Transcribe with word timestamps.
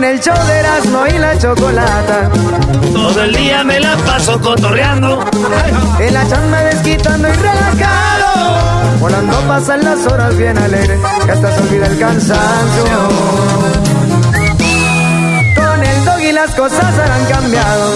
Con 0.00 0.08
el 0.08 0.18
show 0.18 0.46
de 0.46 0.58
Erasmo 0.60 1.06
y 1.08 1.18
la 1.18 1.38
chocolata. 1.38 2.30
Todo 2.90 3.22
el 3.22 3.34
día 3.34 3.62
me 3.64 3.78
la 3.78 3.98
paso 3.98 4.40
cotorreando. 4.40 5.22
En 5.98 6.14
la 6.14 6.26
chamba 6.26 6.62
desquitando 6.62 7.28
y 7.28 7.32
relajado. 7.32 8.98
Volando 8.98 9.38
pasan 9.40 9.84
las 9.84 10.06
horas 10.06 10.34
bien 10.38 10.56
alegre. 10.56 10.98
Que 11.26 11.32
hasta 11.32 11.54
se 11.54 11.62
olvida 11.64 11.86
el 11.86 11.98
cansancio. 11.98 12.98
Con 15.54 15.84
el 15.84 16.04
dog 16.06 16.20
y 16.20 16.32
las 16.32 16.50
cosas 16.52 16.94
han 16.98 17.24
cambiado. 17.26 17.94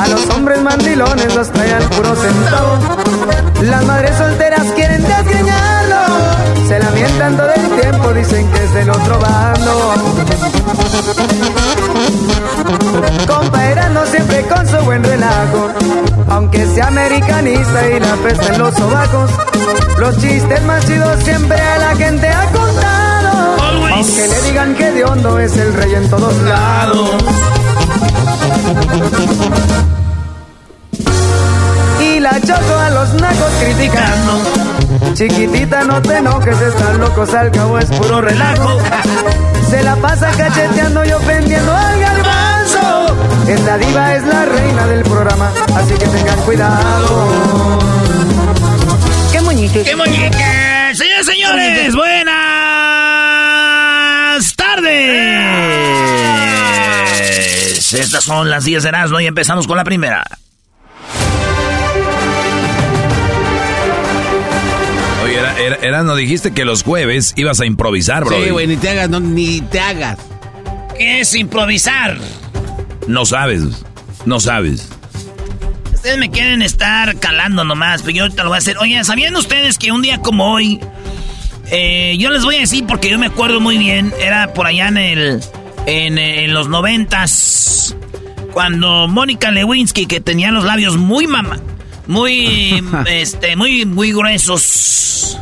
A 0.00 0.08
los 0.08 0.28
hombres 0.30 0.60
mandilones 0.60 1.36
los 1.36 1.52
trae 1.52 1.72
al 1.72 1.84
puro 1.84 2.16
centavo. 2.16 2.78
Las 3.62 3.84
madres 3.84 4.16
solteras 4.16 4.64
quieren 4.74 5.04
desgreñarlo. 5.04 5.81
Se 6.72 6.78
lamentan 6.78 7.36
todo 7.36 7.50
el 7.54 7.80
tiempo, 7.82 8.12
dicen 8.14 8.50
que 8.50 8.64
es 8.64 8.72
del 8.72 8.88
otro 8.88 9.18
bando. 9.18 9.94
Compa 13.26 13.88
no 13.90 14.06
siempre 14.06 14.42
con 14.46 14.66
su 14.66 14.78
buen 14.78 15.04
relajo. 15.04 15.68
Aunque 16.30 16.64
sea 16.74 16.86
americanista 16.86 17.88
y 17.90 18.00
la 18.00 18.14
peste 18.16 18.54
en 18.54 18.58
los 18.58 18.74
sobacos. 18.74 19.30
Los 19.98 20.16
chistes 20.16 20.62
más 20.62 20.86
chidos 20.86 21.22
siempre 21.22 21.60
a 21.60 21.76
la 21.76 21.94
gente 21.94 22.26
ha 22.26 22.46
contado. 22.50 23.56
Aunque 23.92 24.28
le 24.28 24.42
digan 24.48 24.74
que 24.74 24.92
de 24.92 25.04
hondo 25.04 25.38
es 25.38 25.54
el 25.58 25.74
rey 25.74 25.94
en 25.94 26.08
todos 26.08 26.34
lados. 26.38 27.10
Y 32.00 32.18
la 32.18 32.40
choco 32.40 32.78
a 32.78 32.88
los 32.88 33.12
nacos 33.12 33.52
criticando. 33.60 34.81
Chiquitita, 35.14 35.84
no 35.84 36.00
te 36.02 36.16
enojes, 36.16 36.60
están 36.60 36.98
locos, 36.98 37.32
al 37.34 37.50
cabo 37.50 37.78
es 37.78 37.86
puro 37.86 38.20
relajo. 38.20 38.78
Se 39.70 39.82
la 39.82 39.96
pasa 39.96 40.30
cacheteando 40.36 41.04
y 41.04 41.12
ofendiendo 41.12 41.72
al 41.72 42.00
garbanzo. 42.00 43.16
Esta 43.48 43.78
diva 43.78 44.14
es 44.16 44.24
la 44.24 44.44
reina 44.44 44.86
del 44.86 45.02
programa, 45.02 45.52
así 45.76 45.94
que 45.94 46.06
tengan 46.06 46.38
cuidado. 46.40 47.78
¡Qué 49.32 49.40
moñitos! 49.40 49.82
¡Qué 49.84 49.96
moñiques! 49.96 50.98
Señores, 50.98 51.26
señores, 51.26 51.94
buenas 51.94 52.34
tardes. 54.56 55.52
Estas 57.94 58.24
son 58.24 58.50
las 58.50 58.64
10 58.64 58.82
de 58.82 58.88
Erasmo 58.88 59.20
y 59.20 59.26
empezamos 59.26 59.66
con 59.66 59.76
la 59.76 59.84
primera. 59.84 60.24
Oye, 65.22 65.38
era, 65.38 65.58
era, 65.60 65.76
era- 65.76 66.02
no 66.02 66.14
dijiste 66.16 66.52
que 66.52 66.64
los 66.64 66.82
jueves 66.82 67.32
ibas 67.36 67.60
a 67.60 67.66
improvisar, 67.66 68.24
bro. 68.24 68.42
Sí, 68.42 68.50
güey, 68.50 68.66
ni 68.66 68.76
te 68.76 68.88
hagas, 68.90 69.08
no, 69.10 69.20
ni 69.20 69.60
te 69.60 69.80
hagas. 69.80 70.18
¿Qué 70.98 71.20
es 71.20 71.34
improvisar? 71.34 72.18
No 73.06 73.24
sabes, 73.24 73.62
no 74.26 74.40
sabes. 74.40 74.88
Ustedes 75.94 76.18
me 76.18 76.30
quieren 76.30 76.62
estar 76.62 77.16
calando 77.18 77.64
nomás, 77.64 78.02
pero 78.02 78.16
yo 78.16 78.22
ahorita 78.24 78.42
lo 78.42 78.48
voy 78.50 78.56
a 78.56 78.58
hacer. 78.58 78.78
Oye, 78.78 79.02
¿sabían 79.04 79.36
ustedes 79.36 79.78
que 79.78 79.92
un 79.92 80.02
día 80.02 80.18
como 80.18 80.52
hoy, 80.52 80.80
eh, 81.70 82.16
yo 82.18 82.30
les 82.30 82.42
voy 82.42 82.56
a 82.56 82.60
decir 82.60 82.84
porque 82.86 83.08
yo 83.08 83.18
me 83.18 83.26
acuerdo 83.26 83.60
muy 83.60 83.78
bien, 83.78 84.12
era 84.20 84.52
por 84.52 84.66
allá 84.66 84.88
en 84.88 84.96
el, 84.96 85.40
en, 85.86 86.18
en 86.18 86.52
los 86.52 86.68
noventas, 86.68 87.94
cuando 88.52 89.06
Mónica 89.08 89.50
Lewinsky, 89.52 90.06
que 90.06 90.20
tenía 90.20 90.50
los 90.50 90.64
labios 90.64 90.96
muy 90.96 91.26
mama, 91.28 91.60
muy, 92.06 92.82
este, 93.06 93.56
muy, 93.56 93.86
muy 93.86 94.12
gruesos, 94.12 95.38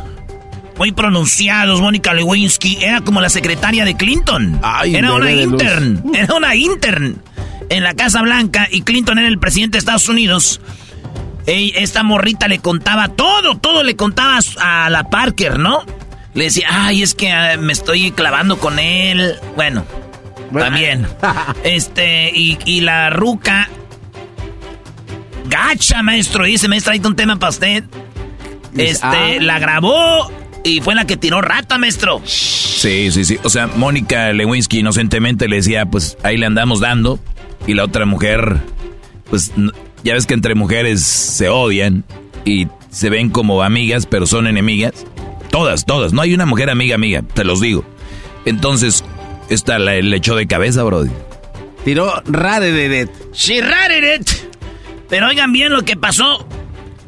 muy 0.77 0.91
pronunciados, 0.91 1.81
Mónica 1.81 2.13
Lewinsky, 2.13 2.77
era 2.81 3.01
como 3.01 3.21
la 3.21 3.29
secretaria 3.29 3.85
de 3.85 3.95
Clinton. 3.95 4.59
Ay, 4.63 4.95
era 4.95 5.13
una 5.13 5.31
luz. 5.31 5.41
intern, 5.43 6.03
era 6.13 6.33
una 6.33 6.55
intern 6.55 7.21
en 7.69 7.83
la 7.83 7.93
Casa 7.93 8.21
Blanca 8.21 8.67
y 8.69 8.81
Clinton 8.81 9.17
era 9.17 9.27
el 9.27 9.39
presidente 9.39 9.75
de 9.75 9.79
Estados 9.79 10.09
Unidos. 10.09 10.59
Ey, 11.45 11.73
esta 11.75 12.03
morrita 12.03 12.47
le 12.47 12.59
contaba 12.59 13.07
todo, 13.09 13.57
todo 13.57 13.83
le 13.83 13.95
contaba 13.95 14.39
a 14.59 14.89
la 14.89 15.05
Parker, 15.05 15.57
¿no? 15.57 15.83
Le 16.33 16.45
decía, 16.45 16.67
ay, 16.69 17.01
es 17.01 17.15
que 17.15 17.31
ah, 17.31 17.57
me 17.57 17.73
estoy 17.73 18.11
clavando 18.11 18.59
con 18.59 18.77
él. 18.77 19.35
Bueno, 19.55 19.85
también. 20.53 21.07
este, 21.63 22.31
y, 22.33 22.57
y 22.65 22.81
la 22.81 23.09
ruca. 23.09 23.69
Gacha, 25.51 26.01
maestro. 26.01 26.45
Dice, 26.45 26.69
maestra, 26.69 26.93
hay 26.93 27.01
un 27.03 27.15
tema 27.15 27.37
para 27.37 27.49
usted. 27.49 27.83
Este, 28.77 29.05
ah. 29.05 29.35
la 29.41 29.59
grabó 29.59 30.31
y 30.63 30.79
fue 30.79 30.95
la 30.95 31.05
que 31.05 31.17
tiró 31.17 31.41
rata, 31.41 31.77
maestro. 31.77 32.21
Sí, 32.25 33.11
sí, 33.11 33.25
sí. 33.25 33.37
O 33.43 33.49
sea, 33.49 33.67
Mónica 33.67 34.31
Lewinsky 34.31 34.79
inocentemente 34.79 35.49
le 35.49 35.57
decía, 35.57 35.85
pues 35.85 36.17
ahí 36.23 36.37
le 36.37 36.45
andamos 36.45 36.79
dando. 36.79 37.19
Y 37.67 37.73
la 37.73 37.83
otra 37.83 38.05
mujer, 38.05 38.59
pues 39.29 39.51
ya 40.03 40.13
ves 40.13 40.25
que 40.25 40.33
entre 40.33 40.55
mujeres 40.55 41.03
se 41.03 41.49
odian 41.49 42.05
y 42.45 42.67
se 42.89 43.09
ven 43.09 43.29
como 43.29 43.61
amigas, 43.61 44.05
pero 44.05 44.25
son 44.25 44.47
enemigas. 44.47 45.05
Todas, 45.51 45.85
todas. 45.85 46.13
No 46.13 46.21
hay 46.21 46.33
una 46.33 46.45
mujer 46.45 46.69
amiga, 46.69 46.95
amiga, 46.95 47.21
te 47.21 47.43
los 47.43 47.59
digo. 47.59 47.83
Entonces, 48.45 49.03
esta 49.49 49.79
la, 49.79 49.99
le 49.99 50.15
echó 50.15 50.35
de 50.35 50.47
cabeza, 50.47 50.83
Brody. 50.83 51.11
Tiró 51.83 52.21
rare 52.25 52.71
de 52.71 52.89
det. 52.89 53.09
Pero 55.11 55.27
oigan 55.27 55.51
bien 55.51 55.73
lo 55.73 55.83
que 55.83 55.97
pasó. 55.97 56.47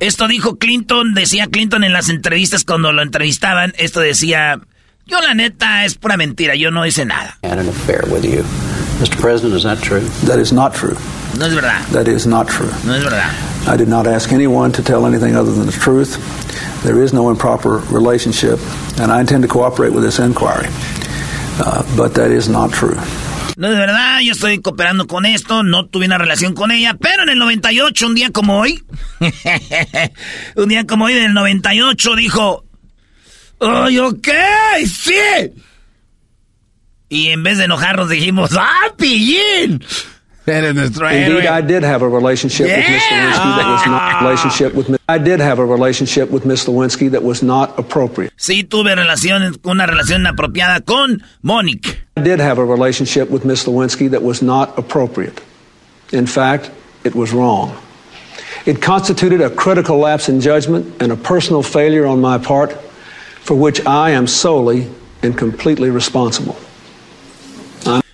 Esto 0.01 0.27
dijo 0.27 0.57
Clinton, 0.57 1.13
decía 1.13 1.47
Clinton 1.47 1.85
en 1.85 1.93
las 1.93 2.09
entrevistas 2.09 2.65
cuando 2.65 2.91
lo 2.91 3.01
entrevistaban. 3.01 3.73
Esto 3.77 4.01
decía, 4.01 4.59
yo 5.07 5.21
la 5.21 5.33
neta 5.33 5.85
es 5.85 5.95
pura 5.95 6.17
mentira, 6.17 6.53
yo 6.55 6.69
no 6.69 6.85
hice 6.85 7.05
nada. 7.05 7.37
Mr. 7.41 9.17
President, 9.21 9.55
is 9.55 9.63
that 9.63 9.79
true? 9.81 10.01
That 10.27 10.37
is 10.37 10.51
not 10.51 10.73
true. 10.75 10.95
No 11.39 11.45
es 11.45 11.55
verdad, 11.55 11.81
That 11.93 12.07
is 12.07 12.27
not 12.27 12.47
true. 12.47 12.69
no 12.85 12.93
es 12.93 13.03
verdad. 13.03 13.31
I 13.67 13.77
did 13.77 13.87
not 13.87 14.05
ask 14.05 14.33
anyone 14.33 14.71
to 14.73 14.83
tell 14.83 15.05
anything 15.07 15.35
other 15.37 15.51
than 15.53 15.65
the 15.65 15.71
truth. 15.71 16.17
There 16.83 17.01
is 17.01 17.13
no 17.13 17.29
improper 17.29 17.81
relationship, 17.89 18.59
and 18.99 19.11
I 19.13 19.21
intend 19.21 19.41
to 19.43 19.47
cooperate 19.47 19.93
with 19.93 20.03
this 20.03 20.19
inquiry. 20.19 20.67
Uh, 21.59 21.83
but 21.95 22.13
that 22.13 22.31
is 22.31 22.49
not 22.49 22.71
true. 22.71 22.97
No 23.55 23.67
es 23.67 23.77
verdad, 23.77 24.19
yo 24.21 24.31
estoy 24.31 24.59
cooperando 24.61 25.05
con 25.05 25.25
esto, 25.25 25.61
no 25.61 25.85
tuve 25.85 26.07
una 26.07 26.17
relación 26.17 26.53
con 26.55 26.71
ella, 26.71 26.95
pero 26.99 27.23
en 27.23 27.29
el 27.29 27.37
98, 27.37 28.07
un 28.07 28.15
día 28.15 28.31
como 28.31 28.59
hoy, 28.59 28.83
un 30.55 30.69
día 30.69 30.87
como 30.87 31.05
hoy 31.05 31.13
del 31.13 31.33
98 31.33 32.15
dijo, 32.15 32.65
¡Ay, 33.59 33.99
ok! 33.99 34.27
¡Sí! 34.85 35.13
Y 37.09 37.29
en 37.29 37.43
vez 37.43 37.59
de 37.59 37.65
enojarnos 37.65 38.09
dijimos, 38.09 38.51
¡Ah, 38.57 38.91
pillín! 38.97 39.83
Eres 40.45 40.75
nuestro 40.75 41.07
Indeed, 41.09 41.43
héroe. 41.43 41.47
I 41.47 41.61
did 41.61 41.83
have 41.83 42.01
a 42.01 42.09
relationship 42.09 42.67
with 42.67 42.89
Miss 42.89 43.03
Lewinsky 43.03 43.55
that 43.57 43.67
was 43.71 43.85
not 43.87 44.01
ah. 44.01 44.19
relationship 44.21 44.73
with. 44.73 44.99
I 45.07 45.17
did 45.17 45.39
have 45.39 45.59
a 45.59 45.65
relationship 45.65 46.29
with 46.31 46.45
Miss 46.45 46.65
Lewinsky 46.65 47.11
that 47.11 47.23
was 47.23 47.41
not 47.41 47.77
appropriate. 47.79 48.33
Sí, 48.35 48.63
tuve 48.63 48.95
relación, 48.95 49.57
una 49.65 49.85
relación 49.85 50.21
inapropiada 50.21 50.81
con 50.85 51.23
Mónica. 51.41 51.95
I 52.17 52.21
did 52.21 52.39
have 52.39 52.59
a 52.59 52.65
relationship 52.65 53.29
with 53.29 53.45
Miss 53.45 53.65
Lewinsky 53.65 54.09
that 54.11 54.21
was 54.21 54.41
not 54.41 54.77
appropriate. 54.77 55.41
In 56.11 56.27
fact, 56.27 56.69
it 57.03 57.15
was 57.15 57.31
wrong. 57.33 57.75
It 58.65 58.81
constituted 58.81 59.41
a 59.41 59.49
critical 59.49 59.97
lapse 59.97 60.29
in 60.29 60.39
judgment 60.39 61.01
and 61.01 61.11
a 61.11 61.17
personal 61.17 61.63
failure 61.63 62.05
on 62.05 62.21
my 62.21 62.37
part 62.37 62.71
for 63.43 63.55
which 63.55 63.85
I 63.85 64.11
am 64.11 64.25
solely 64.25 64.89
and 65.21 65.37
completely 65.37 65.89
responsible. 65.89 66.55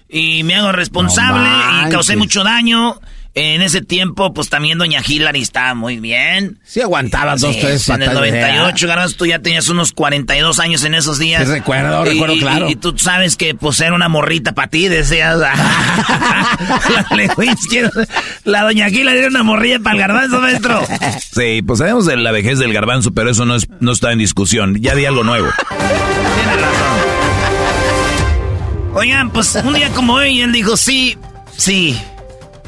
Y 0.10 0.44
me 0.44 0.56
hago 0.56 0.72
responsable 0.72 1.48
No 1.48 1.88
y 1.88 1.92
causé 1.92 2.16
mucho 2.18 2.44
daño. 2.44 3.00
En 3.36 3.62
ese 3.62 3.82
tiempo, 3.82 4.34
pues 4.34 4.50
también 4.50 4.80
Doña 4.80 5.02
Hillary 5.08 5.42
estaba 5.42 5.76
muy 5.76 6.00
bien. 6.00 6.58
Sí 6.66 6.82
aguantabas 6.82 7.40
dos, 7.42 7.54
Sí, 7.54 7.62
tres 7.62 7.88
En 7.88 8.02
el 8.02 8.08
patadas 8.10 8.32
de- 8.32 8.42
98, 8.42 8.88
Garbanzo, 8.88 9.16
tú 9.18 9.26
ya 9.28 9.38
tenías 9.40 9.70
unos 9.70 9.92
42 9.92 10.58
años 10.60 10.84
en 10.84 10.96
esos 10.96 11.20
días. 11.20 11.46
Sí, 11.46 11.52
recuerdo, 11.54 12.06
Y- 12.08 12.10
recuerdo, 12.10 12.36
y- 12.36 12.40
claro. 12.40 12.70
Y, 12.72 12.76
tú 12.76 12.96
sabes 12.98 13.36
que 13.38 13.54
pues 13.54 13.80
era 13.82 13.94
una 13.94 14.10
morrita 14.10 14.54
para 14.54 14.68
ti, 14.70 14.88
decías. 14.88 15.38
la 18.46 18.64
Doña 18.64 18.90
Hillary 18.90 19.20
era 19.20 19.28
una 19.28 19.44
morrilla 19.44 19.80
para 19.80 19.94
el 19.96 20.00
garbanzo, 20.02 20.42
maestro. 20.42 20.82
Sí, 21.32 21.62
pues 21.62 21.80
sabemos 21.80 22.06
de 22.08 22.18
la 22.18 22.32
vejez 22.32 22.58
del 22.60 22.74
garbanzo, 22.74 23.12
pero 23.14 23.30
eso 23.30 23.46
no, 23.46 23.56
es, 23.56 23.68
no 23.80 23.92
está 23.92 24.12
en 24.12 24.18
discusión. 24.20 24.76
Ya 24.82 24.96
di 24.96 25.06
algo 25.06 25.24
nuevo. 25.24 25.48
Tiene 25.70 26.56
razón. 26.56 26.89
Oigan, 28.94 29.32
pues 29.32 29.56
un 29.56 29.74
día 29.74 29.90
como 29.90 30.16
hoy, 30.16 30.42
él 30.42 30.52
dijo, 30.52 30.76
sí, 30.76 31.18
sí. 31.56 32.00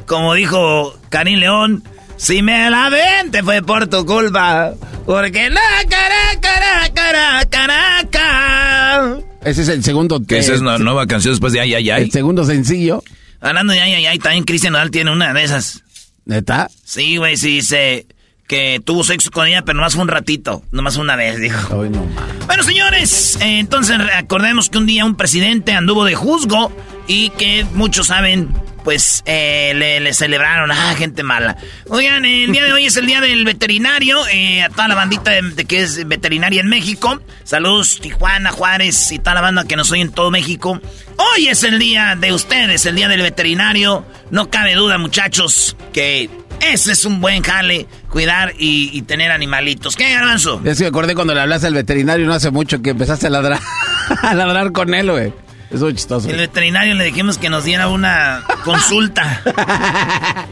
Como 0.05 0.33
dijo 0.33 0.95
Karim 1.09 1.39
León, 1.39 1.83
si 2.17 2.41
me 2.41 2.69
la 2.69 2.89
vente 2.89 3.43
fue 3.43 3.61
por 3.61 3.87
tu 3.87 4.05
culpa. 4.05 4.73
Porque 5.05 5.49
la 5.49 5.61
cara, 5.89 6.39
cara, 6.39 6.93
cara, 6.93 7.45
caraca. 7.49 9.17
Ese 9.43 9.63
es 9.63 9.69
el 9.69 9.83
segundo. 9.83 10.21
Que 10.25 10.37
esa 10.37 10.53
es 10.53 10.61
una 10.61 10.77
nueva 10.77 11.07
canción 11.07 11.33
después 11.33 11.53
de 11.53 11.61
Ay, 11.61 11.73
ay, 11.73 11.89
ay. 11.89 12.03
El 12.03 12.11
segundo 12.11 12.45
sencillo. 12.45 13.03
Hablando 13.39 13.73
de 13.73 13.81
ay, 13.81 13.93
ay, 13.93 14.05
ay, 14.05 14.19
también 14.19 14.43
Cristian 14.43 14.73
Nodal 14.73 14.91
tiene 14.91 15.11
una 15.11 15.33
de 15.33 15.43
esas. 15.43 15.83
¿Neta? 16.25 16.69
Sí, 16.85 17.17
güey, 17.17 17.35
sí 17.37 17.55
dice 17.55 18.05
que 18.51 18.81
tuvo 18.83 19.05
sexo 19.05 19.31
con 19.31 19.47
ella, 19.47 19.61
pero 19.61 19.77
nomás 19.77 19.93
fue 19.93 20.01
un 20.03 20.09
ratito. 20.09 20.61
Nomás 20.71 20.97
una 20.97 21.15
vez, 21.15 21.39
dijo. 21.39 21.81
Ay, 21.81 21.89
no. 21.89 22.05
Bueno, 22.47 22.63
señores, 22.63 23.37
eh, 23.39 23.59
entonces 23.59 23.97
acordemos 24.13 24.69
que 24.69 24.77
un 24.77 24.85
día 24.85 25.05
un 25.05 25.15
presidente 25.15 25.71
anduvo 25.71 26.03
de 26.03 26.15
juzgo 26.15 26.69
y 27.07 27.29
que 27.29 27.65
muchos 27.75 28.07
saben, 28.07 28.49
pues 28.83 29.23
eh, 29.25 29.71
le, 29.73 30.01
le 30.01 30.13
celebraron. 30.13 30.69
Ah, 30.69 30.93
gente 30.97 31.23
mala. 31.23 31.55
Oigan, 31.87 32.25
eh, 32.25 32.43
el 32.43 32.51
día 32.51 32.65
de 32.65 32.73
hoy 32.73 32.87
es 32.87 32.97
el 32.97 33.05
día 33.05 33.21
del 33.21 33.45
veterinario. 33.45 34.27
eh, 34.27 34.61
a 34.63 34.67
toda 34.69 34.89
la 34.89 34.95
bandita 34.95 35.31
de, 35.31 35.43
de 35.43 35.63
que 35.63 35.81
es 35.83 36.05
veterinaria 36.05 36.59
en 36.59 36.67
México. 36.67 37.21
Saludos, 37.45 37.99
Tijuana, 38.01 38.51
Juárez 38.51 39.13
y 39.13 39.19
toda 39.19 39.35
la 39.35 39.41
banda 39.41 39.63
que 39.63 39.77
nos 39.77 39.89
oye 39.91 40.01
en 40.01 40.11
todo 40.11 40.29
México. 40.29 40.77
Hoy 41.15 41.47
es 41.47 41.63
el 41.63 41.79
día 41.79 42.17
de 42.19 42.33
ustedes, 42.33 42.85
el 42.85 42.97
día 42.97 43.07
del 43.07 43.21
veterinario. 43.21 44.05
No 44.29 44.49
cabe 44.49 44.75
duda, 44.75 44.97
muchachos, 44.97 45.77
que 45.93 46.29
ese 46.61 46.91
es 46.91 47.05
un 47.05 47.19
buen 47.21 47.41
jale, 47.43 47.87
cuidar 48.09 48.53
y, 48.57 48.89
y 48.93 49.01
tener 49.03 49.31
animalitos. 49.31 49.95
¿Qué, 49.95 50.11
garbanzo? 50.13 50.61
Es 50.63 50.77
que 50.77 50.83
me 50.83 50.89
acordé 50.89 51.15
cuando 51.15 51.33
le 51.33 51.41
hablaste 51.41 51.67
al 51.67 51.73
veterinario 51.73 52.25
no 52.25 52.33
hace 52.33 52.51
mucho 52.51 52.81
que 52.81 52.91
empezaste 52.91 53.27
a 53.27 53.29
ladrar. 53.29 53.59
a 54.21 54.33
ladrar 54.33 54.71
con 54.71 54.93
él, 54.93 55.11
güey. 55.11 55.33
Es 55.71 55.79
muy 55.79 55.93
chistoso. 55.93 56.29
El 56.29 56.35
veterinario 56.37 56.95
le 56.95 57.05
dijimos 57.05 57.37
que 57.37 57.49
nos 57.49 57.63
diera 57.63 57.87
una 57.87 58.43
consulta. 58.65 59.41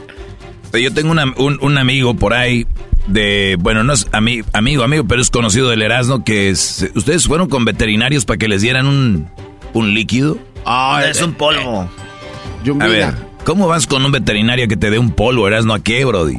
Yo 0.72 0.92
tengo 0.94 1.10
una- 1.10 1.32
un, 1.36 1.58
un 1.60 1.78
amigo 1.78 2.14
por 2.14 2.32
ahí 2.32 2.66
de, 3.06 3.56
bueno, 3.60 3.82
no 3.82 3.92
es 3.92 4.08
ami- 4.12 4.44
amigo, 4.52 4.82
amigo, 4.84 5.04
pero 5.06 5.20
es 5.20 5.28
conocido 5.30 5.68
del 5.68 5.82
Erasmo 5.82 6.24
que 6.24 6.48
es- 6.50 6.88
ustedes 6.94 7.26
fueron 7.26 7.48
con 7.48 7.64
veterinarios 7.64 8.24
para 8.24 8.38
que 8.38 8.48
les 8.48 8.62
dieran 8.62 8.86
un, 8.86 9.28
un 9.72 9.94
líquido. 9.94 10.38
Ah, 10.64 11.02
es 11.08 11.20
un 11.20 11.34
polvo. 11.34 11.82
A 11.82 12.64
Yumbina. 12.64 12.88
ver, 12.88 13.14
¿cómo 13.44 13.66
vas 13.68 13.86
con 13.86 14.04
un 14.04 14.12
veterinario 14.12 14.68
que 14.68 14.76
te 14.76 14.90
dé 14.90 14.98
un 14.98 15.12
polvo, 15.12 15.46
Erasmo? 15.48 15.74
¿A 15.74 15.80
qué, 15.82 16.04
Brody? 16.04 16.38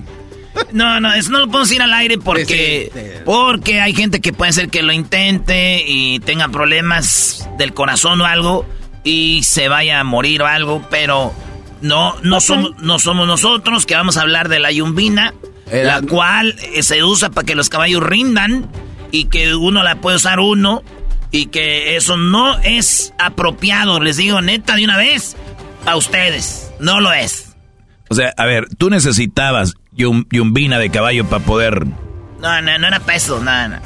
No, 0.73 0.99
no, 0.99 1.13
eso 1.13 1.31
no 1.31 1.39
lo 1.39 1.47
podemos 1.47 1.71
ir 1.71 1.81
al 1.81 1.93
aire 1.93 2.17
porque, 2.17 2.89
Sí, 2.93 2.99
sí, 2.99 3.05
sí. 3.15 3.21
porque 3.25 3.79
hay 3.81 3.93
gente 3.93 4.19
que 4.21 4.33
puede 4.33 4.51
ser 4.53 4.69
que 4.69 4.83
lo 4.83 4.91
intente 4.93 5.83
y 5.85 6.19
tenga 6.19 6.49
problemas 6.49 7.47
del 7.57 7.73
corazón 7.73 8.21
o 8.21 8.25
algo 8.25 8.65
y 9.03 9.43
se 9.43 9.67
vaya 9.69 9.99
a 9.99 10.03
morir 10.03 10.41
o 10.43 10.47
algo, 10.47 10.85
pero 10.89 11.33
no, 11.81 12.15
no, 12.21 12.41
somos, 12.41 12.71
no 12.81 12.99
somos 12.99 13.27
nosotros 13.27 13.85
que 13.85 13.95
vamos 13.95 14.17
a 14.17 14.21
hablar 14.21 14.49
de 14.49 14.59
la 14.59 14.71
yumbina, 14.71 15.33
la 15.71 16.01
cual 16.01 16.55
eh, 16.73 16.83
se 16.83 17.03
usa 17.03 17.29
para 17.29 17.45
que 17.45 17.55
los 17.55 17.69
caballos 17.69 18.03
rindan 18.03 18.69
y 19.11 19.25
que 19.25 19.55
uno 19.55 19.83
la 19.83 19.95
puede 19.95 20.17
usar 20.17 20.39
uno 20.39 20.83
y 21.31 21.45
que 21.47 21.95
eso 21.95 22.17
no 22.17 22.59
es 22.59 23.13
apropiado, 23.17 23.99
les 24.01 24.17
digo 24.17 24.41
neta 24.41 24.75
de 24.75 24.83
una 24.83 24.97
vez, 24.97 25.35
a 25.85 25.95
ustedes, 25.95 26.70
no 26.81 26.99
lo 26.99 27.13
es. 27.13 27.55
O 28.09 28.15
sea, 28.15 28.33
a 28.37 28.45
ver, 28.45 28.67
tú 28.77 28.89
necesitabas 28.89 29.73
yum- 29.95 30.27
yumbina 30.31 30.79
de 30.79 30.89
caballo 30.89 31.25
para 31.25 31.43
poder... 31.43 31.85
No, 32.41 32.61
no, 32.61 32.77
no 32.77 32.87
era 32.87 32.99
peso, 32.99 33.39
nada, 33.41 33.67
nada. 33.69 33.81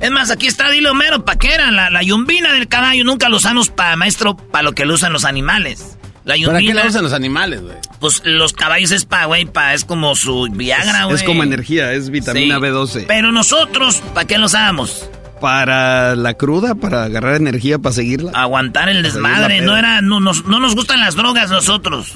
Es 0.00 0.10
más, 0.10 0.30
aquí 0.30 0.46
está, 0.46 0.70
dile 0.70 0.88
Homero, 0.88 1.24
¿pa' 1.24 1.36
qué 1.36 1.52
era? 1.54 1.70
La, 1.70 1.90
la 1.90 2.02
yumbina 2.02 2.52
del 2.54 2.66
caballo 2.68 3.04
nunca 3.04 3.28
lo 3.28 3.36
usamos 3.36 3.68
para, 3.68 3.94
maestro, 3.96 4.36
para 4.36 4.62
lo 4.64 4.72
que 4.72 4.86
lo 4.86 4.94
usan 4.94 5.12
los 5.12 5.24
animales. 5.24 5.98
La 6.24 6.36
yumbina, 6.36 6.52
¿Para 6.54 6.66
qué 6.66 6.74
la 6.74 6.86
usan 6.86 7.02
los 7.02 7.12
animales, 7.12 7.60
güey? 7.62 7.76
pues 8.00 8.22
los 8.24 8.52
caballos 8.54 8.90
es 8.92 9.04
pa, 9.04 9.26
güey, 9.26 9.44
pa, 9.44 9.74
es 9.74 9.84
como 9.84 10.16
su 10.16 10.48
Viagra, 10.50 11.04
güey. 11.04 11.16
Es 11.16 11.22
como 11.22 11.42
energía, 11.42 11.92
es 11.92 12.08
vitamina 12.10 12.56
Sí. 12.56 12.60
B12. 12.62 13.04
Pero 13.06 13.30
nosotros, 13.30 14.02
¿para 14.14 14.26
qué 14.26 14.38
lo 14.38 14.46
usamos? 14.46 15.08
Para 15.40 16.14
la 16.16 16.34
cruda, 16.34 16.74
para 16.74 17.04
agarrar 17.04 17.36
energía, 17.36 17.78
para 17.78 17.94
seguirla. 17.94 18.32
Aguantar 18.34 18.88
el 18.88 19.02
desmadre, 19.02 19.60
no 19.62 19.76
era, 19.76 20.00
no 20.02 20.20
nos, 20.20 20.44
no 20.44 20.60
nos 20.60 20.74
gustan 20.74 21.00
las 21.00 21.14
drogas 21.16 21.50
nosotros. 21.50 22.12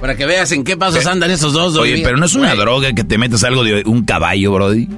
Para 0.00 0.16
que 0.16 0.26
veas 0.26 0.52
en 0.52 0.62
qué 0.62 0.76
pasos 0.76 1.06
andan 1.06 1.30
esos 1.30 1.52
dos, 1.52 1.76
Oye, 1.76 2.00
pero 2.04 2.16
no 2.16 2.26
es 2.26 2.34
una 2.34 2.54
droga 2.54 2.92
que 2.92 3.02
te 3.02 3.18
metas 3.18 3.42
algo 3.42 3.64
de 3.64 3.82
un 3.84 4.04
caballo, 4.04 4.52
Brody. 4.52 4.88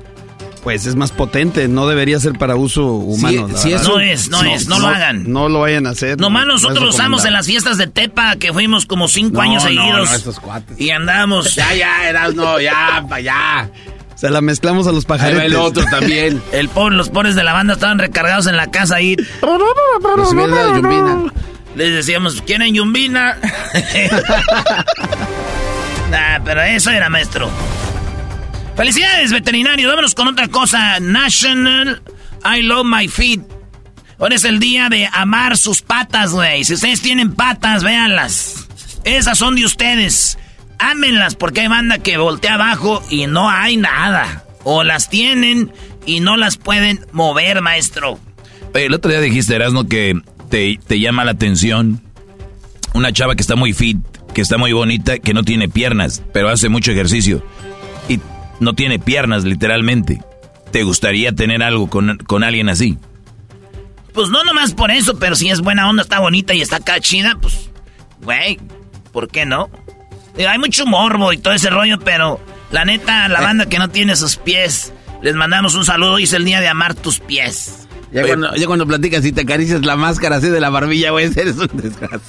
Pues 0.62 0.85
es 0.85 0.94
más 0.94 1.11
potente, 1.11 1.69
no 1.69 1.88
debería 1.88 2.21
ser 2.21 2.35
para 2.35 2.55
uso 2.55 2.85
humano. 2.85 3.49
sí 3.56 3.73
es 3.73 3.82
No 3.82 3.99
es, 3.99 4.29
no 4.29 4.43
es, 4.43 4.69
no 4.69 4.79
lo 4.79 4.88
hagan. 4.88 5.32
No 5.32 5.49
lo 5.49 5.61
vayan 5.61 5.87
a 5.87 5.91
hacer. 5.91 6.21
Nomás 6.21 6.47
no 6.47 6.53
nosotros 6.53 6.82
lo 6.82 6.91
usamos 6.91 7.25
en 7.25 7.32
las 7.32 7.47
fiestas 7.47 7.79
de 7.79 7.87
Tepa, 7.87 8.37
que 8.37 8.53
fuimos 8.53 8.85
como 8.85 9.09
cinco 9.09 9.37
No, 9.37 9.41
años 9.41 9.62
no, 9.65 9.69
seguidos. 9.71 10.11
no, 10.11 10.17
estos 10.17 10.38
cuates. 10.38 10.79
Y 10.79 10.91
andamos. 10.91 11.55
Ya, 11.55 11.75
ya, 11.75 12.11
Erasmo, 12.11 12.61
ya, 12.61 13.06
pa' 13.09 13.21
ya. 13.21 13.71
Se 14.20 14.28
la 14.28 14.43
mezclamos 14.43 14.87
a 14.87 14.93
los 14.93 15.06
pajaretes. 15.06 15.44
el 15.44 15.56
otro 15.56 15.82
también. 15.87 16.43
El 16.52 16.69
pobre, 16.69 16.94
los 16.94 17.08
pobres 17.08 17.34
de 17.34 17.43
la 17.43 17.55
banda 17.55 17.72
estaban 17.72 17.98
recargados 17.98 18.46
en 18.48 18.56
la 18.58 18.70
casa 18.70 18.96
ahí. 18.96 19.17
Les 21.74 21.94
decíamos, 21.94 22.43
¿quieren 22.43 22.74
yumbina? 22.74 23.39
nah, 26.10 26.39
pero 26.44 26.60
eso 26.60 26.91
era, 26.91 27.08
maestro. 27.08 27.48
Felicidades, 28.77 29.32
veterinario. 29.32 29.89
Vámonos 29.89 30.15
con 30.15 30.29
otra 30.29 30.48
cosa. 30.48 31.00
National 31.00 32.03
I 32.44 32.60
Love 32.60 32.84
My 32.84 33.08
Feet. 33.08 33.41
Ahora 34.19 34.34
es 34.34 34.44
el 34.44 34.58
día 34.58 34.91
de 34.91 35.08
amar 35.10 35.56
sus 35.56 35.81
patas, 35.81 36.32
güey. 36.32 36.65
Si 36.65 36.74
ustedes 36.74 37.00
tienen 37.00 37.32
patas, 37.32 37.82
véanlas. 37.82 38.69
Esas 39.05 39.39
son 39.39 39.56
de 39.56 39.65
ustedes. 39.65 40.36
Ámenlas 40.81 41.37
porque 41.37 41.60
hay 41.60 41.69
banda 41.69 41.99
que 41.99 42.17
voltea 42.17 42.55
abajo 42.55 43.03
y 43.10 43.27
no 43.27 43.51
hay 43.51 43.77
nada. 43.77 44.44
O 44.65 44.82
las 44.82 45.08
tienen 45.08 45.72
y 46.06 46.20
no 46.20 46.37
las 46.37 46.56
pueden 46.56 47.06
mover, 47.13 47.60
maestro. 47.63 48.19
Oye, 48.75 48.87
el 48.87 48.94
otro 48.94 49.10
día 49.10 49.20
dijiste, 49.20 49.55
Erasmo, 49.55 49.87
que 49.87 50.20
te, 50.49 50.79
te 50.87 50.99
llama 50.99 51.25
la 51.25 51.32
atención 51.32 52.03
una 52.94 53.13
chava 53.13 53.34
que 53.34 53.43
está 53.43 53.56
muy 53.56 53.72
fit, 53.72 53.99
que 54.34 54.41
está 54.41 54.58
muy 54.58 54.72
bonita, 54.72 55.19
que 55.19 55.34
no 55.34 55.43
tiene 55.43 55.69
piernas, 55.69 56.22
pero 56.32 56.49
hace 56.49 56.69
mucho 56.69 56.93
ejercicio. 56.93 57.44
Y 58.08 58.20
no 58.58 58.75
tiene 58.75 58.99
piernas, 58.99 59.44
literalmente. 59.44 60.20
¿Te 60.72 60.82
gustaría 60.82 61.32
tener 61.32 61.63
algo 61.63 61.89
con, 61.91 62.19
con 62.19 62.44
alguien 62.44 62.69
así? 62.69 62.96
Pues 64.13 64.29
no 64.29 64.43
nomás 64.44 64.72
por 64.75 64.91
eso, 64.91 65.19
pero 65.19 65.37
si 65.37 65.51
es 65.51 65.60
buena 65.60 65.89
onda, 65.89 66.03
está 66.03 66.19
bonita 66.20 66.55
y 66.55 66.63
está 66.63 66.77
acá 66.77 67.01
chida, 67.01 67.39
pues, 67.41 67.70
güey, 68.22 68.58
¿por 69.13 69.29
qué 69.29 69.46
no? 69.46 69.70
Hay 70.49 70.58
mucho 70.58 70.87
morbo 70.87 71.32
y 71.32 71.39
todo 71.39 71.55
ese 71.55 71.70
rollo, 71.70 71.99
pero 71.99 72.41
la 72.70 72.84
neta, 72.84 73.29
la 73.29 73.41
banda 73.41 73.67
que 73.67 73.79
no 73.79 73.89
tiene 73.91 74.17
sus 74.17 74.37
pies, 74.37 74.93
les 75.22 75.34
mandamos 75.34 75.75
un 75.75 75.84
saludo 75.84 76.19
y 76.19 76.25
es 76.25 76.32
el 76.32 76.44
día 76.44 76.60
de 76.60 76.69
amar 76.69 76.94
tus 76.94 77.19
pies. 77.20 77.87
Ya 78.13 78.27
cuando, 78.27 78.55
ya 78.56 78.67
cuando 78.67 78.87
platicas 78.89 79.25
y 79.25 79.31
te 79.31 79.43
acaricias 79.43 79.82
la 79.87 79.94
máscara 79.96 80.37
así 80.37 80.49
de 80.49 80.60
la 80.60 80.69
barbilla, 80.70 81.10
güey, 81.13 81.27
eres 81.37 81.56
un 81.56 81.69
desgraciado. 81.75 82.20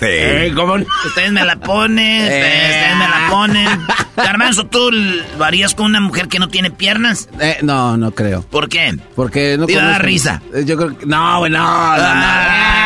Eh, 0.00 0.52
¿cómo 0.54 0.76
no? 0.76 0.84
Ustedes 1.06 1.32
me 1.32 1.44
la 1.44 1.56
ponen, 1.56 2.24
ustedes, 2.24 2.64
ustedes 2.74 2.96
me 2.96 3.08
la 3.08 3.28
ponen. 3.30 3.68
Garbanzo, 4.16 4.66
¿tú 4.66 4.90
lo 4.90 5.44
harías 5.44 5.74
con 5.74 5.86
una 5.86 6.00
mujer 6.00 6.28
que 6.28 6.38
no 6.38 6.48
tiene 6.48 6.70
piernas? 6.70 7.28
Eh, 7.40 7.58
no, 7.62 7.96
no 7.96 8.10
creo. 8.10 8.42
¿Por 8.42 8.68
qué? 8.68 8.94
Porque 9.14 9.56
no 9.56 9.64
Te 9.66 9.72
iba 9.72 9.82
a 9.82 9.86
dar 9.86 10.02
conozco- 10.02 10.06
risa. 10.06 10.42
Eh, 10.52 10.64
Yo 10.66 10.76
creo 10.76 10.98
que... 10.98 11.06
No, 11.06 11.38
güey, 11.38 11.50
no, 11.52 11.58
no, 11.62 11.96
no. 11.96 12.02
Ah. 12.06 12.83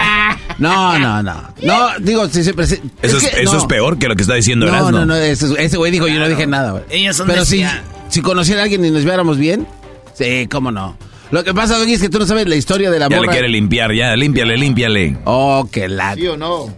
No, 0.59 0.99
no, 0.99 1.23
no. 1.23 1.43
No, 1.63 1.89
digo, 2.01 2.29
si 2.29 2.43
se 2.45 2.55
prese- 2.55 2.81
Eso, 3.01 3.19
es, 3.19 3.29
que 3.29 3.43
eso 3.43 3.53
no. 3.53 3.59
es 3.59 3.65
peor 3.67 3.99
que 3.99 4.09
lo 4.09 4.17
que 4.17 4.23
está 4.23 4.35
diciendo 4.35 4.67
No, 4.67 4.73
Erasmo. 4.73 4.91
no, 4.91 5.07
no, 5.07 5.15
ese 5.17 5.47
ese 5.63 5.77
güey 5.77 5.93
dijo, 5.93 6.09
yo 6.09 6.19
no 6.19 6.29
dije 6.29 6.47
nada, 6.47 6.73
güey. 6.73 6.85
Ellos 6.91 7.17
son 7.17 7.29
Pero 7.29 7.45
si, 7.45 7.65
si 8.09 8.21
conociera 8.23 8.61
a 8.63 8.65
alguien 8.65 8.85
y 8.85 8.91
nos 8.91 9.05
viéramos 9.05 9.39
bien, 9.39 9.67
sí, 10.15 10.49
cómo 10.51 10.71
no. 10.73 10.97
Lo 11.31 11.45
que 11.45 11.53
pasa, 11.55 11.77
Doggy, 11.79 11.93
es 11.93 12.01
que 12.01 12.09
tú 12.09 12.19
no 12.19 12.27
sabes 12.27 12.49
la 12.49 12.57
historia 12.57 12.91
de 12.91 12.99
la 12.99 13.07
Ya 13.09 13.17
le 13.17 13.21
morra. 13.23 13.33
quiere 13.33 13.49
limpiar, 13.49 13.93
ya, 13.93 14.17
límpiale, 14.17 14.57
límpiale. 14.57 15.19
Oh, 15.27 15.69
que 15.71 15.87
la... 15.89 16.15
¿Sí 16.15 16.27
o 16.27 16.37
no? 16.37 16.75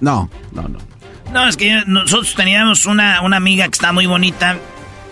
No, 0.00 0.30
no, 0.52 0.62
no. 0.62 0.78
No, 1.32 1.48
es 1.48 1.56
que 1.56 1.82
nosotros 1.86 2.34
teníamos 2.34 2.86
una, 2.86 3.20
una 3.22 3.36
amiga 3.36 3.64
que 3.66 3.72
está 3.74 3.92
muy 3.92 4.06
bonita. 4.06 4.56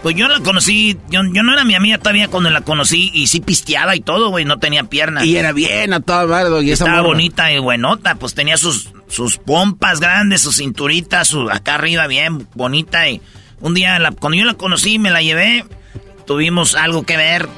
Pues 0.02 0.14
yo 0.14 0.28
la 0.28 0.38
conocí, 0.40 0.97
yo, 1.11 1.23
yo 1.33 1.43
no 1.43 1.52
era 1.52 1.64
mi 1.64 1.75
amiga 1.75 1.99
todavía 1.99 2.28
cuando 2.28 2.50
la 2.50 2.61
conocí 2.61 3.11
y 3.12 3.26
sí 3.26 3.40
pisteaba 3.40 3.97
y 3.97 4.00
todo, 4.00 4.31
güey, 4.31 4.45
no 4.45 4.59
tenía 4.59 4.85
piernas. 4.85 5.25
Y 5.25 5.37
era 5.37 5.52
bien 5.52 5.93
a 5.93 6.00
toda 6.00 6.25
Doggy. 6.45 6.71
esa 6.71 6.85
Estaba 6.85 6.99
morra. 6.99 7.09
bonita 7.09 7.52
y 7.52 7.59
buenota, 7.59 8.14
pues 8.14 8.35
tenía 8.35 8.57
sus, 8.57 8.90
sus 9.09 9.38
pompas 9.38 9.99
grandes, 9.99 10.40
su 10.43 10.52
cinturita, 10.52 11.25
su 11.25 11.50
acá 11.50 11.75
arriba 11.75 12.07
bien 12.07 12.47
bonita. 12.55 13.09
Y 13.09 13.21
un 13.61 13.75
día, 13.75 13.99
la- 13.99 14.12
cuando 14.12 14.38
yo 14.38 14.45
la 14.45 14.55
conocí, 14.55 15.00
me 15.00 15.11
la 15.11 15.21
llevé, 15.21 15.64
tuvimos 16.26 16.76
algo 16.76 17.02
que 17.05 17.17
ver. 17.17 17.49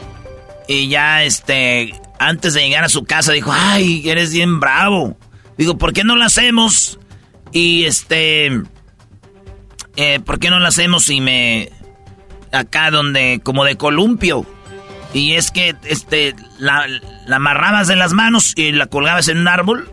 Y 0.67 0.89
ya, 0.89 1.25
este, 1.25 1.93
antes 2.19 2.55
de 2.55 2.63
llegar 2.63 2.85
a 2.85 2.89
su 2.89 3.05
casa, 3.05 3.33
dijo, 3.33 3.53
ay, 3.55 4.09
eres 4.09 4.33
bien 4.33 4.61
bravo. 4.61 5.19
Digo, 5.59 5.77
¿por 5.77 5.93
qué 5.93 6.05
no 6.05 6.17
la 6.17 6.25
hacemos? 6.27 6.99
Y 7.53 7.85
este, 7.85 8.47
eh, 9.97 10.21
¿por 10.25 10.39
qué 10.39 10.49
no 10.49 10.59
la 10.59 10.69
hacemos 10.69 11.05
si 11.05 11.21
me, 11.21 11.71
acá 12.53 12.91
donde, 12.91 13.41
como 13.43 13.65
de 13.65 13.77
columpio? 13.77 14.47
Y 15.13 15.33
es 15.33 15.51
que, 15.51 15.75
este, 15.85 16.35
la, 16.59 16.87
la 17.27 17.37
amarrabas 17.37 17.89
de 17.89 17.97
las 17.97 18.13
manos 18.13 18.53
y 18.57 18.73
la 18.73 18.87
colgabas 18.87 19.29
en 19.29 19.39
un 19.39 19.49
árbol. 19.49 19.91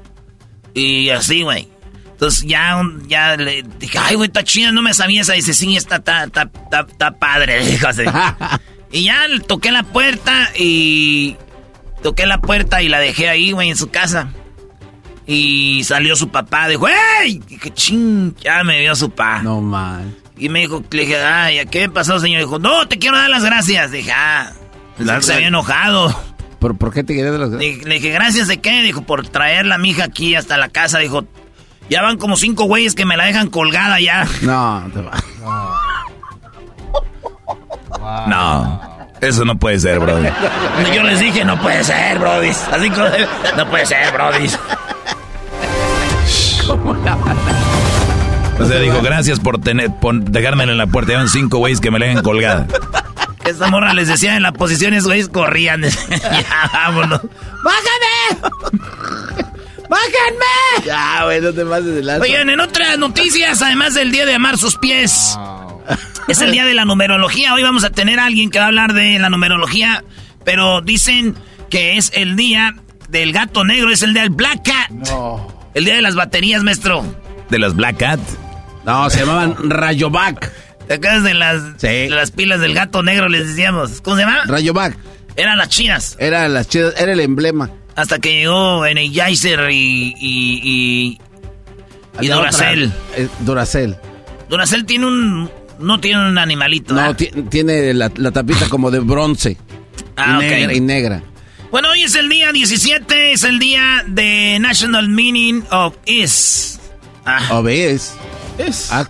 Y 0.74 1.10
así, 1.10 1.42
güey. 1.42 1.70
Entonces 2.18 2.46
ya, 2.48 2.82
ya 3.08 3.38
le 3.38 3.64
dije, 3.80 4.00
ay, 4.00 4.16
güey, 4.16 4.28
está 4.28 4.44
chida, 4.44 4.72
no 4.72 4.82
me 4.82 4.94
sabía 4.96 5.22
esa. 5.22 5.34
Dice, 5.34 5.54
sí, 5.54 5.76
está, 5.76 5.98
está, 5.98 6.24
está, 6.24 6.50
está, 6.90 7.12
padre, 7.12 7.64
dijo 7.66 7.88
así. 7.88 8.04
y 8.92 9.04
ya 9.04 9.26
toqué 9.48 9.72
la 9.72 9.84
puerta 9.84 10.52
y... 10.58 11.36
Toqué 12.02 12.26
la 12.26 12.40
puerta 12.40 12.82
y 12.82 12.90
la 12.90 13.00
dejé 13.00 13.28
ahí, 13.28 13.52
güey, 13.52 13.70
en 13.70 13.78
su 13.78 13.90
casa. 13.90 14.30
Y 15.28 15.84
salió 15.84 16.16
su 16.16 16.30
papá, 16.30 16.68
dijo, 16.68 16.88
¡Ey! 16.88 17.40
Dije, 17.48 17.72
ching, 17.72 18.36
ya 18.38 18.64
me 18.64 18.80
vio 18.80 18.96
su 18.96 19.10
papá. 19.10 19.42
No, 19.44 19.62
man. 19.62 20.16
Y 20.38 20.50
me 20.50 20.60
dijo, 20.60 20.84
le 20.92 21.02
dije, 21.02 21.18
ay, 21.24 21.66
¿qué 21.72 21.90
pasó, 21.90 22.20
señor? 22.20 22.42
Dijo, 22.42 22.60
no, 22.60 22.88
te 22.88 23.00
quiero 23.00 23.18
dar 23.18 23.30
las 23.30 23.44
gracias. 23.44 23.92
Dije, 23.92 24.12
ah, 24.12 24.52
que 24.98 25.22
se 25.22 25.34
había 25.34 25.48
enojado. 25.48 26.16
¿Por, 26.60 26.78
por 26.78 26.94
qué 26.94 27.04
te 27.04 27.14
querías 27.16 27.34
de 27.34 27.40
las 27.40 27.50
Le, 27.52 27.78
le 27.78 27.96
dije, 27.96 28.10
¿gracias 28.10 28.48
de 28.48 28.60
qué? 28.60 28.82
Dijo, 28.82 29.02
por 29.04 29.28
traer 29.28 29.66
la 29.66 29.78
mija 29.78 30.06
aquí 30.06 30.36
hasta 30.36 30.58
la 30.58 30.70
casa. 30.70 31.00
Dijo, 31.00 31.26
ya 31.90 32.02
van 32.02 32.18
como 32.18 32.36
cinco 32.36 32.66
güeyes 32.66 32.96
que 32.96 33.06
me 33.06 33.16
la 33.18 33.26
dejan 33.26 33.50
colgada 33.50 34.00
ya. 34.00 34.28
No, 34.42 34.84
te 34.94 35.02
va. 35.02 35.14
No, 38.28 38.82
eso 39.22 39.46
no 39.46 39.58
puede 39.58 39.80
ser, 39.80 40.00
bro. 40.00 40.18
Yo 40.94 41.04
les 41.04 41.20
dije, 41.20 41.44
no 41.46 41.60
puede 41.62 41.84
ser, 41.84 42.20
Brody. 42.20 42.50
Así 42.50 42.90
como, 42.90 43.08
no 43.58 43.70
puede 43.70 43.86
ser, 43.86 44.12
Brody. 44.14 44.50
O 48.60 48.66
sea, 48.66 48.80
dijo, 48.80 49.02
gracias 49.02 49.40
por 49.40 49.60
tener, 49.62 49.92
por 50.00 50.20
dejármela 50.20 50.72
en 50.72 50.78
la 50.78 50.88
puerta. 50.88 51.12
Llevan 51.12 51.30
cinco 51.30 51.60
güeyes 51.60 51.80
que 51.80 51.92
me 51.92 52.00
la 52.00 52.08
dejan 52.08 52.24
colgada. 52.24 52.68
Esta 53.46 53.70
morra 53.70 53.94
les 53.94 54.08
decía 54.08 54.36
en 54.36 54.44
la 54.44 54.52
posición, 54.52 54.94
esos 54.94 55.06
güeyes 55.08 55.30
corrían. 55.30 55.82
ya, 56.10 56.70
vámonos. 56.74 57.22
¡Bájame! 57.64 58.52
¡Bájenme! 59.90 60.86
Ya, 60.86 61.24
güey, 61.24 61.40
no 61.40 61.54
te 61.54 61.66
pases 61.66 61.96
de 61.96 62.04
lanza. 62.04 62.24
Oigan, 62.24 62.50
en 62.50 62.60
otras 62.60 62.98
noticias, 62.98 63.62
además 63.62 63.94
del 63.94 64.12
día 64.12 64.26
de 64.26 64.36
amar 64.36 64.58
sus 64.58 64.78
pies, 64.78 65.38
es 66.28 66.42
el 66.42 66.52
día 66.52 66.66
de 66.66 66.74
la 66.74 66.84
numerología. 66.84 67.54
Hoy 67.54 67.64
vamos 67.64 67.84
a 67.86 67.90
tener 67.90 68.20
a 68.20 68.26
alguien 68.26 68.50
que 68.50 68.60
va 68.60 68.66
a 68.66 68.68
hablar 68.68 68.94
de 68.94 69.18
la 69.18 69.30
numerología, 69.30 70.04
pero 70.44 70.82
dicen 70.82 71.36
que 71.70 71.98
es 71.98 72.12
el 72.16 72.36
día 72.36 72.76
del 73.08 73.32
gato 73.32 73.64
negro, 73.64 73.92
es 73.92 74.04
el 74.04 74.14
día 74.14 74.24
del 74.24 74.32
Black 74.32 74.66
Cat. 74.66 74.92
El 75.74 75.86
día 75.86 75.96
de 75.96 76.02
las 76.02 76.16
baterías, 76.16 76.64
maestro. 76.64 77.06
De 77.50 77.60
las 77.60 77.76
Black 77.76 77.98
Cat. 77.98 78.20
No, 78.88 79.10
se 79.12 79.20
llamaban 79.20 79.56
Rayovac. 79.70 80.52
¿Te 80.88 80.96
acuerdas 80.96 81.24
de 81.24 81.34
las, 81.34 81.78
de 81.80 82.10
las 82.10 82.32
pilas 82.32 82.60
del 82.62 82.74
gato 82.74 83.04
negro, 83.04 83.28
les 83.30 83.48
decíamos? 83.48 84.02
¿Cómo 84.02 84.16
se 84.16 84.24
llama? 84.24 84.44
Rayovac. 84.46 84.98
Eran 85.36 85.58
las 85.58 85.70
chinas. 85.70 86.16
Era 86.20 86.48
las 86.48 86.68
chidas, 86.70 86.96
era 86.98 87.12
el 87.12 87.20
emblema. 87.20 87.70
Hasta 87.96 88.18
que 88.20 88.32
llegó 88.40 88.86
Energizer 88.86 89.70
y, 89.70 90.16
y, 90.20 90.62
y, 90.64 91.20
y 92.22 92.28
Duracell. 92.28 92.92
eh, 93.16 93.28
Duracell. 93.42 93.96
Duracell 94.50 94.86
tiene 94.86 95.06
un... 95.06 95.52
No 95.80 96.00
tiene 96.00 96.28
un 96.30 96.38
animalito. 96.40 96.96
No, 96.96 97.16
ti- 97.16 97.30
tiene 97.52 97.94
la, 97.94 98.12
la 98.16 98.32
tapita 98.32 98.68
como 98.70 98.90
de 98.90 99.00
bronce. 99.00 99.58
Ah, 100.16 100.40
y 100.42 100.46
ok. 100.46 100.52
negra, 100.52 100.74
y 100.74 100.80
negra. 100.80 101.24
Bueno, 101.70 101.90
hoy 101.90 102.02
es 102.04 102.16
el 102.16 102.30
día 102.30 102.52
17, 102.52 103.34
es 103.34 103.44
el 103.44 103.60
día 103.60 104.04
de 104.08 104.58
National 104.60 105.08
Meaning 105.10 105.64
of 105.70 105.96
Is. 106.06 106.80
Ah, 107.26 107.42
¿O 107.52 107.62
ves? 107.62 108.16
Es. 108.58 108.92
Ah, 108.92 109.08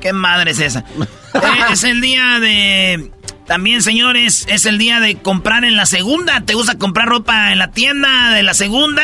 qué 0.00 0.12
madre 0.12 0.52
es 0.52 0.60
esa. 0.60 0.84
Eh, 1.34 1.72
es 1.72 1.84
el 1.84 2.00
día 2.00 2.40
de... 2.40 3.12
También, 3.46 3.82
señores, 3.82 4.46
es 4.48 4.64
el 4.64 4.78
día 4.78 4.98
de 4.98 5.16
comprar 5.16 5.64
en 5.64 5.76
la 5.76 5.84
segunda. 5.84 6.40
¿Te 6.40 6.54
gusta 6.54 6.78
comprar 6.78 7.06
ropa 7.06 7.52
en 7.52 7.58
la 7.58 7.70
tienda 7.70 8.30
de 8.30 8.42
la 8.42 8.54
segunda? 8.54 9.02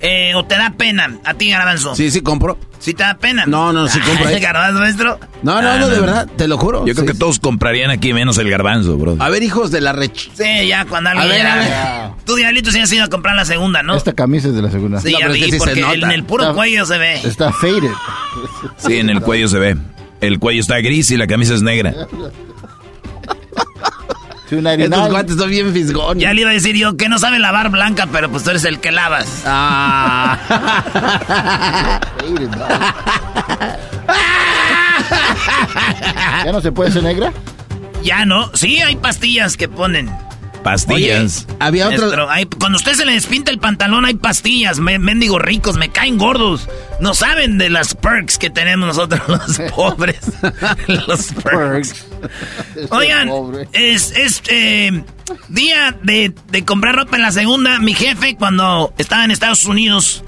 Eh, 0.00 0.32
¿O 0.34 0.44
te 0.44 0.56
da 0.56 0.70
pena? 0.76 1.18
A 1.24 1.34
ti, 1.34 1.48
Garbanzo. 1.50 1.94
Sí, 1.96 2.10
sí, 2.10 2.20
compro. 2.20 2.58
¿Sí 2.78 2.92
te 2.92 3.02
da 3.02 3.16
pena? 3.16 3.46
No, 3.46 3.72
no, 3.72 3.88
sí 3.88 3.98
compro 4.00 4.28
ahí. 4.28 4.38
Garbanzo, 4.40 4.78
maestro. 4.80 5.18
No, 5.42 5.62
no, 5.62 5.70
Ah, 5.70 5.78
no, 5.78 5.88
de 5.88 5.98
verdad, 6.00 6.28
te 6.36 6.46
lo 6.48 6.58
juro. 6.58 6.86
Yo 6.86 6.94
creo 6.94 7.06
Sí. 7.06 7.12
que 7.12 7.18
todos 7.18 7.38
comprarían 7.38 7.90
aquí 7.90 8.12
menos 8.12 8.36
el 8.38 8.50
garbanzo, 8.50 8.98
bro. 8.98 9.16
A 9.18 9.28
ver, 9.30 9.42
hijos 9.42 9.70
de 9.70 9.80
la 9.80 9.92
rech... 9.92 10.30
Sí, 10.34 10.68
ya 10.68 10.84
cuando 10.84 11.10
alguien... 11.10 11.30
A 11.30 11.34
ver, 11.34 11.46
a 11.46 11.56
ver. 12.08 12.12
Tú, 12.26 12.34
Diablito, 12.36 12.70
sí 12.70 12.78
has 12.78 12.92
ido 12.92 13.04
a 13.04 13.08
comprar 13.08 13.34
la 13.36 13.44
segunda, 13.46 13.82
¿no? 13.82 13.96
Esta 13.96 14.12
camisa 14.12 14.48
es 14.48 14.54
de 14.54 14.62
la 14.62 14.70
segunda. 14.70 15.00
Sí, 15.00 15.12
No, 15.12 15.20
ya 15.20 15.26
es 15.28 15.32
que 15.44 15.50
sí 15.52 15.58
porque 15.58 15.80
nota. 15.80 15.94
en 15.94 16.10
el 16.12 16.24
puro 16.24 16.42
Está- 16.44 16.54
cuello 16.54 16.84
se 16.84 16.98
ve. 16.98 17.20
Está 17.24 17.52
faded. 17.52 17.90
Sí, 18.76 18.98
en 18.98 19.08
el 19.10 19.20
cuello 19.22 19.48
se 19.48 19.58
ve. 19.58 19.76
El 20.20 20.38
cuello 20.38 20.60
está 20.60 20.76
gris 20.78 21.10
y 21.10 21.16
la 21.16 21.26
camisa 21.26 21.54
es 21.54 21.62
negra. 21.62 21.94
299. 24.50 24.84
Estos 24.84 25.10
guantes 25.10 25.36
son 25.36 25.50
bien 25.50 25.72
fisgones. 25.72 26.22
Ya 26.22 26.32
le 26.32 26.42
iba 26.42 26.50
a 26.50 26.54
decir 26.54 26.76
yo 26.76 26.96
que 26.96 27.08
no 27.08 27.18
sabe 27.18 27.38
lavar 27.38 27.70
blanca, 27.70 28.08
pero 28.10 28.30
pues 28.30 28.44
tú 28.44 28.50
eres 28.50 28.64
el 28.64 28.78
que 28.80 28.92
lavas. 28.92 29.42
Ah. 29.44 30.38
¿Ya 36.44 36.52
no 36.52 36.60
se 36.60 36.72
puede 36.72 36.90
ser 36.92 37.02
negra? 37.02 37.32
Ya 38.02 38.24
no, 38.24 38.50
sí, 38.54 38.80
hay 38.80 38.96
pastillas 38.96 39.56
que 39.56 39.68
ponen. 39.68 40.10
Pastillas. 40.70 41.46
Había 41.60 41.88
otro... 41.88 42.28
Hay- 42.28 42.46
cuando 42.46 42.76
usted 42.76 42.94
se 42.94 43.04
le 43.06 43.12
despinta 43.12 43.52
el 43.52 43.58
pantalón 43.58 44.04
hay 44.04 44.14
pastillas, 44.14 44.80
me, 44.80 44.98
mendigos 44.98 45.40
ricos, 45.40 45.76
me 45.76 45.90
caen 45.90 46.18
gordos. 46.18 46.68
No 47.00 47.14
saben 47.14 47.56
de 47.56 47.70
las 47.70 47.94
perks 47.94 48.36
que 48.36 48.50
tenemos 48.50 48.88
nosotros 48.88 49.20
los 49.28 49.70
pobres. 49.72 50.18
los 50.88 51.32
perks. 51.42 52.06
Oigan, 52.90 53.30
es, 53.72 54.10
es 54.10 54.42
eh, 54.48 55.04
día 55.48 55.96
de, 56.02 56.32
de 56.50 56.64
comprar 56.64 56.96
ropa 56.96 57.14
en 57.14 57.22
la 57.22 57.30
segunda. 57.30 57.78
Mi 57.78 57.94
jefe, 57.94 58.34
cuando 58.36 58.92
estaba 58.98 59.24
en 59.24 59.30
Estados 59.30 59.64
Unidos, 59.66 60.24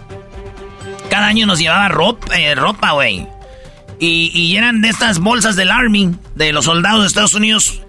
cada 1.11 1.27
año 1.27 1.47
nos 1.47 1.59
llevaba 1.59 1.89
ropa, 1.89 2.39
eh, 2.39 2.55
ropa, 2.55 2.93
güey. 2.93 3.27
Y, 3.99 4.31
y 4.33 4.57
eran 4.57 4.83
de 4.83 4.89
estas 4.91 5.19
bolsas 5.19 5.57
del 5.57 5.73
Army, 5.73 6.15
de 6.37 6.53
los 6.53 6.67
soldados 6.67 7.01
de 7.01 7.07
Estados 7.09 7.35
Unidos. 7.35 7.83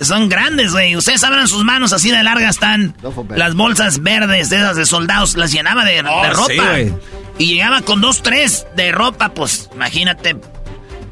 Son 0.00 0.28
grandes, 0.28 0.72
güey. 0.72 0.96
Ustedes 0.96 1.22
abran 1.24 1.46
sus 1.48 1.64
manos 1.64 1.92
así 1.92 2.10
de 2.10 2.22
largas 2.22 2.56
están 2.56 2.94
las 3.36 3.54
bolsas 3.54 4.02
verdes 4.02 4.50
de 4.50 4.56
esas 4.56 4.76
de 4.76 4.86
soldados. 4.86 5.36
Las 5.36 5.52
llenaba 5.52 5.84
de, 5.84 6.02
de 6.02 6.08
Oh, 6.08 6.24
ropa. 6.32 6.76
sí, 6.76 6.92
y 7.38 7.46
llegaba 7.54 7.80
con 7.82 8.00
dos, 8.00 8.22
tres 8.22 8.66
de 8.76 8.92
ropa, 8.92 9.30
pues 9.34 9.70
imagínate. 9.74 10.36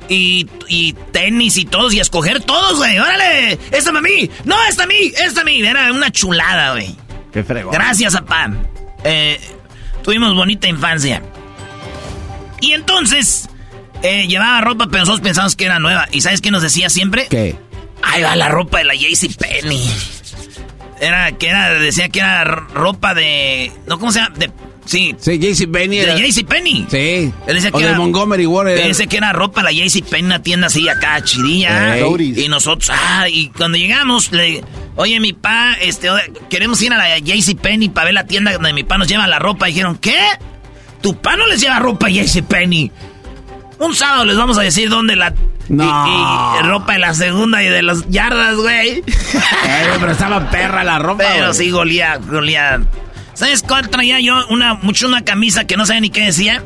Y, 0.08 0.48
y 0.68 0.92
tenis 1.12 1.56
y 1.56 1.64
todos, 1.64 1.94
y 1.94 2.00
a 2.00 2.02
escoger 2.02 2.40
todos, 2.42 2.76
güey. 2.78 2.98
¡Órale! 2.98 3.58
¡Esta 3.70 3.90
a 3.90 4.02
mí! 4.02 4.28
¡No, 4.44 4.56
esta 4.68 4.82
a 4.82 4.86
mí! 4.86 5.12
¡Esta 5.24 5.40
a 5.40 5.44
mí! 5.44 5.62
Era 5.62 5.90
una 5.92 6.10
chulada, 6.10 6.72
güey. 6.72 6.94
Qué 7.32 7.42
fregón. 7.44 7.72
Gracias, 7.72 8.12
papá. 8.14 8.50
Eh, 9.04 9.40
tuvimos 10.02 10.34
bonita 10.34 10.68
infancia. 10.68 11.22
Y 12.60 12.72
entonces, 12.72 13.48
eh, 14.02 14.26
llevaba 14.26 14.60
ropa, 14.60 14.86
pero 14.86 14.98
nosotros 15.00 15.20
pensamos 15.22 15.56
que 15.56 15.64
era 15.64 15.78
nueva. 15.78 16.08
¿Y 16.12 16.20
sabes 16.20 16.40
qué 16.40 16.50
nos 16.50 16.62
decía 16.62 16.90
siempre? 16.90 17.26
¿Qué? 17.30 17.56
Ahí 18.02 18.22
va 18.22 18.36
la 18.36 18.48
ropa 18.48 18.78
de 18.78 18.84
la 18.84 18.94
JCPenney. 18.94 19.82
Era, 21.00 21.32
que 21.32 21.48
era, 21.48 21.70
decía 21.74 22.08
que 22.08 22.20
era 22.20 22.44
ropa 22.44 23.14
de. 23.14 23.72
¿No, 23.86 23.98
cómo 23.98 24.12
se 24.12 24.20
llama? 24.20 24.36
De, 24.36 24.50
sí, 24.84 25.16
Sí, 25.18 25.38
JC 25.38 25.66
Benny 25.68 25.96
de 25.96 26.02
era... 26.04 26.16
JCPenney. 26.16 26.86
Sí. 26.88 27.32
Él 27.46 27.54
decía 27.54 27.70
o 27.72 27.78
que 27.78 27.84
de 27.84 27.90
era- 27.90 27.98
Montgomery 27.98 28.46
Ward. 28.46 28.68
era- 28.68 28.86
Dice 28.86 29.08
que 29.08 29.16
era 29.16 29.32
ropa 29.32 29.62
la 29.64 29.72
JCPenney, 29.72 30.26
una 30.26 30.42
tienda 30.42 30.68
así 30.68 30.88
acá, 30.88 31.20
chidilla. 31.24 31.96
Y 31.98 32.48
nosotros, 32.48 32.90
ah, 32.92 33.28
y 33.28 33.48
cuando 33.48 33.78
llegamos, 33.78 34.30
le, 34.30 34.62
oye, 34.94 35.18
mi 35.18 35.32
pa, 35.32 35.74
este, 35.80 36.08
queremos 36.48 36.80
ir 36.82 36.92
a 36.92 36.98
la 36.98 37.18
JCPenney 37.18 37.88
para 37.88 38.04
ver 38.06 38.14
la 38.14 38.26
tienda 38.26 38.52
donde 38.52 38.72
mi 38.72 38.84
pa 38.84 38.96
nos 38.98 39.08
lleva 39.08 39.26
la 39.26 39.40
ropa. 39.40 39.66
dijeron, 39.66 39.96
¿qué? 39.96 40.16
Tu 41.00 41.16
pa 41.16 41.36
no 41.36 41.48
les 41.48 41.60
lleva 41.60 41.80
ropa 41.80 42.08
ese 42.10 42.44
Penny. 42.44 42.92
Un 43.84 43.94
sábado 43.94 44.24
les 44.24 44.36
vamos 44.36 44.58
a 44.58 44.62
decir 44.62 44.88
dónde 44.88 45.16
la... 45.16 45.32
No. 45.68 45.84
Y, 45.84 46.58
y 46.58 46.62
ropa 46.68 46.92
de 46.94 46.98
la 46.98 47.14
segunda 47.14 47.62
y 47.62 47.68
de 47.68 47.82
las 47.82 48.08
yardas, 48.08 48.56
güey. 48.56 49.02
Eh, 49.64 49.86
pero 50.00 50.12
estaba 50.12 50.50
perra 50.50 50.84
la 50.84 50.98
ropa. 50.98 51.24
Pero 51.26 51.46
güey. 51.46 51.54
sí, 51.58 51.70
golía, 51.70 52.16
golía. 52.18 52.80
¿Sabes 53.34 53.62
cuál 53.62 53.88
traía 53.88 54.20
yo? 54.20 54.34
Una, 54.50 54.74
mucho 54.74 55.06
una 55.06 55.24
camisa 55.24 55.64
que 55.66 55.76
no 55.76 55.86
sabía 55.86 56.00
ni 56.02 56.10
qué 56.10 56.24
decía. 56.24 56.62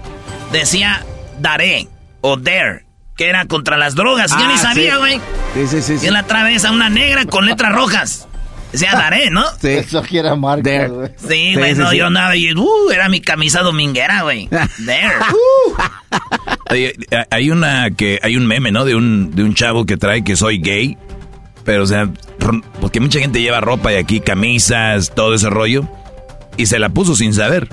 Decía 0.52 1.04
Daré 1.38 1.88
o 2.22 2.36
Dare, 2.36 2.86
que 3.16 3.28
era 3.28 3.46
contra 3.46 3.76
las 3.76 3.94
drogas. 3.94 4.30
yo 4.32 4.38
Ah, 4.40 4.48
ni 4.50 4.58
sabía, 4.58 4.92
sí. 4.94 4.98
güey. 4.98 5.20
Sí, 5.54 5.66
sí, 5.68 5.82
sí. 5.82 5.98
sí. 5.98 6.04
Y 6.04 6.08
en 6.08 6.14
la 6.14 6.24
travesa 6.24 6.70
una 6.72 6.88
negra 6.88 7.24
con 7.26 7.46
letras 7.46 7.72
rojas. 7.72 8.26
Decía 8.72 8.92
Daré, 8.92 9.30
¿no? 9.30 9.44
Sí. 9.60 9.68
Eso 9.68 10.02
que 10.02 10.18
era 10.18 10.34
marca, 10.36 10.62
There. 10.62 10.88
güey. 10.88 11.08
Sí, 11.16 11.54
güey, 11.54 11.74
sí, 11.74 11.80
no, 11.80 11.90
sí. 11.90 11.98
yo 11.98 12.10
nada, 12.10 12.36
y, 12.36 12.52
uh, 12.52 12.90
era 12.90 13.08
mi 13.08 13.20
camisa 13.20 13.62
dominguera, 13.62 14.22
güey. 14.22 14.48
There. 14.86 15.14
Hay, 16.68 16.92
hay 17.30 17.50
una 17.50 17.92
que 17.92 18.18
hay 18.24 18.36
un 18.36 18.44
meme, 18.44 18.72
¿no? 18.72 18.84
De 18.84 18.96
un 18.96 19.30
de 19.36 19.44
un 19.44 19.54
chavo 19.54 19.86
que 19.86 19.96
trae 19.96 20.24
que 20.24 20.34
soy 20.34 20.58
gay, 20.58 20.98
pero 21.64 21.84
o 21.84 21.86
sea, 21.86 22.10
porque 22.80 22.98
mucha 22.98 23.20
gente 23.20 23.40
lleva 23.40 23.60
ropa 23.60 23.92
y 23.92 23.96
aquí 23.96 24.18
camisas, 24.18 25.14
todo 25.14 25.34
ese 25.34 25.48
rollo 25.48 25.88
y 26.56 26.66
se 26.66 26.78
la 26.78 26.88
puso 26.88 27.14
sin 27.14 27.34
saber. 27.34 27.68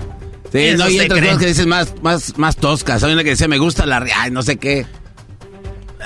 Sí, 0.52 0.76
no, 0.78 0.90
y 0.90 1.00
otras 1.00 1.20
cosas 1.20 1.38
que 1.38 1.46
dicen 1.48 1.70
más, 1.70 1.96
más, 2.02 2.38
más 2.38 2.56
toscas. 2.56 3.04
Hay 3.04 3.14
una 3.14 3.24
que 3.24 3.32
decía, 3.32 3.48
me 3.48 3.58
gusta 3.58 3.86
la... 3.86 4.06
Ay, 4.16 4.30
no 4.30 4.44
sé 4.44 4.58
qué. 4.58 4.86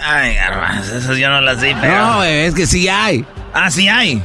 Ay, 0.01 0.35
garbanzo, 0.35 0.97
esas 0.97 1.17
yo 1.17 1.29
no 1.29 1.41
las 1.41 1.61
di, 1.61 1.73
pero... 1.81 1.97
No, 1.97 2.15
güey, 2.17 2.45
es 2.45 2.53
que 2.53 2.65
sí 2.65 2.87
hay. 2.87 3.25
Ah, 3.53 3.69
sí 3.69 3.89
hay. 3.89 4.21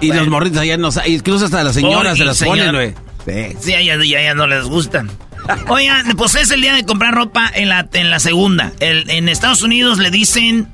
Y 0.00 0.08
Bueno. 0.08 0.22
los 0.22 0.30
morritos 0.30 0.58
allá 0.58 0.76
no. 0.76 0.88
Incluso 1.06 1.44
hasta 1.46 1.62
las 1.64 1.74
señoras 1.74 2.14
Oh, 2.14 2.16
se 2.16 2.24
las 2.24 2.36
señor- 2.36 2.58
ponen, 2.58 2.74
güey. 2.74 2.94
Sí. 3.26 3.56
Sí, 3.60 3.72
a 3.72 3.80
ella, 3.80 4.04
y 4.04 4.14
a 4.14 4.20
ella 4.20 4.34
no 4.34 4.46
les 4.46 4.64
gustan. 4.64 5.10
Oigan, 5.68 6.14
pues 6.16 6.34
es 6.36 6.50
el 6.50 6.60
día 6.62 6.74
de 6.74 6.84
comprar 6.84 7.14
ropa 7.14 7.50
en 7.54 7.68
la, 7.68 7.88
en 7.92 8.10
la 8.10 8.18
segunda. 8.18 8.72
El- 8.80 9.08
en 9.10 9.28
Estados 9.28 9.62
Unidos 9.62 9.98
le 9.98 10.10
dicen 10.10 10.68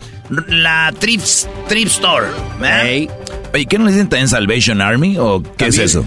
la 0.48 0.92
thrift, 0.98 1.46
thrift 1.68 1.92
store. 1.92 2.26
¿verdad? 2.60 2.86
Ey. 2.86 3.08
Oye, 3.52 3.66
¿qué 3.66 3.78
no 3.78 3.86
le 3.86 3.92
dicen 3.92 4.08
también 4.08 4.28
Salvation 4.28 4.80
Army 4.80 5.16
o 5.18 5.42
qué 5.56 5.66
es 5.66 5.78
eso? 5.78 6.04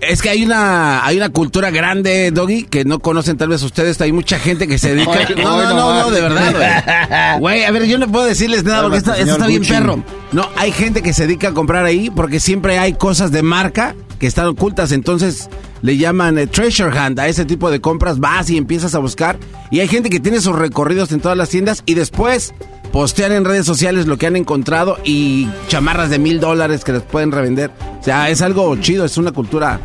Es 0.00 0.22
que 0.22 0.30
hay 0.30 0.44
una, 0.44 1.04
hay 1.04 1.16
una 1.16 1.28
cultura 1.28 1.70
grande, 1.70 2.30
Doggy, 2.30 2.64
que 2.64 2.84
no 2.84 3.00
conocen 3.00 3.36
tal 3.36 3.48
vez 3.48 3.62
ustedes. 3.62 4.00
Hay 4.00 4.12
mucha 4.12 4.38
gente 4.38 4.66
que 4.66 4.78
se 4.78 4.94
dedica. 4.94 5.28
No, 5.36 5.62
no, 5.62 5.74
no, 5.74 6.00
no, 6.00 6.10
de 6.10 6.20
verdad, 6.20 6.52
güey. 6.52 6.70
Güey, 7.40 7.64
a 7.64 7.70
ver, 7.70 7.86
yo 7.86 7.98
no 7.98 8.10
puedo 8.10 8.24
decirles 8.24 8.64
nada 8.64 8.82
porque 8.82 8.98
esto, 8.98 9.14
está 9.14 9.46
bien 9.46 9.62
perro. 9.62 10.02
No, 10.32 10.48
hay 10.56 10.72
gente 10.72 11.02
que 11.02 11.12
se 11.12 11.26
dedica 11.26 11.48
a 11.48 11.52
comprar 11.52 11.84
ahí 11.84 12.10
porque 12.10 12.40
siempre 12.40 12.78
hay 12.78 12.94
cosas 12.94 13.30
de 13.30 13.42
marca 13.42 13.94
que 14.18 14.26
están 14.26 14.46
ocultas. 14.46 14.92
Entonces 14.92 15.48
le 15.82 15.96
llaman 15.96 16.38
eh, 16.38 16.46
treasure 16.46 16.90
hunt 16.90 17.18
a 17.18 17.28
ese 17.28 17.44
tipo 17.44 17.70
de 17.70 17.80
compras. 17.80 18.18
Vas 18.18 18.48
y 18.50 18.56
empiezas 18.56 18.94
a 18.94 18.98
buscar. 18.98 19.38
Y 19.70 19.80
hay 19.80 19.88
gente 19.88 20.10
que 20.10 20.20
tiene 20.20 20.40
sus 20.40 20.56
recorridos 20.56 21.12
en 21.12 21.20
todas 21.20 21.36
las 21.36 21.48
tiendas 21.50 21.82
y 21.86 21.94
después 21.94 22.54
postean 22.92 23.32
en 23.32 23.44
redes 23.44 23.66
sociales 23.66 24.06
lo 24.06 24.18
que 24.18 24.26
han 24.26 24.36
encontrado 24.36 24.98
y 25.04 25.48
chamarras 25.68 26.10
de 26.10 26.18
mil 26.18 26.40
dólares 26.40 26.84
que 26.84 26.92
les 26.92 27.02
pueden 27.02 27.32
revender. 27.32 27.70
O 28.00 28.02
sea, 28.04 28.28
es 28.30 28.42
algo 28.42 28.74
chido, 28.76 29.04
es 29.04 29.16
una 29.16 29.32
cultura 29.32 29.80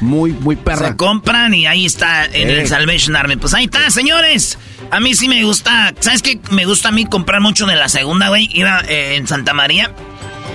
muy, 0.00 0.32
muy 0.32 0.56
perra. 0.56 0.88
Se 0.88 0.96
compran 0.96 1.54
y 1.54 1.66
ahí 1.66 1.86
está 1.86 2.26
en 2.26 2.50
Eh. 2.50 2.60
el 2.60 2.68
Salvation 2.68 3.16
Army. 3.16 3.36
Pues 3.36 3.54
ahí 3.54 3.64
está, 3.64 3.90
señores. 3.90 4.58
A 4.90 5.00
mí 5.00 5.14
sí 5.14 5.28
me 5.28 5.42
gusta. 5.44 5.94
¿Sabes 6.00 6.22
qué? 6.22 6.38
Me 6.50 6.64
gusta 6.64 6.88
a 6.90 6.92
mí 6.92 7.06
comprar 7.06 7.40
mucho 7.40 7.66
de 7.66 7.76
la 7.76 7.88
segunda, 7.88 8.28
güey. 8.28 8.48
Iba 8.52 8.80
eh, 8.88 9.16
en 9.16 9.26
Santa 9.26 9.52
María. 9.54 9.90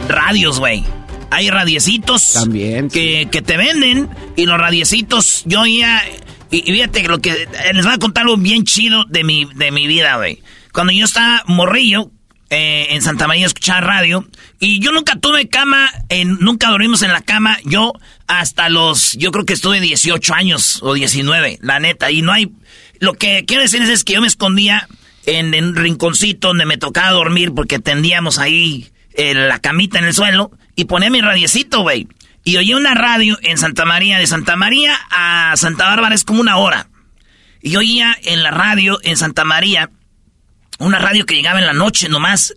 Radios, 0.07 0.59
güey. 0.59 0.83
Hay 1.31 1.49
radiecitos. 1.49 2.33
También, 2.33 2.89
Que, 2.89 3.27
que 3.31 3.41
te 3.41 3.57
venden. 3.57 4.09
Y 4.35 4.45
los 4.45 4.57
radiecitos, 4.59 5.43
yo 5.45 5.65
ya. 5.65 6.03
Y, 6.51 6.57
y 6.69 6.73
fíjate 6.73 7.03
lo 7.03 7.19
que. 7.19 7.47
Les 7.73 7.85
voy 7.85 7.93
a 7.93 7.97
contar 7.97 8.23
algo 8.23 8.37
bien 8.37 8.63
chido 8.63 9.05
de 9.05 9.23
mi, 9.23 9.45
de 9.55 9.71
mi 9.71 9.87
vida, 9.87 10.17
güey. 10.17 10.41
Cuando 10.73 10.93
yo 10.93 11.05
estaba 11.05 11.43
morrillo. 11.47 12.11
eh, 12.53 12.87
en 12.95 13.01
Santa 13.01 13.27
María 13.27 13.45
escuchaba 13.45 13.79
radio 13.79 14.27
y 14.59 14.79
yo 14.79 14.91
nunca 14.91 15.15
tuve 15.15 15.47
cama, 15.47 15.89
en, 16.09 16.37
nunca 16.41 16.69
dormimos 16.69 17.01
en 17.01 17.13
la 17.13 17.21
cama, 17.21 17.57
yo 17.63 17.93
hasta 18.27 18.67
los, 18.67 19.13
yo 19.13 19.31
creo 19.31 19.45
que 19.45 19.53
estuve 19.53 19.79
18 19.79 20.33
años 20.33 20.79
o 20.83 20.93
19, 20.93 21.59
la 21.61 21.79
neta, 21.79 22.11
y 22.11 22.21
no 22.21 22.33
hay, 22.33 22.51
lo 22.99 23.13
que 23.13 23.45
quiero 23.47 23.63
decirles 23.63 23.87
es 23.87 24.03
que 24.03 24.13
yo 24.13 24.21
me 24.21 24.27
escondía 24.27 24.89
en, 25.25 25.53
en 25.53 25.63
un 25.67 25.75
rinconcito 25.77 26.49
donde 26.49 26.65
me 26.65 26.77
tocaba 26.77 27.11
dormir 27.11 27.53
porque 27.55 27.79
tendíamos 27.79 28.37
ahí 28.37 28.91
eh, 29.13 29.33
la 29.33 29.59
camita 29.59 29.97
en 29.99 30.05
el 30.05 30.13
suelo 30.13 30.51
y 30.75 30.85
ponía 30.85 31.09
mi 31.09 31.21
radiecito, 31.21 31.83
güey. 31.83 32.09
Y 32.43 32.57
oí 32.57 32.73
una 32.73 32.95
radio 32.95 33.39
en 33.43 33.57
Santa 33.59 33.85
María, 33.85 34.17
de 34.17 34.27
Santa 34.27 34.57
María 34.57 34.99
a 35.09 35.53
Santa 35.55 35.85
Bárbara 35.85 36.15
es 36.15 36.25
como 36.25 36.41
una 36.41 36.57
hora. 36.57 36.89
Y 37.61 37.77
oía 37.77 38.17
en 38.23 38.43
la 38.43 38.51
radio 38.51 38.99
en 39.03 39.15
Santa 39.15 39.45
María 39.45 39.89
una 40.83 40.99
radio 40.99 41.25
que 41.25 41.35
llegaba 41.35 41.59
en 41.59 41.65
la 41.65 41.73
noche 41.73 42.09
nomás 42.09 42.53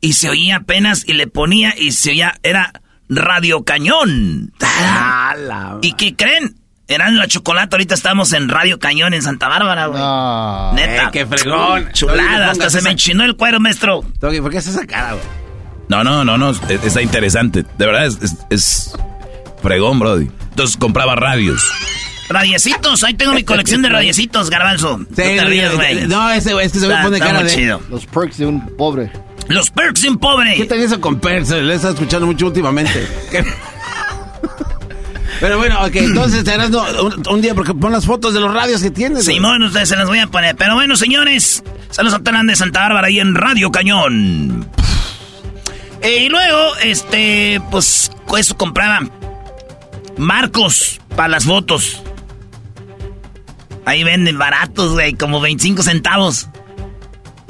y 0.00 0.12
se 0.14 0.28
oía 0.28 0.56
apenas 0.56 1.04
y 1.06 1.12
le 1.14 1.26
ponía 1.26 1.74
y 1.76 1.92
se 1.92 2.10
oía, 2.10 2.38
era 2.42 2.72
Radio 3.08 3.64
Cañón. 3.64 4.52
¿Y 5.82 5.92
qué 5.94 6.14
creen? 6.16 6.56
Eran 6.88 7.16
la 7.18 7.26
chocolate, 7.26 7.74
ahorita 7.74 7.94
estamos 7.94 8.32
en 8.32 8.48
Radio 8.48 8.78
Cañón 8.78 9.12
en 9.12 9.20
Santa 9.22 9.48
Bárbara, 9.48 9.86
güey. 9.86 10.00
No. 10.00 10.72
Neta. 10.74 11.04
Eh, 11.06 11.08
qué 11.12 11.26
fregón. 11.26 11.90
Chulada, 11.92 12.50
hasta 12.52 12.70
se 12.70 12.80
me 12.82 12.90
enchinó 12.90 13.24
el 13.24 13.36
cuero, 13.36 13.58
maestro. 13.58 14.04
Doggy, 14.20 14.40
¿por 14.40 14.52
qué 14.52 14.58
haces 14.58 14.74
esa 14.76 14.86
cara, 14.86 15.14
güey? 15.14 15.24
No, 15.88 16.04
no, 16.04 16.24
no, 16.24 16.38
no, 16.38 16.50
es- 16.50 16.60
está 16.84 17.02
interesante. 17.02 17.64
De 17.78 17.86
verdad 17.86 18.06
es, 18.06 18.18
es, 18.22 18.36
es 18.50 18.92
fregón, 19.62 19.98
brody. 19.98 20.30
Entonces 20.50 20.76
compraba 20.76 21.16
radios. 21.16 21.62
Radiecitos, 22.28 23.04
ahí 23.04 23.14
tengo 23.14 23.32
mi 23.34 23.44
colección 23.44 23.82
de 23.82 23.88
radiecitos, 23.88 24.50
garbanzo. 24.50 24.98
no 24.98 25.06
te 25.06 25.44
rías, 25.44 25.74
güey. 25.74 26.06
no, 26.06 26.30
ese 26.30 26.52
güey, 26.52 26.66
es 26.66 26.72
que 26.72 26.80
se 26.80 26.88
me 26.88 26.96
pone 27.02 27.18
cara 27.18 27.42
de... 27.42 27.50
chido. 27.50 27.80
Los 27.88 28.06
perks 28.06 28.38
de 28.38 28.46
un 28.46 28.76
pobre. 28.76 29.12
Los 29.48 29.70
perks 29.70 30.02
de 30.02 30.08
un 30.08 30.18
pobre. 30.18 30.54
¿Qué 30.56 30.64
tal 30.64 30.78
eso 30.80 31.00
con 31.00 31.20
Perks? 31.20 31.50
Le 31.50 31.72
he 31.72 31.76
estado 31.76 31.94
escuchando 31.94 32.26
mucho 32.26 32.46
últimamente. 32.46 33.06
Pero 35.40 35.58
bueno, 35.58 35.84
ok, 35.84 35.94
entonces 35.96 36.44
te 36.44 36.52
harás 36.52 36.70
no, 36.70 36.82
un, 37.02 37.22
un 37.28 37.40
día 37.42 37.54
porque 37.54 37.74
pon 37.74 37.92
las 37.92 38.06
fotos 38.06 38.32
de 38.32 38.40
los 38.40 38.52
radios 38.52 38.82
que 38.82 38.90
tienes. 38.90 39.26
Simón, 39.26 39.62
ustedes 39.62 39.88
se 39.90 39.96
las 39.96 40.08
voy 40.08 40.18
a 40.18 40.26
poner. 40.26 40.56
Pero 40.56 40.74
bueno, 40.74 40.96
señores, 40.96 41.62
saludos 41.90 42.14
a 42.14 42.22
Talán 42.22 42.46
de 42.46 42.56
Santa 42.56 42.80
Bárbara 42.80 43.08
ahí 43.08 43.20
en 43.20 43.34
Radio 43.34 43.70
Cañón. 43.70 44.66
Eh, 46.02 46.24
y 46.24 46.28
luego, 46.28 46.76
este, 46.82 47.60
pues, 47.70 48.10
eso 48.38 48.56
compraba 48.56 49.00
marcos 50.16 51.00
para 51.14 51.28
las 51.28 51.44
fotos. 51.44 52.02
Ahí 53.86 54.02
venden 54.02 54.36
baratos, 54.36 54.94
güey, 54.94 55.14
como 55.14 55.40
25 55.40 55.82
centavos. 55.84 56.48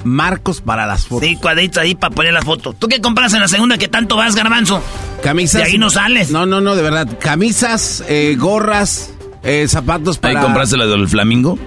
Marcos 0.04 0.60
para 0.60 0.86
las 0.86 1.06
fotos. 1.06 1.26
Sí, 1.26 1.36
cuadritos 1.36 1.78
ahí 1.78 1.94
para 1.94 2.14
poner 2.14 2.34
la 2.34 2.42
foto. 2.42 2.74
¿Tú 2.74 2.88
qué 2.88 3.00
compras 3.00 3.32
en 3.32 3.40
la 3.40 3.48
segunda 3.48 3.78
que 3.78 3.88
tanto 3.88 4.16
vas, 4.16 4.36
garbanzo? 4.36 4.82
Camisas. 5.22 5.62
De 5.62 5.66
ahí 5.66 5.78
no 5.78 5.88
sales. 5.88 6.30
No, 6.30 6.44
no, 6.44 6.60
no, 6.60 6.76
de 6.76 6.82
verdad. 6.82 7.08
Camisas, 7.18 8.04
eh, 8.06 8.36
gorras, 8.38 9.14
eh, 9.42 9.66
zapatos 9.66 10.20
¿Ahí 10.22 10.34
para... 10.34 10.42
compraste 10.42 10.76
la 10.76 10.84
del 10.86 11.08
Flamingo? 11.08 11.58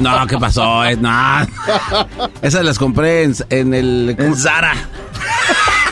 No, 0.00 0.26
¿qué 0.26 0.38
pasó? 0.38 0.82
Eh, 0.86 0.96
no. 0.96 1.10
Esas 2.42 2.64
las 2.64 2.78
compré 2.78 3.24
en, 3.24 3.34
en 3.50 3.74
el... 3.74 4.16
En 4.18 4.34
Zara. 4.34 4.74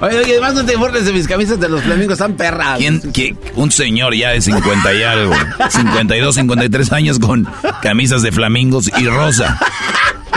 Oye, 0.00 0.18
oye, 0.18 0.32
además 0.32 0.54
no 0.54 0.64
te 0.64 0.76
burles 0.76 1.04
de 1.06 1.12
mis 1.12 1.26
camisas 1.26 1.58
de 1.58 1.68
los 1.68 1.82
flamingos, 1.82 2.12
están 2.14 2.34
perras. 2.34 2.78
¿Quién, 2.78 3.00
qué- 3.12 3.36
un 3.56 3.70
señor 3.72 4.14
ya 4.14 4.30
de 4.30 4.40
50 4.40 4.94
y 4.94 5.02
algo, 5.02 5.34
52, 5.70 6.34
53 6.34 6.92
años 6.92 7.18
con 7.18 7.48
camisas 7.82 8.22
de 8.22 8.30
flamingos 8.32 8.90
y 8.96 9.06
rosa. 9.08 9.58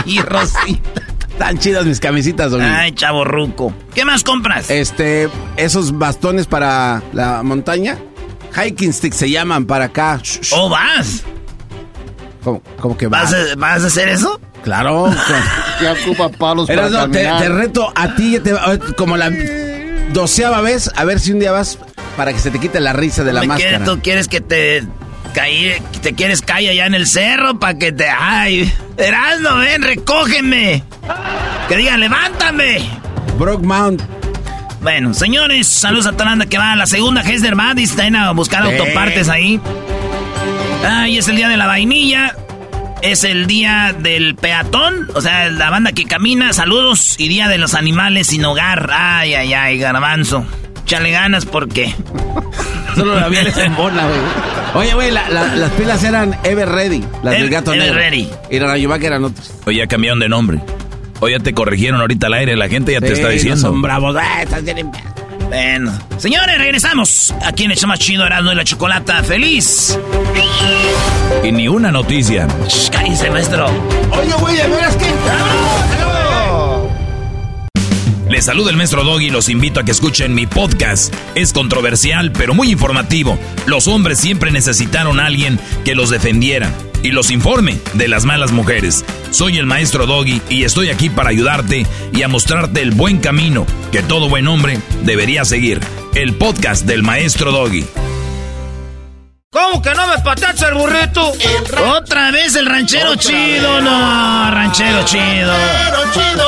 Y 0.06 0.20
Rosita. 0.22 1.02
Tan 1.38 1.58
chidas 1.60 1.86
mis 1.86 2.00
camisitas, 2.00 2.52
Doggy. 2.52 2.64
Ay, 2.64 2.92
chavo 2.94 3.24
ruco. 3.24 3.74
¿Qué 3.94 4.06
más 4.06 4.24
compras? 4.24 4.70
Este, 4.70 5.30
esos 5.58 5.98
bastones 5.98 6.48
para 6.48 7.02
la 7.14 7.42
montaña, 7.44 7.98
hiking 8.56 8.94
stick 8.94 9.14
se 9.14 9.30
llaman 9.30 9.66
para 9.66 9.86
acá. 9.86 10.22
¿O 10.52 10.70
vas? 10.70 11.24
¿Cómo, 12.44 12.62
cómo 12.80 12.98
que 12.98 13.08
va? 13.08 13.22
¿Vas 13.22 13.34
a, 13.34 13.56
vas 13.58 13.84
a 13.84 13.88
hacer 13.88 14.10
eso? 14.10 14.40
Claro. 14.64 15.14
Ya 15.82 15.94
ocupa 15.94 16.30
palos 16.30 16.68
para 16.68 16.82
Erasno, 16.88 17.10
te, 17.10 17.24
caminar. 17.24 17.42
te 17.42 17.50
reto 17.50 17.92
a 17.96 18.14
ti, 18.16 18.38
te- 18.40 18.54
como 18.96 19.18
la 19.18 19.32
doceava 20.14 20.62
vez, 20.62 20.92
a 20.96 21.04
ver 21.06 21.20
si 21.20 21.32
un 21.32 21.40
día 21.40 21.52
vas 21.52 21.80
para 22.16 22.32
que 22.34 22.38
se 22.40 22.52
te 22.52 22.60
quite 22.60 22.80
la 22.80 22.94
risa 22.94 23.24
de 23.24 23.34
la 23.34 23.42
¿Me 23.42 23.48
máscara. 23.48 23.84
¿Tú 23.84 24.00
quieres 24.00 24.28
que 24.28 24.42
te 24.42 24.84
caí, 25.34 25.74
te 26.04 26.14
quieres 26.14 26.44
caer 26.44 26.70
allá 26.72 26.86
en 26.86 26.94
el 26.94 27.08
cerro 27.08 27.58
para 27.60 27.80
que 27.80 27.92
te... 27.92 28.06
¡Ay! 28.10 28.72
Erasno, 28.98 29.56
ven, 29.58 29.82
recógeme. 29.82 30.84
Que 31.68 31.78
digan, 31.78 32.00
levántame. 32.00 32.78
Broke 33.40 33.66
Mount. 33.66 34.04
Bueno, 34.84 35.16
señores, 35.16 35.68
saludos 35.68 36.06
a 36.06 36.12
Talanda 36.12 36.46
que 36.46 36.60
va 36.60 36.74
a 36.74 36.76
la 36.76 36.86
segunda 36.86 37.22
Hesder 37.22 37.56
Madis. 37.56 37.90
Están 37.92 38.16
a 38.16 38.30
buscar 38.34 38.64
Sí. 38.68 38.72
autopartes 38.78 39.30
ahí. 39.30 39.60
Ay, 40.88 41.18
es 41.18 41.28
el 41.28 41.38
día 41.38 41.50
de 41.50 41.58
la 41.58 41.66
vainilla. 41.66 42.36
Es 43.02 43.24
el 43.24 43.48
día 43.48 43.96
del 43.98 44.36
peatón, 44.36 45.08
o 45.16 45.22
sea, 45.22 45.50
la 45.50 45.70
banda 45.70 45.92
que 45.92 46.06
camina. 46.06 46.54
Saludos. 46.54 47.16
Y 47.18 47.28
día 47.30 47.48
de 47.48 47.58
los 47.58 47.74
animales 47.74 48.28
sin 48.28 48.46
hogar. 48.46 48.90
Ay, 48.94 49.34
ay, 49.34 49.54
ay, 49.54 49.78
garbanzo. 49.80 50.46
Chale 50.86 51.12
ganas 51.12 51.46
porque. 51.46 51.94
Solo 52.96 53.16
la 53.20 53.28
vi 53.30 53.38
en 53.38 53.76
bola, 53.76 54.06
güey. 54.06 54.20
Oye, 54.86 54.94
güey, 54.94 55.12
la- 55.12 55.30
la- 55.30 55.56
las 55.56 55.72
pilas 55.72 56.04
eran 56.04 56.36
Ever 56.44 56.68
Ready, 56.70 57.04
las 57.24 57.34
del 57.34 57.50
gato 57.50 57.74
Ever 57.74 57.88
negro. 57.88 58.00
Ready. 58.00 58.30
Y 58.52 58.60
la 58.60 58.68
Rayovac 58.68 59.04
eran 59.04 59.24
otras. 59.24 59.54
Oye, 59.66 59.78
ya 59.80 59.88
cambiaron 59.88 60.20
de 60.20 60.30
nombre. 60.30 60.60
Oye, 61.22 61.38
ya 61.38 61.44
te 61.44 61.54
corrigieron 61.54 62.02
ahorita 62.02 62.28
al 62.28 62.34
aire, 62.36 62.56
la 62.56 62.68
gente 62.70 62.92
ya 62.94 63.00
te 63.00 63.12
está 63.14 63.28
no 63.28 63.34
diciendo. 63.34 63.60
Son 63.60 63.82
bravos. 63.82 64.16
Ah, 64.20 64.44
estás 64.44 64.64
bien. 64.64 64.92
Bueno. 65.52 65.92
Señores, 66.18 66.58
regresamos. 66.58 67.36
Aquí 67.44 67.66
en 67.66 67.72
el 67.72 67.78
más 67.86 68.00
chido 68.00 68.26
Erasmo 68.26 68.54
y 68.54 68.56
la 68.56 68.64
Chocolata. 68.64 69.22
¡Feliz! 69.22 70.00
Y 71.44 71.52
ni 71.52 71.68
una 71.68 71.92
noticia. 71.92 72.48
Shh, 72.70 72.90
Cállese, 72.90 73.30
maestro. 73.30 73.66
Oye, 74.12 74.32
güey, 74.40 74.56
¿de 74.56 74.68
veras 74.70 74.96
que? 74.96 75.08
Les 78.30 78.46
saluda 78.46 78.70
el 78.70 78.78
maestro 78.78 79.04
Doggy 79.04 79.26
y 79.26 79.30
los 79.30 79.50
invito 79.50 79.82
a 79.82 79.84
que 79.84 79.92
escuchen 79.92 80.34
mi 80.34 80.48
podcast. 80.48 81.14
Es 81.36 81.52
controversial, 81.52 82.32
pero 82.32 82.54
muy 82.54 82.72
informativo. 82.72 83.38
Los 83.66 83.90
hombres 83.90 84.20
siempre 84.20 84.52
necesitaron 84.52 85.20
a 85.20 85.26
alguien 85.26 85.60
que 85.84 85.96
los 85.96 86.12
defendiera 86.12 86.72
y 87.04 87.12
los 87.12 87.32
informe 87.32 87.80
de 87.94 88.08
las 88.08 88.26
malas 88.26 88.52
mujeres. 88.52 89.04
Soy 89.32 89.58
el 89.58 89.66
maestro 89.66 90.06
Doggy 90.06 90.42
y 90.50 90.64
estoy 90.64 90.90
aquí 90.90 91.10
para 91.10 91.30
ayudarte 91.30 91.86
y 92.14 92.24
a 92.24 92.28
mostrarte 92.28 92.82
el 92.82 92.92
buen 92.92 93.20
camino 93.20 93.66
que 93.92 94.04
todo 94.04 94.30
buen 94.30 94.48
hombre 94.48 94.80
debería 95.04 95.46
seguir. 95.46 95.80
El 96.16 96.36
podcast 96.36 96.86
del 96.86 97.04
maestro 97.04 97.52
Doggy. 97.52 97.86
¿Cómo 99.54 99.82
que 99.82 99.94
no 99.94 100.08
me 100.08 100.18
patacha 100.20 100.70
el 100.70 100.76
burrito? 100.76 101.34
Otra 101.98 102.32
vez 102.32 102.56
el 102.56 102.66
ranchero 102.66 103.16
chido, 103.16 103.82
no, 103.82 104.50
ranchero 104.50 105.04
chido. 105.04 105.54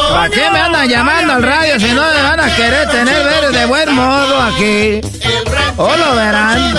¿Para 0.10 0.30
qué 0.30 0.50
me 0.50 0.60
andan 0.60 0.88
llamando 0.88 1.34
al 1.34 1.44
radio 1.44 1.78
si 1.80 1.88
no 1.88 2.02
me 2.02 2.22
van 2.22 2.40
a 2.40 2.56
querer 2.56 2.90
tener 2.90 3.24
ver 3.26 3.52
de 3.52 3.66
buen 3.66 3.94
modo 3.94 4.42
aquí? 4.42 5.02
O 5.76 5.96
lo 5.98 6.16
verán. 6.16 6.74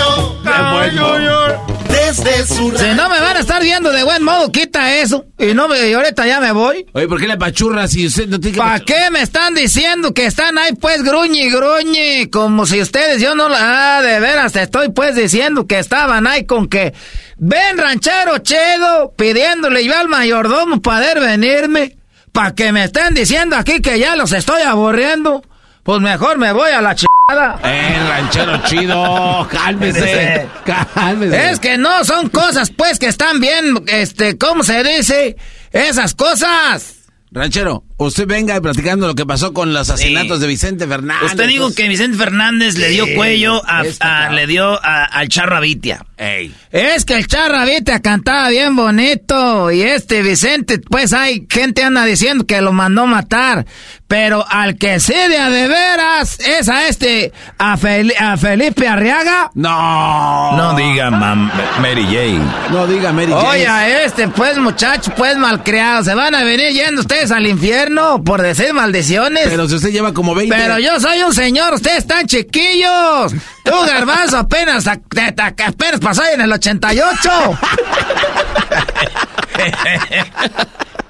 Desde 2.05 2.45
su 2.45 2.71
Si 2.77 2.87
no 2.95 3.09
me 3.09 3.19
van 3.19 3.35
a 3.35 3.39
estar 3.39 3.63
viendo 3.63 3.91
de 3.91 4.03
buen 4.03 4.21
modo, 4.21 4.51
quita 4.51 4.95
eso. 4.95 5.25
Y 5.39 5.55
no 5.55 5.67
me, 5.67 5.89
y 5.89 5.93
ahorita 5.93 6.27
ya 6.27 6.39
me 6.39 6.51
voy. 6.51 6.85
Oye, 6.93 7.07
¿por 7.07 7.19
qué 7.19 7.27
le 7.27 7.35
pachurra 7.35 7.87
si 7.87 8.05
usted 8.05 8.27
no 8.27 8.39
tiene 8.39 8.53
que... 8.53 8.61
¿Para 8.61 8.79
qué 8.79 9.09
me 9.09 9.23
están 9.23 9.55
diciendo 9.55 10.13
que 10.13 10.27
están 10.27 10.55
ahí 10.59 10.73
pues 10.73 11.01
gruñe 11.03 11.45
y 11.45 11.49
gruñe? 11.49 12.29
Como 12.29 12.67
si 12.67 12.79
ustedes, 12.79 13.19
yo 13.19 13.33
no 13.33 13.49
la... 13.49 13.97
Ah, 13.97 14.01
de 14.03 14.19
veras, 14.19 14.53
te 14.53 14.61
estoy 14.61 14.89
pues 14.89 15.15
diciendo 15.15 15.65
que 15.65 15.79
estaban 15.79 16.27
ahí 16.27 16.45
con 16.45 16.67
que... 16.67 16.93
Ven 17.37 17.77
ranchero 17.79 18.37
chedo, 18.37 19.11
pidiéndole 19.17 19.83
yo 19.83 19.97
al 19.97 20.07
mayordomo 20.07 20.83
poder 20.83 21.19
venirme. 21.19 21.97
Para 22.31 22.53
que 22.53 22.71
me 22.71 22.83
estén 22.83 23.15
diciendo 23.15 23.55
aquí 23.55 23.81
que 23.81 23.97
ya 23.97 24.15
los 24.15 24.31
estoy 24.31 24.61
aburriendo. 24.61 25.41
Pues 25.85 26.01
mejor 26.01 26.39
me 26.39 26.51
voy 26.51 26.71
a 26.71 26.81
la 26.81 26.95
chingada. 26.95 27.59
Eh, 27.63 27.95
ranchero 28.09 28.57
chido, 28.65 29.47
cálmese, 29.51 30.47
cálmese. 30.95 31.51
Es 31.51 31.59
que 31.59 31.77
no 31.77 32.03
son 32.03 32.29
cosas 32.29 32.71
pues 32.71 32.97
que 32.97 33.05
están 33.05 33.39
bien, 33.39 33.83
este, 33.85 34.35
¿cómo 34.35 34.63
se 34.63 34.83
dice? 34.83 35.37
Esas 35.71 36.15
cosas. 36.15 36.95
Ranchero, 37.29 37.83
usted 37.97 38.27
venga 38.27 38.59
platicando 38.61 39.07
lo 39.07 39.15
que 39.15 39.25
pasó 39.25 39.53
con 39.53 39.73
los 39.73 39.89
asesinatos 39.89 40.39
de 40.39 40.47
Vicente 40.47 40.87
Fernández. 40.87 41.31
Usted 41.31 41.47
dijo 41.47 41.73
que 41.73 41.87
Vicente 41.87 42.17
Fernández 42.17 42.75
le 42.77 42.89
dio 42.89 43.05
cuello 43.15 43.61
a, 43.65 43.83
le 44.31 44.47
dio 44.47 44.73
a- 44.83 45.05
al 45.05 45.29
Charro 45.29 45.57
Avitia. 45.57 46.05
Ey. 46.17 46.53
Es 46.71 47.03
que 47.03 47.15
el 47.15 47.27
Charro 47.27 47.57
Avitia 47.57 47.99
cantaba 48.01 48.49
bien 48.49 48.75
bonito 48.75 49.69
y 49.71 49.81
este 49.81 50.21
Vicente, 50.21 50.79
pues 50.79 51.11
hay 51.13 51.45
gente 51.49 51.83
anda 51.83 52.05
diciendo 52.05 52.45
que 52.45 52.61
lo 52.61 52.71
mandó 52.71 53.05
matar, 53.05 53.65
pero 54.07 54.45
al 54.49 54.77
que 54.77 54.99
sí 55.01 55.13
de 55.13 55.37
a 55.37 55.49
de 55.49 55.67
veras 55.67 56.39
es 56.39 56.69
a 56.69 56.87
este, 56.87 57.33
a, 57.57 57.77
Fel- 57.77 58.13
a 58.17 58.37
Felipe 58.37 58.87
Arriaga. 58.87 59.51
No. 59.55 60.55
No 60.55 60.75
diga 60.77 61.09
mam- 61.11 61.51
Mary 61.81 62.05
J. 62.05 62.71
No 62.71 62.87
diga 62.87 63.11
Mary 63.11 63.31
Jane. 63.31 63.47
Oye, 63.49 63.67
a 63.67 64.03
este, 64.05 64.27
pues 64.29 64.57
muchacho, 64.57 65.11
pues 65.17 65.35
malcriado, 65.37 66.03
se 66.03 66.13
van 66.13 66.33
a 66.35 66.43
venir 66.43 66.71
yendo 66.71 67.01
ustedes 67.01 67.31
al 67.31 67.45
infierno 67.45 67.84
por 68.25 68.41
decir 68.41 68.73
maldiciones. 68.73 69.43
Pero 69.47 69.67
si 69.67 69.75
usted 69.75 69.89
lleva 69.89 70.13
como 70.13 70.33
20... 70.35 70.55
Pero 70.55 70.79
yo 70.79 70.99
soy 70.99 71.21
un 71.21 71.33
señor, 71.33 71.73
ustedes 71.73 71.99
están 71.99 72.25
chiquillos. 72.25 73.33
Tú, 73.63 73.71
garbanzo, 73.87 74.37
apenas, 74.37 74.87
apenas 74.87 75.99
pasó 76.01 76.23
ahí 76.23 76.33
en 76.35 76.41
el 76.41 76.51
88. 76.51 77.29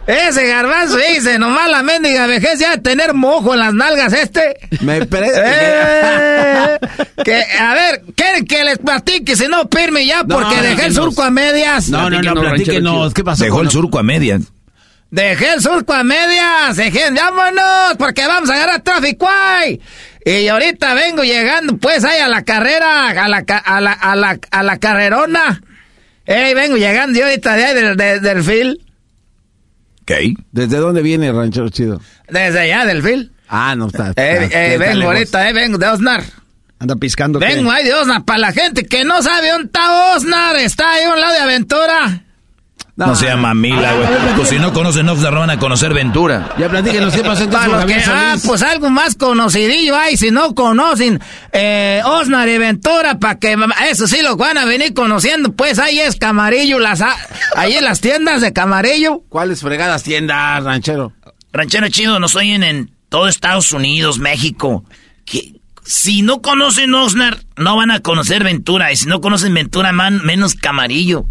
Ese 0.07 0.45
garbanzo 0.45 0.97
dice, 0.97 1.39
nomás 1.39 1.67
la 1.69 1.81
mendiga 1.81 2.27
vejez 2.27 2.59
ya 2.59 2.71
de 2.75 2.77
tener 2.77 3.15
mojo 3.15 3.53
en 3.55 3.59
las 3.59 3.73
nalgas 3.73 4.13
este. 4.13 4.55
Me 4.81 5.03
parece 5.07 5.41
Eh, 5.43 6.77
que, 7.25 7.41
a 7.59 7.73
ver, 7.73 8.03
¿quieren 8.15 8.45
que 8.45 8.63
les 8.63 8.77
platique? 8.77 9.35
Si 9.35 9.47
no, 9.47 9.67
firme 9.71 10.05
ya, 10.05 10.21
No, 10.21 10.27
porque 10.39 10.61
dejé 10.61 10.85
el 10.87 10.93
surco 10.93 11.23
a 11.23 11.31
medias. 11.31 11.89
No, 11.89 12.07
no, 12.09 12.21
no, 12.21 12.39
Platíquenos, 12.39 13.13
¿Qué 13.15 13.23
pasó 13.23 13.45
Dejó 13.45 13.57
con 13.57 13.65
el 13.65 13.71
surco 13.71 13.97
a 13.97 14.03
medias. 14.03 14.41
Dejé 15.15 15.53
el 15.53 15.61
surco 15.61 15.93
a 15.93 16.03
medias, 16.03 16.75
dejé, 16.75 17.09
vámonos, 17.09 17.95
porque 17.97 18.27
vamos 18.27 18.49
a 18.49 18.53
agarrar 18.55 18.81
tráfico 18.81 19.25
ahí. 19.29 19.79
Y 20.25 20.47
ahorita 20.49 20.93
vengo 20.93 21.23
llegando, 21.23 21.77
pues, 21.77 22.03
ahí 22.03 22.19
a 22.19 22.27
la 22.27 22.43
carrera, 22.43 23.07
a 23.11 23.27
la, 23.29 23.43
ca- 23.45 23.59
a 23.59 23.79
la, 23.79 23.93
a 23.93 24.13
la, 24.17 24.37
a 24.51 24.63
la 24.63 24.77
carrerona. 24.77 25.61
Ey, 26.25 26.53
vengo 26.53 26.75
llegando 26.75 27.17
yo 27.17 27.25
ahorita 27.27 27.53
de 27.55 27.63
ahí 27.65 27.73
del, 27.75 27.95
de- 27.95 28.19
del 28.19 28.43
fil, 28.43 28.81
¿Qué? 30.05 30.33
¿Desde 30.51 30.77
dónde 30.77 31.01
viene 31.01 31.31
ranchero 31.31 31.69
chido? 31.69 32.01
desde 32.29 32.59
allá 32.59 32.83
del 32.85 33.01
fil. 33.01 33.31
Ah, 33.47 33.73
no 33.77 33.87
está. 33.87 34.07
Ey, 34.17 34.43
está- 34.43 34.65
ey, 34.65 34.73
está 34.73 34.77
vengo 34.85 34.99
lejos. 34.99 35.05
ahorita, 35.15 35.49
eh, 35.49 35.53
vengo 35.53 35.77
de 35.77 35.87
Osnar. 35.87 36.23
Anda 36.77 36.95
piscando. 36.97 37.39
Vengo 37.39 37.71
ahí 37.71 37.85
de 37.85 37.93
Osnar, 37.93 38.25
para 38.25 38.39
la 38.39 38.51
gente 38.51 38.83
que 38.85 39.05
no 39.05 39.23
sabe 39.23 39.49
dónde 39.51 39.67
está 39.67 40.13
Osnar, 40.17 40.57
está 40.57 40.91
ahí 40.91 41.05
a 41.05 41.13
un 41.13 41.21
lado 41.21 41.33
de 41.33 41.39
Aventura. 41.39 42.24
No, 42.97 43.13
sea 43.13 43.35
mamila, 43.35 43.91
güey. 43.93 44.07
Pues 44.37 44.49
si 44.49 44.57
no 44.57 44.71
conocen 44.71 45.09
Oxnard, 45.09 45.33
no 45.33 45.41
van 45.41 45.49
a 45.49 45.59
conocer 45.59 45.93
Ventura. 45.93 46.53
Ya 46.57 46.69
platíquenos 46.69 47.13
qué 47.13 47.23
pasó 47.23 47.43
entonces 47.43 47.69
con 47.69 47.77
los 47.81 47.85
que, 47.85 47.99
Javier 47.99 48.33
ah, 48.33 48.35
pues 48.45 48.63
algo 48.63 48.89
más 48.89 49.15
conocidillo 49.15 49.97
hay, 49.97 50.15
si 50.15 50.31
no 50.31 50.55
conocen 50.55 51.19
eh, 51.51 52.01
Osnar 52.05 52.47
y 52.47 52.57
Ventura, 52.57 53.19
para 53.19 53.37
que, 53.37 53.57
eso 53.89 54.07
sí 54.07 54.21
lo 54.21 54.37
van 54.37 54.57
a 54.57 54.63
venir 54.63 54.93
conociendo, 54.93 55.51
pues 55.51 55.77
ahí 55.77 55.99
es 55.99 56.15
Camarillo, 56.15 56.79
las, 56.79 57.01
ah, 57.01 57.17
ahí 57.57 57.73
en 57.73 57.83
las 57.83 57.99
tiendas 57.99 58.39
de 58.39 58.53
Camarillo. 58.53 59.23
¿Cuáles 59.27 59.59
fregadas 59.59 60.03
tiendas, 60.03 60.63
ranchero? 60.63 61.11
Ranchero 61.51 61.89
chido, 61.89 62.21
nos 62.21 62.35
oyen 62.35 62.63
en 62.63 62.91
todo 63.09 63.27
Estados 63.27 63.73
Unidos, 63.73 64.19
México. 64.19 64.85
Que, 65.25 65.55
si 65.83 66.21
no 66.21 66.41
conocen 66.41 66.93
Osnar, 66.93 67.39
no 67.57 67.75
van 67.75 67.91
a 67.91 67.99
conocer 67.99 68.45
Ventura, 68.45 68.93
y 68.93 68.95
si 68.95 69.07
no 69.07 69.19
conocen 69.19 69.53
Ventura, 69.53 69.91
man, 69.91 70.21
menos 70.23 70.55
Camarillo. 70.55 71.25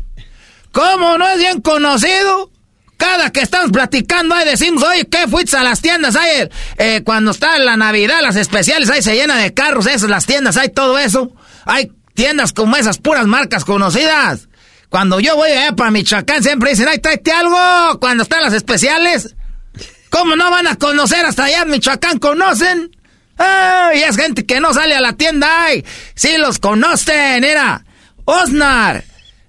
¿Cómo 0.74 1.16
no 1.18 1.28
es 1.28 1.38
bien 1.38 1.60
conocido? 1.60 2.50
Cada 2.96 3.30
que 3.30 3.40
estamos 3.40 3.70
platicando 3.70 4.34
ahí 4.34 4.44
decimos, 4.44 4.82
oye, 4.82 5.06
¿qué 5.06 5.28
fuiste 5.28 5.56
a 5.56 5.62
las 5.62 5.80
tiendas? 5.80 6.16
Ahí, 6.16 6.48
eh, 6.78 7.02
cuando 7.04 7.30
está 7.30 7.56
la 7.58 7.76
Navidad, 7.76 8.18
las 8.22 8.34
especiales, 8.34 8.90
ahí 8.90 9.00
se 9.00 9.14
llena 9.14 9.37
de 9.37 9.54
carros, 9.54 9.87
esas, 9.87 10.10
las 10.10 10.26
tiendas, 10.26 10.56
hay 10.56 10.70
todo 10.70 10.98
eso. 10.98 11.32
Hay 11.64 11.92
tiendas 12.14 12.52
como 12.52 12.76
esas, 12.76 12.98
puras 12.98 13.26
marcas 13.28 13.64
conocidas. 13.64 14.48
Cuando 14.88 15.20
yo 15.20 15.37
voy 15.37 15.52
allá 15.52 15.76
para 15.76 15.92
Michoacán, 15.92 16.42
siempre 16.42 16.70
dicen, 16.70 16.88
ay, 16.88 16.98
tráete 16.98 17.30
algo. 17.30 18.00
Cuando 18.00 18.24
están 18.24 18.42
las 18.42 18.52
especiales. 18.52 19.37
¿Cómo 20.10 20.34
no 20.34 20.50
van 20.50 20.66
a 20.66 20.74
conocer 20.74 21.24
hasta 21.24 21.44
allá 21.44 21.64
Michoacán? 21.66 22.18
¿Conocen? 22.18 22.96
Ay, 23.38 24.02
es 24.02 24.16
gente 24.16 24.44
que 24.44 24.58
no 24.58 24.74
sale 24.74 24.96
a 24.96 25.00
la 25.00 25.12
tienda, 25.12 25.66
ay. 25.66 25.84
Sí 26.16 26.37
los 26.37 26.58
conocen, 26.58 27.44
era. 27.44 27.84
Osnar. 28.24 29.04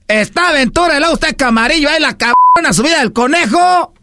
Está 0.08 0.50
Aventura, 0.50 1.00
luego 1.00 1.16
está 1.16 1.34
Camarillo, 1.34 1.90
ahí 1.90 2.00
la 2.00 2.16
cabrona 2.16 2.74
subida 2.74 3.00
del 3.00 3.12
conejo. 3.12 3.94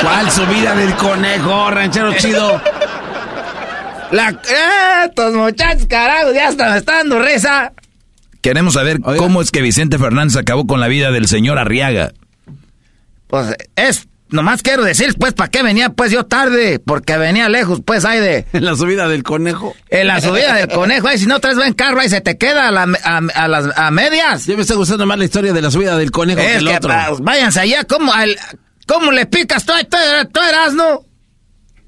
¿Cuál 0.00 0.30
subida 0.30 0.74
del 0.74 0.94
conejo, 0.96 1.70
ranchero 1.70 2.14
chido? 2.16 2.60
La... 4.12 4.30
eh, 4.30 5.04
Estos 5.06 5.34
muchachos, 5.34 5.86
carajo, 5.88 6.32
ya 6.32 6.48
hasta 6.48 6.70
me 6.70 6.78
está 6.78 6.96
dando 6.96 7.18
risa. 7.20 7.72
Queremos 8.40 8.74
saber 8.74 8.98
Oiga. 9.04 9.18
cómo 9.18 9.42
es 9.42 9.50
que 9.50 9.60
Vicente 9.60 9.98
Fernández 9.98 10.36
acabó 10.36 10.66
con 10.66 10.80
la 10.80 10.88
vida 10.88 11.10
del 11.10 11.26
señor 11.28 11.58
Arriaga. 11.58 12.12
Pues 13.26 13.54
es... 13.74 14.06
Nomás 14.28 14.60
quiero 14.62 14.82
decir, 14.82 15.14
pues, 15.18 15.34
¿para 15.34 15.50
qué 15.50 15.62
venía, 15.62 15.90
pues, 15.90 16.10
yo 16.10 16.24
tarde? 16.26 16.80
Porque 16.84 17.16
venía 17.16 17.48
lejos, 17.48 17.80
pues, 17.86 18.04
ahí 18.04 18.18
de... 18.18 18.44
En 18.52 18.64
la 18.64 18.74
subida 18.74 19.06
del 19.08 19.22
conejo. 19.22 19.74
En 19.88 20.08
la 20.08 20.20
subida 20.20 20.54
del 20.54 20.66
conejo, 20.68 21.06
ahí 21.06 21.18
si 21.18 21.26
no 21.26 21.38
traes 21.38 21.56
buen 21.56 21.74
carro, 21.74 22.00
ahí 22.00 22.08
se 22.08 22.20
te 22.20 22.36
queda 22.36 22.66
a, 22.68 22.70
la- 22.72 22.88
a- 23.04 23.18
a 23.34 23.48
las 23.48 23.78
a 23.78 23.90
medias. 23.92 24.46
Ya 24.46 24.56
me 24.56 24.62
está 24.62 24.74
gustando 24.74 25.06
más 25.06 25.16
la 25.18 25.24
historia 25.26 25.52
de 25.52 25.62
la 25.62 25.70
subida 25.70 25.96
del 25.96 26.10
conejo 26.10 26.40
que 26.40 26.56
el 26.56 26.66
que, 26.66 26.76
otro. 26.76 26.88
pa- 26.90 27.10
váyanse 27.20 27.60
allá, 27.60 27.84
¿cómo, 27.84 28.12
al- 28.12 28.36
cómo 28.88 29.12
le 29.12 29.26
picas 29.26 29.64
tú, 29.64 29.72
tú, 29.88 29.96
tú 30.32 30.40
eras, 30.40 30.74
no? 30.74 31.04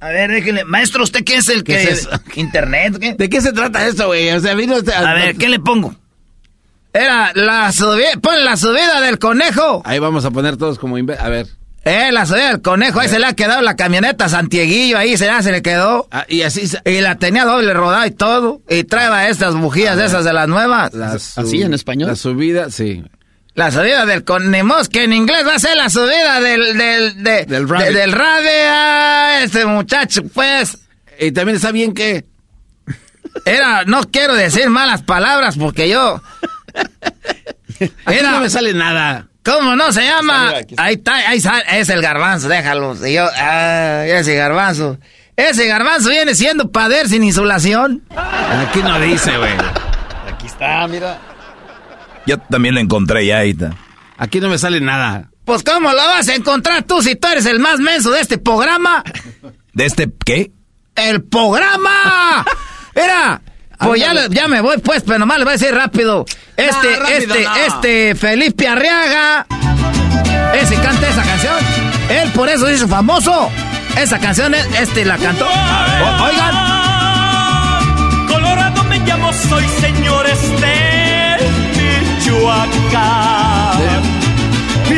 A 0.01 0.09
ver, 0.11 0.31
déjele, 0.31 0.65
maestro, 0.65 1.03
¿usted 1.03 1.25
qué 1.25 1.39
es 1.39 1.49
el 1.49 1.65
¿Qué 1.65 1.73
que... 1.73 1.91
es? 1.91 2.09
¿Internet? 2.37 2.99
¿qué? 3.01 3.15
¿De 3.15 3.29
qué 3.29 3.41
se 3.41 3.53
trata 3.53 3.85
esto, 3.85 4.07
güey? 4.07 4.31
O 4.31 4.39
sea, 4.39 4.55
vino 4.55 4.77
usted 4.77 4.93
A 4.93 5.13
ver, 5.15 5.35
¿qué 5.37 5.49
le 5.49 5.59
pongo? 5.59 5.93
Era 6.93 7.33
la 7.35 7.73
subida, 7.73 8.13
pon 8.23 8.45
la 8.45 8.57
subida 8.57 9.01
del 9.01 9.19
conejo. 9.19 9.83
Ahí 9.85 9.99
vamos 9.99 10.25
a 10.25 10.31
poner 10.31 10.57
todos 10.57 10.79
como... 10.79 10.97
A 10.97 11.29
ver. 11.29 11.49
Eh, 11.85 12.11
la 12.13 12.27
subida 12.27 12.49
del 12.49 12.61
conejo, 12.61 13.01
ahí 13.01 13.09
se 13.09 13.19
le 13.19 13.27
ha 13.27 13.33
quedado 13.33 13.63
la 13.63 13.75
camioneta 13.77 14.27
a 14.27 14.29
Santieguillo, 14.29 14.99
ahí 14.99 15.17
se, 15.17 15.25
ya 15.25 15.41
se 15.43 15.53
le 15.53 15.63
quedó. 15.63 16.07
Ah, 16.11 16.27
y 16.29 16.43
así... 16.43 16.67
se- 16.67 16.83
Y 16.85 17.01
la 17.01 17.17
tenía 17.17 17.45
doble 17.47 17.73
rodada 17.73 18.07
y 18.07 18.11
todo. 18.11 18.61
Y 18.69 18.85
trae 18.85 19.31
estas 19.31 19.55
bujías 19.55 19.97
de 19.97 20.05
esas 20.07 20.25
de 20.25 20.33
las 20.35 20.49
nuevas. 20.49 20.93
la 20.93 21.19
su- 21.19 21.41
¿Así 21.41 21.63
en 21.63 21.73
español? 21.73 22.11
La 22.11 22.17
subida, 22.17 22.71
sí. 22.71 23.03
La 23.55 23.71
subida 23.73 24.05
del 24.07 24.23
conemos, 24.25 24.89
que 24.91 25.05
en 25.05 25.13
inglés 25.15 25.47
va 25.47 25.55
a 25.55 25.59
ser 25.59 25.77
la 25.77 25.89
subida 25.89 26.41
del... 26.41 26.77
Del, 26.77 27.23
de- 27.23 27.47
Del 27.47 27.67
de- 27.67 27.73
rabbit. 27.73 27.89
del 27.97 28.13
rabbit, 28.13 28.51
ah, 28.67 29.41
este 29.43 29.65
muchacho, 29.65 30.23
pues... 30.35 30.79
Y 31.19 31.33
también 31.33 31.57
está 31.57 31.73
bien 31.73 31.95
que... 31.95 32.27
Era, 33.45 33.85
no 33.85 34.03
quiero 34.11 34.35
decir 34.35 34.69
malas 34.69 35.03
palabras 35.03 35.57
porque 35.57 35.89
yo... 35.89 36.21
Era- 38.07 38.33
no 38.33 38.41
me 38.41 38.51
sale 38.51 38.75
nada. 38.75 39.27
¿Cómo 39.49 39.77
no 39.77 39.91
se 39.93 40.05
llama? 40.05 40.51
Aquí 40.51 40.75
está. 40.75 40.85
Ahí 40.85 40.95
está, 40.95 41.15
ahí 41.15 41.41
sale, 41.41 41.65
es 41.81 41.89
el 41.89 42.03
garbanzo, 42.03 42.49
déjalo. 42.49 42.95
Y 43.07 43.15
yo, 43.15 43.27
ah, 43.35 44.05
ese 44.07 44.35
garbanzo. 44.35 44.99
Ese 45.37 45.67
garbanzo 45.67 46.11
viene 46.11 46.35
siendo 46.35 46.71
pader 46.71 47.09
sin 47.09 47.25
insulación. 47.25 48.03
Aquí 48.15 48.83
no 48.83 49.01
dice, 49.01 49.39
güey. 49.39 49.53
Aquí 50.31 50.47
está, 50.47 50.87
mira. 50.87 51.19
Yo 52.27 52.37
también 52.39 52.75
lo 52.75 52.81
encontré 52.81 53.25
ya 53.25 53.39
ahí 53.39 53.51
está. 53.51 53.75
Aquí 54.19 54.39
no 54.39 54.51
me 54.51 54.59
sale 54.59 54.83
nada. 54.83 55.31
Pues 55.47 55.63
¿cómo 55.63 55.93
lo 55.93 55.97
vas 55.97 56.29
a 56.29 56.35
encontrar 56.35 56.83
tú 56.83 57.01
si 57.01 57.17
tú 57.17 57.29
eres 57.29 57.47
el 57.47 57.59
más 57.59 57.81
menso 57.81 58.11
de 58.11 58.21
este 58.21 58.37
programa? 58.37 59.03
¿De 59.73 59.87
este 59.87 60.13
qué? 60.27 60.51
¡El 60.95 61.23
programa! 61.25 62.45
Mira, 62.95 63.41
pues 63.79 64.01
ya, 64.01 64.13
ya 64.29 64.49
me 64.49 64.61
voy 64.61 64.79
pues, 64.79 65.03
pero 65.07 65.19
nomás 65.21 65.39
le 65.39 65.45
voy 65.45 65.55
a 65.55 65.57
decir 65.57 65.75
rápido. 65.75 66.25
Este, 66.57 66.97
rápido, 66.97 67.35
este, 67.35 67.45
no. 67.45 67.57
este 67.57 68.15
Felipe 68.15 68.67
Arriaga, 68.69 69.47
ese 70.55 70.75
canta 70.77 71.09
esa 71.09 71.23
canción. 71.23 71.55
Él 72.11 72.31
por 72.33 72.49
eso 72.49 72.71
hizo 72.71 72.89
famoso. 72.89 73.51
Esa 73.97 74.19
canción, 74.19 74.55
es- 74.55 74.67
este 74.81 75.05
la 75.05 75.17
cantó. 75.19 75.45
O- 75.47 76.25
oigan. 76.25 76.55
Colorado 78.29 78.85
me 78.85 78.99
llamo, 79.01 79.33
soy 79.33 79.65
señores 79.81 80.39
de 80.61 81.37
Michoacán. 82.19 83.79
Y 84.91 84.95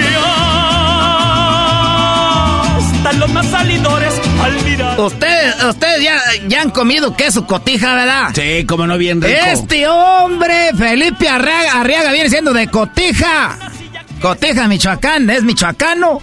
hasta 2.79 3.13
los 3.15 3.31
más 3.33 3.47
salidores. 3.47 4.10
Ustedes, 4.99 5.63
ustedes 5.65 6.03
ya, 6.03 6.19
ya 6.49 6.63
han 6.63 6.71
comido 6.71 7.15
queso 7.17 7.47
cotija, 7.47 7.95
¿verdad? 7.95 8.31
Sí, 8.35 8.65
como 8.67 8.87
no, 8.87 8.97
bien 8.99 9.21
rico. 9.21 9.39
Este 9.47 9.87
hombre, 9.89 10.71
Felipe 10.77 11.29
Arriaga, 11.29 11.81
Arriaga, 11.81 12.13
viene 12.13 12.29
siendo 12.29 12.53
de 12.53 12.69
Cotija. 12.69 13.57
Cotija, 14.21 14.69
Michoacán, 14.69 15.31
es 15.31 15.43
michoacano. 15.43 16.21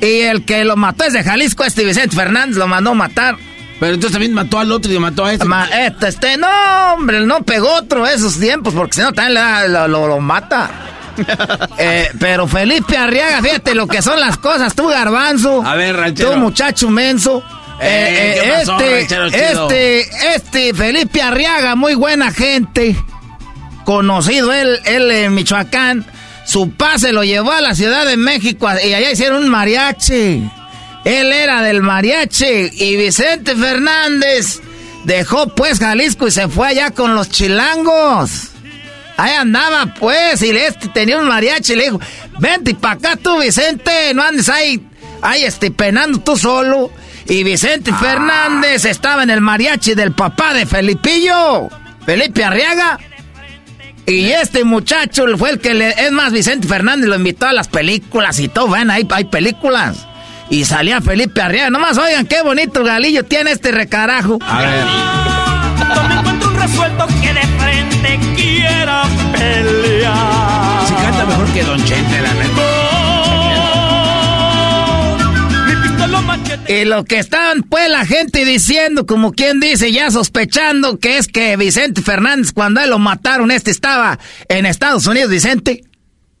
Y 0.00 0.20
el 0.20 0.44
que 0.44 0.64
lo 0.64 0.76
mató 0.76 1.04
es 1.04 1.12
de 1.12 1.22
Jalisco, 1.22 1.64
este 1.64 1.84
Vicente 1.84 2.16
Fernández 2.16 2.56
lo 2.56 2.66
mandó 2.66 2.94
matar. 2.94 3.36
Pero 3.80 3.94
entonces 3.94 4.12
también 4.12 4.32
mató 4.32 4.58
al 4.58 4.70
otro 4.72 4.90
y 4.92 4.98
mató 4.98 5.24
a 5.24 5.32
este. 5.32 5.44
Ma- 5.44 5.66
este, 5.66 6.08
este, 6.08 6.36
no, 6.36 6.48
hombre, 6.94 7.20
no 7.26 7.42
pegó 7.42 7.74
otro 7.74 8.06
esos 8.06 8.38
tiempos, 8.38 8.72
porque 8.72 8.94
si 8.94 9.00
no 9.02 9.12
también 9.12 9.34
le 9.34 9.40
da- 9.40 9.68
lo, 9.68 9.88
lo- 9.88 10.06
lo 10.08 10.20
mata. 10.20 10.70
Eh, 11.76 12.08
pero 12.18 12.46
Felipe 12.46 12.96
Arriaga, 12.96 13.42
fíjate 13.42 13.74
lo 13.74 13.86
que 13.86 14.00
son 14.00 14.18
las 14.20 14.38
cosas, 14.38 14.74
tú 14.74 14.86
garbanzo. 14.86 15.62
A 15.64 15.74
ver, 15.74 15.96
ranchero. 15.96 16.32
Tú 16.32 16.36
muchacho 16.38 16.88
menso. 16.88 17.42
Eh, 17.80 18.40
¿qué 18.42 18.50
pasó, 18.50 18.78
este, 18.80 19.50
este, 19.50 20.34
este 20.34 20.74
Felipe 20.74 21.20
Arriaga, 21.20 21.74
muy 21.74 21.94
buena 21.94 22.30
gente. 22.30 22.96
Conocido 23.84 24.52
él, 24.52 24.78
él 24.84 25.10
en 25.10 25.34
Michoacán. 25.34 26.06
Su 26.46 26.70
pase 26.70 27.12
lo 27.12 27.24
llevó 27.24 27.52
a 27.52 27.60
la 27.60 27.74
Ciudad 27.74 28.06
de 28.06 28.16
México 28.16 28.68
y 28.82 28.94
allá 28.94 29.10
hicieron 29.10 29.44
un 29.44 29.50
mariachi. 29.50 30.48
Él 31.04 31.32
era 31.32 31.62
del 31.62 31.82
mariachi 31.82 32.70
y 32.72 32.96
Vicente 32.96 33.54
Fernández 33.56 34.60
dejó 35.04 35.48
pues 35.48 35.78
Jalisco 35.78 36.26
y 36.26 36.30
se 36.30 36.48
fue 36.48 36.68
allá 36.68 36.90
con 36.92 37.14
los 37.14 37.28
chilangos. 37.30 38.53
Ahí 39.16 39.32
andaba 39.32 39.94
pues 39.94 40.42
y 40.42 40.50
este 40.50 40.88
tenía 40.88 41.18
un 41.18 41.28
mariachi 41.28 41.72
y 41.72 41.76
le 41.76 41.84
dijo, 41.84 42.00
vente 42.38 42.74
para 42.74 42.94
acá 42.94 43.16
tú 43.16 43.40
Vicente, 43.40 44.12
no 44.12 44.22
andes 44.22 44.48
ahí, 44.48 44.84
ahí 45.22 45.44
este, 45.44 45.70
penando 45.70 46.18
tú 46.20 46.36
solo. 46.36 46.90
Y 47.26 47.42
Vicente 47.42 47.92
Fernández 47.92 48.84
estaba 48.84 49.22
en 49.22 49.30
el 49.30 49.40
mariachi 49.40 49.94
del 49.94 50.12
papá 50.12 50.52
de 50.52 50.66
Felipillo, 50.66 51.68
Felipe 52.04 52.44
Arriaga. 52.44 52.98
Y 54.06 54.26
este 54.32 54.64
muchacho 54.64 55.24
fue 55.38 55.50
el 55.50 55.60
que 55.60 55.72
le... 55.72 55.88
Es 55.88 56.12
más, 56.12 56.30
Vicente 56.30 56.68
Fernández 56.68 57.08
lo 57.08 57.16
invitó 57.16 57.46
a 57.46 57.54
las 57.54 57.68
películas 57.68 58.38
y 58.38 58.48
todo. 58.48 58.68
Ven, 58.68 58.90
hay, 58.90 59.08
hay 59.10 59.24
películas. 59.24 60.06
Y 60.50 60.66
salía 60.66 61.00
Felipe 61.00 61.40
Arriaga. 61.40 61.70
Nomás 61.70 61.96
oigan 61.96 62.26
qué 62.26 62.42
bonito 62.42 62.84
galillo 62.84 63.24
tiene 63.24 63.52
este 63.52 63.72
recarajo. 63.72 64.38
A 64.42 64.60
ver. 64.60 66.24
Resuelto 66.66 67.06
que 67.20 67.34
de 67.34 67.46
frente 67.58 68.18
quiera 68.36 69.02
pelear. 69.32 70.86
Si 70.88 70.94
canta 70.94 71.26
mejor 71.26 71.46
que 71.52 71.62
Don 71.62 71.84
Chente, 71.84 72.20
la 72.22 72.34
neta. 72.34 72.62
Y 76.66 76.84
lo 76.86 77.04
que 77.04 77.18
estaban 77.18 77.62
pues 77.62 77.90
la 77.90 78.06
gente 78.06 78.44
diciendo, 78.46 79.04
como 79.04 79.32
quien 79.32 79.60
dice, 79.60 79.92
ya 79.92 80.10
sospechando 80.10 80.98
que 80.98 81.18
es 81.18 81.26
que 81.28 81.56
Vicente 81.58 82.00
Fernández, 82.00 82.52
cuando 82.52 82.80
él 82.80 82.88
lo 82.88 82.98
mataron, 82.98 83.50
este 83.50 83.70
estaba 83.70 84.18
en 84.48 84.64
Estados 84.64 85.06
Unidos, 85.06 85.30
Vicente. 85.30 85.84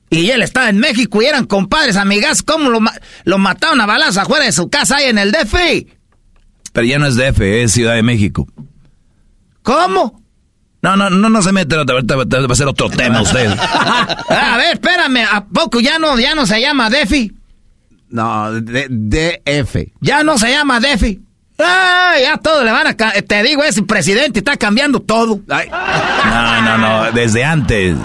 Y 0.08 0.30
él 0.30 0.40
estaba 0.40 0.70
en 0.70 0.78
México 0.78 1.20
y 1.20 1.26
eran 1.26 1.44
compadres, 1.44 1.96
amigas. 1.96 2.42
¿Cómo 2.42 2.70
lo, 2.70 2.80
ma- 2.80 2.94
lo 3.24 3.36
mataron 3.36 3.80
a 3.82 3.86
balazos 3.86 4.16
afuera 4.18 4.46
de 4.46 4.52
su 4.52 4.70
casa 4.70 4.96
ahí 4.96 5.10
en 5.10 5.18
el 5.18 5.32
DF? 5.32 5.54
Pero 6.72 6.86
ya 6.86 6.98
no 6.98 7.06
es 7.06 7.16
DF, 7.16 7.40
es 7.42 7.72
Ciudad 7.72 7.94
de 7.94 8.02
México. 8.02 8.46
¿Cómo? 9.64 10.22
No, 10.82 10.94
no, 10.96 11.08
no, 11.08 11.30
no 11.30 11.42
se 11.42 11.50
mete, 11.50 11.74
ahorita 11.74 12.16
va 12.16 12.52
a 12.52 12.54
ser 12.54 12.68
otro 12.68 12.90
tema 12.90 13.22
usted. 13.22 13.48
a 14.28 14.56
ver, 14.58 14.74
espérame, 14.74 15.24
¿a 15.32 15.46
poco 15.46 15.80
ya 15.80 15.98
no, 15.98 16.18
ya 16.18 16.34
no 16.34 16.46
se 16.46 16.60
llama 16.60 16.90
DEFI? 16.90 17.32
No, 18.10 18.52
de, 18.52 18.86
DF. 18.90 19.92
Ya 20.02 20.22
no 20.22 20.36
se 20.36 20.50
llama 20.50 20.80
DEFI. 20.80 21.22
Ah, 21.58 22.16
ya 22.20 22.36
todo 22.36 22.62
le 22.62 22.72
van 22.72 22.88
a... 22.88 22.94
Te 22.94 23.42
digo, 23.42 23.64
ese 23.64 23.82
presidente 23.82 24.40
está 24.40 24.58
cambiando 24.58 25.00
todo. 25.00 25.40
Ay, 25.48 25.70
No, 25.70 26.62
no, 26.62 26.78
no, 26.78 27.12
desde 27.12 27.42
antes. 27.42 27.96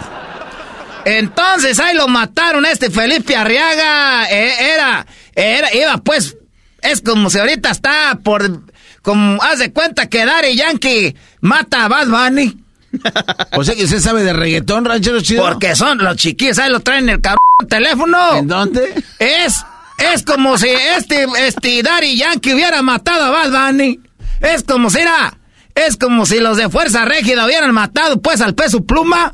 Entonces 1.04 1.78
ahí 1.82 1.98
lo 1.98 2.08
mataron 2.08 2.66
a 2.66 2.72
este 2.72 2.90
Felipe 2.90 3.36
Arriaga. 3.36 4.30
Eh, 4.32 4.74
era, 4.74 5.06
era, 5.36 5.76
iba 5.76 5.98
pues, 5.98 6.38
es 6.82 7.02
como 7.02 7.30
si 7.30 7.40
ahorita 7.40 7.70
está 7.70 8.18
por, 8.24 8.62
como, 9.02 9.42
haz 9.42 9.60
de 9.60 9.72
cuenta 9.72 10.08
que 10.08 10.26
Daddy 10.26 10.56
Yankee 10.56 11.16
mata 11.42 11.86
a 11.86 11.88
Bad 11.88 12.08
Bunny. 12.08 12.58
o 13.54 13.64
sea 13.64 13.76
que 13.76 13.84
usted 13.84 14.00
sabe 14.00 14.24
de 14.24 14.34
reggaetón, 14.34 14.86
ranchero 14.86 15.22
chido. 15.22 15.44
Porque 15.48 15.76
son 15.76 16.00
los 16.00 16.16
chiquillos, 16.18 16.58
ahí 16.60 16.70
lo 16.72 16.80
traen 16.80 17.04
en 17.06 17.10
el 17.16 17.22
cabrón 17.22 17.40
teléfono. 17.70 18.36
¿En 18.38 18.48
dónde? 18.48 19.04
Es, 19.20 19.64
es 19.98 20.24
como 20.24 20.58
si 20.58 20.70
este, 20.70 21.28
este 21.40 21.84
Daddy 21.84 22.18
Yankee 22.18 22.54
hubiera 22.54 22.82
matado 22.82 23.26
a 23.26 23.30
Bad 23.48 23.68
Bunny. 23.72 24.00
Es 24.42 24.64
como 24.64 24.90
si 24.90 25.00
era, 25.00 25.38
es 25.76 25.98
como 25.98 26.26
si 26.26 26.40
los 26.40 26.58
de 26.58 26.70
Fuerza 26.70 27.06
Régida 27.06 27.46
hubieran 27.46 27.74
matado 27.74 28.22
pues 28.22 28.42
al 28.42 28.56
peso 28.56 28.84
pluma. 28.84 29.34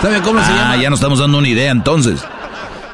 ¿Sabe 0.00 0.20
cómo 0.22 0.38
se 0.44 0.52
Ah, 0.52 0.56
llama? 0.56 0.76
ya 0.82 0.90
nos 0.90 0.98
estamos 1.00 1.18
dando 1.18 1.38
una 1.38 1.48
idea 1.48 1.70
entonces. 1.70 2.20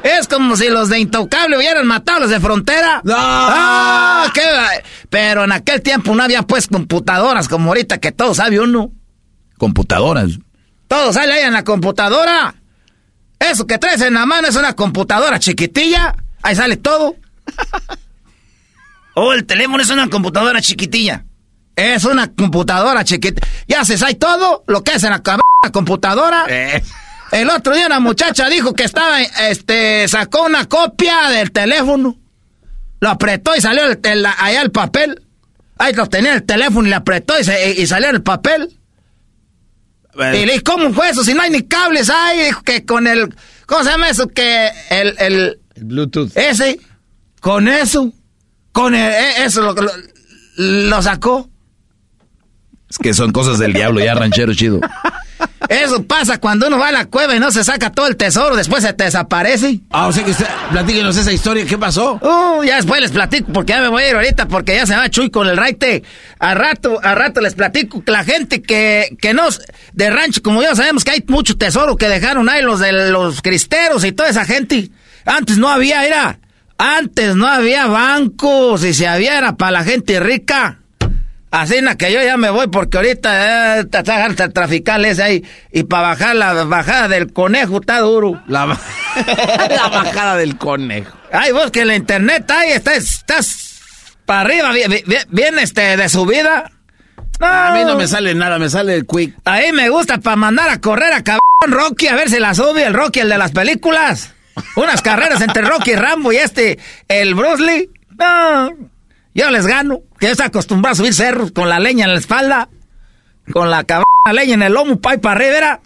Es 0.03 0.27
como 0.27 0.55
si 0.55 0.67
los 0.69 0.89
de 0.89 0.99
Intocable 0.99 1.57
hubieran 1.57 1.85
matado 1.85 2.17
a 2.17 2.21
los 2.21 2.29
de 2.29 2.39
Frontera. 2.39 3.01
¡No! 3.03 3.13
¡Ah! 3.17 4.31
qué 4.33 4.41
Pero 5.09 5.43
en 5.43 5.51
aquel 5.51 5.81
tiempo 5.81 6.15
no 6.15 6.23
había 6.23 6.41
pues 6.43 6.67
computadoras 6.67 7.47
como 7.47 7.69
ahorita 7.69 7.99
que 7.99 8.11
todo 8.11 8.33
sabe 8.33 8.59
uno. 8.59 8.91
Computadoras. 9.57 10.31
Todo 10.87 11.13
sale 11.13 11.33
ahí 11.33 11.43
en 11.43 11.53
la 11.53 11.63
computadora. 11.63 12.55
Eso 13.39 13.65
que 13.67 13.77
traes 13.77 14.01
en 14.01 14.15
la 14.15 14.25
mano 14.25 14.47
es 14.47 14.55
una 14.55 14.73
computadora 14.75 15.39
chiquitilla. 15.39 16.15
Ahí 16.41 16.55
sale 16.55 16.77
todo. 16.77 17.15
Oh, 19.13 19.33
el 19.33 19.45
teléfono 19.45 19.83
es 19.83 19.89
una 19.89 20.09
computadora 20.09 20.61
chiquitilla. 20.61 21.25
Es 21.75 22.05
una 22.05 22.31
computadora 22.33 23.03
chiquita. 23.03 23.45
Ya 23.67 23.83
se 23.83 23.97
sabe 23.97 24.15
todo 24.15 24.63
lo 24.67 24.85
que 24.85 24.93
es 24.93 25.03
en 25.03 25.09
la 25.09 25.21
cab- 25.21 25.41
computadora. 25.73 26.45
Eh. 26.47 26.81
El 27.31 27.49
otro 27.49 27.73
día 27.75 27.85
una 27.87 27.99
muchacha 27.99 28.49
dijo 28.49 28.73
que 28.73 28.83
estaba, 28.83 29.21
este, 29.21 30.07
sacó 30.07 30.43
una 30.45 30.65
copia 30.65 31.29
del 31.29 31.51
teléfono. 31.51 32.17
Lo 32.99 33.09
apretó 33.09 33.55
y 33.55 33.61
salió 33.61 33.85
el, 33.85 33.99
el- 34.03 34.25
allá 34.25 34.61
el 34.61 34.71
papel. 34.71 35.21
Ahí 35.77 35.93
lo 35.93 36.07
tenía 36.07 36.33
el 36.33 36.43
teléfono 36.43 36.85
y 36.87 36.89
le 36.89 36.95
apretó 36.95 37.39
y, 37.39 37.43
se- 37.43 37.71
y 37.81 37.87
salió 37.87 38.09
el 38.09 38.21
papel. 38.21 38.77
Y 40.13 40.17
le 40.45 40.51
dije, 40.53 40.61
¿cómo 40.63 40.93
fue 40.93 41.09
eso? 41.09 41.23
Si 41.23 41.33
no 41.33 41.41
hay 41.41 41.49
ni 41.51 41.63
cables 41.63 42.09
ahí. 42.09 42.45
Dijo 42.45 42.61
que 42.63 42.85
con 42.85 43.07
el, 43.07 43.33
¿cómo 43.65 43.83
se 43.83 43.89
llama 43.91 44.09
eso? 44.09 44.27
Que 44.27 44.69
el, 44.89 45.15
el, 45.19 45.59
El 45.75 45.85
Bluetooth. 45.85 46.35
ese, 46.35 46.79
con 47.39 47.69
eso, 47.69 48.11
con 48.73 48.93
el, 48.93 49.09
e- 49.09 49.45
eso 49.45 49.61
lo, 49.61 49.73
lo, 49.73 49.91
lo 50.57 51.01
sacó. 51.01 51.49
Es 52.89 52.97
que 52.97 53.13
son 53.13 53.31
cosas 53.31 53.57
del 53.57 53.71
diablo 53.71 54.01
ya, 54.03 54.13
ranchero 54.15 54.53
chido. 54.53 54.81
Eso 55.69 56.03
pasa 56.03 56.39
cuando 56.39 56.67
uno 56.67 56.77
va 56.77 56.89
a 56.89 56.91
la 56.91 57.05
cueva 57.05 57.35
y 57.35 57.39
no 57.39 57.51
se 57.51 57.63
saca 57.63 57.91
todo 57.91 58.07
el 58.07 58.17
tesoro, 58.17 58.55
después 58.55 58.83
se 58.83 58.91
te 58.93 59.05
desaparece. 59.05 59.79
Ah, 59.91 60.07
o 60.07 60.11
sea 60.11 60.23
que 60.25 60.31
usted, 60.31 60.45
platíquenos 60.71 61.15
esa 61.15 61.31
historia, 61.31 61.65
¿qué 61.65 61.77
pasó? 61.77 62.19
Uh, 62.21 62.63
ya 62.63 62.75
después 62.75 62.99
les 62.99 63.11
platico, 63.11 63.53
porque 63.53 63.73
ya 63.73 63.81
me 63.81 63.87
voy 63.87 64.03
a 64.03 64.09
ir 64.09 64.15
ahorita, 64.15 64.47
porque 64.47 64.75
ya 64.75 64.85
se 64.85 64.95
va 64.95 65.09
Chuy 65.09 65.29
con 65.29 65.47
el 65.47 65.55
raite. 65.55 66.03
A 66.39 66.53
rato, 66.55 66.99
a 67.01 67.15
rato 67.15 67.39
les 67.39 67.53
platico 67.53 68.03
que 68.03 68.11
la 68.11 68.23
gente 68.23 68.61
que, 68.61 69.15
que 69.21 69.33
no, 69.33 69.43
de 69.93 70.09
rancho, 70.09 70.41
como 70.41 70.61
ya 70.61 70.75
sabemos 70.75 71.03
que 71.03 71.11
hay 71.11 71.23
mucho 71.27 71.57
tesoro 71.57 71.95
que 71.95 72.09
dejaron 72.09 72.49
ahí 72.49 72.61
los 72.61 72.79
de 72.79 72.91
los 72.91 73.41
cristeros 73.41 74.03
y 74.03 74.11
toda 74.11 74.29
esa 74.29 74.43
gente. 74.43 74.89
Antes 75.25 75.57
no 75.57 75.69
había, 75.69 76.05
era, 76.05 76.39
antes 76.77 77.35
no 77.35 77.47
había 77.47 77.87
bancos, 77.87 78.83
y 78.83 78.93
si 78.93 79.05
había 79.05 79.37
era 79.37 79.55
para 79.55 79.71
la 79.71 79.83
gente 79.83 80.19
rica. 80.19 80.80
Así 81.51 81.81
na 81.81 81.95
que 81.97 82.11
yo 82.13 82.21
ya 82.23 82.37
me 82.37 82.49
voy 82.49 82.67
porque 82.67 82.97
ahorita 82.97 83.79
eh, 83.79 83.85
está 83.91 84.25
el 84.25 84.35
trafical 84.53 85.03
ese 85.05 85.21
ahí. 85.21 85.45
Y 85.71 85.83
para 85.83 86.09
bajar 86.09 86.35
la 86.35 86.53
bajada 86.63 87.09
del 87.09 87.33
conejo 87.33 87.81
está 87.81 87.99
duro. 87.99 88.41
La, 88.47 88.65
ba- 88.65 88.79
la 89.69 89.87
bajada 89.89 90.37
del 90.37 90.57
conejo. 90.57 91.11
Ay, 91.31 91.51
vos 91.51 91.69
que 91.71 91.83
la 91.85 91.95
internet 91.95 92.49
ahí 92.51 92.71
estás, 92.71 92.97
estás 92.97 94.15
para 94.25 94.41
arriba, 94.41 94.71
bien, 94.71 94.89
bien, 95.05 95.23
bien, 95.29 95.59
este, 95.59 95.97
de 95.97 96.07
subida. 96.09 96.71
No, 97.39 97.47
A 97.47 97.71
mí 97.73 97.83
no 97.85 97.95
me 97.95 98.07
sale 98.07 98.33
nada, 98.35 98.57
me 98.59 98.69
sale 98.69 98.93
el 98.95 99.05
quick. 99.05 99.35
Ahí 99.45 99.71
me 99.73 99.89
gusta 99.89 100.19
para 100.19 100.35
mandar 100.35 100.69
a 100.69 100.79
correr 100.79 101.11
a 101.11 101.23
cabrón 101.23 101.41
Rocky 101.67 102.07
a 102.07 102.15
ver 102.15 102.29
si 102.29 102.39
la 102.39 102.53
sube 102.53 102.83
el 102.85 102.93
Rocky, 102.93 103.19
el 103.19 103.29
de 103.29 103.37
las 103.37 103.51
películas. 103.51 104.33
Unas 104.75 105.01
carreras 105.01 105.41
entre 105.41 105.63
Rocky 105.63 105.95
Rambo 105.95 106.31
y 106.31 106.37
este, 106.37 106.77
el 107.07 107.33
Bruce 107.35 107.63
Lee. 107.63 107.89
No, 108.17 108.69
yo 109.33 109.49
les 109.51 109.67
gano. 109.67 110.01
Que 110.19 110.31
estoy 110.31 110.47
acostumbrado 110.47 110.93
a 110.93 110.95
subir 110.95 111.13
cerros 111.13 111.51
con 111.51 111.69
la 111.69 111.79
leña 111.79 112.05
en 112.05 112.13
la 112.13 112.19
espalda. 112.19 112.69
Con 113.51 113.69
la 113.69 113.83
cabrón 113.83 114.05
leña 114.33 114.53
en 114.53 114.63
el 114.63 114.73
lomo, 114.73 114.99
pa' 114.99 115.15
y 115.15 115.17
para 115.17 115.35
arriba. 115.35 115.81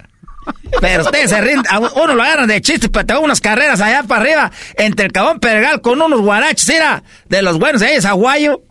Pero 0.81 1.03
ustedes 1.03 1.29
se 1.29 1.41
rinden, 1.41 1.65
uno 1.95 2.13
lo 2.13 2.23
agarran 2.23 2.47
de 2.47 2.61
chiste, 2.61 2.89
pero 2.89 3.05
tengo 3.05 3.21
unas 3.21 3.41
carreras 3.41 3.81
allá 3.81 4.03
para 4.03 4.21
arriba, 4.21 4.51
entre 4.77 5.07
el 5.07 5.11
cabón 5.11 5.39
Pergal 5.39 5.81
con 5.81 6.01
unos 6.01 6.21
guaraches, 6.21 6.69
era 6.69 7.03
de 7.27 7.41
los 7.41 7.57
buenos, 7.57 7.81
ahí 7.81 7.95
es 7.95 8.05
aguayo. 8.05 8.61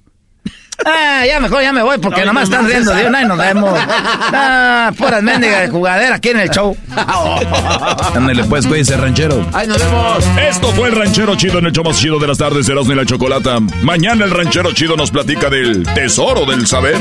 Ah, 0.84 1.24
ya 1.26 1.40
mejor 1.40 1.62
ya 1.62 1.72
me 1.72 1.82
voy 1.82 1.98
porque 1.98 2.20
No, 2.20 2.26
nomás 2.26 2.48
no 2.48 2.56
están 2.56 2.70
riendo 2.70 2.94
de 2.94 3.06
una 3.06 3.22
y 3.22 3.26
nos 3.26 3.38
vemos. 3.38 3.78
Ah, 4.36 4.90
puras 4.96 5.22
mendigas 5.22 5.62
de 5.62 5.68
jugadera 5.68 6.16
aquí 6.16 6.30
en 6.30 6.40
el 6.40 6.50
show. 6.50 6.76
Ándale 8.14 8.44
pues, 8.44 8.66
cuídense, 8.66 8.96
ranchero. 8.96 9.46
¡Ay, 9.52 9.66
nos 9.66 9.78
vemos! 9.78 10.24
Esto 10.48 10.68
fue 10.72 10.88
el 10.88 10.96
ranchero 10.96 11.36
chido 11.36 11.58
en 11.58 11.66
el 11.66 11.72
show 11.72 11.84
más 11.84 11.98
chido 11.98 12.18
de 12.18 12.26
las 12.26 12.38
tardes, 12.38 12.68
Erasmo 12.68 12.92
y 12.92 12.96
la 12.96 13.06
Chocolata. 13.06 13.60
Mañana 13.82 14.24
el 14.24 14.30
ranchero 14.30 14.72
chido 14.72 14.96
nos 14.96 15.10
platica 15.10 15.48
del 15.48 15.84
tesoro 15.94 16.44
del 16.46 16.66
saber. 16.66 17.00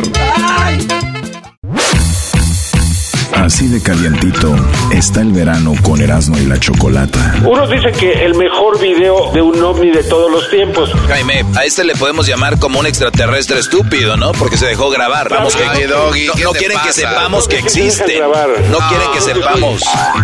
Así 3.35 3.67
de 3.67 3.81
calientito 3.81 4.55
está 4.91 5.21
el 5.21 5.31
verano 5.33 5.73
con 5.81 6.01
Erasmo 6.01 6.37
y 6.37 6.45
la 6.45 6.59
Chocolata. 6.59 7.35
Unos 7.45 7.69
dicen 7.69 7.91
que 7.93 8.25
el 8.25 8.35
mejor 8.35 8.79
video 8.79 9.31
de 9.33 9.41
un 9.41 9.61
ovni 9.61 9.91
de 9.91 10.03
todos 10.03 10.31
los 10.31 10.49
tiempos. 10.49 10.91
Jaime, 11.07 11.43
a 11.55 11.65
este 11.65 11.83
le 11.83 11.95
podemos 11.95 12.25
llamar 12.27 12.57
como 12.59 12.79
un 12.79 12.85
extraterrestre 12.85 13.59
estúpido, 13.59 14.15
¿no? 14.17 14.31
Porque 14.33 14.55
se 14.57 14.67
dejó 14.67 14.89
grabar. 14.89 15.29
Vamos, 15.29 15.55
que 15.55 15.63
Ay, 15.63 15.83
Doggy, 15.87 16.27
no, 16.27 16.33
¿qué 16.33 16.43
no 16.43 16.51
te 16.51 16.59
quieren 16.59 16.77
que 16.85 16.93
sepamos 16.93 17.47
que 17.47 17.57
¿Por 17.57 17.63
qué 17.65 17.69
se 17.69 17.79
dejan 17.83 17.91
existen. 17.91 18.17
grabar? 18.17 18.49
No 18.71 18.77
quieren 18.87 19.07
que 19.13 19.21
sepamos. 19.21 19.81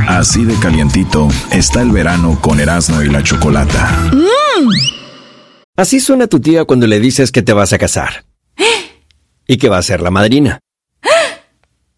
Así 0.07 0.45
de 0.45 0.55
calientito 0.59 1.27
está 1.51 1.81
el 1.81 1.91
verano 1.91 2.37
con 2.39 2.59
Erasmo 2.59 3.01
y 3.01 3.09
la 3.09 3.21
Chocolata. 3.23 4.11
Así 5.75 5.99
suena 5.99 6.27
tu 6.27 6.39
tía 6.39 6.65
cuando 6.65 6.87
le 6.87 6.99
dices 6.99 7.31
que 7.31 7.41
te 7.41 7.53
vas 7.53 7.73
a 7.73 7.77
casar. 7.77 8.25
Y 9.47 9.57
que 9.57 9.67
va 9.67 9.77
a 9.77 9.81
ser 9.83 10.01
la 10.01 10.11
madrina. 10.11 10.59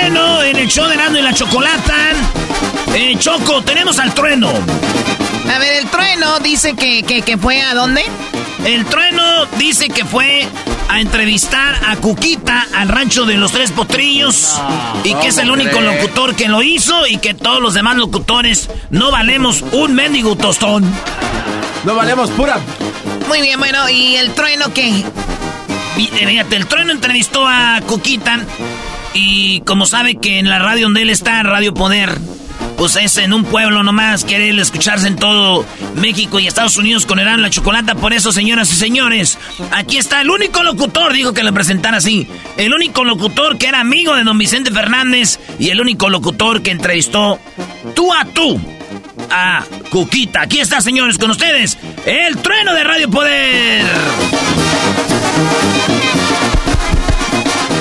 el 0.61 0.67
show 0.69 0.87
de 0.87 0.95
Nando 0.95 1.17
y 1.17 1.23
la 1.23 1.33
Chocolata. 1.33 2.11
Eh, 2.93 3.15
Choco, 3.17 3.63
tenemos 3.63 3.97
al 3.97 4.13
trueno. 4.13 4.49
A 4.49 5.57
ver, 5.57 5.73
el 5.77 5.87
trueno 5.87 6.37
dice 6.39 6.75
que, 6.75 7.01
que, 7.01 7.23
que 7.23 7.35
fue 7.35 7.61
a 7.63 7.73
dónde? 7.73 8.03
El 8.63 8.85
trueno 8.85 9.47
dice 9.57 9.89
que 9.89 10.05
fue 10.05 10.47
a 10.87 10.99
entrevistar 10.99 11.79
a 11.87 11.95
Cuquita 11.95 12.67
al 12.75 12.89
rancho 12.89 13.25
de 13.25 13.37
los 13.37 13.51
Tres 13.51 13.71
Potrillos 13.71 14.61
y 15.03 15.15
que 15.15 15.29
es 15.29 15.39
el 15.39 15.49
único 15.49 15.81
locutor 15.81 16.35
que 16.35 16.47
lo 16.47 16.61
hizo 16.61 17.07
y 17.07 17.17
que 17.17 17.33
todos 17.33 17.59
los 17.59 17.73
demás 17.73 17.95
locutores 17.95 18.69
no 18.91 19.09
valemos 19.09 19.63
un 19.71 19.95
mendigo 19.95 20.35
tostón. 20.35 20.83
No 21.85 21.95
valemos 21.95 22.29
pura. 22.29 22.59
Muy 23.27 23.41
bien, 23.41 23.57
bueno, 23.57 23.89
¿y 23.89 24.15
el 24.15 24.31
trueno 24.35 24.71
qué? 24.71 24.89
Eh, 24.89 26.27
Fíjate, 26.27 26.55
el 26.55 26.67
trueno 26.67 26.91
entrevistó 26.91 27.47
a 27.47 27.81
Cuquita 27.87 28.39
y 29.13 29.61
como 29.61 29.85
sabe 29.85 30.15
que 30.15 30.39
en 30.39 30.49
la 30.49 30.59
radio 30.59 30.83
donde 30.85 31.01
él 31.01 31.09
está, 31.09 31.43
Radio 31.43 31.73
Poder, 31.73 32.17
pues 32.77 32.95
es 32.95 33.17
en 33.17 33.33
un 33.33 33.43
pueblo 33.43 33.83
nomás, 33.83 34.25
quiere 34.25 34.49
él 34.49 34.59
escucharse 34.59 35.07
en 35.07 35.15
todo 35.15 35.65
México 35.95 36.39
y 36.39 36.47
Estados 36.47 36.77
Unidos 36.77 37.05
con 37.05 37.19
Eran 37.19 37.41
la 37.41 37.49
Chocolata. 37.49 37.95
Por 37.95 38.13
eso, 38.13 38.31
señoras 38.31 38.71
y 38.71 38.75
señores, 38.75 39.37
aquí 39.71 39.97
está 39.97 40.21
el 40.21 40.31
único 40.31 40.63
locutor, 40.63 41.13
dijo 41.13 41.33
que 41.33 41.43
le 41.43 41.53
presentara 41.53 41.97
así, 41.97 42.27
el 42.57 42.73
único 42.73 43.03
locutor 43.03 43.57
que 43.57 43.67
era 43.67 43.81
amigo 43.81 44.15
de 44.15 44.23
don 44.23 44.37
Vicente 44.37 44.71
Fernández 44.71 45.39
y 45.59 45.69
el 45.69 45.79
único 45.79 46.09
locutor 46.09 46.61
que 46.61 46.71
entrevistó 46.71 47.39
tú 47.95 48.11
a 48.13 48.25
tú 48.25 48.59
a 49.29 49.63
Cuquita. 49.89 50.41
Aquí 50.41 50.59
está, 50.59 50.81
señores, 50.81 51.17
con 51.17 51.31
ustedes, 51.31 51.77
el 52.05 52.37
trueno 52.37 52.73
de 52.73 52.83
Radio 52.83 53.09
Poder. 53.09 53.85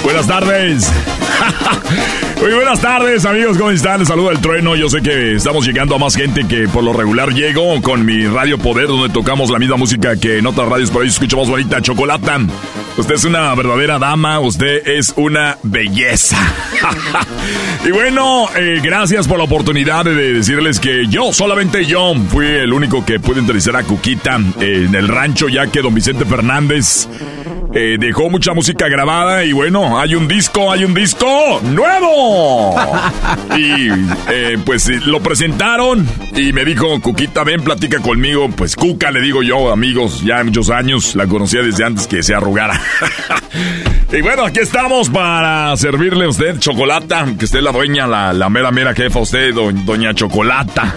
Buenas 0.02 0.26
tardes. 0.26 0.90
Muy 2.40 2.54
buenas 2.54 2.80
tardes, 2.80 3.26
amigos. 3.26 3.58
¿Cómo 3.58 3.70
están? 3.70 3.98
Les 3.98 4.08
saluda 4.08 4.32
el 4.32 4.40
trueno. 4.40 4.74
Yo 4.74 4.88
sé 4.88 5.02
que 5.02 5.34
estamos 5.34 5.66
llegando 5.66 5.94
a 5.94 5.98
más 5.98 6.16
gente 6.16 6.46
que 6.48 6.68
por 6.68 6.82
lo 6.82 6.94
regular 6.94 7.34
llego 7.34 7.80
con 7.82 8.04
mi 8.06 8.26
Radio 8.26 8.56
Poder, 8.56 8.86
donde 8.86 9.10
tocamos 9.10 9.50
la 9.50 9.58
misma 9.58 9.76
música 9.76 10.16
que 10.16 10.38
en 10.38 10.46
otras 10.46 10.68
radios 10.68 10.90
por 10.90 11.02
ahí 11.02 11.08
escuchamos 11.08 11.50
bonita. 11.50 11.82
Chocolata. 11.82 12.38
Usted 12.96 13.14
es 13.14 13.24
una 13.24 13.54
verdadera 13.54 13.98
dama. 13.98 14.40
Usted 14.40 14.88
es 14.88 15.12
una 15.16 15.58
belleza. 15.62 16.38
y 17.84 17.90
bueno, 17.90 18.48
eh, 18.56 18.80
gracias 18.82 19.28
por 19.28 19.36
la 19.36 19.44
oportunidad 19.44 20.04
de 20.06 20.14
decirles 20.14 20.80
que 20.80 21.06
yo, 21.08 21.34
solamente 21.34 21.84
yo, 21.84 22.14
fui 22.30 22.46
el 22.46 22.72
único 22.72 23.04
que 23.04 23.20
pude 23.20 23.40
entrevistar 23.40 23.76
a 23.76 23.82
Cuquita 23.82 24.40
en 24.60 24.94
el 24.94 25.08
rancho, 25.08 25.48
ya 25.48 25.66
que 25.66 25.82
don 25.82 25.94
Vicente 25.94 26.24
Fernández 26.24 27.06
eh, 27.72 27.96
dejó 28.00 28.28
mucha 28.28 28.52
música 28.52 28.88
grabada 28.88 29.44
y 29.44 29.52
bueno, 29.52 30.00
hay 30.00 30.16
un 30.16 30.26
disco, 30.26 30.72
hay 30.72 30.84
un 30.84 30.92
disco 30.92 31.60
nuevo. 31.62 32.74
y 33.56 33.88
eh, 34.28 34.58
pues 34.64 34.88
lo 35.06 35.20
presentaron 35.20 36.06
y 36.34 36.52
me 36.52 36.64
dijo, 36.64 37.00
Cuquita, 37.00 37.44
ven, 37.44 37.62
platica 37.62 38.00
conmigo. 38.00 38.48
Pues 38.50 38.74
Cuca, 38.74 39.10
le 39.10 39.20
digo 39.20 39.42
yo, 39.42 39.72
amigos, 39.72 40.22
ya 40.24 40.42
muchos 40.42 40.70
años, 40.70 41.14
la 41.14 41.26
conocía 41.26 41.62
desde 41.62 41.84
antes 41.84 42.06
que 42.06 42.22
se 42.22 42.34
arrugara. 42.34 42.80
y 44.12 44.20
bueno, 44.20 44.44
aquí 44.46 44.60
estamos 44.60 45.08
para 45.08 45.76
servirle 45.76 46.24
a 46.24 46.28
usted 46.28 46.58
chocolata, 46.58 47.26
que 47.38 47.44
esté 47.44 47.62
la 47.62 47.70
dueña, 47.70 48.06
la, 48.06 48.32
la 48.32 48.50
mera, 48.50 48.72
mera 48.72 48.94
jefa, 48.94 49.20
usted, 49.20 49.54
doña 49.54 50.12
Chocolata. 50.14 50.92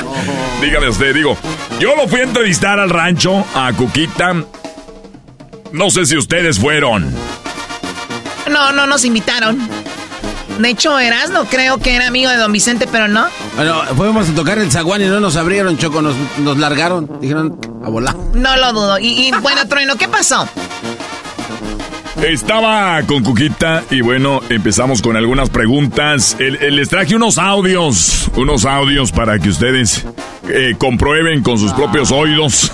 Dígame 0.60 0.88
usted, 0.88 1.14
digo, 1.14 1.36
yo 1.80 1.96
lo 1.96 2.06
fui 2.06 2.20
a 2.20 2.24
entrevistar 2.24 2.78
al 2.78 2.90
rancho, 2.90 3.44
a 3.54 3.72
Cuquita. 3.72 4.34
No 5.72 5.90
sé 5.90 6.06
si 6.06 6.16
ustedes 6.16 6.58
fueron. 6.58 7.12
No, 8.50 8.72
no 8.72 8.86
nos 8.86 9.04
invitaron. 9.04 9.58
De 10.58 10.70
hecho, 10.70 10.98
Erasmo 10.98 11.44
creo 11.44 11.78
que 11.78 11.94
era 11.94 12.08
amigo 12.08 12.30
de 12.30 12.36
don 12.36 12.50
Vicente, 12.52 12.88
pero 12.90 13.06
no. 13.06 13.26
Bueno, 13.54 13.82
fuimos 13.96 14.28
a 14.28 14.34
tocar 14.34 14.58
el 14.58 14.72
zaguán 14.72 15.02
y 15.02 15.06
no 15.06 15.20
nos 15.20 15.36
abrieron, 15.36 15.78
Choco, 15.78 16.02
nos, 16.02 16.14
nos 16.38 16.58
largaron. 16.58 17.20
Dijeron 17.20 17.58
a 17.84 17.88
volar. 17.90 18.16
No 18.34 18.56
lo 18.56 18.72
dudo. 18.72 18.98
Y, 18.98 19.28
y 19.28 19.30
bueno, 19.40 19.68
Trueno, 19.68 19.96
¿qué 19.96 20.08
pasó? 20.08 20.48
Estaba 22.26 23.00
con 23.06 23.22
Cuquita 23.22 23.84
y 23.90 24.00
bueno, 24.00 24.40
empezamos 24.48 25.00
con 25.02 25.16
algunas 25.16 25.50
preguntas. 25.50 26.36
Les 26.38 26.88
traje 26.88 27.14
unos 27.14 27.38
audios, 27.38 28.28
unos 28.36 28.64
audios 28.64 29.12
para 29.12 29.38
que 29.38 29.48
ustedes 29.48 30.04
eh, 30.48 30.74
comprueben 30.78 31.42
con 31.42 31.58
sus 31.58 31.72
propios 31.72 32.10
oídos 32.10 32.72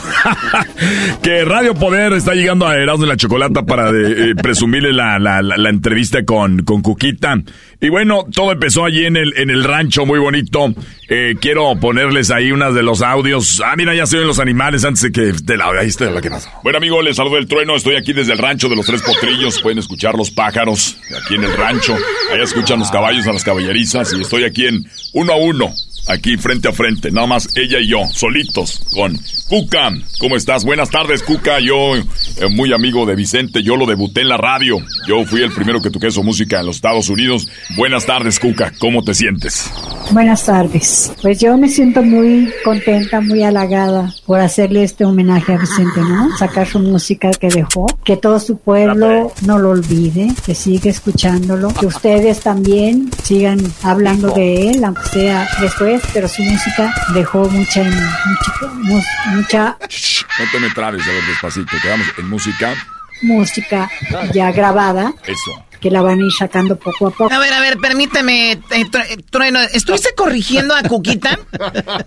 que 1.23 1.45
Radio 1.45 1.75
Poder 1.75 2.15
está 2.15 2.35
llegando 2.35 2.67
a 2.67 2.77
Erasmo 2.77 3.05
y 3.05 3.09
la 3.09 3.17
Chocolata 3.17 3.63
para 3.65 3.93
de- 3.93 4.31
eh, 4.31 4.35
presumirle 4.35 4.93
la, 4.93 5.19
la- 5.19 5.43
la- 5.43 5.57
la 5.59 5.69
entrevista 5.69 6.25
con, 6.25 6.65
con 6.65 6.81
Cuquita. 6.83 7.37
Y 7.85 7.91
bueno, 7.91 8.25
todo 8.35 8.51
empezó 8.51 8.87
allí 8.87 9.05
en 9.05 9.15
el, 9.19 9.37
en 9.37 9.51
el 9.51 9.63
rancho, 9.63 10.07
muy 10.07 10.19
bonito. 10.19 10.73
Eh, 11.07 11.35
quiero 11.39 11.79
ponerles 11.79 12.31
ahí 12.31 12.51
unas 12.51 12.75
de 12.75 12.83
los 12.83 13.03
audios. 13.03 13.61
Ah, 13.63 13.75
mira, 13.77 13.95
ya 13.95 14.07
se 14.07 14.17
ven 14.17 14.27
los 14.27 14.39
animales 14.39 14.87
antes 14.87 15.03
de 15.03 15.13
que... 15.13 15.21
De 15.45 15.59
la, 15.59 15.67
ahí 15.79 15.89
está 15.89 16.07
lo 16.07 16.23
que 16.23 16.31
pasa. 16.31 16.51
Bueno, 16.63 16.79
amigo, 16.79 17.03
les 17.03 17.17
saludo 17.17 17.37
el 17.37 17.47
trueno. 17.47 17.77
Estoy 17.77 17.97
aquí 17.97 18.15
desde 18.15 18.33
el 18.33 18.39
rancho 18.39 18.71
de 18.71 18.77
los 18.77 18.87
Tres 18.87 19.03
Potrillos. 19.03 19.61
Pueden 19.61 19.81
escuchar 19.81 20.15
los 20.15 20.31
pájaros 20.31 20.97
aquí 21.23 21.35
en 21.35 21.45
el 21.45 21.55
rancho. 21.55 21.95
Allá 22.33 22.43
escuchan 22.43 22.79
los 22.79 22.91
caballos 22.91 23.27
a 23.27 23.35
las 23.35 23.45
caballerizas. 23.45 24.15
Y 24.15 24.23
estoy 24.23 24.45
aquí 24.45 24.65
en 24.65 24.87
uno 25.13 25.35
a 25.35 25.37
uno. 25.37 25.75
Aquí 26.07 26.37
frente 26.37 26.69
a 26.69 26.73
frente, 26.73 27.11
nada 27.11 27.27
más 27.27 27.49
ella 27.57 27.81
y 27.81 27.89
yo, 27.89 28.01
solitos, 28.13 28.81
con 28.93 29.19
Cuca. 29.49 29.91
¿Cómo 30.19 30.37
estás? 30.37 30.65
Buenas 30.65 30.91
tardes, 30.91 31.23
Cuca. 31.23 31.61
Yo, 31.61 31.97
eh, 31.97 32.03
muy 32.51 32.73
amigo 32.73 33.07
de 33.07 33.15
Vicente, 33.15 33.63
yo 33.63 33.77
lo 33.77 33.87
debuté 33.87 34.23
en 34.23 34.29
la 34.29 34.37
radio. 34.37 34.79
Yo 35.07 35.25
fui 35.25 35.43
el 35.43 35.53
primero 35.53 35.81
que 35.81 35.91
toqué 35.91 36.11
su 36.11 36.23
música 36.23 36.61
en 36.61 36.67
los 36.67 36.77
Estados 36.77 37.09
Unidos. 37.09 37.49
Buenas 37.77 38.07
tardes, 38.07 38.39
Cuca. 38.39 38.73
¿Cómo 38.79 39.03
te 39.03 39.15
sientes? 39.15 39.71
Buenas 40.11 40.45
tardes. 40.45 41.13
Pues 41.23 41.41
yo 41.41 41.57
me 41.57 41.69
siento 41.69 42.03
muy 42.03 42.53
contenta, 42.65 43.21
muy 43.21 43.43
halagada 43.43 44.15
por 44.27 44.41
hacerle 44.41 44.85
este 44.85 45.05
homenaje 45.05 45.55
a 45.55 45.59
Vicente, 45.59 46.01
¿no? 46.01 46.37
Sacar 46.37 46.67
su 46.67 46.79
música 46.79 47.31
que 47.31 47.49
dejó, 47.49 47.87
que 48.05 48.17
todo 48.17 48.39
su 48.39 48.59
pueblo 48.59 49.33
no 49.47 49.59
lo 49.59 49.71
olvide, 49.71 50.29
que 50.45 50.55
siga 50.55 50.91
escuchándolo, 50.91 51.69
que 51.69 51.87
ustedes 51.87 52.41
también 52.41 53.11
sigan 53.23 53.61
hablando 53.83 54.31
de 54.35 54.71
él, 54.71 54.85
aunque 54.85 55.09
sea 55.09 55.49
después, 55.61 55.94
pero 56.13 56.29
su 56.29 56.43
música 56.43 56.93
dejó 57.15 57.49
mucha, 57.51 57.83
mucha, 57.83 58.73
mu- 58.75 59.03
mucha 59.37 59.77
No 60.39 60.45
te 60.53 60.61
me 60.61 60.71
trabes, 60.71 61.03
a 61.07 61.11
ver, 61.13 61.23
despacito. 61.29 61.71
Quedamos 61.83 62.07
en 62.19 62.29
música. 62.29 62.75
música 63.23 63.89
ya 64.33 64.51
grabada, 64.53 65.13
Eso. 65.27 65.65
que 65.81 65.91
la 65.91 66.03
van 66.03 66.21
a 66.21 66.25
ir 66.27 66.33
sacando 66.33 66.77
poco 66.77 67.07
a 67.09 67.11
poco. 67.11 67.33
A 67.33 67.39
ver, 67.39 67.53
a 67.53 67.61
ver, 67.61 67.77
permíteme, 67.79 68.53
eh, 68.53 68.59
eh, 68.73 69.17
Trueno. 69.31 69.61
¿Estuviste 69.73 70.11
corrigiendo 70.17 70.75
a 70.75 70.83
Cuquita? 70.83 71.39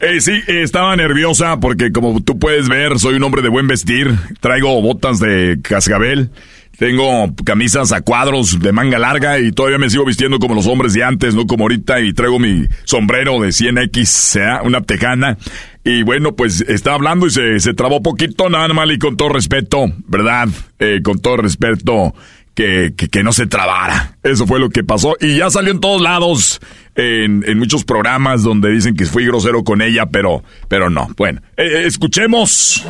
Eh, 0.01 0.19
sí, 0.21 0.31
eh, 0.47 0.61
estaba 0.63 0.95
nerviosa 0.95 1.57
porque 1.59 1.91
como 1.91 2.21
tú 2.21 2.37
puedes 2.37 2.67
ver, 2.69 2.99
soy 2.99 3.15
un 3.15 3.23
hombre 3.23 3.41
de 3.41 3.49
buen 3.49 3.67
vestir. 3.67 4.13
Traigo 4.41 4.81
botas 4.81 5.19
de 5.19 5.59
cascabel. 5.63 6.29
Tengo 6.77 7.33
camisas 7.43 7.91
a 7.91 8.01
cuadros 8.01 8.59
de 8.59 8.71
manga 8.71 8.99
larga 8.99 9.39
y 9.39 9.51
todavía 9.51 9.79
me 9.79 9.89
sigo 9.89 10.05
vistiendo 10.05 10.37
como 10.37 10.53
los 10.53 10.67
hombres 10.67 10.93
de 10.93 11.03
antes, 11.03 11.33
no 11.33 11.47
como 11.47 11.63
ahorita. 11.63 12.01
Y 12.01 12.13
traigo 12.13 12.37
mi 12.37 12.67
sombrero 12.83 13.39
de 13.41 13.49
100X, 13.49 14.05
sea 14.05 14.61
una 14.61 14.81
tejana. 14.81 15.37
Y 15.83 16.03
bueno, 16.03 16.35
pues 16.35 16.61
estaba 16.61 16.97
hablando 16.97 17.25
y 17.25 17.31
se, 17.31 17.59
se 17.59 17.73
trabó 17.73 18.03
poquito, 18.03 18.49
nada 18.49 18.67
mal 18.69 18.91
y 18.91 18.99
con 18.99 19.17
todo 19.17 19.29
respeto, 19.29 19.85
¿verdad? 20.05 20.49
Eh, 20.77 20.99
con 21.03 21.19
todo 21.19 21.37
respeto, 21.37 22.13
que, 22.53 22.93
que, 22.95 23.23
no 23.23 23.31
se 23.31 23.47
trabara. 23.47 24.17
Eso 24.21 24.45
fue 24.45 24.59
lo 24.59 24.69
que 24.69 24.83
pasó. 24.83 25.15
Y 25.19 25.37
ya 25.37 25.49
salió 25.49 25.71
en 25.71 25.79
todos 25.79 26.01
lados, 26.01 26.59
en, 26.95 27.43
en 27.47 27.57
muchos 27.57 27.85
programas 27.85 28.43
donde 28.43 28.71
dicen 28.71 28.95
que 28.95 29.05
fui 29.05 29.25
grosero 29.25 29.63
con 29.63 29.81
ella, 29.81 30.07
pero, 30.07 30.43
pero 30.67 30.89
no. 30.89 31.07
Bueno, 31.17 31.41
eh, 31.55 31.63
eh, 31.65 31.83
escuchemos. 31.85 32.85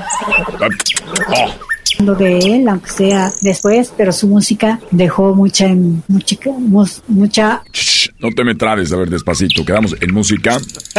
Oh. 1.30 1.77
De 2.00 2.38
él, 2.40 2.68
aunque 2.68 2.90
sea 2.92 3.32
después, 3.42 3.92
pero 3.96 4.12
su 4.12 4.28
música 4.28 4.80
dejó 4.92 5.34
mucha, 5.36 5.68
mucha, 6.08 6.36
mucha 7.08 7.64
No 8.20 8.30
te 8.32 8.44
me 8.44 8.56
trabes, 8.56 8.92
a 8.94 8.98
ver, 8.98 9.10
despacito. 9.10 9.66
Quedamos 9.66 9.96
en 10.00 10.14
música. 10.14 10.58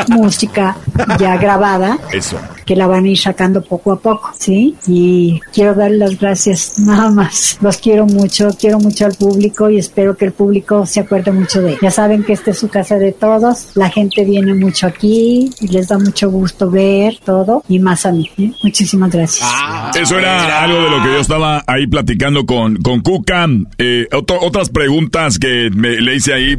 música 0.09 0.77
ya 1.19 1.37
grabada 1.37 1.99
Eso. 2.13 2.39
que 2.67 2.77
la 2.77 2.87
van 2.87 3.05
a 3.05 3.09
ir 3.09 3.19
sacando 3.19 3.63
poco 3.63 3.93
a 3.93 3.99
poco, 3.99 4.31
¿sí? 4.39 4.77
Y 4.87 5.41
quiero 5.53 5.75
dar 5.75 5.91
las 5.91 6.19
gracias 6.19 6.79
nada 6.79 7.11
más. 7.11 7.59
Los 7.61 7.79
quiero 7.79 8.07
mucho, 8.07 8.49
quiero 8.59 8.79
mucho 8.79 9.07
al 9.07 9.15
público 9.15 9.71
y 9.71 9.79
espero 9.79 10.17
que 10.17 10.27
el 10.27 10.33
público 10.33 10.85
se 10.87 11.01
acuerde 11.01 11.33
mucho 11.33 11.61
de 11.61 11.73
él. 11.73 11.79
Ya 11.83 11.91
saben 11.91 12.25
que 12.25 12.33
esta 12.33 12.51
es 12.51 12.59
su 12.59 12.69
casa 12.69 12.97
de 12.97 13.13
todos, 13.13 13.69
la 13.75 13.91
gente 13.91 14.25
viene 14.25 14.55
mucho 14.55 14.87
aquí 14.87 15.51
y 15.61 15.69
les 15.69 15.89
da 15.89 15.99
mucho 15.99 16.31
gusto 16.31 16.71
ver 16.71 17.19
todo 17.25 17.63
y 17.69 17.79
más 17.79 18.05
a 18.07 18.13
mí. 18.13 18.31
¿eh? 18.39 18.53
Muchísimas 18.63 19.11
gracias. 19.11 19.49
Eso 19.95 20.19
era 20.19 20.63
algo 20.63 20.83
de 20.83 20.88
lo 20.91 21.03
que 21.03 21.11
yo 21.11 21.19
estaba 21.21 21.63
ahí 21.67 21.87
platicando 21.87 22.47
con, 22.47 22.77
con 22.77 23.01
Cuca. 23.01 23.47
Eh, 23.79 24.07
otro- 24.13 24.39
otras 24.41 24.69
preguntas 24.71 25.39
que 25.39 25.71
me, 25.75 26.01
le 26.01 26.15
hice 26.17 26.35
ahí. 26.35 26.59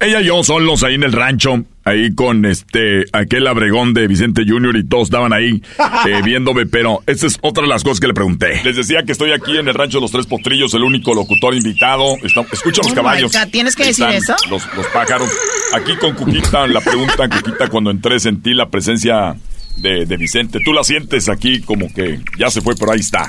Ella 0.00 0.20
y 0.20 0.26
yo 0.26 0.42
solos 0.42 0.82
ahí 0.82 0.96
en 0.96 1.04
el 1.04 1.12
rancho, 1.12 1.64
ahí 1.84 2.12
con 2.16 2.44
este 2.46 3.04
aquel 3.12 3.46
abregón 3.46 3.94
de 3.94 4.08
Vicente 4.08 4.42
Junior 4.46 4.76
y 4.76 4.84
todos 4.84 5.04
estaban 5.04 5.32
ahí 5.32 5.62
eh, 6.08 6.20
viéndome, 6.24 6.66
pero 6.66 7.00
esta 7.06 7.28
es 7.28 7.38
otra 7.42 7.62
de 7.62 7.68
las 7.68 7.84
cosas 7.84 8.00
que 8.00 8.08
le 8.08 8.12
pregunté. 8.12 8.60
Les 8.64 8.74
decía 8.74 9.04
que 9.04 9.12
estoy 9.12 9.30
aquí 9.30 9.56
en 9.56 9.68
el 9.68 9.74
rancho 9.74 9.98
de 9.98 10.02
los 10.02 10.10
Tres 10.10 10.26
Potrillos, 10.26 10.74
el 10.74 10.82
único 10.82 11.14
locutor 11.14 11.54
invitado. 11.54 12.16
Está- 12.24 12.44
escucha 12.52 12.82
los 12.82 12.90
Oh 12.90 12.94
caballos. 12.94 13.32
¿tienes 13.52 13.76
que 13.76 13.84
decir 13.84 14.06
eso? 14.12 14.34
Los, 14.50 14.66
los 14.76 14.86
pájaros. 14.88 15.30
Aquí 15.74 15.94
con 15.96 16.14
Cuquita, 16.16 16.66
la 16.66 16.80
pregunta, 16.80 17.28
Cuquita, 17.28 17.68
cuando 17.68 17.90
entré 17.92 18.18
sentí 18.18 18.52
la 18.52 18.68
presencia 18.68 19.36
de, 19.76 20.06
de 20.06 20.16
Vicente. 20.16 20.58
Tú 20.64 20.72
la 20.72 20.82
sientes 20.82 21.28
aquí 21.28 21.60
como 21.60 21.86
que 21.94 22.20
ya 22.36 22.50
se 22.50 22.60
fue, 22.62 22.74
pero 22.78 22.92
ahí 22.92 23.00
está. 23.00 23.28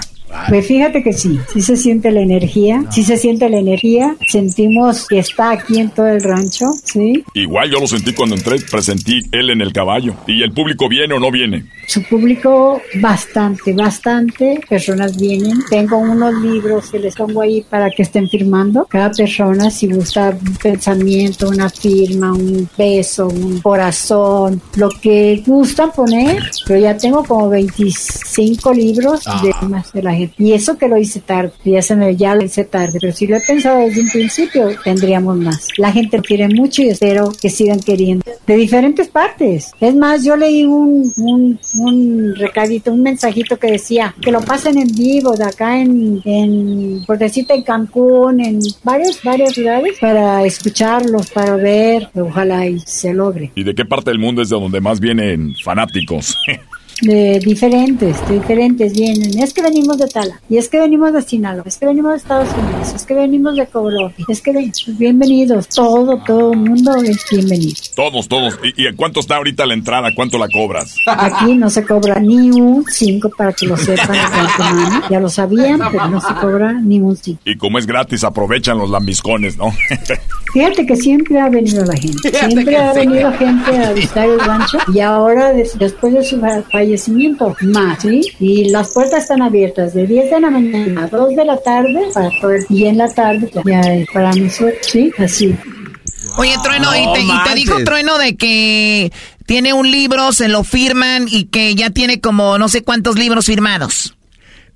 Pues 0.49 0.67
fíjate 0.67 1.01
que 1.03 1.13
sí, 1.13 1.39
sí 1.51 1.61
se 1.61 1.75
siente 1.75 2.11
la 2.11 2.21
energía, 2.21 2.83
sí 2.91 3.03
se 3.03 3.17
siente 3.17 3.49
la 3.49 3.57
energía, 3.57 4.15
sentimos 4.27 5.07
que 5.07 5.19
está 5.19 5.51
aquí 5.51 5.79
en 5.79 5.89
todo 5.89 6.07
el 6.07 6.21
rancho, 6.21 6.65
¿sí? 6.83 7.23
Igual 7.33 7.71
yo 7.71 7.79
lo 7.79 7.87
sentí 7.87 8.13
cuando 8.13 8.35
entré, 8.35 8.57
presentí 8.59 9.21
él 9.31 9.49
en 9.49 9.61
el 9.61 9.71
caballo. 9.71 10.15
¿Y 10.27 10.43
el 10.43 10.51
público 10.51 10.89
viene 10.89 11.13
o 11.13 11.19
no 11.19 11.31
viene? 11.31 11.65
Su 11.87 12.01
público 12.03 12.81
bastante, 12.95 13.73
bastante 13.73 14.59
personas 14.67 15.17
vienen. 15.17 15.59
Tengo 15.69 15.97
unos 15.97 16.33
libros 16.41 16.89
que 16.89 16.99
les 16.99 17.15
pongo 17.15 17.41
ahí 17.41 17.63
para 17.69 17.89
que 17.91 18.03
estén 18.03 18.27
firmando. 18.27 18.85
Cada 18.89 19.11
persona, 19.11 19.69
si 19.69 19.87
gusta 19.87 20.29
un 20.29 20.55
pensamiento, 20.55 21.49
una 21.49 21.69
firma, 21.69 22.33
un 22.33 22.67
beso, 22.77 23.27
un 23.27 23.59
corazón, 23.61 24.61
lo 24.75 24.89
que 24.89 25.43
gustan 25.45 25.91
poner. 25.91 26.41
Pero 26.65 26.79
ya 26.79 26.97
tengo 26.97 27.23
como 27.23 27.49
25 27.49 28.73
libros 28.73 29.23
de 29.43 29.67
más 29.67 29.93
de 29.93 30.01
la 30.01 30.14
gente. 30.15 30.35
Y 30.37 30.53
eso 30.53 30.77
que 30.77 30.87
lo 30.87 30.97
hice 30.97 31.19
tarde, 31.19 31.51
ya 31.63 31.81
se 31.81 31.95
me 31.95 32.15
ya 32.15 32.35
lo 32.35 32.43
hice 32.43 32.65
tarde, 32.65 32.97
pero 32.99 33.13
si 33.13 33.27
lo 33.27 33.37
he 33.37 33.41
pensado 33.41 33.79
desde 33.79 34.01
un 34.01 34.09
principio, 34.09 34.69
tendríamos 34.83 35.37
más. 35.37 35.67
La 35.77 35.91
gente 35.91 36.17
lo 36.17 36.23
quiere 36.23 36.47
mucho 36.47 36.81
y 36.81 36.89
espero 36.89 37.31
que 37.41 37.49
sigan 37.49 37.79
queriendo. 37.79 38.25
De 38.47 38.55
diferentes 38.55 39.07
partes. 39.07 39.71
Es 39.79 39.95
más, 39.95 40.23
yo 40.23 40.35
leí 40.35 40.63
un, 40.63 41.11
un, 41.17 41.59
un 41.79 42.35
recadito, 42.35 42.91
un 42.91 43.01
mensajito 43.01 43.57
que 43.57 43.71
decía 43.71 44.13
que 44.21 44.31
lo 44.31 44.41
pasen 44.41 44.77
en 44.77 44.87
vivo 44.95 45.35
de 45.35 45.45
acá 45.45 45.79
en, 45.79 46.21
en 46.25 47.03
por 47.05 47.17
decirte, 47.17 47.53
en 47.53 47.63
Cancún, 47.63 48.39
en 48.39 48.59
varias, 48.83 49.21
varias 49.23 49.53
ciudades, 49.53 49.97
para 49.99 50.43
escucharlos, 50.45 51.31
para 51.31 51.55
ver, 51.55 52.09
ojalá 52.15 52.67
y 52.67 52.79
se 52.79 53.13
logre. 53.13 53.51
¿Y 53.55 53.63
de 53.63 53.75
qué 53.75 53.85
parte 53.85 54.11
del 54.11 54.19
mundo 54.19 54.41
es 54.41 54.49
de 54.49 54.59
donde 54.59 54.81
más 54.81 54.99
vienen 54.99 55.53
fanáticos? 55.63 56.35
de 57.01 57.39
diferentes, 57.39 58.25
de 58.27 58.35
diferentes 58.35 58.93
vienen. 58.93 59.37
Es 59.39 59.53
que 59.53 59.61
venimos 59.61 59.97
de 59.97 60.07
Tala, 60.07 60.39
y 60.49 60.57
es 60.57 60.69
que 60.69 60.79
venimos 60.79 61.11
de 61.13 61.21
Sinaloa, 61.21 61.63
es 61.65 61.77
que 61.77 61.85
venimos 61.85 62.11
de 62.13 62.17
Estados 62.17 62.47
Unidos, 62.57 62.93
es 62.95 63.03
que 63.03 63.13
venimos 63.13 63.55
de 63.57 63.65
Colombia, 63.67 64.25
es 64.29 64.41
que 64.41 64.51
ven- 64.53 64.71
bienvenidos, 64.97 65.67
todo, 65.69 66.21
todo 66.25 66.53
el 66.53 66.59
mundo 66.59 66.95
es 67.03 67.17
bienvenido. 67.29 67.75
todos, 67.95 68.27
todos. 68.27 68.57
¿Y, 68.63 68.83
y 68.83 68.87
a 68.87 68.95
cuánto 68.95 69.19
está 69.19 69.35
ahorita 69.37 69.65
la 69.65 69.73
entrada? 69.73 70.09
¿Cuánto 70.15 70.37
la 70.37 70.47
cobras? 70.47 70.95
Aquí 71.07 71.53
no 71.55 71.69
se 71.69 71.83
cobra 71.83 72.19
ni 72.19 72.49
un 72.51 72.85
5 72.89 73.29
para 73.37 73.51
que 73.53 73.65
lo 73.67 73.75
sepan. 73.77 74.15
Ya 75.09 75.19
lo 75.19 75.29
sabían, 75.29 75.79
pero 75.91 76.07
no 76.07 76.21
se 76.21 76.33
cobra 76.35 76.73
ni 76.73 76.99
un 76.99 77.15
5. 77.17 77.41
Y 77.45 77.57
como 77.57 77.77
es 77.77 77.85
gratis, 77.85 78.23
aprovechan 78.23 78.77
los 78.77 78.89
lambiscones, 78.89 79.57
¿no? 79.57 79.71
Fíjate 80.53 80.85
que 80.85 80.95
siempre 80.95 81.37
ha 81.41 81.49
venido 81.49 81.83
la 81.83 81.97
gente, 81.97 82.31
siempre 82.31 82.77
ha 82.77 82.93
venido 82.93 83.29
gente 83.33 83.77
a 83.77 83.91
visitar 83.91 84.25
el 84.29 84.39
rancho 84.39 84.77
y 84.93 85.01
ahora 85.01 85.51
des- 85.51 85.77
después 85.77 86.13
de 86.13 86.23
su 86.23 86.39
fa- 86.39 86.63
fallecimiento 86.85 87.55
más, 87.61 88.01
¿sí? 88.01 88.21
Y 88.39 88.69
las 88.69 88.93
puertas 88.93 89.23
están 89.23 89.41
abiertas 89.41 89.93
de 89.93 90.05
10 90.05 90.29
de 90.29 90.39
la 90.39 90.49
mañana 90.49 91.05
a 91.05 91.07
2 91.07 91.35
de 91.35 91.45
la 91.45 91.57
tarde 91.57 92.07
para 92.13 92.29
poder, 92.41 92.65
y 92.69 92.85
en 92.85 92.97
la 92.97 93.09
tarde 93.09 93.49
ya 93.65 93.81
para 94.13 94.33
nosotros, 94.33 94.77
¿sí? 94.81 95.11
Así. 95.17 95.55
Oye, 96.37 96.55
Trueno, 96.63 96.91
No 96.91 96.97
y, 96.97 97.13
te, 97.13 97.21
y 97.21 97.43
te 97.45 97.55
dijo 97.55 97.83
Trueno 97.83 98.17
de 98.17 98.35
que 98.35 99.11
tiene 99.45 99.73
un 99.73 99.89
libro, 99.89 100.31
se 100.31 100.47
lo 100.47 100.63
firman 100.63 101.27
y 101.29 101.45
que 101.45 101.75
ya 101.75 101.89
tiene 101.89 102.19
como 102.19 102.57
no 102.57 102.67
sé 102.67 102.83
cuántos 102.83 103.17
libros 103.17 103.45
firmados. 103.45 104.15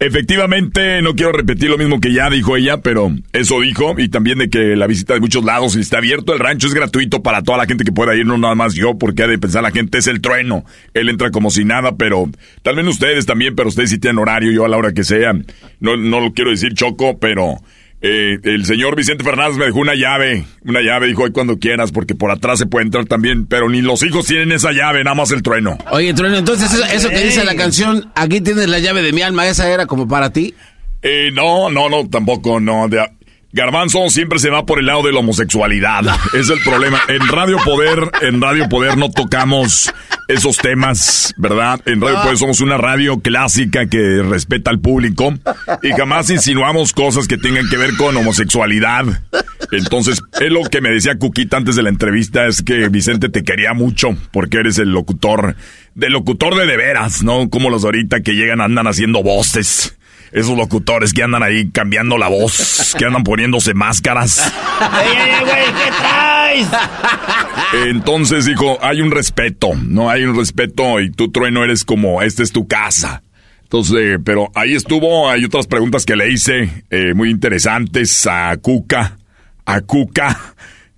Efectivamente, 0.02 1.02
no 1.02 1.14
quiero 1.14 1.34
repetir 1.34 1.70
lo 1.70 1.78
mismo 1.78 2.00
que 2.00 2.14
ya 2.14 2.30
dijo 2.30 2.56
ella, 2.56 2.78
pero 2.78 3.12
eso 3.34 3.60
dijo. 3.60 3.95
Y 3.97 4.08
también 4.08 4.38
de 4.38 4.50
que 4.50 4.78
la 4.78 4.88
visita 4.88 5.14
de 5.14 5.20
muchos 5.20 5.43
lados 5.43 5.76
está 5.76 5.97
abierto. 5.97 6.32
El 6.32 6.39
rancho 6.39 6.68
es 6.68 6.74
gratuito 6.74 7.22
para 7.22 7.43
toda 7.43 7.58
la 7.58 7.66
gente 7.66 7.84
que 7.84 7.91
pueda 7.91 8.16
ir, 8.16 8.26
no 8.26 8.38
nada 8.38 8.56
más 8.56 8.76
yo, 8.76 8.97
porque 8.97 9.24
ha 9.24 9.28
de 9.28 9.38
pensar 9.38 9.62
la 9.62 9.72
gente 9.72 9.97
es 9.97 10.08
el 10.08 10.22
trueno. 10.22 10.64
Él 10.93 11.10
entra 11.10 11.32
como 11.32 11.52
si 11.52 11.66
nada, 11.66 11.97
pero 11.97 12.30
tal 12.64 12.78
vez 12.78 12.88
ustedes 12.88 13.26
también, 13.26 13.58
pero 13.58 13.68
ustedes 13.68 13.89
sí 13.89 14.00
tienen 14.00 14.20
horario, 14.20 14.54
yo 14.54 14.64
a 14.64 14.70
la 14.70 14.78
hora 14.78 14.93
que 14.93 15.04
sea. 15.04 15.34
No, 15.82 15.97
no 15.97 16.22
lo 16.22 16.32
quiero 16.32 16.52
decir 16.52 16.74
choco, 16.76 17.20
pero 17.20 17.58
eh, 18.02 18.39
el 18.43 18.66
señor 18.66 18.95
Vicente 18.95 19.24
Fernández 19.24 19.58
me 19.58 19.66
dejó 19.66 19.80
una 19.80 19.95
llave. 19.95 20.45
Una 20.64 20.82
llave, 20.82 21.08
dijo, 21.08 21.24
hoy 21.24 21.32
cuando 21.32 21.58
quieras, 21.60 21.91
porque 21.91 22.16
por 22.16 22.32
atrás 22.32 22.60
se 22.60 22.66
puede 22.66 22.86
entrar 22.86 23.06
también. 23.06 23.45
Pero 23.45 23.70
ni 23.70 23.82
los 23.82 24.04
hijos 24.04 24.26
tienen 24.26 24.52
esa 24.52 24.72
llave, 24.72 25.04
nada 25.04 25.16
más 25.16 25.32
el 25.32 25.41
trueno. 25.41 25.78
Oye, 25.91 26.14
Trueno, 26.14 26.38
entonces 26.38 26.72
eso, 26.74 26.84
eso 26.86 27.10
que 27.10 27.24
dice 27.24 27.43
la 27.43 27.56
canción, 27.56 28.10
aquí 28.16 28.41
tienes 28.41 28.68
la 28.70 28.80
llave 28.80 29.02
de 29.02 29.12
mi 29.12 29.22
alma, 29.22 29.47
¿esa 29.47 29.70
era 29.70 29.86
como 29.86 30.08
para 30.08 30.32
ti? 30.32 30.54
Eh, 31.02 31.30
no, 31.34 31.70
no, 31.70 31.88
no, 31.89 32.10
tampoco, 32.10 32.60
no. 32.60 32.88
De- 32.89 33.00
Garbanzo 33.52 34.10
siempre 34.10 34.38
se 34.38 34.52
va 34.52 34.66
por 34.66 34.80
el 34.80 34.86
lado 34.86 35.04
de 35.04 35.12
la 35.12 35.20
homosexualidad. 35.20 36.04
Es 36.34 36.50
el 36.50 36.60
problema. 36.62 37.00
En 37.08 37.28
Radio 37.28 37.58
Poder, 37.66 38.12
en 38.22 38.41
Radio 38.41 38.70
Poder 38.70 38.97
no 38.97 39.10
tocamos 39.10 39.91
esos 40.28 40.58
temas, 40.58 41.34
¿verdad? 41.38 41.82
En 41.86 42.00
Radio 42.00 42.22
Poder 42.22 42.38
somos 42.38 42.62
una 42.62 42.78
radio 42.78 43.20
clásica 43.20 43.88
que 43.88 44.22
respeta 44.22 44.70
al 44.70 44.80
público 44.80 45.34
y 45.82 45.89
jamás 45.91 46.30
insinuamos 46.30 46.93
cosas 46.93 47.28
que 47.28 47.38
tengan 47.38 47.68
que 47.68 47.78
ver 47.78 47.95
con 47.97 48.16
homosexualidad. 48.16 49.06
Entonces, 49.72 50.22
es 50.39 50.52
lo 50.52 50.64
que 50.64 50.82
me 50.82 50.91
decía 50.91 51.18
Cuquita 51.18 51.58
antes 51.58 51.76
de 51.76 51.84
la 51.84 51.89
entrevista, 51.89 52.45
es 52.45 52.62
que 52.62 52.88
Vicente 52.89 53.30
te 53.30 53.43
quería 53.43 53.74
mucho 53.74 54.16
porque 54.32 54.60
eres 54.60 54.78
el 54.78 54.91
locutor, 54.91 55.56
del 55.95 56.14
locutor 56.14 56.56
de 56.56 56.68
de 56.70 56.78
veras, 56.78 57.24
¿no? 57.24 57.50
Como 57.50 57.70
los 57.72 57.82
de 57.82 57.88
ahorita 57.88 58.22
que 58.22 58.34
llegan 58.34 58.62
andan 58.62 58.86
haciendo 58.86 59.24
voces. 59.24 59.99
Esos 60.32 60.58
locutores 60.58 61.14
que 61.14 61.24
andan 61.24 61.44
ahí 61.44 61.70
cambiando 61.72 62.18
la 62.18 62.28
voz, 62.28 62.96
que 62.98 63.06
andan 63.06 63.24
poniéndose 63.24 63.74
máscaras. 63.74 64.38
¡Ey, 65.02 65.18
ey, 65.18 65.40
güey! 65.42 65.66
¿Qué 65.66 65.92
traes? 66.00 66.68
Entonces 67.88 68.46
dijo, 68.46 68.78
hay 68.82 69.02
un 69.02 69.12
respeto, 69.12 69.72
no 69.76 70.10
hay 70.10 70.24
un 70.24 70.36
respeto 70.36 71.00
y 71.00 71.12
tú, 71.12 71.32
Trueno, 71.32 71.64
eres 71.64 71.86
como, 71.86 72.22
esta 72.22 72.44
es 72.44 72.52
tu 72.52 72.68
casa. 72.68 73.24
Entonces, 73.64 73.96
eh, 74.00 74.20
pero 74.24 74.50
ahí 74.56 74.74
estuvo, 74.74 75.30
hay 75.30 75.46
otras 75.46 75.68
preguntas 75.68 76.06
que 76.06 76.16
le 76.16 76.32
hice, 76.32 76.84
eh, 76.90 77.14
muy 77.14 77.30
interesantes 77.30 78.26
a 78.26 78.58
Cuca, 78.58 79.18
a 79.66 79.82
Cuca. 79.82 80.56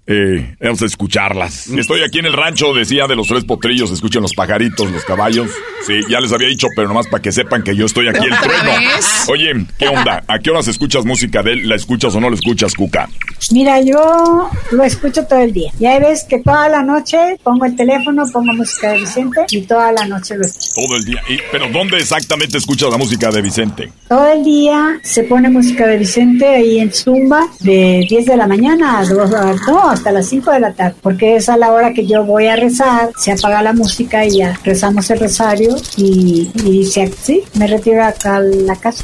Eh, 0.08 0.56
vamos 0.60 0.82
a 0.82 0.86
escucharlas. 0.86 1.68
Estoy 1.68 2.02
aquí 2.02 2.20
en 2.20 2.26
el 2.26 2.34
rancho, 2.34 2.74
decía, 2.74 3.08
de 3.08 3.16
los 3.16 3.28
tres 3.28 3.46
potrillos, 3.46 3.92
escuchen 3.92 4.22
los 4.22 4.34
pajaritos, 4.34 4.92
los 4.92 5.06
caballos. 5.06 5.50
Sí, 5.86 5.94
ya 6.10 6.20
les 6.20 6.34
había 6.34 6.48
dicho, 6.48 6.68
pero 6.76 6.88
nomás 6.88 7.08
para 7.08 7.22
que 7.22 7.32
sepan 7.32 7.64
que 7.64 7.76
yo 7.76 7.86
estoy 7.86 8.08
aquí 8.08 8.26
el 8.26 8.34
¿Otra 8.34 8.42
trueno. 8.42 8.72
vez? 8.96 9.26
Oye, 9.30 9.52
¿qué 9.78 9.88
onda? 9.88 10.24
¿A 10.28 10.40
qué 10.40 10.50
horas 10.52 10.68
escuchas 10.68 11.06
música 11.06 11.42
de 11.44 11.54
él? 11.54 11.70
¿La 11.70 11.76
escuchas 11.76 12.14
o 12.16 12.20
no 12.20 12.30
la 12.30 12.36
escuchas, 12.36 12.74
Cuca? 12.74 13.08
Mira, 13.52 13.80
yo 13.82 14.50
lo 14.72 14.84
escucho 14.84 15.24
todo 15.26 15.40
el 15.40 15.54
día. 15.54 15.72
Ya 15.80 15.98
ves 16.00 16.26
que 16.28 16.40
toda 16.40 16.68
la 16.70 16.82
noche 16.84 17.18
pongo 17.44 17.66
el 17.66 17.76
teléfono, 17.76 18.26
pongo 18.32 18.54
música 18.54 18.92
de 18.92 19.00
Vicente 19.00 19.42
y 19.52 19.62
toda 19.62 19.92
la 19.92 20.06
noche 20.06 20.36
lo 20.36 20.46
escucho. 20.46 20.72
Todo 20.88 20.98
el 20.98 21.06
día. 21.06 21.22
Y- 21.30 21.40
pero 21.52 21.68
¿dónde 21.70 21.98
exactamente 21.98 22.58
escuchas 22.58 22.90
la 22.92 22.98
música 22.98 23.32
de 23.32 23.42
Vicente? 23.42 23.92
Todo 24.10 24.28
el 24.32 24.44
día 24.44 25.00
se 25.04 25.24
pone 25.24 25.50
música 25.50 25.88
de 25.88 25.98
Vicente 25.98 26.46
ahí 26.48 26.80
en 26.80 26.92
Zumba 26.94 27.48
de 27.62 28.06
10 28.10 28.26
de 28.26 28.38
la 28.38 28.48
mañana 28.48 29.00
a 29.00 29.06
2, 29.06 29.34
a- 29.34 29.54
no, 29.68 29.91
hasta 29.92 30.12
las 30.12 30.28
5 30.30 30.52
de 30.52 30.60
la 30.60 30.74
tarde, 30.74 30.96
porque 31.02 31.36
es 31.36 31.50
a 31.50 31.58
la 31.58 31.72
hora 31.72 31.94
que 31.94 32.06
yo 32.08 32.24
voy 32.24 32.48
a 32.48 32.56
rezar, 32.56 33.10
se 33.18 33.32
apaga 33.32 33.62
la 33.62 33.74
música 33.74 34.26
y 34.26 34.38
ya 34.38 34.58
rezamos 34.64 35.10
el 35.12 35.20
rosario 35.20 35.76
y, 35.98 36.50
y 36.66 36.86
se, 36.86 37.08
sí, 37.22 37.42
me 37.56 37.68
retiro 37.68 38.04
acá 38.04 38.38
a 38.38 38.40
la 38.42 38.76
casa. 38.76 39.04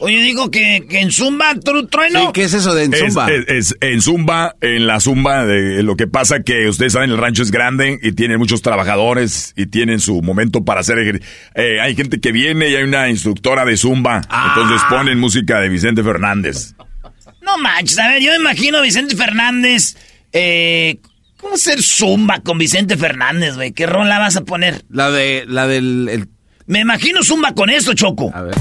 Oye, 0.00 0.20
digo 0.22 0.50
que, 0.50 0.86
que 0.88 1.00
en 1.00 1.10
Zumba, 1.12 1.54
tru- 1.54 1.88
trueno. 1.90 2.32
¿qué 2.32 2.44
es 2.44 2.54
eso 2.54 2.74
de 2.74 2.84
en 2.84 2.92
Zumba? 2.94 3.28
Es, 3.30 3.44
es- 3.48 3.76
en 3.80 4.00
Zumba, 4.00 4.56
en 4.62 4.86
la 4.86 4.98
Zumba, 4.98 5.44
de, 5.44 5.82
lo 5.82 5.94
que 5.96 6.06
pasa 6.06 6.42
que 6.42 6.68
ustedes 6.68 6.94
saben, 6.94 7.10
el 7.10 7.18
rancho 7.18 7.42
es 7.42 7.50
grande 7.50 7.98
y 8.02 8.12
tiene 8.12 8.38
muchos 8.38 8.62
trabajadores 8.62 9.52
y 9.56 9.66
tienen 9.66 10.00
su 10.00 10.20
momento 10.22 10.64
para 10.64 10.80
hacer 10.80 11.20
eh, 11.54 11.80
hay 11.80 11.94
gente 11.94 12.18
que 12.18 12.32
viene 12.32 12.70
y 12.70 12.76
hay 12.76 12.82
una 12.82 13.08
instructora 13.10 13.64
de 13.66 13.76
Zumba. 13.76 14.22
Entonces 14.48 14.80
ponen 14.88 15.18
música 15.20 15.60
de 15.60 15.68
Vicente 15.68 16.02
Fernández. 16.02 16.74
No 17.42 17.58
manches, 17.58 17.98
a 17.98 18.08
ver, 18.08 18.22
yo 18.22 18.30
me 18.32 18.38
imagino 18.38 18.78
a 18.78 18.82
Vicente 18.82 19.14
Fernández. 19.16 19.96
Eh, 20.34 20.98
¿Cómo 21.40 21.54
hacer 21.54 21.82
Zumba 21.82 22.40
con 22.40 22.58
Vicente 22.58 22.96
Fernández, 22.96 23.54
güey? 23.54 23.72
¿Qué 23.72 23.86
rola 23.86 24.18
vas 24.18 24.36
a 24.36 24.42
poner? 24.42 24.84
La 24.90 25.10
de, 25.10 25.44
la 25.46 25.66
del... 25.66 26.08
el- 26.10 26.28
Me 26.66 26.80
imagino 26.80 27.22
Zumba 27.22 27.52
con 27.54 27.70
esto, 27.70 27.94
Choco. 27.94 28.30
A 28.34 28.42
ver. 28.42 28.54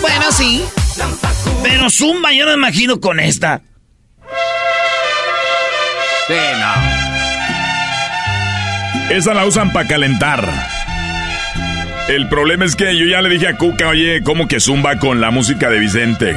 Bueno, 0.00 0.32
sí. 0.32 0.64
Pero 1.62 1.90
Zumba 1.90 2.32
yo 2.32 2.44
no 2.44 2.52
me 2.52 2.56
imagino 2.56 3.00
con 3.00 3.20
esta. 3.20 3.60
Sí, 6.28 6.34
Esa 9.10 9.34
la 9.34 9.44
usan 9.46 9.72
para 9.72 9.86
calentar. 9.88 10.68
El 12.08 12.28
problema 12.28 12.64
es 12.64 12.76
que 12.76 12.96
yo 12.96 13.04
ya 13.06 13.20
le 13.20 13.28
dije 13.28 13.48
a 13.48 13.56
Cuca, 13.56 13.88
oye, 13.88 14.22
¿cómo 14.22 14.46
que 14.46 14.60
Zumba 14.60 14.98
con 14.98 15.20
la 15.20 15.30
música 15.30 15.68
de 15.70 15.78
Vicente? 15.80 16.36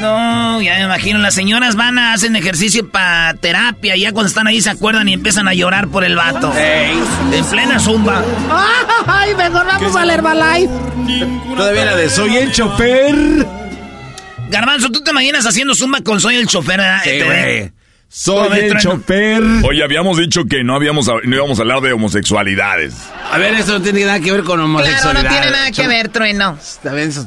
No, 0.00 0.60
ya 0.60 0.74
me 0.74 0.82
imagino. 0.84 1.18
Las 1.20 1.34
señoras 1.34 1.76
van 1.76 1.96
a 1.98 2.12
hacen 2.12 2.34
ejercicio 2.36 2.88
para 2.90 3.34
terapia. 3.34 3.96
Ya 3.96 4.12
cuando 4.12 4.28
están 4.28 4.46
ahí 4.48 4.60
se 4.60 4.68
acuerdan 4.68 5.08
y 5.08 5.12
empiezan 5.14 5.48
a 5.48 5.54
llorar 5.54 5.88
por 5.88 6.04
el 6.04 6.16
vato. 6.16 6.52
En 6.56 7.44
plena 7.46 7.78
Zumba. 7.78 8.22
¡Ay, 9.06 9.34
mejor 9.34 9.64
vamos 9.66 9.96
al 9.96 10.10
Herbalife! 10.10 10.72
Todavía 11.56 11.84
la 11.86 11.96
de 11.96 12.10
Soy 12.10 12.36
el 12.36 12.52
chofer. 12.52 13.14
Garbanzo, 14.50 14.90
¿tú 14.90 15.02
te 15.02 15.12
imaginas 15.12 15.46
haciendo 15.46 15.74
Zumba 15.74 16.00
con 16.02 16.20
Soy 16.20 16.36
el 16.36 16.46
chofer? 16.48 16.80
Sí, 17.04 17.10
Te- 17.10 17.24
güey. 17.24 17.72
Soy 18.14 18.58
el 18.58 18.76
chofer. 18.76 19.42
Oye, 19.64 19.82
habíamos 19.82 20.18
dicho 20.18 20.44
que 20.44 20.62
no, 20.62 20.74
habíamos, 20.76 21.06
no 21.06 21.34
íbamos 21.34 21.58
a 21.58 21.62
hablar 21.62 21.80
de 21.80 21.94
homosexualidades. 21.94 22.94
A 23.30 23.38
ver, 23.38 23.54
eso 23.54 23.72
no 23.72 23.82
tiene 23.82 24.04
nada 24.04 24.20
que 24.20 24.30
ver 24.30 24.42
con 24.42 24.56
Claro, 24.56 24.64
homosexualidad. 24.66 25.22
no 25.22 25.28
tiene 25.30 25.50
nada 25.50 25.70
que 25.70 25.88
ver, 25.88 26.08
Trueno. 26.10 26.58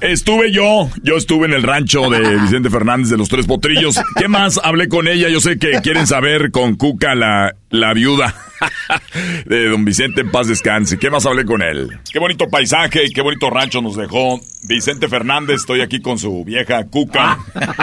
Estuve 0.01 0.51
yo, 0.51 0.87
yo 1.01 1.17
estuve 1.17 1.47
en 1.47 1.53
el 1.53 1.63
rancho 1.63 2.07
de 2.11 2.37
Vicente 2.41 2.69
Fernández 2.69 3.09
de 3.09 3.17
los 3.17 3.29
Tres 3.29 3.47
Potrillos. 3.47 3.99
¿Qué 4.15 4.27
más? 4.27 4.59
Hablé 4.63 4.87
con 4.87 5.07
ella, 5.07 5.27
yo 5.27 5.41
sé 5.41 5.57
que 5.57 5.81
quieren 5.81 6.05
saber 6.05 6.51
con 6.51 6.75
Cuca 6.75 7.15
la 7.15 7.55
la 7.71 7.93
viuda 7.93 8.33
de 9.45 9.67
don 9.69 9.83
Vicente 9.83 10.21
en 10.21 10.31
paz 10.31 10.47
descanse. 10.47 10.97
¿Qué 10.97 11.09
más 11.09 11.25
hablé 11.25 11.43
con 11.45 11.61
él? 11.61 11.99
Qué 12.09 12.19
bonito 12.19 12.47
paisaje 12.47 13.03
y 13.05 13.09
qué 13.11 13.21
bonito 13.21 13.49
rancho 13.49 13.81
nos 13.81 13.97
dejó 13.97 14.39
Vicente 14.63 15.09
Fernández. 15.09 15.57
Estoy 15.61 15.81
aquí 15.81 15.99
con 15.99 16.17
su 16.17 16.45
vieja 16.45 16.85
Cuca. 16.85 17.37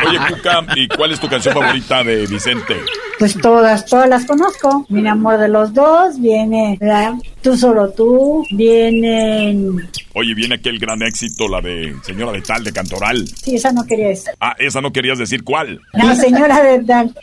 Oye, 0.07 0.19
Cuca, 0.29 0.65
¿y 0.77 0.89
cuál 0.89 1.13
es 1.13 1.21
tu 1.21 1.29
canción 1.29 1.53
favorita 1.55 2.03
de 2.05 2.27
Vicente? 2.27 2.77
Pues 3.19 3.35
todas, 3.41 3.87
todas 3.87 4.09
las 4.09 4.25
conozco. 4.25 4.85
Mi 4.89 5.07
amor 5.07 5.39
de 5.39 5.49
los 5.49 5.73
dos, 5.75 6.21
viene 6.21 6.77
la- 6.81 7.19
Tú 7.43 7.57
solo 7.57 7.91
tú, 7.91 8.45
vienen... 8.53 9.77
Oye, 10.15 10.35
viene 10.35 10.55
aquel 10.57 10.79
gran 10.79 11.03
éxito, 11.03 11.49
la 11.49 11.61
de 11.61 11.95
Señora 12.05 12.33
de 12.33 12.41
Tal, 12.43 12.63
de 12.65 12.73
Cantoral. 12.73 13.27
Sí, 13.29 13.57
esa 13.57 13.73
no 13.73 13.85
quería 13.85 14.09
decir. 14.09 14.31
Ah, 14.41 14.55
esa 14.59 14.81
no 14.81 14.93
querías 14.93 15.19
decir 15.19 15.43
cuál. 15.43 15.81
La 15.93 16.15
señora 16.15 16.63
de 16.63 16.85
tal. 16.85 17.15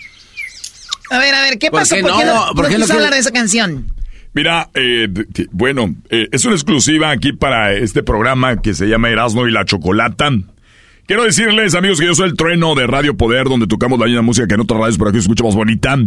A 1.12 1.18
ver, 1.20 1.34
a 1.34 1.42
ver, 1.42 1.58
¿qué 1.58 1.72
¿Por 1.72 1.80
pasó? 1.82 1.96
qué 1.96 2.02
¿Por 2.02 2.18
qué 2.18 2.26
no? 2.26 2.34
no, 2.48 2.54
¿Por 2.54 2.64
no 2.66 2.70
qué 2.70 2.74
no 2.78 2.80
quiso 2.82 2.86
quiere- 2.88 2.94
hablar 2.98 3.14
de 3.14 3.20
esa 3.20 3.32
canción? 3.32 3.88
Mira, 4.34 4.70
eh, 4.76 5.08
bueno, 5.52 5.96
eh, 6.10 6.28
es 6.32 6.46
una 6.46 6.56
exclusiva 6.56 7.10
aquí 7.12 7.34
para 7.34 7.74
este 7.74 8.04
programa 8.04 8.62
que 8.62 8.74
se 8.74 8.86
llama 8.88 9.10
Erasmo 9.10 9.48
y 9.48 9.52
la 9.52 9.66
Chocolata. 9.66 10.30
Quiero 11.10 11.24
decirles, 11.24 11.74
amigos, 11.74 11.99
que 11.99 12.05
yo 12.05 12.14
soy 12.14 12.30
el 12.30 12.36
trueno 12.36 12.76
de 12.76 12.86
Radio 12.86 13.18
Poder, 13.18 13.45
donde 13.45 13.66
tocamos 13.66 13.97
la 13.97 14.05
misma 14.05 14.22
música 14.22 14.45
que 14.45 14.53
en 14.53 14.60
otras 14.60 14.80
radios, 14.80 14.99
pero 14.99 15.10
aquí 15.10 15.18
se 15.18 15.24
escucha 15.24 15.43
más 15.43 15.55
bonita. 15.55 15.97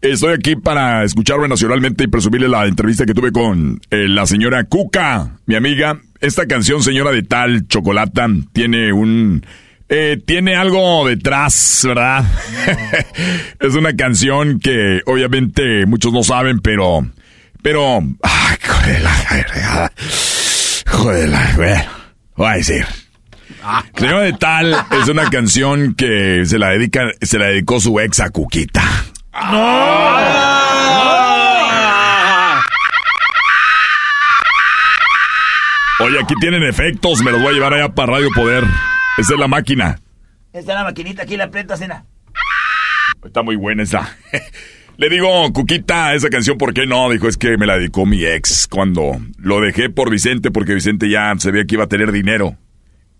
Estoy 0.00 0.34
aquí 0.34 0.56
para 0.56 1.04
escucharme 1.04 1.46
nacionalmente 1.46 2.02
y 2.02 2.08
presumirle 2.08 2.48
la 2.48 2.66
entrevista 2.66 3.06
que 3.06 3.14
tuve 3.14 3.30
con 3.30 3.80
eh, 3.92 4.08
la 4.08 4.26
señora 4.26 4.64
Cuca, 4.64 5.36
mi 5.46 5.54
amiga. 5.54 6.00
Esta 6.20 6.46
canción, 6.46 6.82
señora 6.82 7.12
de 7.12 7.22
tal, 7.22 7.68
Chocolata, 7.68 8.26
tiene 8.52 8.92
un... 8.92 9.46
eh, 9.88 10.20
tiene 10.26 10.56
algo 10.56 11.06
detrás, 11.06 11.82
¿verdad? 11.86 12.24
es 13.60 13.74
una 13.76 13.94
canción 13.94 14.58
que 14.58 15.02
obviamente 15.06 15.86
muchos 15.86 16.12
no 16.12 16.24
saben, 16.24 16.58
pero... 16.58 17.06
Pero... 17.62 18.02
Ay, 18.24 18.56
joder, 18.66 19.02
la. 19.02 19.92
Joder, 20.84 21.28
la... 21.28 21.52
Bueno, 21.54 21.90
a 22.38 22.56
decir. 22.56 22.84
Señora 23.96 24.20
de 24.20 24.32
tal 24.34 24.74
es 25.00 25.08
una 25.08 25.28
canción 25.30 25.94
que 25.94 26.44
se 26.44 26.58
la 26.58 26.70
dedica, 26.70 27.10
se 27.20 27.38
la 27.38 27.46
dedicó 27.46 27.80
su 27.80 27.98
ex 28.00 28.20
a 28.20 28.30
Cuquita. 28.30 28.82
Oye, 36.00 36.20
aquí 36.20 36.34
tienen 36.40 36.62
efectos, 36.62 37.22
me 37.22 37.32
los 37.32 37.40
voy 37.42 37.50
a 37.50 37.52
llevar 37.54 37.74
allá 37.74 37.88
para 37.88 38.12
Radio 38.14 38.28
Poder. 38.34 38.64
Esa 39.16 39.34
es 39.34 39.40
la 39.40 39.48
máquina. 39.48 40.00
Esta 40.52 40.72
es 40.72 40.78
la 40.78 40.84
maquinita, 40.84 41.22
aquí 41.24 41.36
la 41.36 41.44
aprietas, 41.44 41.80
cena. 41.80 42.04
Está 43.24 43.42
muy 43.42 43.56
buena 43.56 43.82
esa. 43.82 44.16
Le 44.96 45.08
digo, 45.08 45.52
Cuquita, 45.52 46.14
esa 46.14 46.28
canción, 46.28 46.56
¿por 46.56 46.72
qué 46.72 46.86
no? 46.86 47.10
Dijo, 47.10 47.28
es 47.28 47.36
que 47.36 47.56
me 47.56 47.66
la 47.66 47.78
dedicó 47.78 48.06
mi 48.06 48.24
ex 48.24 48.66
cuando 48.68 49.20
lo 49.38 49.60
dejé 49.60 49.90
por 49.90 50.10
Vicente, 50.10 50.50
porque 50.50 50.74
Vicente 50.74 51.08
ya 51.08 51.32
se 51.38 51.50
veía 51.50 51.66
que 51.66 51.74
iba 51.74 51.84
a 51.84 51.88
tener 51.88 52.10
dinero. 52.10 52.56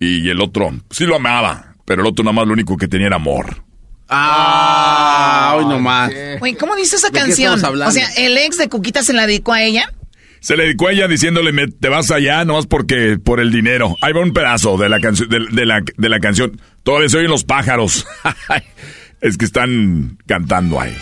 Y 0.00 0.28
el 0.30 0.40
otro, 0.40 0.70
sí 0.90 1.04
lo 1.04 1.16
amaba, 1.16 1.74
pero 1.84 2.02
el 2.02 2.08
otro 2.08 2.24
nada 2.24 2.32
más 2.34 2.46
lo 2.46 2.52
único 2.52 2.76
que 2.76 2.88
tenía 2.88 3.08
era 3.08 3.16
amor. 3.16 3.64
Ah, 4.08 5.54
hoy 5.56 5.66
nomás. 5.66 6.10
Oye, 6.40 6.56
¿cómo 6.56 6.74
dice 6.76 6.96
esa 6.96 7.08
¿De 7.08 7.14
qué 7.14 7.18
canción? 7.26 7.54
estamos 7.56 7.64
hablando? 7.64 7.90
O 7.90 7.92
sea, 7.92 8.08
el 8.16 8.38
ex 8.38 8.56
de 8.58 8.68
Cuquita 8.68 9.02
se 9.02 9.12
la 9.12 9.26
dedicó 9.26 9.52
a 9.52 9.62
ella. 9.62 9.92
Se 10.40 10.56
le 10.56 10.64
dedicó 10.64 10.86
a 10.88 10.92
ella 10.92 11.08
diciéndole, 11.08 11.52
"Me- 11.52 11.66
te 11.66 11.88
vas 11.88 12.10
allá 12.12 12.44
nomás 12.44 12.66
porque, 12.66 13.18
por 13.22 13.40
el 13.40 13.50
dinero. 13.50 13.96
Ahí 14.00 14.12
va 14.12 14.20
un 14.20 14.32
pedazo 14.32 14.76
de 14.78 14.88
la, 14.88 15.00
canción 15.00 15.28
de, 15.28 15.40
de 15.50 15.66
la, 15.66 15.82
de 15.96 16.08
la 16.08 16.20
canción. 16.20 16.60
Todavía 16.84 17.08
se 17.08 17.18
oyen 17.18 17.30
los 17.30 17.44
pájaros. 17.44 18.06
es 19.20 19.36
que 19.36 19.44
están 19.44 20.16
cantando 20.26 20.80
ahí. 20.80 20.96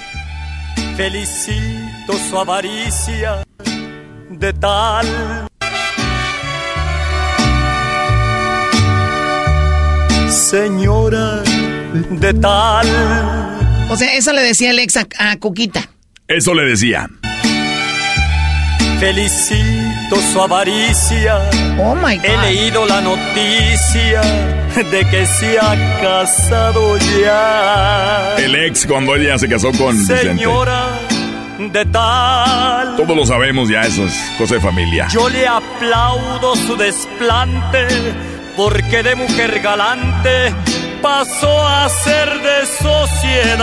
Felicito 0.97 2.15
su 2.31 2.39
avaricia 2.39 3.45
de 4.31 4.53
tal. 4.55 5.07
Señora 10.37 11.43
de 12.11 12.34
tal. 12.34 12.87
O 13.89 13.97
sea, 13.97 14.14
eso 14.14 14.32
le 14.34 14.43
decía 14.43 14.70
el 14.70 14.78
ex 14.78 14.99
a, 14.99 15.07
a 15.18 15.37
Cuquita. 15.39 15.89
Eso 16.28 16.53
le 16.55 16.64
decía. 16.64 17.09
Felicito 19.01 20.16
su 20.32 20.41
avaricia. 20.41 21.39
Oh 21.78 21.95
my 21.95 22.16
God. 22.16 22.24
He 22.24 22.37
leído 22.39 22.87
la 22.87 23.01
noticia 23.01 24.20
de 24.74 25.07
que 25.11 25.26
se 25.26 25.59
ha 25.59 26.01
casado 26.03 26.99
ya. 27.22 28.37
El 28.37 28.55
ex 28.57 28.87
cuando 28.87 29.16
ella 29.16 29.39
se 29.39 29.49
casó 29.49 29.72
con 29.72 29.99
Vicente. 29.99 30.34
Señora 30.34 30.91
de 31.59 31.84
tal. 31.87 32.97
Todos 32.97 33.16
lo 33.16 33.24
sabemos 33.24 33.68
ya, 33.68 33.80
eso 33.82 34.05
es 34.05 34.14
cosa 34.37 34.57
de 34.57 34.61
familia. 34.61 35.09
Yo 35.11 35.28
le 35.28 35.47
aplaudo 35.47 36.55
su 36.55 36.76
desplante, 36.76 37.87
porque 38.57 39.03
de 39.03 39.15
mujer 39.15 39.61
galante 39.61 40.55
pasó 41.03 41.67
a 41.69 41.89
ser 41.89 42.29
de 42.41 42.67
sociedad. 42.67 43.59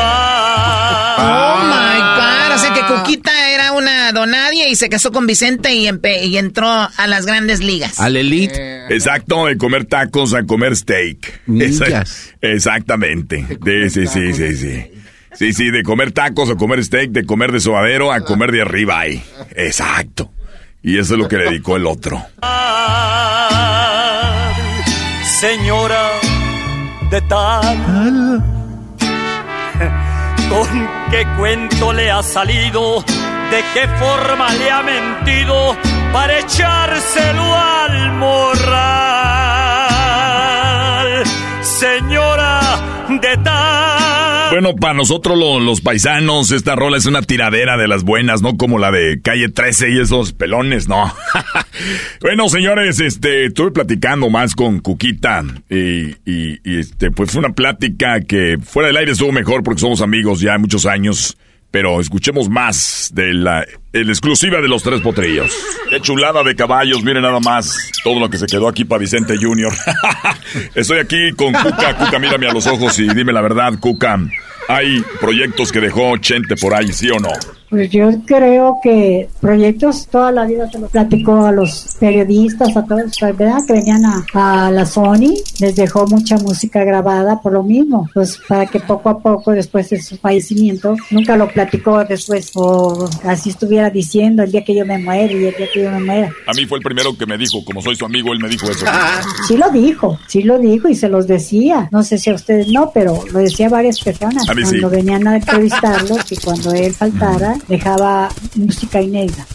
Oh 1.18 1.64
my 1.66 2.00
God. 2.00 2.56
O 2.56 2.58
sea 2.60 2.74
que 2.74 2.82
Cuquita 2.94 3.52
era 3.52 3.72
una 3.72 4.12
donadie 4.12 4.70
y 4.70 4.76
se 4.76 4.90
casó 4.90 5.12
con 5.12 5.26
Vicente 5.26 5.74
y, 5.74 5.88
entró 6.38 6.68
a 6.70 7.08
las 7.08 7.26
grandes 7.26 7.60
ligas. 7.62 8.00
Al 8.00 8.16
elite. 8.16 8.86
Exacto, 8.90 9.48
de 9.48 9.58
comer 9.58 9.86
tacos 9.86 10.34
a 10.36 10.44
comer 10.44 10.76
steak. 10.76 11.42
Esa- 11.60 12.04
exactamente. 12.42 13.46
Sí, 13.66 13.90
sí, 13.90 14.08
sí, 14.08 14.34
sí, 14.34 14.56
sí. 14.56 14.92
Sí, 15.34 15.52
sí, 15.52 15.72
de 15.72 15.82
comer 15.82 16.12
tacos 16.12 16.52
a 16.52 16.56
comer 16.56 16.84
steak, 16.84 17.10
de 17.10 17.26
comer 17.26 17.52
de 17.52 17.60
sobadero 17.60 18.12
a 18.12 18.22
comer 18.22 18.52
de 18.52 18.62
arriba 18.62 19.00
ahí. 19.00 19.24
Exacto. 19.56 20.32
Y 20.84 21.00
eso 21.00 21.16
es 21.16 21.20
lo 21.20 21.28
que 21.28 21.38
le 21.38 21.46
dedicó 21.46 21.76
el 21.76 21.88
otro. 21.88 22.24
Señora 25.44 26.04
de 27.12 27.20
tal. 27.24 27.62
¿Con 30.50 30.70
qué 31.12 31.28
cuento 31.38 31.92
le 31.92 32.10
ha 32.10 32.24
salido? 32.24 33.04
¿De 33.52 33.62
qué 33.74 33.90
forma 34.00 34.48
le 34.54 34.72
ha 34.72 34.82
mentido 34.82 35.76
para 36.14 36.40
echárselo 36.40 37.44
al 37.56 38.14
morral? 38.14 38.54
Señora 41.62 42.80
de 43.10 43.38
tal. 43.44 44.03
Bueno, 44.54 44.76
para 44.76 44.94
nosotros 44.94 45.36
lo- 45.36 45.60
los 45.60 45.82
paisanos, 45.82 46.52
esta 46.52 46.76
rola 46.76 46.98
es 46.98 47.08
una 47.08 47.24
tiradera 47.24 47.76
de 47.76 47.88
las 47.88 48.04
buenas, 48.04 48.44
no 48.44 48.56
como 48.56 48.78
la 48.78 48.92
de 48.92 49.20
Calle 49.20 49.50
13 49.50 49.90
y 49.90 50.00
esos 50.00 50.32
pelones, 50.34 50.88
no. 50.88 51.12
bueno, 52.22 52.48
señores, 52.50 53.00
este, 53.00 53.46
estuve 53.48 53.72
platicando 53.72 54.30
más 54.30 54.54
con 54.54 54.78
Cuquita 54.80 55.44
y, 55.72 56.12
y- 56.30 56.60
y, 56.64 56.78
este, 56.78 57.10
pues 57.10 57.32
fue 57.32 57.40
una 57.40 57.54
plática 57.56 58.22
que 58.22 58.58
fuera 58.64 58.90
del 58.90 58.98
aire 58.98 59.14
estuvo 59.14 59.32
mejor 59.32 59.64
porque 59.64 59.82
somos 59.82 60.02
amigos 60.04 60.40
ya 60.40 60.56
muchos 60.60 60.86
años. 60.86 61.36
Pero 61.74 62.00
escuchemos 62.00 62.50
más 62.50 63.10
de 63.16 63.34
la, 63.34 63.66
exclusiva 63.94 64.62
de 64.62 64.68
los 64.68 64.84
tres 64.84 65.02
potrillos. 65.02 65.52
Qué 65.90 66.00
chulada 66.02 66.44
de 66.44 66.56
caballos, 66.56 67.04
miren 67.04 67.24
nada 67.24 67.40
más 67.40 67.90
todo 68.04 68.20
lo 68.20 68.30
que 68.30 68.38
se 68.38 68.46
quedó 68.46 68.68
aquí 68.68 68.86
para 68.86 69.00
Vicente 69.00 69.38
Junior. 69.42 69.74
Estoy 70.76 71.00
aquí 71.00 71.32
con 71.32 71.52
Cuca. 71.52 71.98
Cuca, 71.98 72.20
mírame 72.20 72.48
a 72.48 72.54
los 72.54 72.68
ojos 72.68 73.00
y 73.00 73.12
dime 73.16 73.34
la 73.34 73.42
verdad, 73.42 73.74
Cuca. 73.80 74.20
¿Hay 74.68 75.04
proyectos 75.20 75.72
que 75.72 75.80
dejó 75.80 76.16
Chente 76.18 76.56
por 76.58 76.76
ahí, 76.76 76.94
sí 76.94 77.10
o 77.10 77.18
no? 77.20 77.32
Pues 77.74 77.90
yo 77.90 78.12
creo 78.28 78.78
que 78.84 79.28
proyectos 79.42 80.06
toda 80.06 80.32
la 80.32 80.46
vida 80.46 80.70
se 80.70 80.78
lo 80.78 80.90
platicó 80.90 81.48
a 81.48 81.52
los 81.52 81.98
periodistas, 82.00 82.78
a 82.78 82.86
todos, 82.86 83.18
¿verdad? 83.20 83.58
Que 83.66 83.74
venían 83.74 84.06
a, 84.06 84.24
a 84.36 84.70
la 84.70 84.86
Sony, 84.86 85.34
les 85.60 85.76
dejó 85.76 86.06
mucha 86.06 86.38
música 86.38 86.84
grabada 86.84 87.42
por 87.42 87.54
lo 87.54 87.64
mismo, 87.64 88.08
pues 88.14 88.40
para 88.48 88.68
que 88.68 88.80
poco 88.80 89.10
a 89.10 89.18
poco 89.18 89.54
después 89.54 89.90
de 89.90 90.00
su 90.00 90.18
fallecimiento, 90.18 90.96
nunca 91.10 91.36
lo 91.36 91.48
platicó 91.48 92.06
después 92.06 92.52
o 92.54 93.10
así 93.24 93.50
estuviera 93.50 93.90
diciendo 93.90 94.44
el 94.44 94.52
día 94.52 94.64
que 94.64 94.76
yo 94.76 94.86
me 94.86 95.00
muera 95.00 95.34
y 95.34 95.46
el 95.46 95.56
día 95.56 95.68
que 95.74 95.84
yo 95.84 95.90
me 95.90 96.00
muera. 96.00 96.32
A 96.46 96.54
mí 96.54 96.68
fue 96.68 96.78
el 96.78 96.84
primero 96.84 97.18
que 97.18 97.26
me 97.26 97.40
dijo, 97.40 97.66
como 97.66 97.82
soy 97.82 97.96
su 97.96 98.06
amigo, 98.06 98.34
él 98.34 98.40
me 98.40 98.50
dijo 98.50 98.70
eso. 98.70 98.86
Sí 99.48 99.58
lo 99.58 99.72
dijo, 99.72 100.20
sí 100.28 100.44
lo 100.44 100.60
dijo 100.60 100.90
y 100.90 100.96
se 100.96 101.10
los 101.10 101.26
decía. 101.26 101.90
No 101.92 102.04
sé 102.04 102.20
si 102.20 102.30
a 102.30 102.36
ustedes 102.36 102.68
no, 102.68 102.92
pero 102.94 103.24
lo 103.32 103.40
decía 103.40 103.66
a 103.66 103.70
varias 103.70 104.00
personas 104.00 104.48
A 104.48 104.54
mí 104.54 104.62
cuando 104.62 104.90
sí. 104.92 104.96
venían 104.96 105.28
a 105.28 105.38
entrevistarlo, 105.38 106.18
que 106.28 106.38
cuando 106.38 106.72
él 106.72 106.94
faltara 106.94 107.56
dejaba 107.68 108.30
música 108.56 109.02
inédita. 109.02 109.46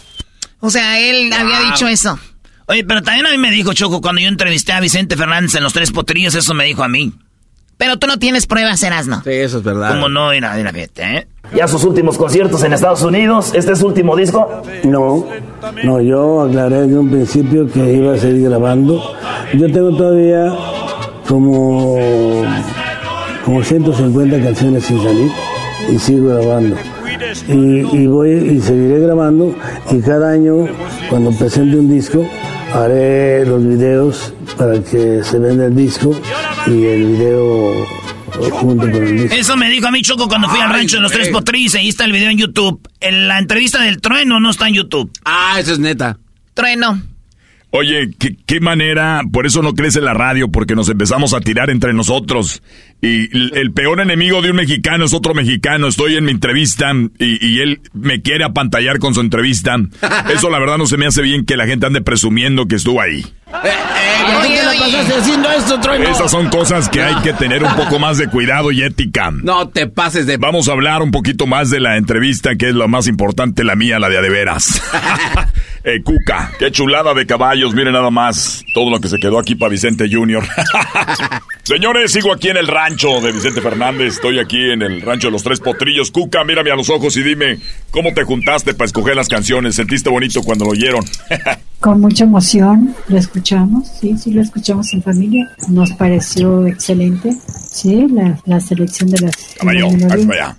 O 0.59 0.69
sea, 0.69 0.99
él 0.99 1.31
había 1.33 1.59
dicho 1.61 1.87
eso. 1.87 2.19
Oye, 2.65 2.83
pero 2.83 3.01
también 3.01 3.25
a 3.25 3.31
mí 3.31 3.37
me 3.37 3.49
dijo 3.49 3.73
Choco 3.73 4.01
cuando 4.01 4.21
yo 4.21 4.27
entrevisté 4.27 4.73
a 4.73 4.79
Vicente 4.79 5.15
Fernández 5.15 5.55
en 5.55 5.63
Los 5.63 5.73
Tres 5.73 5.91
Potrillos, 5.91 6.35
eso 6.35 6.53
me 6.53 6.65
dijo 6.65 6.83
a 6.83 6.87
mí. 6.87 7.13
Pero 7.77 7.97
tú 7.97 8.07
no 8.07 8.19
tienes 8.19 8.45
pruebas, 8.45 8.83
Erasno. 8.83 9.21
Sí, 9.23 9.31
eso 9.31 9.59
es 9.59 9.63
verdad. 9.63 9.91
¿Cómo 9.91 10.09
no? 10.09 10.31
Mira, 10.31 10.53
mira, 10.53 10.73
fíjate, 10.73 11.17
¿eh? 11.17 11.27
Ya 11.55 11.65
sus 11.67 11.83
últimos 11.85 12.17
conciertos 12.17 12.61
en 12.63 12.73
Estados 12.73 13.01
Unidos, 13.03 13.53
este 13.55 13.71
es 13.71 13.79
su 13.79 13.87
último 13.87 14.15
disco. 14.17 14.61
No, 14.83 15.25
no, 15.83 16.01
yo 16.01 16.41
aclaré 16.41 16.81
desde 16.81 16.99
un 16.99 17.09
principio 17.09 17.71
que 17.71 17.93
iba 17.93 18.13
a 18.13 18.17
seguir 18.17 18.49
grabando. 18.49 19.01
Yo 19.53 19.71
tengo 19.71 19.95
todavía 19.95 20.53
como, 21.25 21.95
como 23.45 23.63
150 23.63 24.43
canciones 24.43 24.83
sin 24.83 25.01
salir 25.01 25.31
y 25.89 25.97
sigo 25.97 26.35
grabando. 26.35 26.75
Y, 27.47 27.53
y 27.53 28.07
voy 28.07 28.31
y 28.31 28.61
seguiré 28.61 28.99
grabando 28.99 29.55
y 29.91 30.01
cada 30.01 30.31
año 30.31 30.67
cuando 31.09 31.31
presente 31.31 31.77
un 31.77 31.89
disco 31.89 32.27
haré 32.73 33.45
los 33.45 33.65
videos 33.65 34.33
para 34.57 34.81
que 34.83 35.23
se 35.23 35.39
venda 35.39 35.65
el 35.65 35.75
disco 35.75 36.11
y 36.67 36.85
el 36.85 37.05
video 37.05 37.85
junto 38.51 38.83
con 38.91 39.03
el 39.03 39.21
disco. 39.23 39.35
Eso 39.35 39.57
me 39.57 39.69
dijo 39.69 39.87
a 39.87 39.91
mí 39.91 40.01
Choco 40.01 40.27
cuando 40.27 40.49
fui 40.49 40.59
al 40.59 40.69
rancho 40.69 40.97
de 40.97 41.01
los 41.01 41.11
Tres 41.11 41.29
Potrillos. 41.29 41.75
Ahí 41.75 41.89
está 41.89 42.05
el 42.05 42.11
video 42.11 42.29
en 42.29 42.37
YouTube. 42.37 42.79
En 42.99 43.27
la 43.27 43.39
entrevista 43.39 43.81
del 43.81 43.99
trueno 44.01 44.39
no 44.39 44.49
está 44.49 44.67
en 44.67 44.75
YouTube. 44.75 45.11
Ah, 45.25 45.57
eso 45.59 45.73
es 45.73 45.79
neta. 45.79 46.17
Trueno. 46.53 47.01
Oye, 47.71 48.09
¿qué, 48.17 48.35
qué 48.47 48.59
manera, 48.59 49.21
por 49.31 49.45
eso 49.45 49.61
no 49.61 49.73
crece 49.73 50.01
la 50.01 50.15
radio, 50.15 50.49
porque 50.49 50.75
nos 50.75 50.89
empezamos 50.89 51.35
a 51.35 51.39
tirar 51.39 51.69
entre 51.69 51.93
nosotros. 51.93 52.63
Y 53.01 53.35
el, 53.35 53.51
el 53.55 53.71
peor 53.71 53.99
enemigo 53.99 54.41
de 54.41 54.49
un 54.49 54.57
mexicano 54.57 55.05
es 55.05 55.13
otro 55.13 55.35
mexicano. 55.35 55.87
Estoy 55.87 56.15
en 56.15 56.25
mi 56.25 56.31
entrevista 56.31 56.91
y, 57.19 57.45
y 57.45 57.59
él 57.59 57.81
me 57.93 58.21
quiere 58.21 58.43
apantallar 58.43 58.97
con 58.97 59.13
su 59.13 59.21
entrevista. 59.21 59.77
Eso 60.33 60.49
la 60.49 60.57
verdad 60.59 60.79
no 60.79 60.87
se 60.87 60.97
me 60.97 61.05
hace 61.05 61.21
bien 61.21 61.45
que 61.45 61.57
la 61.57 61.67
gente 61.67 61.85
ande 61.85 62.01
presumiendo 62.01 62.67
que 62.67 62.75
estuvo 62.75 63.01
ahí. 63.01 63.23
¿Por 63.51 63.61
qué 64.47 64.57
te 64.57 64.63
la 64.63 64.73
pasaste 64.79 65.13
haciendo 65.15 65.51
esto, 65.51 65.79
Trueno? 65.79 66.09
Esas 66.09 66.29
son 66.29 66.49
cosas 66.49 66.87
que 66.87 67.01
hay 67.01 67.15
que 67.23 67.33
tener 67.33 67.63
un 67.63 67.75
poco 67.75 67.97
más 67.97 68.17
de 68.19 68.27
cuidado 68.27 68.71
y 68.71 68.83
ética. 68.83 69.31
No 69.31 69.69
te 69.69 69.87
pases 69.87 70.27
de... 70.27 70.37
Vamos 70.37 70.69
a 70.69 70.73
hablar 70.73 71.01
un 71.01 71.11
poquito 71.11 71.47
más 71.47 71.69
de 71.69 71.79
la 71.79 71.97
entrevista, 71.97 72.55
que 72.55 72.69
es 72.69 72.75
la 72.75 72.87
más 72.87 73.07
importante, 73.07 73.63
la 73.63 73.75
mía, 73.75 73.97
la 73.99 74.09
de 74.09 74.19
a 74.19 74.21
de 74.21 74.29
veras. 74.29 74.81
eh, 75.83 76.01
Cuca, 76.03 76.51
qué 76.59 76.71
chulada 76.71 77.13
de 77.13 77.25
caballos, 77.25 77.73
miren 77.73 77.93
nada 77.93 78.11
más 78.11 78.63
todo 78.73 78.91
lo 78.91 78.99
que 78.99 79.07
se 79.07 79.17
quedó 79.17 79.39
aquí 79.39 79.55
para 79.55 79.71
Vicente 79.71 80.07
Junior. 80.11 80.43
Señores, 81.63 82.11
sigo 82.11 82.31
aquí 82.31 82.49
en 82.49 82.57
el 82.57 82.67
rancho 82.67 83.19
de 83.19 83.31
Vicente 83.31 83.61
Fernández, 83.61 84.13
estoy 84.15 84.39
aquí 84.39 84.71
en 84.71 84.81
el 84.83 85.01
rancho 85.01 85.27
de 85.27 85.31
los 85.31 85.43
Tres 85.43 85.59
Potrillos. 85.59 86.11
Cuca, 86.11 86.43
mírame 86.43 86.71
a 86.71 86.75
los 86.75 86.89
ojos 86.89 87.17
y 87.17 87.23
dime, 87.23 87.57
¿cómo 87.89 88.13
te 88.13 88.23
juntaste 88.23 88.73
para 88.75 88.85
escoger 88.85 89.15
las 89.15 89.27
canciones? 89.27 89.75
¿Sentiste 89.75 90.09
bonito 90.09 90.43
cuando 90.43 90.65
lo 90.65 90.71
oyeron? 90.71 91.03
Con 91.79 92.01
mucha 92.01 92.25
emoción 92.25 92.93
lo 93.07 93.17
escuchamos, 93.17 93.87
sí, 94.01 94.15
sí 94.17 94.31
lo 94.33 94.41
escuchamos 94.41 94.91
en 94.93 95.01
familia. 95.01 95.49
Nos 95.69 95.91
pareció 95.93 96.67
excelente, 96.67 97.31
sí, 97.71 98.05
la, 98.11 98.37
la 98.45 98.59
selección 98.59 99.09
de 99.11 99.19
las, 99.21 99.55
Caballo, 99.57 99.87
allá. 99.87 100.57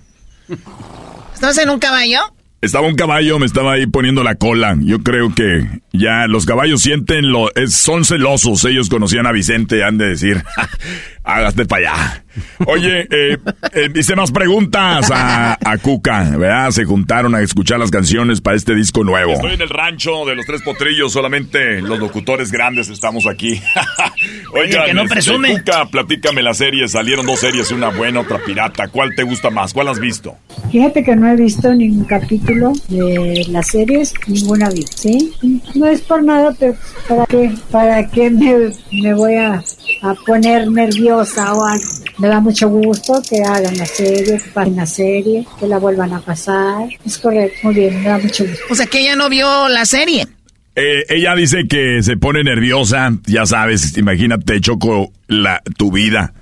¿Estás 1.35 1.57
en 1.59 1.69
un 1.69 1.79
caballo? 1.79 2.19
Estaba 2.61 2.87
un 2.87 2.95
caballo, 2.95 3.39
me 3.39 3.45
estaba 3.47 3.73
ahí 3.73 3.87
poniendo 3.87 4.23
la 4.23 4.35
cola. 4.35 4.75
Yo 4.79 4.99
creo 4.99 5.33
que 5.33 5.81
ya 5.93 6.27
los 6.27 6.45
caballos 6.45 6.81
sienten 6.81 7.31
lo, 7.31 7.53
es- 7.55 7.73
son 7.73 8.05
celosos. 8.05 8.63
Ellos 8.65 8.87
conocían 8.89 9.25
a 9.25 9.31
Vicente, 9.31 9.83
han 9.83 9.97
de 9.97 10.09
decir, 10.09 10.43
hágate 11.23 11.65
para 11.65 11.91
allá. 11.93 12.23
Oye, 12.65 13.07
eh, 13.09 13.37
eh, 13.73 13.89
hice 13.95 14.15
más 14.15 14.31
preguntas 14.31 15.09
a, 15.11 15.57
a 15.63 15.77
Cuca, 15.77 16.23
¿verdad? 16.37 16.71
Se 16.71 16.85
juntaron 16.85 17.35
a 17.35 17.41
escuchar 17.41 17.79
las 17.79 17.91
canciones 17.91 18.41
para 18.41 18.55
este 18.55 18.75
disco 18.75 19.03
nuevo. 19.03 19.33
Estoy 19.33 19.53
en 19.53 19.61
el 19.61 19.69
rancho 19.69 20.25
de 20.25 20.35
los 20.35 20.45
tres 20.45 20.61
potrillos, 20.61 21.11
solamente 21.11 21.81
los 21.81 21.99
locutores 21.99 22.51
grandes 22.51 22.89
estamos 22.89 23.27
aquí. 23.27 23.61
Oigan, 24.53 24.85
que 24.85 24.93
no 24.93 25.03
este, 25.03 25.15
presume. 25.15 25.57
Cuca, 25.59 25.85
platícame 25.85 26.41
las 26.41 26.57
series. 26.57 26.91
Salieron 26.91 27.25
dos 27.25 27.39
series, 27.39 27.71
una 27.71 27.89
buena, 27.89 28.21
otra 28.21 28.39
pirata. 28.39 28.87
¿Cuál 28.87 29.15
te 29.15 29.23
gusta 29.23 29.49
más? 29.49 29.73
¿Cuál 29.73 29.87
has 29.89 29.99
visto? 29.99 30.37
Fíjate 30.71 31.03
que 31.03 31.15
no 31.15 31.27
he 31.27 31.35
visto 31.35 31.73
ningún 31.73 32.05
capítulo 32.05 32.73
de 32.87 33.45
las 33.49 33.67
series, 33.67 34.13
ninguna 34.27 34.69
vi, 34.69 34.83
¿sí? 34.83 35.33
No 35.75 35.87
es 35.87 36.01
por 36.01 36.23
nada, 36.23 36.55
pero 36.57 36.75
¿para 37.07 37.25
qué, 37.25 37.51
para 37.71 38.07
qué 38.09 38.29
me, 38.29 38.71
me 39.01 39.13
voy 39.13 39.35
a, 39.35 39.61
a 40.01 40.13
poner 40.25 40.69
nerviosa 40.69 41.53
o 41.53 41.65
algo? 41.65 41.83
Me 42.21 42.27
da 42.27 42.39
mucho 42.39 42.69
gusto 42.69 43.21
que 43.27 43.41
hagan 43.41 43.75
la 43.77 43.85
serie, 43.85 44.23
que 44.37 44.49
pasen 44.53 44.75
la 44.75 44.85
serie, 44.85 45.43
que 45.59 45.67
la 45.67 45.79
vuelvan 45.79 46.13
a 46.13 46.19
pasar. 46.19 46.87
Es 47.03 47.17
correcto, 47.17 47.57
muy 47.63 47.73
bien, 47.75 48.01
me 48.03 48.09
da 48.09 48.19
mucho 48.19 48.45
gusto. 48.45 48.63
O 48.69 48.75
sea 48.75 48.85
que 48.85 48.99
ella 49.01 49.15
no 49.15 49.27
vio 49.27 49.67
la 49.69 49.85
serie. 49.85 50.27
Eh, 50.75 51.03
ella 51.09 51.35
dice 51.35 51.67
que 51.67 52.01
se 52.03 52.17
pone 52.17 52.43
nerviosa, 52.43 53.11
ya 53.25 53.45
sabes, 53.45 53.97
imagínate, 53.97 54.61
Choco, 54.61 55.11
la, 55.27 55.61
tu 55.77 55.91
vida, 55.91 56.33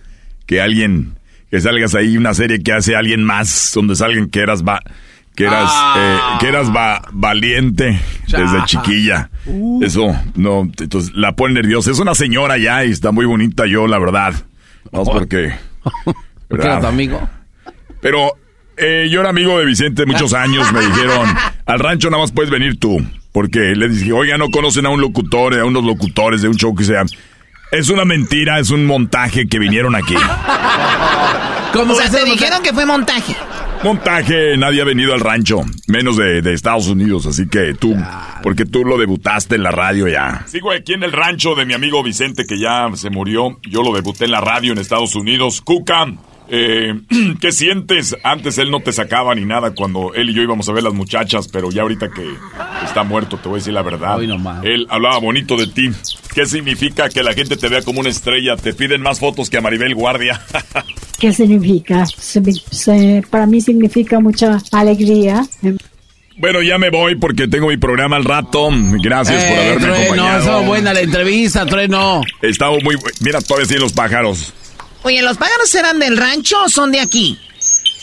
que 0.46 0.62
alguien, 0.62 1.14
que 1.50 1.62
salgas 1.62 1.96
ahí 1.96 2.18
una 2.18 2.34
serie 2.34 2.62
que 2.62 2.74
hace 2.74 2.96
alguien 2.96 3.24
más, 3.24 3.72
donde 3.74 3.96
salgan 3.96 4.30
que 4.30 4.42
eras, 4.42 4.64
va, 4.64 4.82
que 5.34 5.46
eras, 5.46 5.72
eh, 5.98 6.18
que 6.42 6.48
eras 6.50 6.70
va- 6.76 7.02
valiente 7.12 8.00
desde 8.28 8.66
chiquilla. 8.66 9.30
Eso, 9.82 10.14
no, 10.36 10.70
entonces 10.78 11.12
la 11.16 11.36
pone 11.38 11.54
nerviosa. 11.56 11.90
Es 11.90 12.00
una 12.00 12.14
señora 12.16 12.58
ya 12.58 12.84
y 12.86 12.92
está 12.92 13.12
muy 13.12 13.26
bonita 13.26 13.66
yo, 13.66 13.88
la 13.88 13.98
verdad. 13.98 14.34
No, 14.92 15.04
porque... 15.06 15.54
¿Por 16.48 16.60
qué 16.60 16.66
era 16.66 16.80
tu 16.80 16.88
amigo? 16.88 17.30
Pero 18.02 18.34
eh, 18.78 19.08
yo 19.12 19.20
era 19.20 19.30
amigo 19.30 19.60
de 19.60 19.66
Vicente 19.66 20.06
muchos 20.06 20.34
años, 20.34 20.72
me 20.72 20.80
dijeron, 20.80 21.28
al 21.66 21.80
rancho 21.80 22.10
nada 22.10 22.24
más 22.24 22.32
puedes 22.32 22.50
venir 22.50 22.80
tú. 22.80 22.98
Porque 23.32 23.60
le 23.76 23.90
dije, 23.90 24.12
oiga, 24.12 24.38
no 24.38 24.50
conocen 24.50 24.86
a 24.86 24.90
un 24.90 25.02
locutor, 25.02 25.54
a 25.60 25.66
unos 25.66 25.84
locutores 25.84 26.42
de 26.42 26.48
un 26.48 26.56
show 26.56 26.76
que 26.76 26.84
sea... 26.84 27.04
Es 27.72 27.90
una 27.90 28.04
mentira, 28.04 28.58
es 28.58 28.72
un 28.72 28.88
montaje 28.88 29.48
que 29.48 29.60
vinieron 29.60 29.96
aquí. 29.96 30.16
o 30.16 31.96
sea, 31.96 32.10
te 32.10 32.26
dijeron 32.26 32.64
que 32.64 32.74
fue 32.74 32.84
montaje. 32.88 33.36
Montaje, 33.84 34.58
nadie 34.58 34.82
ha 34.82 34.86
venido 34.86 35.14
al 35.14 35.22
rancho, 35.22 35.62
menos 35.88 36.18
de, 36.18 36.42
de 36.42 36.54
Estados 36.54 36.88
Unidos, 36.88 37.26
así 37.26 37.48
que 37.48 37.74
tú, 37.74 37.96
porque 38.44 38.66
tú 38.66 38.84
lo 38.84 38.98
debutaste 38.98 39.56
en 39.56 39.64
la 39.64 39.72
radio 39.72 40.10
ya. 40.10 40.44
Sigo 40.48 40.72
aquí 40.72 40.94
en 40.94 41.04
el 41.04 41.14
rancho 41.14 41.56
de 41.56 41.66
mi 41.66 41.74
amigo 41.74 42.04
Vicente, 42.04 42.46
que 42.46 42.60
ya 42.60 42.90
se 42.96 43.10
murió. 43.10 43.58
Yo 43.64 43.82
lo 43.82 43.94
debuté 43.94 44.26
en 44.26 44.32
la 44.32 44.42
radio 44.42 44.74
en 44.74 44.80
Estados 44.80 45.16
Unidos. 45.16 45.62
Cuca, 45.62 46.08
eh, 46.50 46.94
¿qué 47.42 47.52
sientes? 47.52 48.16
Antes 48.24 48.58
él 48.58 48.72
no 48.72 48.80
te 48.80 48.92
sacaba 48.92 49.34
ni 49.36 49.46
nada 49.46 49.72
cuando 49.76 50.14
él 50.14 50.30
y 50.30 50.34
yo 50.34 50.42
íbamos 50.42 50.68
a 50.70 50.74
ver 50.74 50.84
las 50.84 50.94
muchachas, 50.94 51.48
pero 51.48 51.70
ya 51.72 51.82
ahorita 51.84 52.10
que 52.10 52.26
está 52.86 53.04
muerto, 53.04 53.38
te 53.38 53.48
voy 53.50 53.58
a 53.58 53.60
decir 53.60 53.74
la 53.74 53.82
verdad. 53.82 54.18
Hoy 54.18 54.28
nomás. 54.28 54.64
Él 54.66 54.86
hablaba 54.90 55.18
bonito 55.20 55.56
de 55.58 55.68
ti. 55.68 55.90
¿Qué 56.34 56.46
significa 56.46 57.10
que 57.10 57.24
la 57.24 57.34
gente 57.34 57.58
te 57.58 57.68
vea 57.70 57.82
como 57.82 58.00
una 58.00 58.10
estrella? 58.10 58.56
Te 58.56 58.74
piden 58.74 59.02
más 59.02 59.20
fotos 59.20 59.50
que 59.50 59.58
a 59.58 59.62
Maribel 59.62 59.94
Guardia. 59.96 60.42
¿Qué 61.20 61.34
significa? 61.34 62.06
Se- 62.06 62.42
se- 62.72 63.24
para 63.30 63.46
mí 63.46 63.60
significa 63.62 64.20
mucha 64.20 64.58
alegría. 64.72 65.46
Bueno, 66.38 66.62
ya 66.62 66.78
me 66.78 66.90
voy 66.90 67.16
porque 67.16 67.50
tengo 67.50 67.68
mi 67.68 67.76
programa 67.76 68.16
al 68.16 68.24
rato. 68.24 68.70
Gracias 69.04 69.44
por 69.44 69.58
Eh, 69.58 69.60
haberme 69.60 69.82
Trueno, 69.82 70.04
acompañado. 70.04 70.40
estuvo 70.40 70.64
buena 70.64 70.94
la 70.94 71.02
entrevista, 71.02 71.66
Trueno. 71.66 72.22
Estaba 72.42 72.78
muy... 72.82 72.96
Mira, 73.20 73.42
todavía 73.42 73.66
siguen 73.66 73.82
los 73.82 73.92
pájaros. 73.92 74.54
Oye, 75.04 75.22
¿los 75.22 75.38
pájaros 75.38 75.74
eran 75.76 76.00
del 76.00 76.18
rancho 76.18 76.58
o 76.64 76.70
son 76.70 76.92
de 76.92 77.00
aquí? 77.00 77.40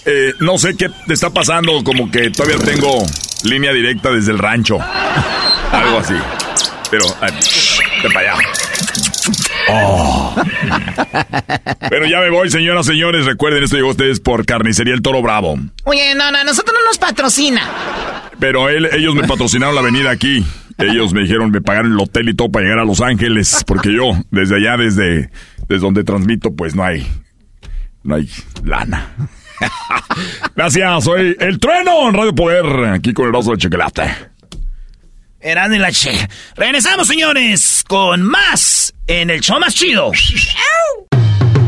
Eh, 0.05 0.34
no 0.40 0.57
sé 0.57 0.76
qué 0.76 0.88
te 1.07 1.14
está 1.14 1.30
pasando, 1.30 1.82
como 1.82 2.11
que 2.11 2.30
todavía 2.30 2.59
tengo 2.59 3.05
línea 3.44 3.72
directa 3.72 4.11
desde 4.11 4.32
el 4.32 4.38
rancho. 4.38 4.78
Algo 5.72 5.99
así. 5.99 6.14
Pero, 6.90 7.05
eh, 7.07 8.03
de 8.03 8.11
para 8.11 8.32
allá. 8.32 8.42
Oh. 9.68 10.36
Pero 11.90 12.07
ya 12.07 12.20
me 12.20 12.30
voy, 12.30 12.51
señoras, 12.51 12.86
señores. 12.86 13.26
Recuerden, 13.26 13.64
esto 13.64 13.76
llegó 13.76 13.88
a 13.88 13.92
ustedes 13.92 14.20
por 14.20 14.47
Carnicería 14.47 14.94
El 14.94 15.03
Toro 15.03 15.22
Bravo. 15.22 15.59
Oye, 15.84 16.14
no, 16.14 16.30
no, 16.30 16.44
nosotros 16.44 16.76
no 16.78 16.88
nos 16.88 16.99
patrocina. 16.99 17.62
Pero 18.38 18.68
él, 18.68 18.88
ellos 18.92 19.14
me 19.14 19.26
patrocinaron 19.26 19.74
la 19.74 19.82
venida 19.82 20.11
aquí. 20.11 20.44
Ellos 20.78 21.12
me 21.14 21.22
dijeron, 21.22 21.51
me 21.51 21.62
pagaron 21.62 21.92
el 21.92 21.99
hotel 21.99 22.28
y 22.28 22.34
todo 22.34 22.51
para 22.51 22.64
llegar 22.64 22.80
a 22.80 22.84
Los 22.84 23.01
Ángeles. 23.01 23.64
Porque 23.66 23.92
yo, 23.92 24.12
desde 24.30 24.57
allá, 24.57 24.76
desde, 24.76 25.30
desde 25.68 25.82
donde 25.82 26.04
transmito, 26.04 26.54
pues 26.54 26.74
no 26.74 26.84
hay, 26.84 27.06
no 28.02 28.16
hay 28.16 28.28
lana. 28.64 29.14
Gracias, 30.56 31.04
soy 31.04 31.36
El 31.38 31.58
Trueno 31.58 32.08
en 32.08 32.14
Radio 32.14 32.34
Poder, 32.34 32.66
aquí 32.86 33.12
con 33.12 33.28
el 33.28 33.34
oso 33.34 33.52
de 33.52 33.58
chocolate. 33.58 34.02
Eran 35.40 35.70
de 35.70 35.78
la 35.78 35.92
che. 35.92 36.28
Regresamos, 36.56 37.06
señores, 37.06 37.84
con 37.86 38.22
más 38.22 38.94
en 39.06 39.30
el 39.30 39.40
show 39.40 39.60
más 39.60 39.74
chido. 39.74 40.10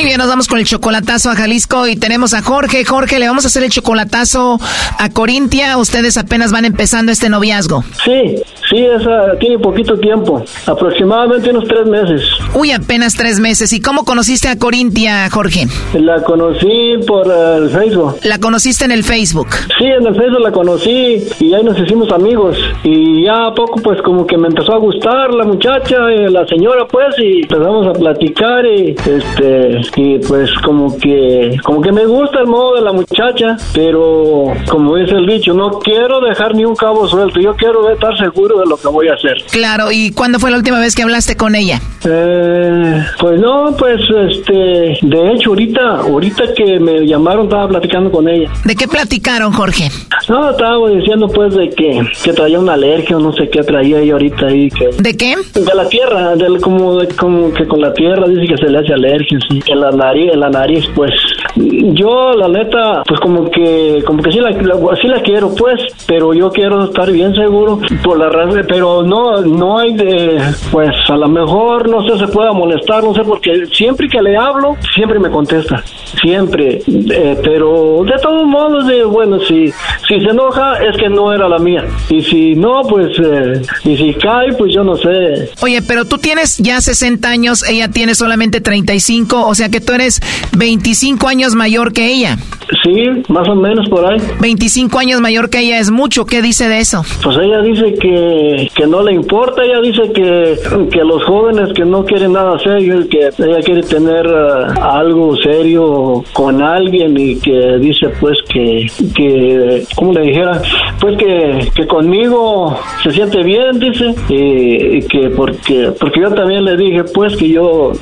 Muy 0.00 0.06
bien, 0.06 0.16
nos 0.16 0.28
vamos 0.28 0.48
con 0.48 0.58
el 0.58 0.64
chocolatazo 0.64 1.28
a 1.28 1.36
Jalisco 1.36 1.86
y 1.86 1.94
tenemos 1.94 2.32
a 2.32 2.40
Jorge. 2.40 2.86
Jorge, 2.86 3.18
le 3.18 3.28
vamos 3.28 3.44
a 3.44 3.48
hacer 3.48 3.64
el 3.64 3.70
chocolatazo 3.70 4.58
a 4.98 5.10
Corintia. 5.10 5.76
Ustedes 5.76 6.16
apenas 6.16 6.52
van 6.52 6.64
empezando 6.64 7.12
este 7.12 7.28
noviazgo. 7.28 7.84
Sí, 8.02 8.36
sí, 8.70 8.78
esa 8.78 9.38
tiene 9.38 9.58
poquito 9.58 9.98
tiempo, 9.98 10.42
aproximadamente 10.64 11.50
unos 11.50 11.68
tres 11.68 11.86
meses. 11.86 12.22
Uy, 12.54 12.70
apenas 12.70 13.14
tres 13.14 13.40
meses. 13.40 13.74
¿Y 13.74 13.82
cómo 13.82 14.06
conociste 14.06 14.48
a 14.48 14.58
Corintia, 14.58 15.28
Jorge? 15.28 15.66
La 15.92 16.22
conocí 16.22 16.94
por 17.06 17.26
eh, 17.26 17.56
el 17.58 17.68
Facebook. 17.68 18.20
¿La 18.22 18.38
conociste 18.38 18.86
en 18.86 18.92
el 18.92 19.04
Facebook? 19.04 19.48
Sí, 19.78 19.84
en 19.84 20.06
el 20.06 20.14
Facebook 20.14 20.40
la 20.40 20.50
conocí 20.50 21.26
y 21.40 21.52
ahí 21.52 21.62
nos 21.62 21.78
hicimos 21.78 22.10
amigos. 22.10 22.56
Y 22.84 23.26
ya 23.26 23.48
a 23.48 23.54
poco 23.54 23.78
pues 23.82 24.00
como 24.00 24.26
que 24.26 24.38
me 24.38 24.48
empezó 24.48 24.72
a 24.72 24.78
gustar 24.78 25.34
la 25.34 25.44
muchacha, 25.44 26.08
eh, 26.10 26.30
la 26.30 26.46
señora 26.46 26.86
pues, 26.90 27.14
y 27.18 27.42
empezamos 27.42 27.86
a 27.86 27.92
platicar 27.92 28.64
y 28.64 28.96
este 28.96 29.89
y 29.96 30.18
pues 30.18 30.50
como 30.64 30.96
que 30.98 31.56
como 31.64 31.80
que 31.80 31.92
me 31.92 32.06
gusta 32.06 32.40
el 32.40 32.46
modo 32.46 32.76
de 32.76 32.82
la 32.82 32.92
muchacha, 32.92 33.56
pero 33.74 34.52
como 34.70 34.96
dice 34.96 35.14
el 35.14 35.26
dicho, 35.26 35.52
no 35.54 35.78
quiero 35.80 36.20
dejar 36.20 36.54
ni 36.54 36.64
un 36.64 36.76
cabo 36.76 37.06
suelto, 37.08 37.40
yo 37.40 37.54
quiero 37.56 37.90
estar 37.90 38.16
seguro 38.18 38.58
de 38.60 38.66
lo 38.66 38.76
que 38.76 38.88
voy 38.88 39.08
a 39.08 39.14
hacer. 39.14 39.36
Claro, 39.50 39.90
¿y 39.92 40.12
cuándo 40.12 40.38
fue 40.38 40.50
la 40.50 40.56
última 40.58 40.78
vez 40.80 40.94
que 40.94 41.02
hablaste 41.02 41.36
con 41.36 41.54
ella? 41.54 41.80
Eh, 42.04 43.04
pues 43.20 43.40
no, 43.40 43.74
pues 43.78 44.00
este, 44.30 44.98
de 45.02 45.32
hecho 45.32 45.50
ahorita, 45.50 45.80
ahorita 46.00 46.54
que 46.54 46.78
me 46.78 47.06
llamaron 47.06 47.44
estaba 47.44 47.68
platicando 47.68 48.10
con 48.10 48.28
ella. 48.28 48.50
¿De 48.64 48.74
qué 48.76 48.86
platicaron, 48.86 49.52
Jorge? 49.52 49.88
No, 50.28 50.50
estaba 50.50 50.88
diciendo 50.90 51.28
pues 51.28 51.54
de 51.54 51.70
que, 51.70 52.00
que 52.22 52.32
traía 52.32 52.58
una 52.58 52.74
alergia 52.74 53.16
o 53.16 53.20
no 53.20 53.32
sé 53.32 53.48
qué 53.50 53.62
traía 53.62 54.00
ella 54.00 54.12
ahorita 54.14 54.46
ahí 54.46 54.68
que 54.70 54.88
¿De 54.98 55.16
qué? 55.16 55.36
de 55.54 55.74
la 55.74 55.88
tierra, 55.88 56.36
del 56.36 56.60
como 56.60 56.96
de- 57.00 57.08
como 57.08 57.52
que 57.52 57.66
con 57.66 57.80
la 57.80 57.92
tierra 57.92 58.26
dice 58.28 58.46
que 58.46 58.56
se 58.56 58.68
le 58.70 58.78
hace 58.78 58.92
alergia, 58.92 59.38
sí. 59.48 59.60
La 59.80 59.90
nariz, 59.90 60.30
la 60.36 60.48
nariz 60.50 60.86
pues 60.94 61.10
yo 61.56 62.32
la 62.32 62.48
neta 62.48 63.02
pues 63.06 63.18
como 63.20 63.50
que 63.50 64.02
como 64.06 64.22
que 64.22 64.32
sí 64.32 64.38
la, 64.38 64.50
la- 64.50 64.96
sí 65.00 65.08
la 65.08 65.20
quiero 65.22 65.54
pues, 65.54 65.80
pero 66.06 66.32
yo 66.34 66.50
quiero 66.50 66.84
estar 66.84 67.10
bien 67.10 67.34
seguro 67.34 67.80
por 68.04 68.18
la 68.18 68.28
razón, 68.28 68.64
pero 68.68 69.02
no 69.02 69.40
no 69.40 69.78
hay 69.78 69.94
de 69.94 70.40
pues 70.70 70.90
a 71.08 71.16
lo 71.16 71.28
mejor 71.28 71.88
no 71.88 72.02
sé 72.08 72.18
se 72.18 72.28
pueda 72.28 72.52
molestar, 72.52 73.02
no 73.02 73.14
sé 73.14 73.22
porque 73.24 73.66
siempre 73.72 74.08
que 74.08 74.20
le 74.22 74.36
hablo 74.36 74.76
siempre 74.94 75.18
me 75.18 75.30
contesta, 75.30 75.82
siempre, 76.20 76.80
eh, 76.86 77.36
pero 77.42 78.02
de 78.04 78.18
todos 78.22 78.46
modos 78.46 78.86
de 78.86 79.04
bueno 79.04 79.38
si 79.40 79.68
si 80.08 80.20
se 80.20 80.30
enoja 80.30 80.74
es 80.82 80.96
que 80.96 81.08
no 81.08 81.32
era 81.32 81.48
la 81.48 81.58
mía 81.58 81.84
y 82.08 82.22
si 82.22 82.54
no 82.54 82.82
pues 82.82 83.08
eh, 83.18 83.60
y 83.84 83.96
si 83.96 84.14
cae 84.14 84.52
pues 84.52 84.72
yo 84.74 84.84
no 84.84 84.96
sé. 84.96 85.50
Oye, 85.62 85.80
pero 85.86 86.04
tú 86.04 86.18
tienes 86.18 86.58
ya 86.58 86.80
60 86.80 87.28
años, 87.28 87.68
ella 87.68 87.88
tiene 87.88 88.14
solamente 88.14 88.60
35, 88.60 89.46
o 89.46 89.54
sea 89.54 89.59
que 89.68 89.80
tú 89.80 89.92
eres 89.92 90.20
25 90.56 91.28
años 91.28 91.54
mayor 91.54 91.92
que 91.92 92.06
ella. 92.06 92.38
Sí, 92.82 93.22
más 93.28 93.48
o 93.48 93.54
menos 93.54 93.88
por 93.88 94.04
ahí. 94.06 94.18
25 94.40 94.98
años 94.98 95.20
mayor 95.20 95.50
que 95.50 95.58
ella 95.58 95.78
es 95.78 95.90
mucho, 95.90 96.24
¿qué 96.24 96.40
dice 96.40 96.68
de 96.68 96.78
eso? 96.78 97.02
Pues 97.22 97.36
ella 97.36 97.60
dice 97.62 97.94
que, 98.00 98.70
que 98.74 98.86
no 98.86 99.02
le 99.02 99.12
importa, 99.12 99.62
ella 99.64 99.80
dice 99.80 100.12
que, 100.12 100.56
que 100.90 101.04
los 101.04 101.24
jóvenes 101.24 101.72
que 101.74 101.84
no 101.84 102.04
quieren 102.04 102.32
nada 102.32 102.58
serio, 102.60 103.06
que 103.10 103.30
ella 103.38 103.60
quiere 103.64 103.82
tener 103.82 104.26
eh, 104.26 104.72
algo 104.80 105.36
serio 105.36 106.24
con 106.32 106.62
alguien 106.62 107.18
y 107.18 107.36
que 107.36 107.78
dice 107.78 108.08
pues 108.20 108.38
que, 108.48 108.86
que 109.14 109.84
¿cómo 109.96 110.12
le 110.12 110.22
dijera? 110.22 110.62
Pues 111.00 111.16
que, 111.16 111.70
que 111.74 111.86
conmigo 111.86 112.78
se 113.02 113.10
siente 113.10 113.42
bien, 113.42 113.78
dice, 113.78 114.14
y, 114.28 114.98
y 114.98 115.02
que 115.02 115.30
porque, 115.30 115.92
porque 115.98 116.20
yo 116.20 116.30
también 116.32 116.64
le 116.64 116.76
dije 116.76 117.04
pues 117.12 117.36
que 117.36 117.48
yo, 117.48 117.92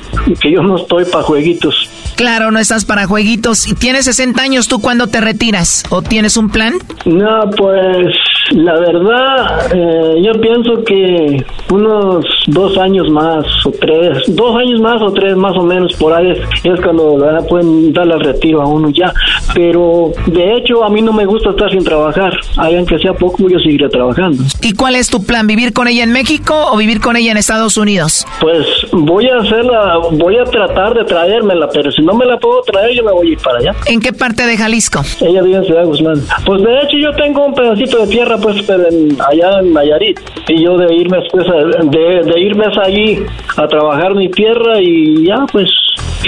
que 0.40 0.50
yo 0.50 0.62
no 0.62 0.76
estoy 0.76 1.04
para 1.06 1.24
jueguitos. 1.48 1.90
Claro, 2.16 2.50
no 2.50 2.58
estás 2.58 2.84
para 2.84 3.06
jueguitos. 3.06 3.66
¿Y 3.68 3.74
tienes 3.74 4.04
60 4.06 4.42
años 4.42 4.68
tú 4.68 4.80
cuándo 4.80 5.06
te 5.06 5.20
retiras? 5.20 5.84
¿O 5.90 6.02
tienes 6.02 6.36
un 6.36 6.50
plan? 6.50 6.74
No, 7.04 7.48
pues 7.56 8.14
la 8.52 8.72
verdad, 8.78 9.74
eh, 9.74 10.22
yo 10.22 10.32
pienso 10.40 10.82
que 10.84 11.44
unos 11.70 12.24
dos 12.46 12.78
años 12.78 13.08
más 13.10 13.44
o 13.66 13.70
tres, 13.70 14.22
dos 14.28 14.56
años 14.56 14.80
más 14.80 15.00
o 15.02 15.12
tres 15.12 15.36
más 15.36 15.56
o 15.56 15.62
menos 15.62 15.92
por 15.94 16.12
ahí 16.12 16.30
es, 16.30 16.38
es 16.64 16.80
cuando 16.80 17.18
¿verdad? 17.18 17.46
pueden 17.46 17.92
darle 17.92 18.14
el 18.14 18.20
retiro 18.20 18.62
a 18.62 18.66
uno 18.66 18.88
ya. 18.90 19.12
Pero 19.54 20.12
de 20.26 20.56
hecho 20.56 20.84
a 20.84 20.88
mí 20.88 21.02
no 21.02 21.12
me 21.12 21.26
gusta 21.26 21.50
estar 21.50 21.70
sin 21.70 21.84
trabajar. 21.84 22.32
Ahí 22.56 22.76
aunque 22.76 22.98
sea 22.98 23.12
poco 23.12 23.48
yo 23.48 23.58
seguiré 23.58 23.88
trabajando. 23.88 24.42
¿Y 24.62 24.72
cuál 24.72 24.96
es 24.96 25.08
tu 25.08 25.24
plan? 25.24 25.46
¿Vivir 25.46 25.72
con 25.72 25.88
ella 25.88 26.04
en 26.04 26.12
México 26.12 26.54
o 26.72 26.76
vivir 26.76 27.00
con 27.00 27.16
ella 27.16 27.32
en 27.32 27.36
Estados 27.36 27.76
Unidos? 27.76 28.26
Pues 28.40 28.66
voy 28.92 29.26
a 29.28 29.38
hacerla, 29.38 29.98
voy 30.12 30.36
a 30.36 30.44
tratar 30.44 30.94
de 30.94 31.04
traérmela, 31.04 31.68
pero 31.72 31.90
si 31.92 32.02
no 32.02 32.14
me 32.14 32.24
la 32.24 32.38
puedo 32.38 32.62
traer 32.62 32.94
yo 32.94 33.04
me 33.04 33.12
voy 33.12 33.28
a 33.28 33.32
ir 33.32 33.38
para 33.38 33.58
allá. 33.58 33.74
¿En 33.86 34.00
qué 34.00 34.12
parte 34.12 34.46
de 34.46 34.56
Jalisco? 34.56 35.02
Ella 35.20 35.42
vive 35.42 35.56
en 35.56 35.64
Ciudad 35.64 35.84
Guzmán. 35.84 36.22
Pues 36.46 36.62
de 36.62 36.78
hecho 36.78 36.96
yo 36.98 37.12
tengo 37.12 37.44
un 37.44 37.54
pedacito 37.54 37.98
de 37.98 38.06
tierra 38.06 38.37
pues 38.42 38.68
en- 38.68 39.16
allá 39.20 39.60
en 39.60 39.72
Nayarit. 39.72 40.18
Y 40.48 40.64
yo 40.64 40.76
de 40.76 40.94
irme 40.94 41.18
pues, 41.30 41.46
de, 41.90 42.22
de 42.32 42.40
irme 42.40 42.64
allí 42.82 43.18
a 43.56 43.66
trabajar 43.66 44.14
mi 44.14 44.28
tierra 44.30 44.80
y 44.80 45.26
ya 45.26 45.44
pues 45.52 45.70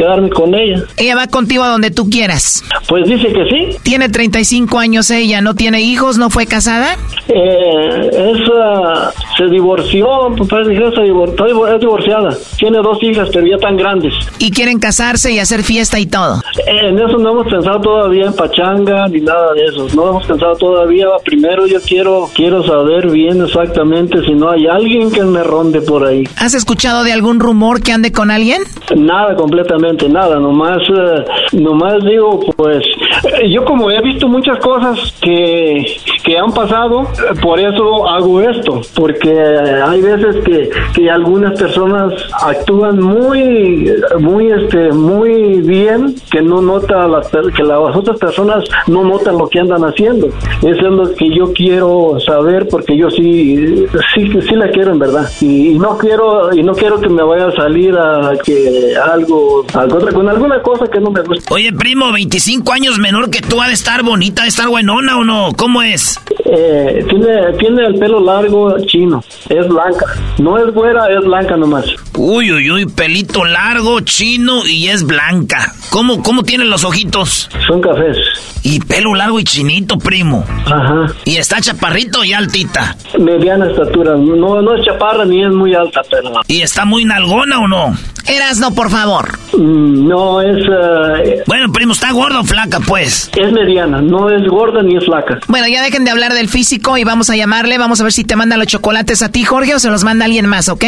quedarme 0.00 0.30
con 0.30 0.54
ella. 0.54 0.82
Ella 0.96 1.14
va 1.14 1.26
contigo 1.26 1.62
a 1.62 1.68
donde 1.68 1.90
tú 1.90 2.08
quieras. 2.08 2.64
Pues 2.88 3.06
dice 3.06 3.32
que 3.32 3.44
sí. 3.44 3.78
Tiene 3.82 4.08
35 4.08 4.78
años 4.78 5.10
ella, 5.10 5.40
¿no 5.40 5.54
tiene 5.54 5.82
hijos? 5.82 6.16
¿No 6.16 6.30
fue 6.30 6.46
casada? 6.46 6.96
Eh, 7.28 8.10
esa 8.10 9.12
se 9.36 9.44
divorció, 9.46 10.06
pues 10.36 10.48
se 10.48 10.72
es 10.72 11.80
divorciada. 11.80 12.36
Tiene 12.58 12.78
dos 12.78 12.98
hijas 13.02 13.28
pero 13.32 13.46
ya 13.46 13.58
tan 13.58 13.76
grandes. 13.76 14.12
Y 14.38 14.50
quieren 14.50 14.78
casarse 14.78 15.32
y 15.32 15.38
hacer 15.38 15.62
fiesta 15.62 15.98
y 15.98 16.06
todo. 16.06 16.40
En 16.66 16.98
eso 16.98 17.18
no 17.18 17.32
hemos 17.32 17.46
pensado 17.48 17.80
todavía 17.80 18.26
en 18.26 18.32
pachanga 18.32 19.06
ni 19.08 19.20
nada 19.20 19.52
de 19.52 19.66
eso. 19.66 19.86
No 19.94 20.10
hemos 20.10 20.26
pensado 20.26 20.56
todavía. 20.56 21.06
Primero 21.24 21.66
yo 21.66 21.80
quiero 21.80 22.28
quiero 22.34 22.64
saber 22.64 23.10
bien 23.10 23.42
exactamente 23.42 24.22
si 24.24 24.32
no 24.32 24.50
hay 24.50 24.66
alguien 24.66 25.10
que 25.10 25.22
me 25.22 25.42
ronde 25.42 25.80
por 25.82 26.04
ahí. 26.06 26.24
¿Has 26.36 26.54
escuchado 26.54 27.04
de 27.04 27.12
algún 27.12 27.38
rumor 27.40 27.82
que 27.82 27.92
ande 27.92 28.12
con 28.12 28.30
alguien? 28.30 28.62
Nada, 28.96 29.36
completamente 29.36 29.89
nada. 30.08 30.38
Nomás, 30.38 30.78
eh, 30.88 31.24
nomás 31.52 32.04
digo, 32.04 32.40
pues, 32.56 32.84
eh, 33.24 33.50
yo 33.50 33.64
como 33.64 33.90
he 33.90 34.00
visto 34.02 34.28
muchas 34.28 34.58
cosas 34.58 35.14
que, 35.20 35.84
que 36.24 36.38
han 36.38 36.52
pasado, 36.52 37.06
por 37.42 37.58
eso 37.58 38.08
hago 38.08 38.40
esto. 38.40 38.80
Porque 38.94 39.30
hay 39.30 40.00
veces 40.00 40.36
que, 40.44 40.70
que 40.94 41.10
algunas 41.10 41.58
personas 41.58 42.14
actúan 42.42 43.00
muy, 43.00 43.92
muy, 44.18 44.50
este, 44.50 44.92
muy 44.92 45.60
bien, 45.60 46.14
que 46.30 46.42
no 46.42 46.60
nota 46.60 47.06
las, 47.08 47.28
que 47.28 47.62
las 47.62 47.96
otras 47.96 48.18
personas 48.18 48.64
no 48.86 49.04
notan 49.04 49.38
lo 49.38 49.48
que 49.48 49.60
andan 49.60 49.82
haciendo. 49.84 50.28
Eso 50.62 50.86
es 50.86 50.92
lo 50.92 51.14
que 51.14 51.30
yo 51.30 51.52
quiero 51.52 52.18
saber, 52.20 52.68
porque 52.68 52.96
yo 52.96 53.10
sí, 53.10 53.86
sí, 54.14 54.30
sí 54.42 54.54
la 54.54 54.70
quiero 54.70 54.92
en 54.92 54.98
verdad. 54.98 55.28
Y, 55.40 55.70
y 55.70 55.78
no 55.78 55.96
quiero, 55.98 56.54
y 56.54 56.62
no 56.62 56.72
quiero 56.74 57.00
que 57.00 57.08
me 57.08 57.22
vaya 57.22 57.48
a 57.48 57.52
salir 57.52 57.96
a 57.96 58.32
que 58.44 58.94
algo 58.96 59.64
con 59.72 60.28
alguna 60.28 60.60
cosa 60.62 60.86
que 60.86 61.00
no 61.00 61.10
me 61.10 61.22
gusta. 61.22 61.52
Oye, 61.52 61.72
primo, 61.72 62.12
25 62.12 62.72
años 62.72 62.98
menor 62.98 63.30
que 63.30 63.40
tú, 63.40 63.60
ha 63.60 63.68
de 63.68 63.74
estar 63.74 64.02
bonita, 64.02 64.42
ha 64.42 64.44
de 64.44 64.50
estar 64.50 64.68
buenona 64.68 65.16
o 65.16 65.24
no, 65.24 65.52
¿cómo 65.56 65.82
es? 65.82 66.18
Eh, 66.44 67.04
tiene, 67.08 67.52
tiene 67.58 67.86
el 67.86 67.98
pelo 67.98 68.20
largo 68.20 68.76
chino, 68.86 69.22
es 69.48 69.68
blanca. 69.68 70.06
No 70.38 70.58
es 70.58 70.74
güera, 70.74 71.06
es 71.08 71.24
blanca 71.24 71.56
nomás. 71.56 71.84
Uy, 72.16 72.52
uy, 72.52 72.70
uy, 72.70 72.86
pelito 72.86 73.44
largo, 73.44 74.00
chino 74.00 74.66
y 74.66 74.88
es 74.88 75.04
blanca. 75.04 75.72
¿Cómo, 75.90 76.22
cómo 76.22 76.42
tienen 76.42 76.70
los 76.70 76.84
ojitos? 76.84 77.48
Son 77.66 77.80
cafés. 77.80 78.16
Y 78.62 78.80
pelo 78.80 79.14
largo 79.14 79.40
y 79.40 79.44
chinito, 79.44 79.96
primo. 79.96 80.44
Ajá. 80.66 81.06
¿Y 81.24 81.36
está 81.36 81.60
chaparrito 81.60 82.24
y 82.24 82.32
altita? 82.32 82.96
Mediana 83.18 83.70
estatura. 83.70 84.16
No, 84.16 84.60
no 84.60 84.74
es 84.74 84.84
chaparra 84.84 85.24
ni 85.24 85.42
es 85.42 85.50
muy 85.50 85.74
alta, 85.74 86.02
pero... 86.10 86.30
¿Y 86.46 86.60
está 86.62 86.84
muy 86.84 87.04
nalgona 87.04 87.60
o 87.60 87.68
no? 87.68 87.96
Eras 88.26 88.58
no, 88.58 88.74
por 88.74 88.90
favor. 88.90 89.38
No, 89.60 90.40
es... 90.40 90.56
eh, 90.56 91.42
Bueno, 91.46 91.70
primo, 91.72 91.92
¿está 91.92 92.12
gorda 92.12 92.40
o 92.40 92.44
flaca, 92.44 92.78
pues? 92.86 93.30
es 93.36 93.52
mediana. 93.52 94.00
No 94.00 94.30
es 94.30 94.42
gorda 94.48 94.82
ni 94.82 94.96
es 94.96 95.04
flaca. 95.04 95.38
Bueno, 95.48 95.66
ya 95.68 95.82
dejen 95.82 96.04
de 96.04 96.10
hablar 96.10 96.32
del 96.32 96.48
físico 96.48 96.96
y 96.96 97.04
vamos 97.04 97.28
a 97.30 97.36
llamarle. 97.36 97.76
Vamos 97.76 98.00
a 98.00 98.04
ver 98.04 98.12
si 98.12 98.24
te 98.24 98.36
manda 98.36 98.56
los 98.56 98.66
chocolates 98.66 99.22
a 99.22 99.28
ti, 99.30 99.44
Jorge, 99.44 99.74
o 99.74 99.78
se 99.78 99.90
los 99.90 100.02
manda 100.02 100.24
alguien 100.24 100.46
más, 100.46 100.68
¿ok? 100.70 100.84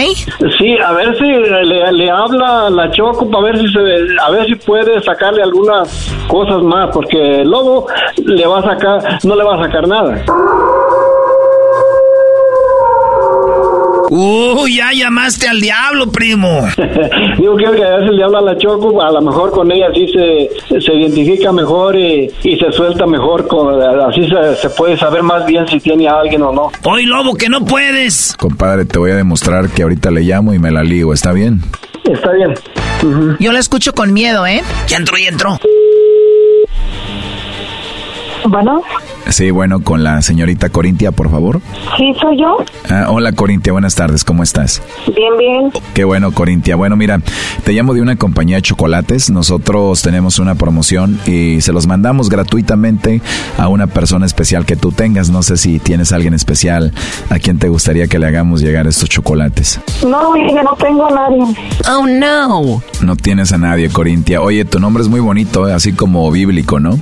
Sí, 0.59 0.75
a 0.85 0.93
ver 0.93 1.16
si 1.18 1.25
le, 1.25 1.93
le 1.93 2.11
habla 2.11 2.66
a 2.66 2.70
la 2.70 2.91
Choco 2.93 3.31
para 3.31 3.45
ver 3.45 3.59
si 3.59 3.68
se, 3.73 3.79
a 4.25 4.31
ver 4.31 4.47
si 4.47 4.55
puede 4.55 5.01
sacarle 5.03 5.43
algunas 5.43 5.89
cosas 6.29 6.62
más, 6.62 6.91
porque 6.93 7.43
el 7.43 7.51
lobo 7.51 7.87
le 8.25 8.47
va 8.47 8.61
a 8.61 8.62
sacar, 8.62 9.18
no 9.25 9.37
le 9.37 9.45
va 9.45 9.57
a 9.61 9.64
sacar 9.64 9.87
nada. 9.87 10.25
Uy, 14.15 14.77
ya 14.77 14.93
llamaste 14.93 15.49
al 15.49 15.59
diablo, 15.59 16.13
primo. 16.13 16.69
Digo 17.39 17.57
que 17.57 17.65
veces 17.67 18.11
le 18.11 18.23
habla 18.23 18.41
a 18.41 18.43
la 18.43 18.59
Choco, 18.59 19.01
a 19.01 19.11
lo 19.11 19.23
mejor 19.23 19.51
con 19.53 19.73
ella 19.73 19.87
sí 19.95 20.07
se, 20.09 20.81
se 20.83 20.93
identifica 20.93 21.51
mejor 21.51 21.97
y, 21.97 22.31
y 22.43 22.59
se 22.59 22.71
suelta 22.73 23.07
mejor, 23.07 23.49
con, 23.49 23.81
así 23.83 24.29
se, 24.29 24.57
se 24.57 24.69
puede 24.69 24.99
saber 24.99 25.23
más 25.23 25.47
bien 25.47 25.67
si 25.67 25.81
tiene 25.81 26.09
a 26.09 26.21
alguien 26.21 26.43
o 26.43 26.53
no. 26.53 26.71
Hoy, 26.85 27.07
lobo, 27.07 27.37
que 27.37 27.49
no 27.49 27.65
puedes. 27.65 28.37
Compadre, 28.37 28.85
te 28.85 28.99
voy 28.99 29.13
a 29.13 29.17
demostrar 29.17 29.71
que 29.71 29.83
ahorita 29.83 30.11
le 30.11 30.21
llamo 30.21 30.53
y 30.53 30.59
me 30.59 30.71
la 30.71 30.83
ligo, 30.83 31.15
¿está 31.15 31.33
bien? 31.33 31.63
Está 32.05 32.33
bien. 32.33 32.53
Yo 33.41 33.51
la 33.51 33.61
escucho 33.61 33.95
con 33.95 34.13
miedo, 34.13 34.47
¿eh? 34.47 34.63
Ya 34.89 34.99
entró, 34.99 35.17
ya 35.17 35.31
entró. 35.31 35.59
Bueno, 38.45 38.83
Sí, 39.29 39.51
bueno, 39.51 39.83
con 39.83 40.03
la 40.05 40.20
señorita 40.20 40.68
Corintia, 40.68 41.11
por 41.12 41.31
favor. 41.31 41.61
sí, 41.97 42.12
soy 42.20 42.39
yo. 42.41 42.59
Ah, 42.91 43.07
hola 43.09 43.33
Corintia, 43.33 43.73
buenas 43.73 43.95
tardes, 43.95 44.25
¿cómo 44.25 44.43
estás? 44.43 44.83
Bien, 45.07 45.37
bien. 45.39 45.73
Qué 45.95 46.05
bueno, 46.05 46.33
Corintia. 46.33 46.77
Bueno, 46.77 46.97
mira, 46.97 47.20
te 47.64 47.73
llamo 47.73 47.95
de 47.95 48.03
una 48.03 48.16
compañía 48.16 48.57
de 48.57 48.62
chocolates. 48.62 49.31
Nosotros 49.31 50.03
tenemos 50.03 50.39
una 50.39 50.55
promoción 50.55 51.18
y 51.27 51.61
se 51.61 51.73
los 51.73 51.87
mandamos 51.87 52.29
gratuitamente 52.29 53.23
a 53.59 53.68
una 53.68 53.87
persona 53.87 54.27
especial 54.27 54.66
que 54.66 54.77
tú 54.77 54.93
tengas. 54.93 55.31
No 55.31 55.43
sé 55.43 55.57
si 55.57 55.79
tienes 55.79 56.12
a 56.12 56.16
alguien 56.16 56.35
especial 56.35 56.93
a 57.31 57.39
quien 57.39 57.59
te 57.59 57.68
gustaría 57.68 58.09
que 58.09 58.18
le 58.18 58.27
hagamos 58.27 58.61
llegar 58.61 58.87
estos 58.87 59.09
chocolates. 59.09 59.81
No, 60.07 60.37
hija, 60.37 60.62
no 60.62 60.75
tengo 60.77 61.07
a 61.07 61.11
nadie. 61.11 61.43
Oh, 61.89 62.07
no. 62.07 62.83
No 63.01 63.16
tienes 63.16 63.53
a 63.53 63.59
nadie, 63.59 63.89
Corintia. 63.89 64.43
Oye, 64.43 64.64
tu 64.64 64.79
nombre 64.79 65.03
es 65.03 65.09
muy 65.09 65.20
bonito, 65.20 65.68
¿eh? 65.68 65.73
así 65.73 65.93
como 65.93 66.31
bíblico, 66.31 66.81
¿no? 66.81 66.99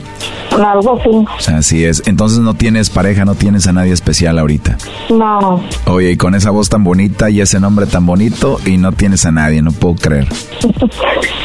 Algo 0.50 0.98
así. 1.00 1.50
Así 1.50 1.84
es. 1.84 2.02
Entonces 2.10 2.40
no 2.40 2.54
tienes 2.54 2.90
pareja, 2.90 3.24
no 3.24 3.36
tienes 3.36 3.66
a 3.68 3.72
nadie 3.72 3.92
especial 3.92 4.38
ahorita. 4.38 4.76
No. 5.10 5.62
Oye, 5.86 6.10
y 6.10 6.16
con 6.16 6.34
esa 6.34 6.50
voz 6.50 6.68
tan 6.68 6.82
bonita 6.84 7.30
y 7.30 7.40
ese 7.40 7.60
nombre 7.60 7.86
tan 7.86 8.04
bonito 8.04 8.58
y 8.66 8.78
no 8.78 8.92
tienes 8.92 9.24
a 9.26 9.30
nadie, 9.30 9.62
no 9.62 9.72
puedo 9.72 9.94
creer. 9.94 10.28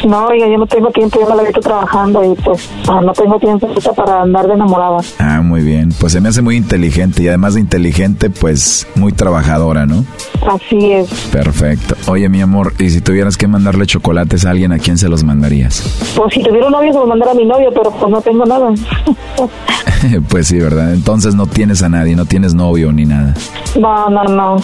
No, 0.06 0.26
oiga, 0.26 0.46
yo 0.46 0.56
no 0.56 0.66
tengo 0.66 0.88
tiempo, 0.90 1.18
yo 1.18 1.28
me 1.28 1.34
la 1.34 1.42
he 1.42 1.46
visto 1.46 1.60
trabajando 1.60 2.22
y 2.22 2.34
pues 2.36 2.68
ah, 2.88 3.00
no 3.02 3.12
tengo 3.12 3.40
tiempo 3.40 3.66
para 3.96 4.22
andar 4.22 4.46
de 4.46 4.54
enamorada. 4.54 4.98
Ah, 5.18 5.40
muy 5.42 5.62
bien. 5.62 5.92
Pues 5.98 6.12
se 6.12 6.20
me 6.20 6.28
hace 6.28 6.42
muy 6.42 6.54
inteligente 6.54 7.24
y 7.24 7.28
además 7.28 7.54
de 7.54 7.60
inteligente, 7.60 8.30
pues 8.30 8.86
muy 8.94 9.12
trabajadora, 9.12 9.84
¿no? 9.84 10.04
Así 10.48 10.92
es. 10.92 11.08
Perfecto. 11.32 11.96
Oye, 12.06 12.28
mi 12.28 12.40
amor, 12.40 12.74
¿y 12.78 12.90
si 12.90 13.00
tuvieras 13.00 13.36
que 13.36 13.48
mandarle 13.48 13.86
chocolates 13.86 14.44
a 14.46 14.50
alguien, 14.50 14.70
a 14.70 14.78
quién 14.78 14.96
se 14.96 15.08
los 15.08 15.24
mandarías? 15.24 15.82
Pues 16.14 16.34
si 16.34 16.42
tuviera 16.42 16.66
un 16.66 16.72
novio 16.72 16.92
se 16.92 16.98
lo 17.00 17.06
mandara 17.06 17.32
a 17.32 17.34
mi 17.34 17.44
novio, 17.44 17.70
pero 17.74 17.90
pues 17.90 18.10
no 18.10 18.20
tengo 18.20 18.44
nada. 18.44 18.70
pues 20.28 20.48
sí, 20.48 20.58
¿verdad? 20.58 20.92
Entonces 20.92 21.34
no 21.34 21.46
tienes 21.46 21.82
a 21.82 21.88
nadie, 21.88 22.16
no 22.16 22.24
tienes 22.24 22.54
novio 22.54 22.92
ni 22.92 23.04
nada. 23.04 23.34
No, 23.78 24.08
no, 24.08 24.24
no. 24.24 24.56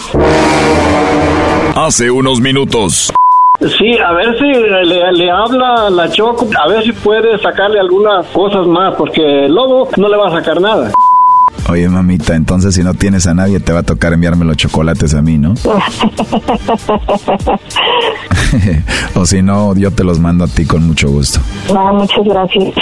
Hace 1.75 2.11
unos 2.11 2.39
minutos. 2.39 3.11
Sí, 3.59 3.97
a 3.97 4.11
ver 4.13 4.37
si 4.37 4.45
le, 4.45 5.11
le 5.13 5.31
habla 5.31 5.87
a 5.87 5.89
la 5.89 6.09
Choco, 6.11 6.49
a 6.61 6.67
ver 6.67 6.83
si 6.83 6.91
puede 6.91 7.37
sacarle 7.39 7.79
algunas 7.79 8.25
cosas 8.27 8.65
más, 8.67 8.95
porque 8.95 9.45
el 9.45 9.53
lobo 9.53 9.87
no 9.95 10.09
le 10.09 10.17
va 10.17 10.27
a 10.27 10.31
sacar 10.31 10.59
nada. 10.59 10.91
Oye, 11.69 11.87
mamita, 11.87 12.35
entonces 12.35 12.75
si 12.75 12.83
no 12.83 12.93
tienes 12.93 13.25
a 13.25 13.33
nadie, 13.33 13.59
te 13.59 13.71
va 13.71 13.79
a 13.79 13.83
tocar 13.83 14.13
enviarme 14.13 14.45
los 14.45 14.57
chocolates 14.57 15.13
a 15.13 15.21
mí, 15.21 15.37
¿no? 15.37 15.53
o 19.15 19.25
si 19.25 19.41
no, 19.41 19.73
yo 19.75 19.91
te 19.91 20.03
los 20.03 20.19
mando 20.19 20.43
a 20.43 20.47
ti 20.47 20.65
con 20.65 20.85
mucho 20.85 21.09
gusto. 21.09 21.39
No, 21.73 21.93
muchas 21.93 22.23
gracias. 22.25 22.73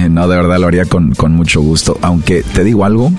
no, 0.10 0.28
de 0.28 0.36
verdad 0.36 0.58
lo 0.58 0.66
haría 0.66 0.84
con, 0.84 1.14
con 1.14 1.34
mucho 1.34 1.62
gusto. 1.62 1.96
Aunque 2.02 2.42
te 2.42 2.62
digo 2.62 2.84
algo, 2.84 3.10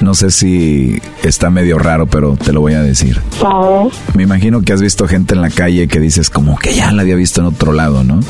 no 0.00 0.14
sé 0.14 0.30
si 0.30 1.00
está 1.22 1.50
medio 1.50 1.78
raro, 1.78 2.06
pero 2.06 2.36
te 2.36 2.52
lo 2.52 2.60
voy 2.60 2.74
a 2.74 2.82
decir. 2.82 3.20
Ver. 3.42 3.92
Me 4.14 4.22
imagino 4.22 4.62
que 4.62 4.72
has 4.72 4.80
visto 4.80 5.06
gente 5.06 5.34
en 5.34 5.42
la 5.42 5.50
calle 5.50 5.86
que 5.86 6.00
dices 6.00 6.30
como 6.30 6.58
que 6.58 6.74
ya 6.74 6.90
la 6.92 7.02
había 7.02 7.14
visto 7.14 7.40
en 7.40 7.48
otro 7.48 7.72
lado, 7.72 8.04
¿no? 8.04 8.20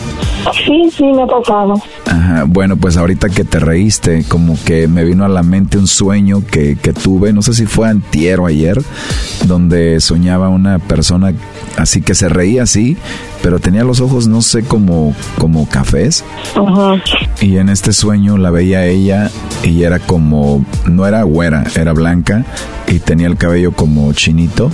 Sí, 0.67 0.91
sí, 0.91 1.05
me 1.05 1.23
ha 1.23 1.27
pasado. 1.27 1.75
Ajá, 2.07 2.45
bueno, 2.47 2.77
pues 2.77 2.97
ahorita 2.97 3.29
que 3.29 3.45
te 3.45 3.61
reíste, 3.61 4.25
como 4.29 4.59
que 4.65 4.89
me 4.89 5.05
vino 5.05 5.25
a 5.25 5.29
la 5.29 5.43
mente 5.43 5.58
un 5.79 5.87
sueño 5.87 6.45
que, 6.45 6.77
que 6.77 6.93
tuve, 6.93 7.33
no 7.33 7.43
sé 7.43 7.55
si 7.55 7.67
fue 7.67 7.89
antier 7.89 8.41
o 8.41 8.47
ayer, 8.47 8.83
donde 9.47 10.01
soñaba 10.01 10.49
una 10.49 10.79
persona 10.79 11.33
así 11.77 12.03
que 12.03 12.15
se 12.15 12.29
reía 12.29 12.65
así, 12.65 12.97
pero 13.43 13.61
tenía 13.61 13.85
los 13.85 14.01
ojos, 14.01 14.27
no 14.27 14.43
sé, 14.43 14.63
como, 14.63 15.15
como 15.39 15.69
cafés. 15.69 16.25
Ajá. 16.55 17.03
Y 17.41 17.57
en 17.57 17.69
este 17.69 17.93
sueño 17.93 18.37
la 18.37 18.51
veía 18.51 18.87
ella 18.87 19.31
y 19.63 19.83
era 19.83 19.99
como, 19.99 20.65
no 20.87 21.07
era 21.07 21.23
güera, 21.23 21.65
era 21.77 21.93
blanca 21.93 22.45
y 22.89 22.99
tenía 22.99 23.27
el 23.29 23.37
cabello 23.37 23.73
como 23.73 24.13
chinito 24.13 24.71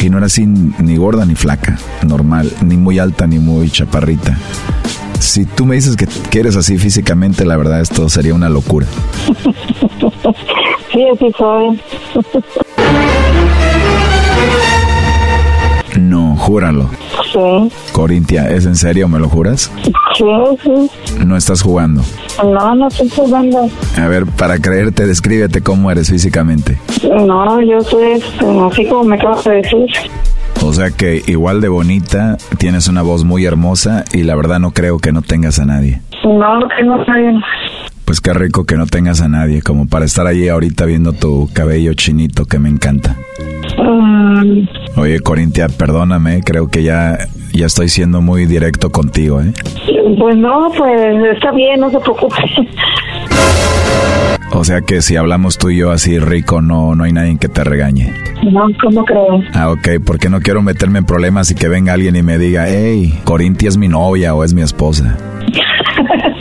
y 0.00 0.08
no 0.08 0.16
era 0.16 0.26
así 0.26 0.46
ni 0.46 0.96
gorda 0.96 1.26
ni 1.26 1.34
flaca, 1.34 1.78
normal, 2.06 2.52
ni 2.64 2.76
muy 2.76 2.98
alta 2.98 3.26
ni 3.26 3.38
muy 3.38 3.70
chaparrita. 3.70 4.36
Si 5.18 5.44
tú 5.44 5.66
me 5.66 5.74
dices 5.74 5.96
que, 5.96 6.06
que 6.30 6.40
eres 6.40 6.56
así 6.56 6.78
físicamente, 6.78 7.44
la 7.44 7.58
verdad 7.58 7.82
esto 7.82 8.08
sería 8.08 8.32
una 8.32 8.48
locura. 8.48 8.86
Sí, 10.92 11.06
así 11.12 11.32
soy. 11.36 11.80
No, 15.98 16.36
júralo. 16.36 16.88
Sí, 17.32 17.72
Corintia, 17.92 18.48
¿es 18.50 18.66
en 18.66 18.74
serio? 18.76 19.08
¿Me 19.08 19.18
lo 19.18 19.28
juras? 19.28 19.70
sí, 20.16 20.24
sí. 20.62 21.24
No 21.24 21.36
estás 21.36 21.62
jugando. 21.62 22.02
No, 22.42 22.74
no 22.74 22.88
estoy 22.88 23.08
jugando. 23.10 23.68
A 23.96 24.08
ver, 24.08 24.26
para 24.26 24.58
creerte, 24.58 25.06
descríbete 25.06 25.62
cómo 25.62 25.90
eres 25.90 26.10
físicamente. 26.10 26.78
No, 27.04 27.60
yo 27.60 27.80
soy 27.82 28.12
este, 28.12 28.46
así 28.70 28.86
como 28.86 29.04
me 29.04 29.16
acabas 29.16 29.44
de 29.44 29.56
decir. 29.56 29.86
O 30.62 30.72
sea 30.72 30.90
que 30.90 31.22
igual 31.26 31.60
de 31.60 31.68
bonita, 31.68 32.36
tienes 32.58 32.88
una 32.88 33.02
voz 33.02 33.24
muy 33.24 33.44
hermosa 33.44 34.04
y 34.12 34.24
la 34.24 34.34
verdad 34.34 34.58
no 34.58 34.72
creo 34.72 34.98
que 34.98 35.12
no 35.12 35.22
tengas 35.22 35.58
a 35.58 35.64
nadie. 35.66 36.00
No, 36.24 36.58
no 36.60 36.68
tengo 36.76 36.94
a 36.94 37.04
nadie. 37.04 37.32
Pues 38.10 38.20
qué 38.20 38.34
rico 38.34 38.64
que 38.64 38.74
no 38.74 38.86
tengas 38.86 39.20
a 39.20 39.28
nadie, 39.28 39.62
como 39.62 39.86
para 39.86 40.04
estar 40.04 40.26
allí 40.26 40.48
ahorita 40.48 40.84
viendo 40.84 41.12
tu 41.12 41.48
cabello 41.52 41.94
chinito 41.94 42.44
que 42.44 42.58
me 42.58 42.68
encanta. 42.68 43.14
Mm, 43.78 44.66
Oye, 44.96 45.20
Corintia, 45.20 45.68
perdóname, 45.68 46.42
creo 46.42 46.66
que 46.66 46.82
ya, 46.82 47.18
ya 47.52 47.66
estoy 47.66 47.88
siendo 47.88 48.20
muy 48.20 48.46
directo 48.46 48.90
contigo, 48.90 49.40
¿eh? 49.40 49.52
pues 50.18 50.36
no, 50.36 50.72
pues 50.76 50.92
está 51.36 51.52
bien, 51.52 51.78
no 51.78 51.88
se 51.88 52.00
preocupe. 52.00 52.34
O 54.54 54.64
sea 54.64 54.80
que 54.80 55.02
si 55.02 55.14
hablamos 55.14 55.56
tú 55.56 55.70
y 55.70 55.76
yo 55.76 55.92
así 55.92 56.18
rico, 56.18 56.60
no, 56.60 56.96
no 56.96 57.04
hay 57.04 57.12
nadie 57.12 57.38
que 57.38 57.48
te 57.48 57.62
regañe. 57.62 58.12
No, 58.50 58.66
¿cómo 58.82 59.04
creo? 59.04 59.40
Ah, 59.54 59.70
ok, 59.70 59.88
porque 60.04 60.28
no 60.28 60.40
quiero 60.40 60.62
meterme 60.62 60.98
en 60.98 61.04
problemas 61.04 61.52
y 61.52 61.54
que 61.54 61.68
venga 61.68 61.92
alguien 61.92 62.16
y 62.16 62.24
me 62.24 62.38
diga, 62.38 62.64
hey, 62.66 63.20
Corintia 63.22 63.68
es 63.68 63.76
mi 63.76 63.86
novia 63.86 64.34
o 64.34 64.42
es 64.42 64.52
mi 64.52 64.62
esposa. 64.62 65.16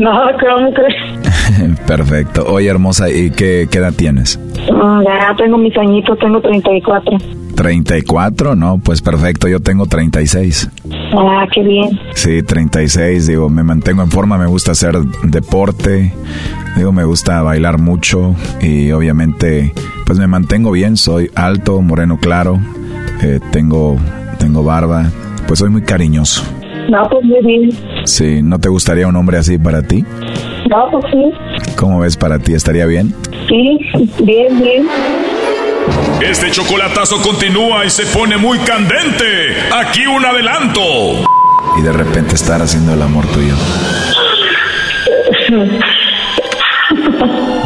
No, 0.00 0.12
¿cómo 0.38 0.72
crees? 0.72 1.76
Perfecto. 1.86 2.44
Oye, 2.46 2.68
hermosa, 2.68 3.08
¿y 3.10 3.30
qué, 3.30 3.68
qué 3.70 3.78
edad 3.78 3.92
tienes? 3.96 4.38
Mm, 4.72 5.02
Ya 5.04 5.34
tengo 5.36 5.58
mis 5.58 5.76
añitos, 5.76 6.18
tengo 6.18 6.40
34. 6.40 7.18
¿34? 7.56 8.54
No, 8.56 8.78
pues 8.78 9.00
perfecto, 9.00 9.48
yo 9.48 9.60
tengo 9.60 9.86
36. 9.86 10.68
Ah, 11.16 11.46
qué 11.54 11.62
bien. 11.62 11.98
Sí, 12.14 12.42
36, 12.42 13.26
digo, 13.26 13.48
me 13.48 13.62
mantengo 13.62 14.02
en 14.02 14.10
forma, 14.10 14.36
me 14.36 14.46
gusta 14.46 14.72
hacer 14.72 14.94
deporte, 15.22 16.12
digo, 16.76 16.92
me 16.92 17.04
gusta 17.04 17.40
bailar 17.42 17.78
mucho 17.78 18.34
y 18.60 18.90
obviamente, 18.92 19.72
pues 20.04 20.18
me 20.18 20.26
mantengo 20.26 20.70
bien, 20.70 20.98
soy 20.98 21.30
alto, 21.34 21.80
moreno 21.80 22.18
claro, 22.18 22.58
eh, 23.22 23.40
tengo, 23.52 23.96
tengo 24.38 24.62
barba, 24.62 25.06
pues 25.46 25.60
soy 25.60 25.70
muy 25.70 25.80
cariñoso. 25.82 26.42
No, 26.88 27.08
pues 27.10 27.24
muy 27.24 27.40
bien. 27.44 27.70
Sí, 28.04 28.42
¿no 28.42 28.58
te 28.58 28.68
gustaría 28.68 29.08
un 29.08 29.16
hombre 29.16 29.38
así 29.38 29.58
para 29.58 29.82
ti? 29.82 30.04
No, 30.70 30.88
pues 30.90 31.04
sí. 31.10 31.74
¿Cómo 31.76 32.00
ves 32.00 32.16
para 32.16 32.38
ti? 32.38 32.54
¿Estaría 32.54 32.86
bien? 32.86 33.14
Sí, 33.48 33.78
bien, 34.22 34.60
bien. 34.60 34.88
Este 36.20 36.50
chocolatazo 36.50 37.20
continúa 37.22 37.84
y 37.84 37.90
se 37.90 38.06
pone 38.06 38.36
muy 38.36 38.58
candente. 38.58 39.56
Aquí 39.74 40.06
un 40.06 40.24
adelanto. 40.24 40.80
Y 41.78 41.82
de 41.82 41.92
repente 41.92 42.34
estar 42.34 42.60
haciendo 42.62 42.94
el 42.94 43.02
amor 43.02 43.26
tuyo. 43.26 43.54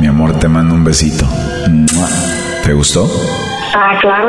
Mi 0.00 0.06
amor, 0.06 0.38
te 0.38 0.48
mando 0.48 0.74
un 0.74 0.84
besito. 0.84 1.26
¿Te 2.64 2.72
gustó? 2.72 3.08
Ah, 3.74 3.98
claro. 4.00 4.28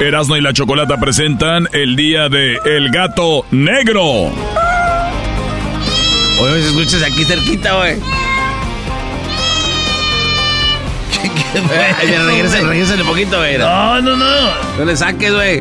Erasno 0.00 0.36
y 0.36 0.40
la 0.40 0.52
Chocolata 0.52 0.96
presentan 0.98 1.68
el 1.72 1.96
día 1.96 2.28
de 2.28 2.56
El 2.64 2.90
Gato 2.90 3.44
Negro. 3.50 4.04
Oye, 6.40 6.62
se 6.62 6.68
escuchas 6.68 7.02
aquí 7.02 7.24
cerquita, 7.24 7.74
güey. 7.78 7.96
¿Qué, 11.20 11.28
qué, 11.28 11.60
güey? 11.60 11.78
Ay, 11.98 12.16
regresa, 12.16 12.60
regresa 12.60 12.94
un 12.94 13.06
poquito, 13.08 13.38
güey. 13.38 13.58
No, 13.58 14.00
no, 14.00 14.16
no. 14.16 14.50
No 14.78 14.84
le 14.84 14.96
saques, 14.96 15.32
güey. 15.32 15.60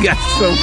Gato. 0.00 0.56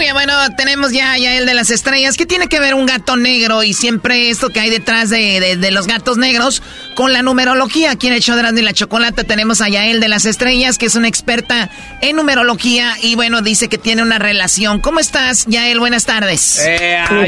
Muy 0.00 0.06
bien, 0.06 0.14
bueno, 0.14 0.32
tenemos 0.56 0.92
ya, 0.92 1.18
ya 1.18 1.36
el 1.36 1.44
de 1.44 1.52
las 1.52 1.70
estrellas. 1.70 2.16
¿Qué 2.16 2.24
tiene 2.24 2.46
que 2.48 2.58
ver 2.58 2.72
un 2.72 2.86
gato 2.86 3.18
negro 3.18 3.62
y 3.62 3.74
siempre 3.74 4.30
esto 4.30 4.48
que 4.48 4.58
hay 4.58 4.70
detrás 4.70 5.10
de, 5.10 5.40
de- 5.40 5.56
de 5.56 5.70
los 5.70 5.86
gatos 5.86 6.16
negros 6.16 6.62
con 6.94 7.12
la 7.12 7.20
numerología? 7.20 7.90
Aquí 7.90 8.06
en 8.06 8.14
el 8.14 8.20
show 8.20 8.34
de 8.34 8.62
la 8.62 8.72
Chocolata 8.72 9.24
tenemos 9.24 9.60
a 9.60 9.68
Yael 9.68 10.00
de 10.00 10.08
las 10.08 10.24
estrellas, 10.24 10.78
que 10.78 10.86
es 10.86 10.96
una 10.96 11.06
experta 11.06 11.68
en 12.00 12.16
numerología 12.16 12.94
y 13.02 13.14
bueno, 13.14 13.42
dice 13.42 13.68
que 13.68 13.76
tiene 13.76 14.00
una 14.02 14.18
relación. 14.18 14.80
¿Cómo 14.80 15.00
estás, 15.00 15.44
Yael? 15.48 15.78
Buenas 15.80 16.06
tardes. 16.06 16.66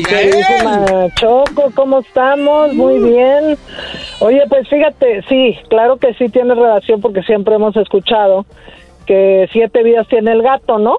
Queridísima 0.09 1.09
Choco, 1.17 1.71
¿cómo 1.75 2.01
estamos? 2.01 2.73
Muy 2.73 3.01
bien. 3.01 3.59
Oye, 4.21 4.41
pues 4.49 4.67
fíjate, 4.71 5.23
sí, 5.29 5.59
claro 5.69 5.99
que 5.99 6.15
sí 6.15 6.31
tiene 6.31 6.55
relación 6.55 7.03
porque 7.03 7.23
siempre 7.25 7.55
hemos 7.57 7.77
escuchado 7.77 8.47
que 9.07 9.47
siete 9.53 9.83
vidas 9.83 10.09
tiene 10.09 10.33
el 10.33 10.41
gato, 10.41 10.79
¿no? 10.79 10.97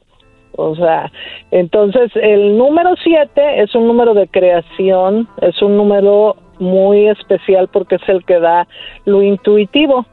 O 0.56 0.76
sea, 0.76 1.12
entonces 1.52 2.12
el 2.16 2.58
número 2.58 2.96
siete 3.04 3.62
es 3.62 3.74
un 3.76 3.88
número 3.88 4.14
de 4.14 4.28
creación, 4.28 5.28
es 5.42 5.62
un 5.62 5.78
número 5.78 6.36
muy 6.60 7.08
especial 7.08 7.68
porque 7.72 7.96
es 7.96 8.08
el 8.08 8.24
que 8.24 8.40
da 8.40 8.68
lo 9.06 9.22
intuitivo. 9.24 10.06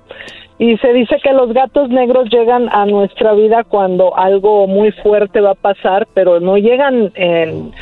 Y 0.59 0.76
se 0.78 0.93
dice 0.93 1.16
que 1.22 1.32
los 1.32 1.53
gatos 1.55 1.88
negros 1.88 2.28
llegan 2.30 2.68
a 2.70 2.84
nuestra 2.84 3.32
vida 3.32 3.64
cuando 3.64 4.16
algo 4.16 4.66
muy 4.66 4.93
fuerte 4.93 5.41
va 5.41 5.53
a 5.53 5.55
pasar, 5.55 6.07
pero 6.14 6.38
no 6.41 6.57
llegan 6.59 7.11
en- 7.14 7.72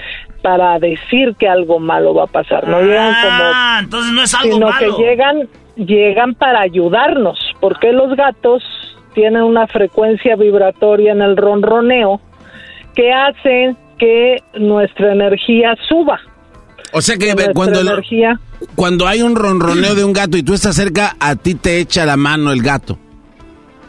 para 0.42 0.78
decir 0.78 1.34
que 1.36 1.48
algo 1.48 1.80
malo 1.80 2.14
va 2.14 2.24
a 2.24 2.26
pasar, 2.28 2.68
no 2.68 2.80
llegan 2.80 3.12
como 3.22 3.42
Ah, 3.54 3.80
entonces 3.82 4.12
no 4.12 4.22
es 4.22 4.32
algo 4.34 4.54
sino 4.54 4.68
malo. 4.68 4.96
que 4.96 5.02
llegan 5.02 5.48
llegan 5.76 6.34
para 6.34 6.61
ayudarnos, 6.61 7.38
porque 7.61 7.92
los 7.92 8.14
gatos 8.16 8.62
tienen 9.14 9.42
una 9.42 9.66
frecuencia 9.66 10.36
vibratoria 10.36 11.11
en 11.12 11.22
el 11.22 11.36
ronroneo 11.36 12.20
que 12.99 13.12
hace 13.12 13.76
que 13.96 14.42
nuestra 14.59 15.12
energía 15.12 15.74
suba. 15.88 16.18
O 16.92 17.01
sea 17.01 17.16
que 17.16 17.32
cuando, 17.55 17.80
energía 17.80 18.40
cuando 18.74 19.07
hay 19.07 19.22
un 19.22 19.36
ronroneo 19.36 19.94
de 19.94 20.05
un 20.05 20.12
gato 20.12 20.36
y 20.36 20.42
tú 20.42 20.55
estás 20.55 20.74
cerca, 20.74 21.14
a 21.20 21.36
ti 21.36 21.55
te 21.55 21.78
echa 21.78 22.05
la 22.05 22.16
mano 22.16 22.51
el 22.51 22.61
gato. 22.61 22.99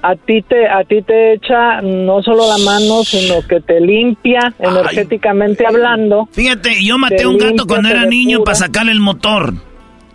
a 0.04 0.16
ti 0.16 0.44
te 0.44 0.68
a 0.68 0.84
ti 0.84 1.02
te 1.02 1.34
echa 1.34 1.82
no 1.82 2.22
solo 2.22 2.48
la 2.48 2.64
mano, 2.64 3.04
sino 3.04 3.42
que 3.48 3.62
te 3.62 3.80
limpia 3.80 4.54
energéticamente 4.60 5.66
hablando. 5.66 6.30
Fíjate, 6.32 6.84
yo 6.84 7.00
maté 7.00 7.26
un 7.26 7.38
gato 7.38 7.48
limpia, 7.48 7.66
cuando 7.66 7.90
era 7.90 8.06
niño 8.06 8.44
para 8.44 8.56
sacarle 8.56 8.92
el 8.92 9.00
motor. 9.00 9.56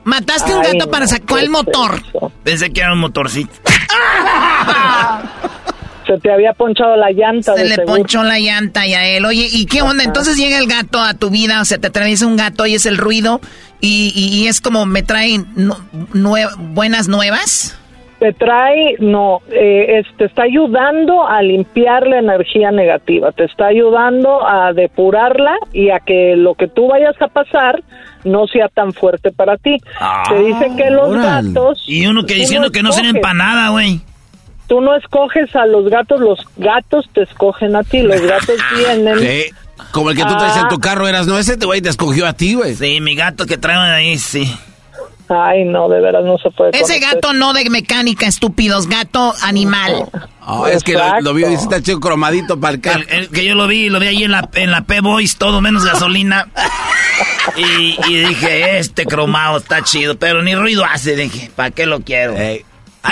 ¿Mataste 0.04 0.54
un 0.54 0.64
Ay, 0.64 0.74
gato 0.74 0.88
para 0.88 1.08
sacar 1.08 1.40
el 1.40 1.50
motor? 1.50 2.00
Pensé 2.44 2.72
que 2.72 2.80
era 2.80 2.92
un 2.92 3.00
motorcito. 3.00 3.54
Se 6.06 6.18
te 6.18 6.32
había 6.32 6.52
ponchado 6.52 6.96
la 6.96 7.10
llanta 7.10 7.54
Se 7.54 7.62
de 7.62 7.68
le 7.68 7.74
seguro. 7.76 7.96
ponchó 7.96 8.22
la 8.22 8.38
llanta 8.38 8.80
a 8.82 9.06
él. 9.06 9.24
Oye, 9.24 9.46
¿y 9.52 9.66
qué 9.66 9.82
onda? 9.82 10.04
Entonces 10.04 10.36
llega 10.36 10.58
el 10.58 10.66
gato 10.66 10.98
a 11.00 11.14
tu 11.14 11.30
vida, 11.30 11.60
o 11.60 11.64
sea, 11.64 11.78
te 11.78 11.86
atraviesa 11.88 12.26
un 12.26 12.36
gato 12.36 12.66
y 12.66 12.74
es 12.74 12.86
el 12.86 12.98
ruido 12.98 13.40
y, 13.80 14.12
y- 14.14 14.42
y 14.42 14.46
es 14.48 14.60
como 14.60 14.84
me 14.86 15.02
traen 15.02 15.46
nue- 15.54 16.54
buenas 16.74 17.08
nuevas. 17.08 17.78
te 18.20 18.32
trae, 18.32 18.94
no, 19.00 19.40
eh, 19.50 19.98
es- 20.00 20.16
te 20.16 20.24
está 20.26 20.44
ayudando 20.44 21.26
a 21.28 21.42
limpiar 21.42 22.06
la 22.06 22.20
energía 22.20 22.70
negativa, 22.70 23.32
te 23.32 23.44
está 23.44 23.66
ayudando 23.66 24.46
a 24.46 24.72
depurarla 24.72 25.56
y 25.74 25.90
a 25.90 25.98
que 26.00 26.34
lo 26.34 26.54
que 26.54 26.66
tú 26.68 26.88
vayas 26.88 27.20
a 27.20 27.28
pasar 27.28 27.82
no 28.24 28.46
sea 28.46 28.68
tan 28.68 28.94
fuerte 28.94 29.30
para 29.30 29.58
ti. 29.58 29.76
te 30.30 30.38
dice 30.42 30.70
que 30.76 30.90
los 30.90 31.10
órale. 31.10 31.48
gatos... 31.52 31.84
Y 31.86 32.06
uno 32.06 32.24
que 32.24 32.34
diciendo 32.34 32.70
que 32.70 32.82
no 32.82 32.92
sean 32.92 33.06
escoges. 33.06 33.16
empanada, 33.22 33.68
güey. 33.70 34.00
Tú 34.74 34.80
no 34.80 34.96
escoges 34.96 35.54
a 35.54 35.66
los 35.66 35.88
gatos, 35.88 36.20
los 36.20 36.40
gatos 36.56 37.08
te 37.14 37.22
escogen 37.22 37.76
a 37.76 37.84
ti, 37.84 38.00
los 38.02 38.20
gatos 38.20 38.56
vienen... 38.76 39.20
Sí. 39.20 39.44
Como 39.92 40.10
el 40.10 40.16
que 40.16 40.24
tú 40.24 40.36
traes 40.36 40.56
en 40.56 40.64
Ah. 40.64 40.68
tu 40.68 40.80
carro, 40.80 41.06
eras, 41.06 41.28
no, 41.28 41.38
ese 41.38 41.54
güey 41.56 41.80
te 41.80 41.90
escogió 41.90 42.26
a 42.26 42.32
ti, 42.32 42.54
güey. 42.54 42.74
Sí, 42.74 43.00
mi 43.00 43.14
gato 43.14 43.46
que 43.46 43.56
traen 43.56 43.78
ahí, 43.78 44.18
sí. 44.18 44.52
Ay, 45.28 45.62
no, 45.64 45.88
de 45.88 46.00
veras 46.00 46.24
no 46.24 46.36
se 46.38 46.50
puede. 46.50 46.70
Ese 46.70 46.94
conocer. 46.98 47.02
gato 47.14 47.32
no 47.34 47.52
de 47.52 47.70
mecánica, 47.70 48.26
estúpidos, 48.26 48.88
gato 48.88 49.32
animal. 49.44 50.06
Oh, 50.44 50.66
es 50.66 50.82
que 50.82 50.94
lo, 50.94 51.20
lo 51.20 51.38
y 51.38 51.44
sí 51.44 51.52
está 51.54 51.80
chido 51.80 52.00
cromadito 52.00 52.58
para 52.58 52.74
el 52.74 52.80
carro. 52.80 53.04
El- 53.08 53.18
el 53.20 53.28
que 53.30 53.44
yo 53.44 53.54
lo 53.54 53.68
vi, 53.68 53.90
lo 53.90 54.00
vi 54.00 54.08
ahí 54.08 54.24
en 54.24 54.32
la, 54.32 54.48
en 54.54 54.72
la 54.72 54.80
P-Boys, 54.82 55.36
todo 55.36 55.60
menos 55.60 55.84
gasolina. 55.84 56.48
y, 57.56 57.96
dije, 58.26 58.78
este 58.78 59.06
cromado 59.06 59.58
está 59.58 59.82
chido, 59.82 60.16
pero 60.18 60.42
ni 60.42 60.56
ruido 60.56 60.84
hace. 60.84 61.14
Dije, 61.14 61.48
¿para 61.54 61.70
qué 61.70 61.86
lo 61.86 62.00
quiero? 62.00 62.34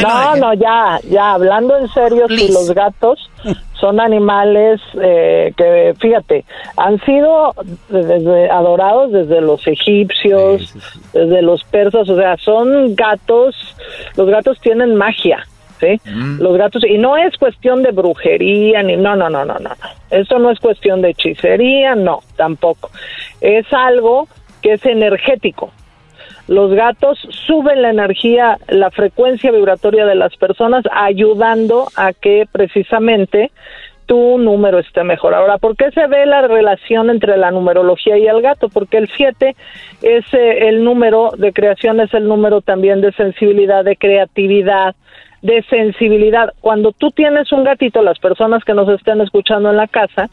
No, 0.01 0.37
no, 0.37 0.55
ya, 0.55 0.99
ya, 1.09 1.33
hablando 1.33 1.77
en 1.77 1.89
serio, 1.89 2.27
si 2.29 2.49
los 2.49 2.73
gatos 2.73 3.31
son 3.79 4.01
animales 4.01 4.81
eh, 5.01 5.53
que, 5.57 5.95
fíjate, 5.99 6.45
han 6.77 6.99
sido 7.05 7.55
desde, 7.89 8.51
adorados 8.51 9.13
desde 9.13 9.41
los 9.41 9.67
egipcios, 9.67 10.75
desde 11.13 11.43
los 11.43 11.63
persas, 11.65 12.09
o 12.09 12.17
sea, 12.17 12.37
son 12.39 12.95
gatos, 12.95 13.55
los 14.17 14.29
gatos 14.29 14.59
tienen 14.61 14.95
magia. 14.95 15.47
¿Sí? 15.81 16.01
Mm. 16.09 16.41
Los 16.41 16.57
gatos, 16.57 16.85
y 16.89 16.97
no 16.97 17.17
es 17.17 17.37
cuestión 17.37 17.83
de 17.83 17.91
brujería, 17.91 18.85
ni 18.85 18.97
no, 18.97 19.17
no, 19.17 19.29
no, 19.29 19.45
no, 19.45 19.59
no. 19.59 19.71
Eso 20.11 20.39
no 20.39 20.53
es 20.53 20.61
cuestión 20.61 21.03
de 21.03 21.11
hechicería, 21.11 21.97
no, 21.97 22.21
tampoco. 22.37 22.89
Es 23.41 23.67
algo 23.73 24.29
que 24.63 24.75
es 24.75 24.87
energético 24.87 25.73
los 26.53 26.75
gatos 26.75 27.19
suben 27.47 27.81
la 27.81 27.89
energía, 27.89 28.59
la 28.69 28.91
frecuencia 28.91 29.51
vibratoria 29.51 30.05
de 30.05 30.15
las 30.15 30.37
personas, 30.37 30.85
ayudando 30.93 31.87
a 31.97 32.13
que 32.13 32.47
precisamente 32.53 33.51
tu 34.05 34.37
número 34.37 34.79
esté 34.79 35.03
mejor. 35.03 35.33
Ahora, 35.33 35.57
¿por 35.57 35.77
qué 35.77 35.91
se 35.93 36.07
ve 36.09 36.27
la 36.27 36.47
relación 36.47 37.09
entre 37.09 37.39
la 37.39 37.51
numerología 37.51 38.19
y 38.19 38.27
el 38.27 38.43
gato? 38.43 38.69
Porque 38.69 38.99
el 38.99 39.09
7 39.17 39.57
es 40.03 40.25
eh, 40.35 40.69
el 40.69 40.85
número 40.85 41.31
de 41.39 41.55
creación, 41.55 42.01
es 42.01 42.13
el 42.13 42.29
número 42.29 42.61
también 42.61 43.01
de 43.01 43.13
sensibilidad, 43.13 43.83
de 43.83 43.97
creatividad, 43.97 44.95
de 45.41 45.63
sensibilidad. 45.71 46.53
Cuando 46.61 46.93
tú 46.93 47.13
tienes 47.13 47.51
un 47.51 47.65
gatito, 47.65 48.03
las 48.03 48.19
personas 48.19 48.63
que 48.65 48.75
nos 48.75 48.91
estén 48.91 49.23
escuchando 49.23 49.71
en 49.71 49.79
la 49.79 49.89
casa, 49.89 50.29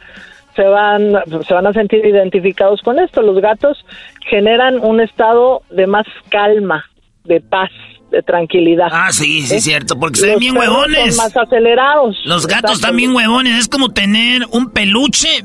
se 0.56 0.64
van, 0.64 1.14
se 1.48 1.54
van 1.54 1.68
a 1.68 1.74
sentir 1.74 2.06
identificados 2.06 2.82
con 2.82 3.00
esto. 3.00 3.22
Los 3.22 3.42
gatos 3.42 3.86
generan 4.30 4.80
un 4.80 5.02
estado 5.02 5.62
de 5.70 5.88
más 5.88 6.06
calma, 6.30 6.86
de 7.24 7.42
paz, 7.42 7.70
de 8.12 8.22
tranquilidad. 8.24 8.90
Ah, 8.92 9.12
sí, 9.12 9.42
sí, 9.42 9.56
es 9.56 9.68
¿Eh? 9.68 9.70
cierto, 9.70 10.00
porque 10.00 10.20
se 10.20 10.28
ven 10.28 10.40
bien 10.40 10.58
huevones. 10.58 11.16
Son 11.16 11.26
más 11.26 11.38
acelerados. 11.38 12.18
Los 12.26 12.48
gatos 12.48 12.82
también 12.82 13.16
huevones, 13.16 13.58
es 13.58 13.68
como 13.68 13.90
tener 13.90 14.44
un 14.52 14.72
peluche 14.72 15.44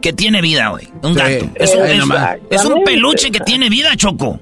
que 0.00 0.12
tiene 0.12 0.40
vida, 0.40 0.68
güey. 0.68 0.88
Un 1.02 1.14
gato. 1.14 1.46
Es 1.54 1.74
un, 1.74 1.86
es, 2.50 2.64
un, 2.64 2.84
peluche 2.84 3.30
que 3.30 3.40
tiene 3.40 3.68
vida, 3.68 3.96
Choco. 3.96 4.38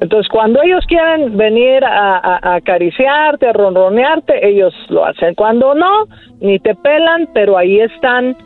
Entonces, 0.00 0.28
cuando 0.30 0.60
ellos 0.62 0.84
quieren 0.86 1.36
venir 1.36 1.84
a, 1.84 2.18
a, 2.18 2.56
acariciarte, 2.56 3.48
a 3.48 3.52
ronronearte, 3.52 4.46
ellos 4.46 4.74
lo 4.88 5.06
hacen. 5.06 5.34
Cuando 5.34 5.74
no, 5.74 6.06
ni 6.40 6.58
te 6.58 6.74
pelan, 6.74 7.28
pero 7.32 7.56
ahí 7.56 7.80
están 7.80 8.36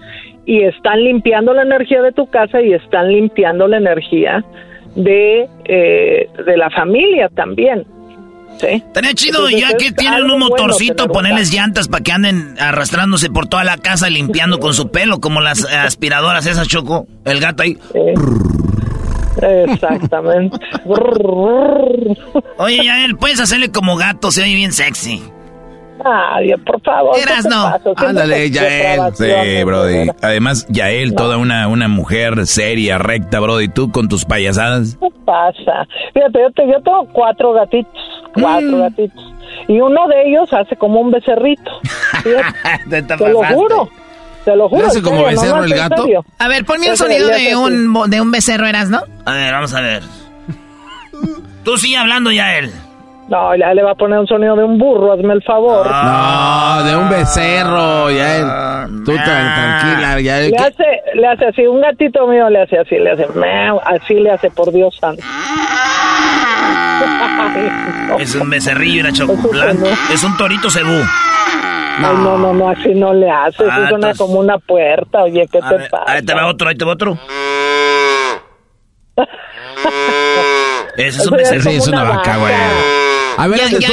y 0.51 0.65
están 0.65 1.05
limpiando 1.05 1.55
la 1.55 1.63
energía 1.63 2.03
de 2.03 2.11
tu 2.11 2.27
casa 2.27 2.61
y 2.61 2.73
están 2.73 3.07
limpiando 3.07 3.69
la 3.69 3.77
energía 3.77 4.45
de, 4.97 5.49
eh, 5.65 6.29
de 6.45 6.57
la 6.57 6.69
familia 6.71 7.29
también. 7.29 7.87
¿sí? 8.59 8.67
Estaría 8.67 9.15
chido, 9.15 9.49
ya 9.49 9.77
que 9.77 9.93
tienen 9.93 10.29
un 10.29 10.41
motorcito, 10.41 11.07
ponerles 11.07 11.55
llantas 11.55 11.87
para 11.87 12.03
que 12.03 12.11
anden 12.11 12.57
arrastrándose 12.59 13.31
por 13.31 13.47
toda 13.47 13.63
la 13.63 13.79
casa 13.79 14.11
limpiando 14.11 14.59
con 14.59 14.75
su 14.75 14.91
pelo, 14.91 15.21
como 15.21 15.41
las 15.41 15.65
aspiradoras 15.73 16.47
esas, 16.47 16.67
Choco. 16.67 17.07
El 17.25 17.39
gato 17.39 17.63
ahí. 17.63 17.79
Exactamente. 19.41 20.59
Oye, 22.59 22.85
ya 22.85 23.05
él, 23.05 23.17
puedes 23.17 23.39
hacerle 23.39 23.71
como 23.71 23.95
gato, 23.95 24.33
se 24.33 24.43
oye 24.43 24.57
bien 24.57 24.73
sexy. 24.73 25.23
Ay, 26.05 26.53
por 26.65 26.81
favor. 26.83 27.17
Eras 27.19 27.47
no. 27.47 27.73
Ándale, 27.97 28.51
Yael. 28.51 29.01
Sí, 29.15 29.65
Brody. 29.65 30.11
Además, 30.23 30.67
Yael, 30.69 31.15
toda 31.15 31.37
una, 31.37 31.69
una 31.69 31.89
mujer 31.89 32.47
seria, 32.47 32.99
recta, 32.99 33.41
Brody. 33.41 33.69
Tú 33.69 33.91
con 33.91 34.09
tus 34.09 34.25
payasadas. 34.25 34.97
¿Qué 34.99 35.09
pasa? 35.25 35.87
Fíjate, 36.15 36.39
yo, 36.39 36.65
yo 36.67 36.83
tengo 36.83 37.09
cuatro 37.13 37.53
gatitos. 37.53 37.93
Cuatro 38.35 38.77
mm. 38.77 38.81
gatitos. 38.81 39.25
Y 39.69 39.81
uno 39.81 40.07
de 40.09 40.29
ellos 40.29 40.53
hace 40.53 40.77
como 40.77 41.01
un 41.01 41.11
becerrito. 41.11 41.71
te, 42.91 43.03
te 43.03 43.17
lo 43.29 43.45
juro. 43.45 43.89
Te 44.45 44.57
lo 44.57 44.69
juro. 44.69 44.87
¿Hace 44.87 45.03
como 45.03 45.25
becerro 45.25 45.65
el 45.65 45.75
gato? 45.75 46.07
A 46.39 46.49
ver, 46.49 46.65
ponme 46.65 46.91
un 46.91 46.97
sonido 46.97 47.29
de 47.29 47.57
un, 47.57 48.11
de 48.11 48.21
un 48.21 48.31
becerro, 48.31 48.67
¿eras, 48.67 48.89
no? 48.89 49.03
A 49.27 49.33
ver, 49.33 49.53
vamos 49.53 49.75
a 49.75 49.81
ver. 49.81 50.03
Tú 51.65 51.77
sigue 51.77 51.97
hablando, 51.97 52.33
Yael. 52.33 52.73
No, 53.31 53.55
ya 53.55 53.73
le 53.73 53.83
va 53.85 53.93
a 53.93 53.95
poner 53.95 54.19
un 54.19 54.27
sonido 54.27 54.57
de 54.57 54.65
un 54.65 54.77
burro, 54.77 55.13
hazme 55.13 55.35
el 55.35 55.43
favor. 55.45 55.87
no, 55.87 56.83
de 56.83 56.97
un 56.97 57.09
becerro, 57.09 58.11
ya 58.11 58.89
tú 59.05 59.13
tranquila, 59.13 60.21
ya 60.21 60.41
le 60.41 60.57
hace, 60.57 60.85
le 61.15 61.27
hace 61.29 61.47
así, 61.47 61.65
un 61.65 61.81
gatito 61.81 62.27
mío 62.27 62.51
le 62.51 62.63
hace 62.63 62.81
así, 62.81 62.97
le 62.97 63.13
hace 63.13 63.29
así 63.85 64.15
le 64.15 64.33
hace 64.33 64.51
por 64.51 64.73
Dios 64.73 64.97
santo. 65.01 65.23
Es 68.19 68.35
un 68.35 68.51
becerrillo, 68.51 69.03
era 69.03 69.13
chocolate. 69.13 69.79
Es 70.13 70.25
un 70.25 70.37
torito 70.37 70.69
cebú. 70.69 71.01
No. 72.01 72.13
no, 72.15 72.37
no, 72.37 72.53
no, 72.53 72.69
así 72.71 72.95
no 72.95 73.15
le 73.15 73.31
hace. 73.31 73.63
Ah, 73.71 73.79
eso 73.79 73.89
suena 73.91 74.15
como 74.15 74.41
una 74.41 74.59
puerta. 74.59 75.23
Oye, 75.23 75.47
¿qué 75.53 75.61
te 75.61 75.89
pasa? 75.89 76.05
Ahí 76.07 76.25
te 76.25 76.35
va 76.35 76.49
otro, 76.49 76.69
ahí 76.69 76.75
te 76.75 76.85
va 76.85 76.95
otro. 76.95 77.17
Ese 80.97 81.21
es 81.21 81.27
un 81.27 81.37
becerrillo. 81.37 81.71
Sí, 81.71 81.77
es 81.77 81.89
una 81.89 82.05
vaca, 82.05 82.37
güey. 82.39 82.53
A 83.41 83.49
ver, 83.49 83.61
hazle 83.61 83.79
tú, 83.79 83.93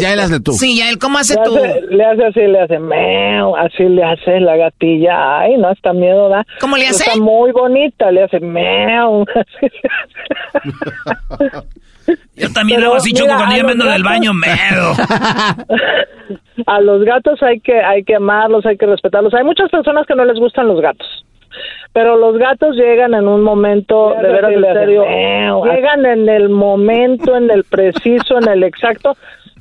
ya 0.00 0.12
él 0.12 0.20
hazle 0.20 0.40
tú. 0.40 0.52
Sí, 0.52 0.76
ya 0.76 0.90
él, 0.90 0.98
¿cómo 0.98 1.18
hace 1.18 1.36
le 1.36 1.44
tú? 1.44 1.56
le 1.90 2.04
hace 2.04 2.24
así, 2.24 2.40
le 2.40 2.60
hace 2.60 2.80
meo, 2.80 3.56
así 3.56 3.84
le 3.84 4.02
hace 4.02 4.40
la 4.40 4.56
gatilla. 4.56 5.38
Ay, 5.38 5.56
no, 5.56 5.68
hasta 5.68 5.92
miedo 5.92 6.28
da. 6.28 6.44
¿Cómo 6.60 6.76
le 6.76 6.88
hace? 6.88 7.04
Está 7.04 7.16
muy 7.20 7.52
bonita, 7.52 8.10
le 8.10 8.24
hace 8.24 8.40
meo. 8.40 9.24
Yo 12.34 12.52
también 12.52 12.80
lo 12.80 12.88
hago 12.88 12.96
así, 12.96 13.12
Choco, 13.12 13.34
cuando 13.36 13.54
yo 13.54 13.64
me 13.64 13.74
del 13.74 14.02
baño, 14.02 14.32
miedo. 14.32 14.94
a 16.66 16.80
los 16.80 17.04
gatos 17.04 17.42
hay 17.42 17.60
que, 17.60 17.78
hay 17.78 18.02
que 18.02 18.16
amarlos, 18.16 18.64
hay 18.64 18.78
que 18.78 18.86
respetarlos. 18.86 19.34
Hay 19.34 19.44
muchas 19.44 19.70
personas 19.70 20.06
que 20.06 20.14
no 20.14 20.24
les 20.24 20.38
gustan 20.38 20.68
los 20.68 20.80
gatos 20.80 21.06
pero 21.92 22.16
los 22.16 22.38
gatos 22.38 22.76
llegan 22.76 23.14
en 23.14 23.26
un 23.26 23.42
momento 23.42 24.14
de 24.20 24.28
veras 24.28 24.52
en 24.52 24.62
serio, 24.62 25.04
llegan 25.64 26.06
en 26.06 26.28
el 26.28 26.48
momento, 26.48 27.36
en 27.36 27.50
el 27.50 27.64
preciso, 27.64 28.38
en 28.38 28.48
el 28.48 28.62
exacto 28.62 29.16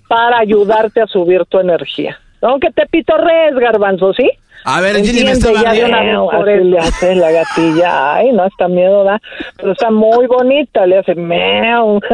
para 0.07 0.39
ayudarte 0.39 1.01
a 1.01 1.07
subir 1.07 1.45
tu 1.45 1.59
energía. 1.59 2.17
Aunque 2.41 2.71
te 2.71 2.85
pitorrees, 2.85 3.55
garbanzo, 3.55 4.13
¿sí? 4.13 4.29
A 4.69 4.81
ver, 4.81 4.97
Ginny 4.97 5.23
me 5.23 5.31
está 5.31 5.49
le 5.49 6.77
hace 6.77 7.15
la 7.15 7.31
gatilla, 7.31 8.15
ay, 8.15 8.33
no, 8.33 8.43
hasta 8.43 8.67
miedo 8.67 9.05
da, 9.05 9.21
pero 9.55 9.71
está 9.71 9.89
muy 9.89 10.27
bonita, 10.27 10.85
le 10.85 10.97
hace 10.97 11.15
meo. 11.15 12.01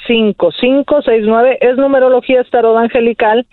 5569 0.06 1.58
es 1.60 1.76
numerología 1.76 2.42
estarot 2.42 2.76
angelical 2.76 3.46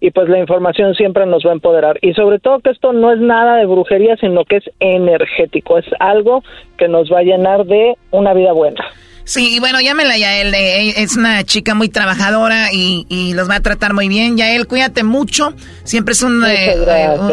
y 0.00 0.10
pues 0.10 0.28
la 0.28 0.38
información 0.38 0.94
siempre 0.94 1.26
nos 1.26 1.44
va 1.44 1.50
a 1.50 1.54
empoderar. 1.54 1.98
Y 2.02 2.14
sobre 2.14 2.38
todo 2.38 2.60
que 2.60 2.70
esto 2.70 2.92
no 2.92 3.12
es 3.12 3.18
nada 3.18 3.56
de 3.56 3.66
brujería 3.66 4.16
sino 4.16 4.44
que 4.44 4.56
es 4.56 4.70
energético 4.80 5.78
es 5.78 5.86
algo 5.98 6.42
que 6.76 6.88
nos 6.88 7.10
va 7.10 7.20
a 7.20 7.22
llenar 7.22 7.64
de 7.64 7.96
una 8.10 8.34
vida 8.34 8.52
buena 8.52 8.84
Sí, 9.26 9.56
y 9.56 9.58
bueno, 9.58 9.80
llámela 9.80 10.16
Yael, 10.16 10.54
eh, 10.54 11.02
es 11.02 11.16
una 11.16 11.42
chica 11.42 11.74
muy 11.74 11.88
trabajadora 11.88 12.72
y, 12.72 13.06
y, 13.08 13.34
los 13.34 13.50
va 13.50 13.56
a 13.56 13.60
tratar 13.60 13.92
muy 13.92 14.06
bien. 14.06 14.36
Yael, 14.36 14.68
cuídate 14.68 15.02
mucho, 15.02 15.52
siempre 15.82 16.12
es 16.12 16.22
un, 16.22 16.44
eh, 16.46 16.76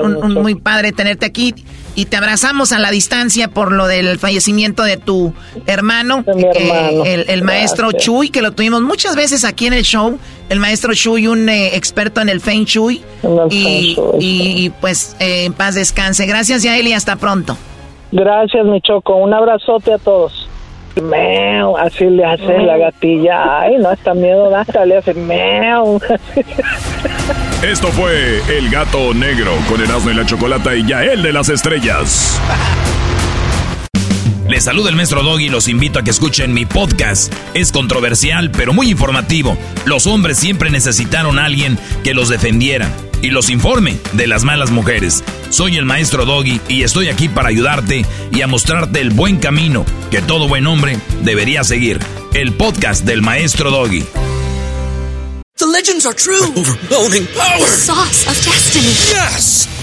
un, 0.01 0.33
muy 0.33 0.55
padre 0.55 0.91
tenerte 0.91 1.27
aquí 1.27 1.53
y 1.93 2.05
te 2.05 2.17
abrazamos 2.17 2.71
a 2.71 2.79
la 2.79 2.89
distancia 2.89 3.47
por 3.47 3.71
lo 3.71 3.85
del 3.85 4.17
fallecimiento 4.17 4.81
de 4.81 4.97
tu 4.97 5.35
hermano, 5.67 6.25
eh, 6.35 7.25
el, 7.27 7.43
maestro 7.43 7.91
Chuy, 7.91 8.29
que 8.29 8.41
lo 8.41 8.53
tuvimos 8.53 8.81
muchas 8.81 9.15
veces 9.15 9.45
aquí 9.45 9.67
en 9.67 9.73
el 9.73 9.83
show, 9.83 10.17
el 10.49 10.59
maestro 10.59 10.95
Chuy, 10.95 11.27
un 11.27 11.47
experto 11.47 12.21
en 12.21 12.29
el 12.29 12.41
Feng 12.41 12.65
Shui, 12.65 13.03
y, 13.51 13.95
y, 14.19 14.71
pues 14.81 15.15
en 15.19 15.53
paz 15.53 15.75
descanse. 15.75 16.25
Gracias 16.25 16.63
Yael 16.63 16.87
y 16.87 16.93
hasta 16.93 17.17
pronto. 17.17 17.55
Gracias, 18.11 18.65
mi 18.65 18.81
Choco. 18.81 19.15
Un 19.17 19.35
abrazote 19.35 19.93
a 19.93 19.99
todos. 19.99 20.49
Meo, 21.01 21.77
así 21.77 22.05
le 22.05 22.23
hace 22.25 22.59
la 22.59 22.77
gatilla. 22.77 23.61
Ay, 23.61 23.77
no, 23.77 23.91
está 23.91 24.13
miedo 24.13 24.49
da, 24.49 24.65
le 24.85 24.97
hace 24.97 25.13
meo. 25.13 25.99
Esto 27.63 27.87
fue 27.89 28.41
El 28.49 28.69
Gato 28.69 29.13
Negro 29.13 29.51
con 29.69 29.81
Erasmo 29.81 30.11
y 30.11 30.13
la 30.13 30.25
Chocolata 30.25 30.75
y 30.75 30.85
Yael 30.85 31.23
de 31.23 31.33
las 31.33 31.49
Estrellas. 31.49 32.39
Les 34.47 34.65
saluda 34.65 34.89
el 34.89 34.95
maestro 34.95 35.23
Doggy 35.23 35.45
y 35.45 35.49
los 35.49 35.67
invito 35.67 35.99
a 35.99 36.03
que 36.03 36.11
escuchen 36.11 36.53
mi 36.53 36.65
podcast. 36.65 37.33
Es 37.53 37.71
controversial, 37.71 38.51
pero 38.51 38.73
muy 38.73 38.91
informativo. 38.91 39.57
Los 39.85 40.05
hombres 40.05 40.37
siempre 40.37 40.69
necesitaron 40.69 41.39
a 41.39 41.45
alguien 41.45 41.77
que 42.03 42.13
los 42.13 42.29
defendiera 42.29 42.87
y 43.23 43.29
los 43.29 43.49
informe 43.49 43.97
de 44.11 44.27
las 44.27 44.43
malas 44.43 44.69
mujeres. 44.69 45.23
Soy 45.49 45.77
el 45.77 45.85
maestro 45.85 46.25
Doggy 46.25 46.59
y 46.67 46.83
estoy 46.83 47.07
aquí 47.07 47.29
para 47.29 47.47
ayudarte 47.47 48.05
y 48.31 48.41
a 48.41 48.47
mostrarte 48.47 48.99
el 48.99 49.11
buen 49.11 49.39
camino 49.39 49.85
que 50.11 50.21
todo 50.21 50.47
buen 50.47 50.67
hombre 50.67 50.99
debería 51.21 51.63
seguir. 51.63 51.99
El 52.33 52.53
podcast 52.53 53.05
del 53.05 53.21
maestro 53.21 53.71
Doggy. 53.71 54.03
The 55.55 55.65
legends 55.65 56.05
are 56.05 56.13
true. 56.13 56.51
overwhelming 56.55 57.25
power. 57.27 57.65
sauce 57.65 58.27
of 58.27 58.35
destiny. 58.43 58.91
Yes. 59.09 59.82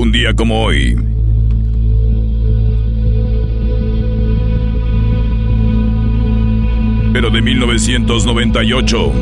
Un 0.00 0.12
día 0.12 0.32
como 0.32 0.62
hoy. 0.62 0.96
Pero 7.12 7.28
de 7.28 7.42
1998. 7.42 9.12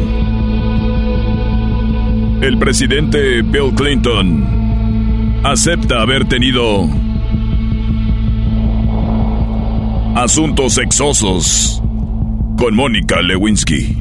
El 2.42 2.58
presidente 2.58 3.42
Bill 3.42 3.74
Clinton 3.74 5.40
acepta 5.42 6.00
haber 6.00 6.28
tenido 6.28 6.88
asuntos 10.14 10.74
sexosos 10.74 11.82
con 12.56 12.76
Mónica 12.76 13.20
Lewinsky. 13.20 13.96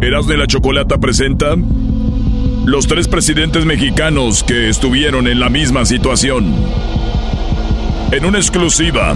Eras 0.00 0.26
de 0.26 0.38
la 0.38 0.46
Chocolata 0.46 0.96
presenta 0.96 1.54
los 2.64 2.86
tres 2.86 3.08
presidentes 3.08 3.64
mexicanos 3.64 4.44
que 4.44 4.68
estuvieron 4.68 5.26
en 5.26 5.40
la 5.40 5.48
misma 5.48 5.84
situación. 5.84 6.54
En 8.12 8.24
una 8.24 8.38
exclusiva 8.38 9.14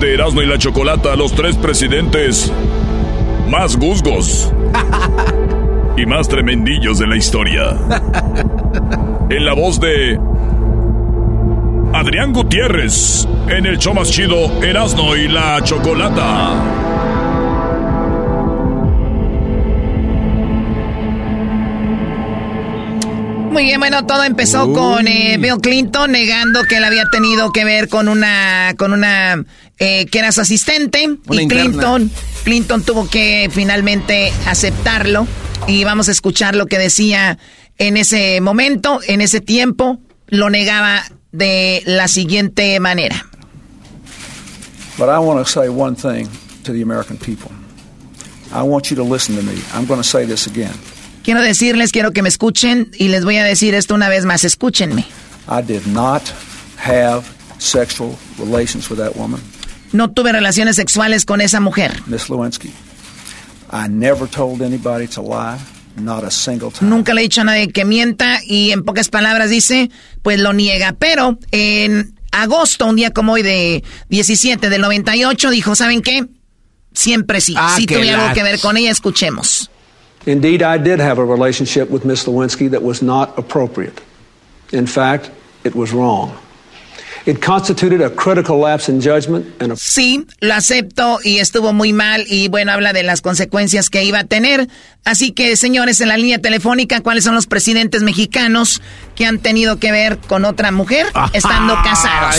de 0.00 0.14
Erasmo 0.14 0.42
y 0.42 0.46
la 0.46 0.58
Chocolata, 0.58 1.16
los 1.16 1.34
tres 1.34 1.56
presidentes 1.56 2.52
más 3.48 3.76
guzgos 3.76 4.52
y 5.96 6.04
más 6.04 6.28
tremendillos 6.28 6.98
de 6.98 7.06
la 7.06 7.16
historia. 7.16 7.76
En 9.28 9.44
la 9.44 9.54
voz 9.54 9.80
de 9.80 10.20
Adrián 11.94 12.32
Gutiérrez, 12.32 13.26
en 13.48 13.66
el 13.66 13.78
show 13.78 13.94
más 13.94 14.10
chido 14.10 14.62
Erasmo 14.62 15.16
y 15.16 15.28
la 15.28 15.60
Chocolata. 15.64 16.95
Muy 23.56 23.64
bien, 23.64 23.80
bueno, 23.80 24.04
todo 24.04 24.22
empezó 24.22 24.70
con 24.70 25.08
eh, 25.08 25.38
Bill 25.38 25.62
Clinton 25.62 26.12
negando 26.12 26.64
que 26.64 26.76
él 26.76 26.84
había 26.84 27.06
tenido 27.10 27.52
que 27.52 27.64
ver 27.64 27.88
con 27.88 28.06
una, 28.06 28.74
con 28.76 28.92
una, 28.92 29.46
eh, 29.78 30.04
que 30.04 30.18
era 30.18 30.30
su 30.30 30.42
asistente. 30.42 31.08
y 31.30 31.48
Clinton, 31.48 32.10
Clinton 32.44 32.82
tuvo 32.82 33.08
que 33.08 33.48
finalmente 33.50 34.30
aceptarlo. 34.46 35.26
Y 35.66 35.84
vamos 35.84 36.10
a 36.10 36.12
escuchar 36.12 36.54
lo 36.54 36.66
que 36.66 36.76
decía 36.76 37.38
en 37.78 37.96
ese 37.96 38.42
momento, 38.42 39.00
en 39.08 39.22
ese 39.22 39.40
tiempo, 39.40 40.00
lo 40.26 40.50
negaba 40.50 41.04
de 41.32 41.82
la 41.86 42.08
siguiente 42.08 42.78
manera. 42.78 43.24
But 44.98 45.08
I 45.08 45.18
want 45.18 45.42
to 45.42 45.50
say 45.50 45.70
one 45.70 45.96
thing 45.96 46.28
to 46.64 46.74
the 46.74 46.82
American 46.82 47.16
people. 47.16 47.52
I 48.52 48.62
want 48.64 48.90
you 48.90 48.96
to 48.96 49.02
listen 49.02 49.34
to 49.34 49.42
me. 49.42 49.54
I'm 49.72 49.86
going 49.86 50.02
to 50.02 50.06
say 50.06 50.26
this 50.26 50.46
again. 50.46 50.74
Quiero 51.26 51.42
decirles, 51.42 51.90
quiero 51.90 52.12
que 52.12 52.22
me 52.22 52.28
escuchen 52.28 52.92
y 52.96 53.08
les 53.08 53.24
voy 53.24 53.36
a 53.36 53.42
decir 53.42 53.74
esto 53.74 53.96
una 53.96 54.08
vez 54.08 54.24
más, 54.24 54.44
escúchenme. 54.44 55.04
I 55.48 55.60
did 55.60 55.84
not 55.86 56.22
have 56.78 57.24
sexual 57.58 58.16
relations 58.38 58.88
with 58.88 58.98
that 58.98 59.16
woman. 59.16 59.40
No 59.90 60.12
tuve 60.12 60.30
relaciones 60.30 60.76
sexuales 60.76 61.24
con 61.24 61.40
esa 61.40 61.58
mujer. 61.58 62.00
Miss 62.06 62.28
Lewinsky. 62.30 62.68
I 63.72 63.88
never 63.88 64.28
told 64.28 64.62
anybody 64.62 65.08
to 65.08 65.20
lie, 65.20 65.58
not 65.96 66.22
a 66.22 66.30
single 66.30 66.70
time. 66.70 66.88
Nunca 66.88 67.12
le 67.12 67.22
he 67.22 67.24
dicho 67.24 67.40
a 67.40 67.44
nadie 67.44 67.72
que 67.72 67.84
mienta 67.84 68.38
y 68.46 68.70
en 68.70 68.84
pocas 68.84 69.08
palabras 69.08 69.50
dice, 69.50 69.90
pues 70.22 70.38
lo 70.38 70.52
niega. 70.52 70.92
Pero 70.92 71.40
en 71.50 72.14
agosto, 72.30 72.86
un 72.86 72.94
día 72.94 73.10
como 73.10 73.32
hoy 73.32 73.42
de 73.42 73.82
17 74.10 74.70
del 74.70 74.80
98, 74.80 75.50
dijo, 75.50 75.74
¿saben 75.74 76.02
qué? 76.02 76.24
Siempre 76.94 77.40
sí. 77.40 77.54
Ah, 77.56 77.74
sí 77.76 77.84
tuve 77.84 78.12
algo 78.12 78.32
que 78.32 78.44
ver 78.44 78.60
con 78.60 78.76
ella, 78.76 78.92
escuchemos. 78.92 79.70
Indeed, 80.26 80.62
I 80.62 80.78
did 80.78 80.98
have 81.00 81.18
a 81.18 81.24
relationship 81.24 81.88
with 81.88 82.04
Miss 82.04 82.26
Lewinsky 82.26 82.70
that 82.70 82.82
was 82.82 83.00
not 83.00 83.38
appropriate. 83.38 84.00
In 84.72 84.86
fact, 84.86 85.30
it 85.64 85.74
was 85.74 85.92
wrong. 85.92 86.36
It 87.26 87.40
constituted 87.42 88.00
a 88.00 88.10
critical 88.10 88.58
lapse 88.58 88.88
in 88.88 89.00
judgment 89.00 89.46
and 89.60 89.72
a 89.72 89.76
Sí, 89.76 90.24
lo 90.40 90.54
acepto 90.54 91.18
y 91.24 91.38
estuvo 91.38 91.72
muy 91.72 91.92
mal 91.92 92.24
y 92.28 92.46
bueno, 92.46 92.70
habla 92.70 92.92
de 92.92 93.02
las 93.02 93.20
consecuencias 93.20 93.90
que 93.90 94.04
iba 94.04 94.20
a 94.20 94.24
tener. 94.24 94.68
Así 95.04 95.32
que, 95.32 95.56
señores, 95.56 96.00
en 96.00 96.08
la 96.08 96.16
línea 96.16 96.40
telefónica, 96.40 97.00
¿cuáles 97.00 97.24
son 97.24 97.34
los 97.34 97.48
presidentes 97.48 98.02
mexicanos 98.02 98.80
que 99.16 99.26
han 99.26 99.40
tenido 99.40 99.80
que 99.80 99.90
ver 99.90 100.18
con 100.18 100.44
otra 100.44 100.70
mujer 100.70 101.06
estando 101.32 101.74
casados? 101.82 102.36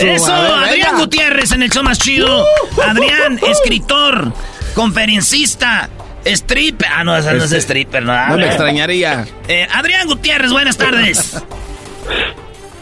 Eso, 0.00 0.32
Adrián 0.32 0.98
Gutiérrez 0.98 1.52
en 1.52 1.62
el 1.62 1.70
show 1.70 1.82
más 1.82 1.98
chido. 1.98 2.46
Adrián, 2.82 3.38
escritor, 3.46 4.32
conferencista, 4.74 5.90
stripper. 6.26 6.88
Ah, 6.92 7.04
no, 7.04 7.16
esa 7.16 7.32
no 7.32 7.38
es 7.38 7.44
Este, 7.44 7.58
stripper, 7.58 8.02
no. 8.02 8.28
no 8.28 8.36
me 8.36 8.46
extrañaría. 8.46 9.24
Eh, 9.48 9.66
Adrián 9.72 10.06
Gutiérrez, 10.06 10.52
buenas 10.52 10.76
tardes. 10.76 11.42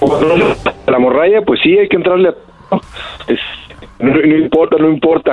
La 0.86 0.98
morralla, 0.98 1.43
pues 1.43 1.60
sí, 1.62 1.77
hay 1.78 1.89
que 1.89 1.97
entrarle 1.97 2.31
a... 2.31 2.35
No, 4.01 4.12
no 4.15 4.37
importa, 4.39 4.77
no 4.79 4.89
importa. 4.91 5.33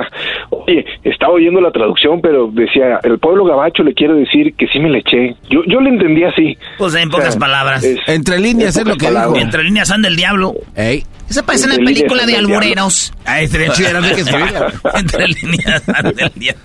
Oye, 0.50 0.84
estaba 1.04 1.32
oyendo 1.34 1.60
la 1.60 1.70
traducción, 1.70 2.20
pero 2.20 2.48
decía, 2.52 2.98
el 3.04 3.18
pueblo 3.18 3.44
gabacho 3.44 3.82
le 3.82 3.94
quiero 3.94 4.14
decir 4.16 4.54
que 4.56 4.66
sí 4.68 4.78
me 4.80 4.90
le 4.90 4.98
eché. 4.98 5.36
Yo, 5.50 5.60
yo 5.66 5.80
le 5.80 5.90
entendí 5.90 6.24
así. 6.24 6.56
Pues 6.78 6.94
en 6.96 7.08
pocas 7.10 7.28
O 7.28 7.30
sea, 7.32 7.40
palabras. 7.40 7.84
es- 7.84 7.98
Entre 8.06 8.38
líneas 8.40 8.74
en 8.76 8.82
es 8.82 8.88
lo 8.88 8.96
que 8.96 9.08
dijo. 9.10 9.36
Entre 9.36 9.62
líneas 9.64 9.90
anda 9.90 10.08
el 10.08 10.16
diablo. 10.16 10.54
Ey. 10.74 11.04
Esa 11.28 11.44
parece 11.44 11.66
una 11.66 11.74
Entre 11.74 11.86
líneas 11.92 12.02
película 12.12 12.26
de 12.26 12.36
albureros. 12.36 13.12
Ah, 13.24 13.40
estaría 13.40 13.70
chido, 13.72 13.88
era 13.88 14.00
de 14.00 14.14
que 14.14 14.20
estuviera. 14.20 14.72
Entre 14.94 15.28
líneas 15.28 15.88
anda 15.88 16.12
el 16.24 16.32
diablo. 16.36 16.62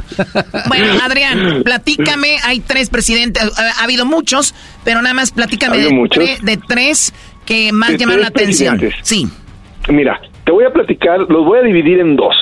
Bueno, 0.67 0.85
Adrián, 1.03 1.61
platícame, 1.63 2.37
hay 2.43 2.59
tres 2.59 2.89
presidentes, 2.89 3.43
ha, 3.59 3.81
ha 3.81 3.83
habido 3.83 4.05
muchos, 4.05 4.53
pero 4.83 5.01
nada 5.01 5.13
más 5.15 5.31
platícame 5.31 5.73
¿Ha 5.73 5.75
habido 5.75 5.89
de, 5.89 5.95
muchos? 5.95 6.23
tre- 6.23 6.39
de 6.41 6.57
tres 6.57 7.13
que 7.45 7.71
más 7.71 7.89
De 7.91 7.97
llamaron 7.97 8.21
la 8.21 8.27
atención. 8.27 8.79
Sí. 9.01 9.27
Mira, 9.89 10.21
te 10.51 10.55
voy 10.55 10.65
a 10.65 10.73
platicar, 10.73 11.17
los 11.29 11.45
voy 11.45 11.59
a 11.59 11.61
dividir 11.61 12.01
en 12.01 12.17
dos. 12.17 12.35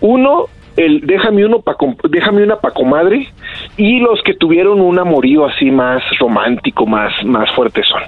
Uno, 0.00 0.44
el 0.76 1.00
déjame 1.00 1.44
uno 1.44 1.62
pa, 1.62 1.74
déjame 2.08 2.44
una 2.44 2.60
pa 2.60 2.70
comadre 2.70 3.26
y 3.76 3.98
los 3.98 4.22
que 4.22 4.34
tuvieron 4.34 4.80
un 4.80 4.96
amorío 5.00 5.44
así 5.44 5.68
más 5.72 6.00
romántico, 6.20 6.86
más 6.86 7.12
más 7.24 7.50
fuerte 7.56 7.82
son. 7.82 8.02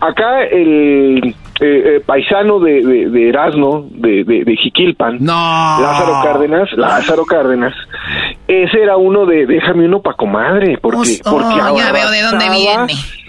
Acá 0.00 0.42
el 0.50 1.22
eh, 1.28 1.32
eh, 1.60 2.02
paisano 2.04 2.58
de, 2.58 2.82
de, 2.84 3.08
de 3.10 3.28
Erasmo, 3.28 3.86
de, 3.92 4.56
Jiquilpan, 4.60 5.18
Lázaro 5.24 6.12
Cárdenas, 6.24 6.72
Lázaro 6.72 7.24
Cárdenas, 7.24 7.74
ese 8.48 8.82
era 8.82 8.96
uno 8.96 9.26
de 9.26 9.46
déjame 9.46 9.86
uno 9.86 10.02
pa 10.02 10.14
comadre, 10.14 10.76
porque, 10.82 11.20
Oh, 11.24 11.30
porque 11.30 11.54
ya 11.56 11.92
veo 11.92 12.10
de 12.10 12.20
dónde 12.22 12.44
arrasaba- 12.46 12.86
viene. 12.86 13.23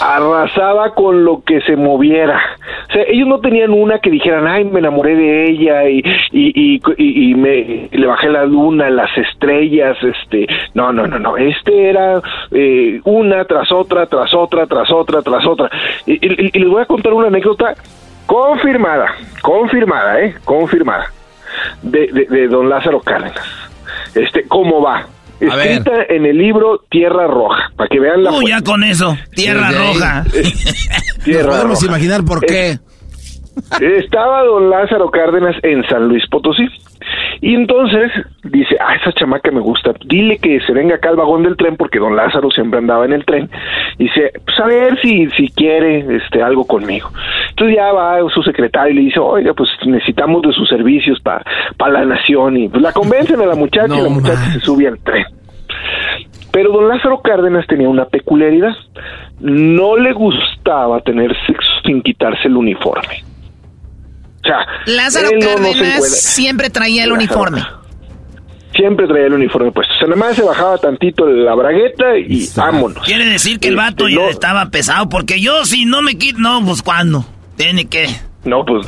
Arrasaba 0.00 0.94
con 0.94 1.24
lo 1.24 1.42
que 1.44 1.60
se 1.62 1.76
moviera. 1.76 2.40
O 2.88 2.92
sea, 2.92 3.02
ellos 3.08 3.28
no 3.28 3.40
tenían 3.40 3.70
una 3.70 3.98
que 3.98 4.10
dijeran, 4.10 4.46
ay, 4.46 4.64
me 4.64 4.78
enamoré 4.80 5.14
de 5.14 5.50
ella 5.50 5.88
y, 5.88 6.02
y, 6.32 6.76
y, 6.76 6.80
y- 6.96 7.34
me 7.34 7.88
le 7.90 8.06
bajé 8.06 8.28
la 8.28 8.44
luna, 8.44 8.90
las 8.90 9.16
estrellas, 9.16 9.96
este, 10.02 10.46
no, 10.74 10.92
no, 10.92 11.06
no, 11.06 11.18
no, 11.18 11.36
este 11.36 11.90
era 11.90 12.20
eh, 12.50 13.00
una 13.04 13.44
tras 13.44 13.70
otra, 13.72 14.06
tras 14.06 14.32
otra, 14.34 14.66
tras 14.66 14.90
otra, 14.90 15.22
tras 15.22 15.46
otra. 15.46 15.70
Y 16.06 16.58
les 16.58 16.68
voy 16.68 16.82
a 16.82 16.86
contar 16.86 17.12
una 17.12 17.28
anécdota 17.28 17.74
confirmada, 18.26 19.14
confirmada, 19.42 20.20
eh, 20.20 20.34
confirmada, 20.44 21.06
de, 21.82 22.06
de, 22.08 22.24
de 22.26 22.48
don 22.48 22.68
Lázaro 22.68 23.00
Cárdenas. 23.00 23.44
Este, 24.14 24.46
¿cómo 24.48 24.80
va? 24.82 25.06
Escrita 25.40 25.92
en 26.08 26.26
el 26.26 26.36
libro 26.38 26.84
Tierra 26.90 27.26
Roja, 27.26 27.70
para 27.76 27.88
que 27.88 27.98
vean 28.00 28.22
la 28.22 28.32
Uh, 28.32 28.42
ya 28.46 28.60
con 28.62 28.84
eso. 28.84 29.16
Tierra 29.34 29.70
roja. 29.70 30.24
Tierra 31.24 31.46
Nos 31.48 31.56
podemos 31.56 31.74
Roja. 31.80 31.86
imaginar 31.86 32.24
por 32.24 32.40
qué. 32.44 32.78
Estaba 33.80 34.42
don 34.44 34.70
Lázaro 34.70 35.10
Cárdenas 35.10 35.56
en 35.62 35.82
San 35.88 36.08
Luis 36.08 36.22
Potosí. 36.30 36.64
Y 37.40 37.54
entonces 37.54 38.10
dice, 38.44 38.76
ah, 38.80 38.94
esa 38.96 39.12
chamaca 39.12 39.50
me 39.50 39.60
gusta, 39.60 39.92
dile 40.04 40.38
que 40.38 40.60
se 40.60 40.72
venga 40.72 40.96
acá 40.96 41.08
al 41.08 41.16
vagón 41.16 41.42
del 41.42 41.56
tren, 41.56 41.76
porque 41.76 41.98
don 41.98 42.16
Lázaro 42.16 42.50
siempre 42.50 42.78
andaba 42.78 43.04
en 43.04 43.12
el 43.12 43.24
tren. 43.24 43.48
Y 43.98 44.04
dice, 44.04 44.32
pues 44.44 44.60
a 44.60 44.66
ver 44.66 45.00
si, 45.00 45.28
si 45.30 45.48
quiere 45.48 46.16
este, 46.16 46.42
algo 46.42 46.66
conmigo. 46.66 47.10
Entonces 47.50 47.76
ya 47.76 47.92
va 47.92 48.18
su 48.32 48.42
secretario 48.42 48.92
y 48.92 48.96
le 48.96 49.00
dice, 49.02 49.20
oiga, 49.20 49.54
pues 49.54 49.68
necesitamos 49.84 50.42
de 50.42 50.52
sus 50.52 50.68
servicios 50.68 51.20
para 51.20 51.42
la 51.90 52.04
nación. 52.04 52.56
Y 52.56 52.68
pues 52.68 52.82
la 52.82 52.92
convencen 52.92 53.40
a 53.40 53.46
la 53.46 53.54
muchacha 53.54 53.94
y 53.94 54.02
la 54.02 54.08
muchacha 54.08 54.44
se 54.52 54.60
sube 54.60 54.86
al 54.86 54.98
tren. 54.98 55.24
Pero 56.52 56.72
don 56.72 56.88
Lázaro 56.88 57.20
Cárdenas 57.20 57.66
tenía 57.66 57.88
una 57.88 58.06
peculiaridad. 58.06 58.74
No 59.40 59.96
le 59.96 60.12
gustaba 60.12 61.00
tener 61.00 61.34
sexo 61.46 61.68
sin 61.84 62.02
quitarse 62.02 62.48
el 62.48 62.56
uniforme. 62.56 63.29
O 64.42 64.46
sea, 64.46 64.66
Lázaro 64.86 65.28
él 65.30 65.38
no- 65.40 65.56
no 65.56 65.72
se 65.72 65.78
Cárdenas 65.78 66.10
siempre 66.10 66.70
traía 66.70 67.04
el 67.04 67.10
Lázaro 67.10 67.24
uniforme. 67.24 67.62
Siempre 68.74 69.06
traía 69.08 69.26
el 69.26 69.34
uniforme 69.34 69.72
puesto. 69.72 69.92
O 69.94 69.98
sea, 69.98 70.06
nada 70.08 70.18
más 70.20 70.36
se 70.36 70.42
bajaba 70.42 70.78
tantito 70.78 71.26
la 71.26 71.54
bragueta 71.54 72.16
y 72.16 72.48
vámonos. 72.56 73.04
Quiere 73.04 73.26
decir 73.26 73.58
que 73.58 73.68
el 73.68 73.76
vato 73.76 74.06
Este, 74.06 74.16
ya 74.18 74.24
no- 74.26 74.30
estaba 74.30 74.66
pesado, 74.70 75.08
porque 75.08 75.40
yo 75.40 75.64
si 75.64 75.84
no 75.84 76.02
me 76.02 76.16
quito, 76.16 76.38
no, 76.38 76.64
pues 76.64 76.80
cuándo. 76.82 77.24
Tiene 77.56 77.86
que. 77.86 78.06
No, 78.44 78.64
pues 78.64 78.86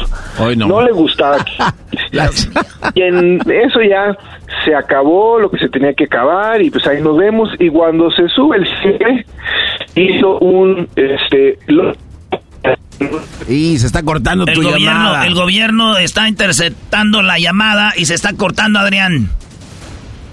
no. 0.56 0.66
no. 0.68 0.80
le 0.82 0.92
gustaba. 0.92 1.36
y 2.94 3.02
en 3.02 3.38
eso 3.50 3.80
ya 3.82 4.16
se 4.64 4.74
acabó 4.74 5.38
lo 5.38 5.50
que 5.50 5.58
se 5.58 5.68
tenía 5.68 5.92
que 5.92 6.04
acabar 6.04 6.62
y 6.62 6.70
pues 6.70 6.86
ahí 6.86 7.02
nos 7.02 7.16
vemos 7.18 7.50
y 7.58 7.68
cuando 7.68 8.10
se 8.12 8.28
sube 8.28 8.56
el 8.58 8.66
cierre 8.80 9.26
hizo 9.94 10.38
un 10.38 10.88
este 10.96 11.58
lo- 11.66 11.92
Y 13.48 13.78
se 13.78 13.86
está 13.86 14.02
cortando 14.02 14.44
El 14.46 14.54
tu 14.54 14.62
gobierno, 14.62 14.86
llamada. 14.86 15.26
el 15.26 15.34
gobierno 15.34 15.96
está 15.98 16.28
interceptando 16.28 17.22
la 17.22 17.38
llamada 17.38 17.92
y 17.96 18.04
se 18.06 18.14
está 18.14 18.32
cortando, 18.34 18.78
Adrián. 18.78 19.28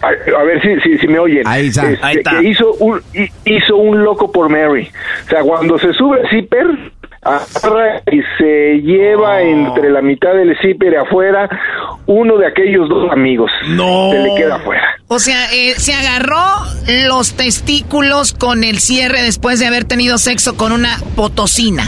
a, 0.01 0.07
a 0.07 0.43
ver 0.43 0.61
si, 0.61 0.79
si, 0.81 0.97
si 0.99 1.07
me 1.07 1.17
oyen. 1.19 1.47
Ahí 1.47 1.67
está. 1.67 1.89
Este, 1.91 2.05
Ahí 2.05 2.15
está. 2.17 2.31
que 2.39 2.47
hizo 2.49 2.71
un 2.75 3.01
hi- 3.13 3.31
hizo 3.45 3.75
un 3.75 4.03
loco 4.03 4.31
por 4.31 4.49
Mary. 4.49 4.89
O 5.25 5.29
sea, 5.29 5.41
cuando 5.41 5.79
se 5.79 5.91
sube 5.93 6.21
el 6.21 6.29
zipper 6.29 6.67
agarra 7.37 8.01
y 8.11 8.21
se 8.37 8.81
lleva 8.81 9.41
entre 9.41 9.89
la 9.89 10.01
mitad 10.01 10.33
del 10.33 10.57
zipper 10.61 10.97
afuera 10.97 11.49
uno 12.05 12.37
de 12.37 12.47
aquellos 12.47 12.89
dos 12.89 13.11
amigos. 13.11 13.51
No. 13.67 14.09
Se 14.11 14.19
le 14.19 14.35
queda 14.35 14.55
afuera. 14.55 14.81
O 15.07 15.19
sea, 15.19 15.51
eh, 15.53 15.75
se 15.77 15.93
agarró 15.93 16.43
los 17.07 17.33
testículos 17.33 18.33
con 18.33 18.63
el 18.63 18.79
cierre 18.79 19.21
después 19.21 19.59
de 19.59 19.67
haber 19.67 19.85
tenido 19.85 20.17
sexo 20.17 20.55
con 20.55 20.71
una 20.71 20.97
potosina. 21.15 21.83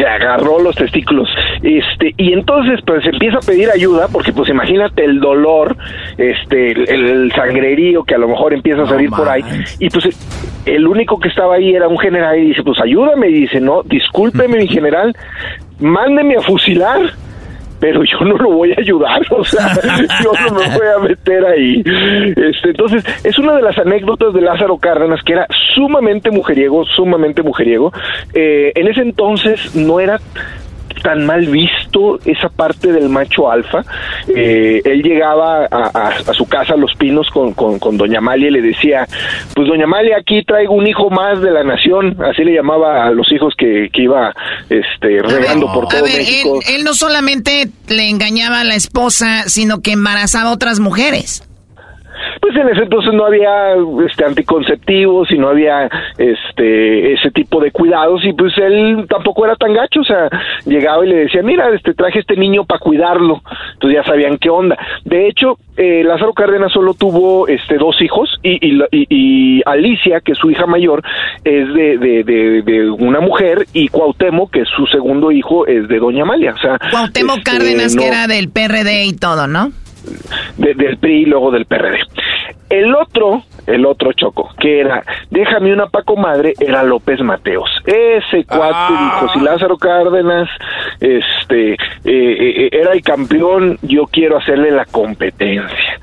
Se 0.00 0.06
agarró 0.06 0.58
los 0.60 0.74
testículos. 0.74 1.28
Este 1.62 2.14
y 2.16 2.32
entonces 2.32 2.80
pues 2.86 3.04
empieza 3.06 3.38
a 3.38 3.40
pedir 3.40 3.70
ayuda 3.70 4.08
porque 4.10 4.32
pues 4.32 4.48
imagínate 4.48 5.04
el 5.04 5.20
dolor 5.20 5.76
este 6.16 6.72
el, 6.72 6.88
el 6.88 7.32
sangrerío 7.32 8.04
que 8.04 8.14
a 8.14 8.18
lo 8.18 8.28
mejor 8.28 8.54
empieza 8.54 8.82
a 8.82 8.86
salir 8.86 9.10
por 9.10 9.28
ahí. 9.28 9.42
y 9.78 9.90
pues 9.90 10.08
el 10.66 10.86
único 10.86 11.18
que 11.18 11.28
estaba 11.28 11.56
ahí 11.56 11.74
era 11.74 11.88
un 11.88 11.98
general 11.98 12.38
y 12.38 12.48
dice 12.48 12.62
pues 12.62 12.80
ayúdame. 12.80 13.28
Y 13.28 13.40
dice 13.42 13.60
no 13.60 13.82
discúlpeme 13.82 14.58
mi 14.58 14.68
general 14.68 15.14
mándeme 15.78 16.36
a 16.36 16.40
fusilar 16.40 17.00
pero 17.80 18.02
yo 18.04 18.24
no 18.24 18.36
lo 18.36 18.50
voy 18.52 18.72
a 18.72 18.76
ayudar, 18.78 19.22
o 19.30 19.42
sea, 19.42 19.72
yo 20.22 20.32
no 20.48 20.60
me 20.60 20.76
voy 20.76 20.86
a 20.96 20.98
meter 21.00 21.44
ahí. 21.46 21.82
Este, 22.36 22.70
entonces, 22.70 23.04
es 23.24 23.38
una 23.38 23.56
de 23.56 23.62
las 23.62 23.78
anécdotas 23.78 24.32
de 24.34 24.42
Lázaro 24.42 24.76
Cárdenas, 24.78 25.22
que 25.24 25.32
era 25.32 25.46
sumamente 25.74 26.30
mujeriego, 26.30 26.84
sumamente 26.84 27.42
mujeriego. 27.42 27.92
Eh, 28.34 28.72
en 28.74 28.88
ese 28.88 29.00
entonces 29.00 29.74
no 29.74 29.98
era 29.98 30.20
tan 31.02 31.24
mal 31.26 31.46
visto 31.46 32.18
esa 32.24 32.48
parte 32.48 32.92
del 32.92 33.08
macho 33.08 33.50
alfa. 33.50 33.82
Eh, 34.34 34.80
él 34.84 35.02
llegaba 35.02 35.66
a, 35.70 35.90
a- 35.92 36.08
a 36.30 36.34
su 36.34 36.46
casa, 36.46 36.74
a 36.74 36.76
Los 36.76 36.94
Pinos, 36.96 37.28
con, 37.30 37.54
con, 37.54 37.78
con 37.78 37.96
Doña 37.96 38.18
Amalia 38.18 38.48
y 38.48 38.52
le 38.52 38.62
decía, 38.62 39.06
pues 39.54 39.68
Doña 39.68 39.84
Amalia, 39.84 40.16
aquí 40.20 40.42
traigo 40.44 40.74
un 40.74 40.86
hijo 40.86 41.10
más 41.10 41.40
de 41.40 41.50
la 41.50 41.64
nación, 41.64 42.16
así 42.22 42.44
le 42.44 42.54
llamaba 42.54 43.06
a 43.06 43.10
los 43.10 43.30
hijos 43.32 43.54
que, 43.56 43.88
que 43.92 44.02
iba 44.02 44.34
este, 44.68 45.22
regando 45.22 45.72
por 45.72 45.88
todo 45.88 46.00
A 46.00 46.02
ver, 46.02 46.12
él, 46.12 46.18
México. 46.18 46.60
él 46.68 46.84
no 46.84 46.94
solamente 46.94 47.68
le 47.88 48.08
engañaba 48.08 48.60
a 48.60 48.64
la 48.64 48.74
esposa, 48.74 49.44
sino 49.48 49.80
que 49.80 49.92
embarazaba 49.92 50.50
a 50.50 50.52
otras 50.52 50.80
mujeres. 50.80 51.46
Pues 52.40 52.56
en 52.56 52.68
ese 52.68 52.82
entonces 52.82 53.12
no 53.14 53.24
había 53.26 53.74
este 54.06 54.24
anticonceptivos 54.24 55.30
y 55.30 55.38
no 55.38 55.48
había 55.48 55.88
este 56.18 57.12
ese 57.14 57.30
tipo 57.30 57.60
de 57.60 57.70
cuidados 57.70 58.24
y 58.24 58.32
pues 58.32 58.52
él 58.58 59.06
tampoco 59.08 59.44
era 59.44 59.56
tan 59.56 59.72
gacho, 59.74 60.00
o 60.00 60.04
sea, 60.04 60.28
llegaba 60.66 61.04
y 61.04 61.08
le 61.08 61.16
decía, 61.16 61.42
"Mira, 61.42 61.68
este 61.74 61.94
traje 61.94 62.20
este 62.20 62.36
niño 62.36 62.64
para 62.64 62.78
cuidarlo." 62.78 63.40
Entonces 63.74 64.00
ya 64.00 64.04
sabían 64.04 64.38
qué 64.38 64.50
onda. 64.50 64.76
De 65.04 65.28
hecho, 65.28 65.58
eh, 65.76 66.02
Lázaro 66.04 66.32
Cárdenas 66.32 66.72
solo 66.72 66.94
tuvo 66.94 67.48
este 67.48 67.76
dos 67.76 68.00
hijos 68.02 68.38
y, 68.42 68.52
y, 68.66 68.80
y- 68.92 69.06
y 69.10 69.62
Alicia, 69.66 70.20
que 70.20 70.32
es 70.32 70.38
su 70.38 70.50
hija 70.50 70.66
mayor, 70.66 71.02
es 71.44 71.72
de, 71.74 71.98
de, 71.98 72.24
de, 72.24 72.62
de 72.62 72.90
una 72.90 73.20
mujer 73.20 73.66
y 73.72 73.88
Cuauhtémoc, 73.88 74.50
que 74.52 74.60
es 74.62 74.68
su 74.68 74.86
segundo 74.86 75.30
hijo, 75.32 75.66
es 75.66 75.88
de 75.88 75.98
Doña 75.98 76.22
Amalia, 76.22 76.54
o 76.54 76.58
sea, 76.58 76.78
Cuauhtémoc 76.90 77.38
este, 77.38 77.50
Cárdenas, 77.50 77.94
no- 77.94 78.02
que 78.02 78.08
era 78.08 78.26
del 78.26 78.50
PRD 78.50 79.04
y 79.06 79.12
todo, 79.16 79.46
¿no? 79.46 79.70
De- 80.56 80.74
del 80.74 80.98
PRI 80.98 81.22
y 81.22 81.26
luego 81.26 81.50
del 81.50 81.66
PRD. 81.66 81.98
El 82.68 82.94
otro, 82.94 83.42
el 83.66 83.84
otro 83.84 84.12
choco, 84.12 84.48
que 84.60 84.80
era, 84.80 85.02
déjame 85.30 85.72
una 85.72 85.86
Paco 85.88 86.16
Madre, 86.16 86.54
era 86.60 86.84
López 86.84 87.20
Mateos. 87.20 87.68
Ese 87.84 88.44
cuate 88.44 88.92
dijo, 88.92 89.32
si 89.34 89.40
Lázaro 89.40 89.76
Cárdenas 89.76 90.48
este, 91.00 91.72
eh, 91.72 91.76
eh, 92.04 92.68
era 92.72 92.92
el 92.92 93.02
campeón, 93.02 93.78
yo 93.82 94.04
quiero 94.06 94.38
hacerle 94.38 94.70
la 94.70 94.84
competencia. 94.84 95.98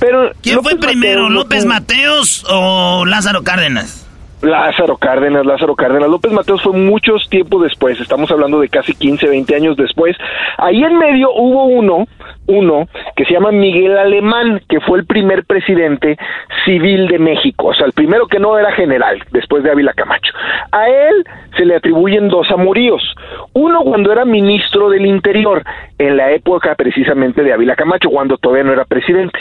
Pero 0.00 0.30
¿Quién 0.42 0.56
López 0.56 0.76
fue 0.80 0.88
primero, 0.88 1.28
López 1.28 1.66
Mateos 1.66 2.44
o 2.50 3.04
Lázaro 3.04 3.42
Cárdenas? 3.42 4.04
Lázaro 4.42 4.96
Cárdenas, 4.98 5.44
Lázaro 5.46 5.74
Cárdenas. 5.74 6.08
López 6.08 6.30
Mateos 6.30 6.62
fue 6.62 6.72
muchos 6.72 7.28
tiempo 7.28 7.60
después, 7.62 7.98
estamos 8.00 8.30
hablando 8.30 8.60
de 8.60 8.68
casi 8.68 8.94
15, 8.94 9.28
20 9.28 9.54
años 9.56 9.76
después. 9.76 10.16
Ahí 10.58 10.82
en 10.82 10.98
medio 10.98 11.30
hubo 11.34 11.64
uno, 11.66 12.06
uno 12.46 12.88
que 13.14 13.24
se 13.24 13.32
llama 13.32 13.50
Miguel 13.50 13.96
Alemán, 13.96 14.60
que 14.68 14.80
fue 14.80 14.98
el 14.98 15.06
primer 15.06 15.44
presidente 15.44 16.16
civil 16.64 17.08
de 17.08 17.18
México, 17.18 17.68
o 17.68 17.74
sea, 17.74 17.86
el 17.86 17.92
primero 17.92 18.26
que 18.26 18.38
no 18.38 18.58
era 18.58 18.72
general, 18.72 19.22
después 19.32 19.62
de 19.62 19.70
Ávila 19.70 19.92
Camacho. 19.94 20.32
A 20.72 20.88
él 20.88 21.24
se 21.56 21.64
le 21.64 21.76
atribuyen 21.76 22.28
dos 22.28 22.50
amoríos. 22.50 23.02
Uno 23.52 23.82
cuando 23.82 24.12
era 24.12 24.24
ministro 24.24 24.90
del 24.90 25.06
Interior, 25.06 25.62
en 25.98 26.16
la 26.16 26.30
época 26.32 26.74
precisamente 26.74 27.42
de 27.42 27.52
Ávila 27.52 27.74
Camacho, 27.74 28.10
cuando 28.10 28.36
todavía 28.36 28.64
no 28.64 28.72
era 28.72 28.84
presidente. 28.84 29.38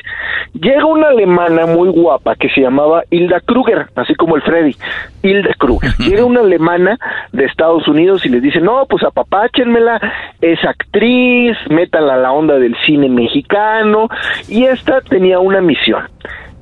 Llega 0.54 0.86
una 0.86 1.10
alemana 1.10 1.66
muy 1.66 1.90
guapa 1.90 2.36
que 2.36 2.50
se 2.50 2.62
llamaba 2.62 3.04
Hilda 3.10 3.42
Kruger, 3.42 3.88
así 3.96 4.16
como 4.16 4.36
el 4.36 4.42
Freddy, 4.42 4.76
Hilda 5.22 5.54
Kruger. 5.58 5.92
Llega 6.00 6.24
una 6.24 6.42
alemana 6.42 6.98
de 7.34 7.46
Estados 7.46 7.88
Unidos 7.88 8.26
y 8.26 8.30
les 8.30 8.42
dice, 8.42 8.62
no, 8.62 8.86
pues 8.88 9.04
apapáchenmela, 9.04 10.00
es 10.42 10.64
actriz, 10.64 11.58
métanla 11.70 12.14
a 12.14 12.18
la 12.18 12.32
onda 12.32 12.58
del 12.58 12.76
cine 12.86 12.95
mexicano, 12.98 14.08
y 14.48 14.66
esta 14.66 15.02
tenía 15.02 15.40
una 15.40 15.62
misión. 15.62 16.04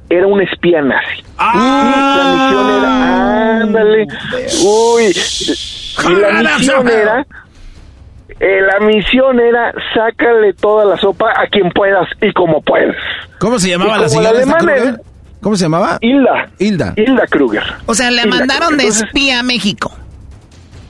Era 0.10 0.27
un 0.27 0.41
espía 0.41 0.81
nazi. 0.81 1.22
Y 1.22 1.57
la 2.18 2.35
misión 2.35 2.69
era, 2.69 3.61
ándale, 3.61 4.07
uy, 4.65 5.11
y 6.10 6.15
la 6.22 6.57
misión 6.57 6.88
era 6.89 7.26
Eh, 8.39 8.61
la 8.61 8.85
misión 8.85 9.39
era 9.39 9.73
sácale 9.93 10.53
toda 10.53 10.85
la 10.85 10.97
sopa 10.97 11.31
a 11.31 11.47
quien 11.47 11.69
puedas 11.69 12.07
y 12.22 12.34
como 12.34 12.61
puedas. 12.61 12.95
¿Cómo 13.39 13.60
se 13.60 13.69
llamaba 13.69 13.91
la 13.97 14.07
como 14.07 14.10
señora 14.10 14.30
esta 14.30 14.57
alemana 14.57 14.60
Kruger? 14.60 15.01
¿Cómo 15.41 15.55
se 15.55 15.64
llamaba? 15.65 15.97
Hilda. 16.01 16.49
Hilda. 16.60 16.93
Hilda 16.97 17.27
Kruger. 17.27 17.64
O 17.85 17.93
sea, 17.93 18.11
le 18.11 18.23
Hilda 18.23 18.35
mandaron 18.38 18.77
de 18.77 18.85
Kruger. 18.85 19.05
Espía 19.05 19.39
a 19.39 19.43
México. 19.43 19.91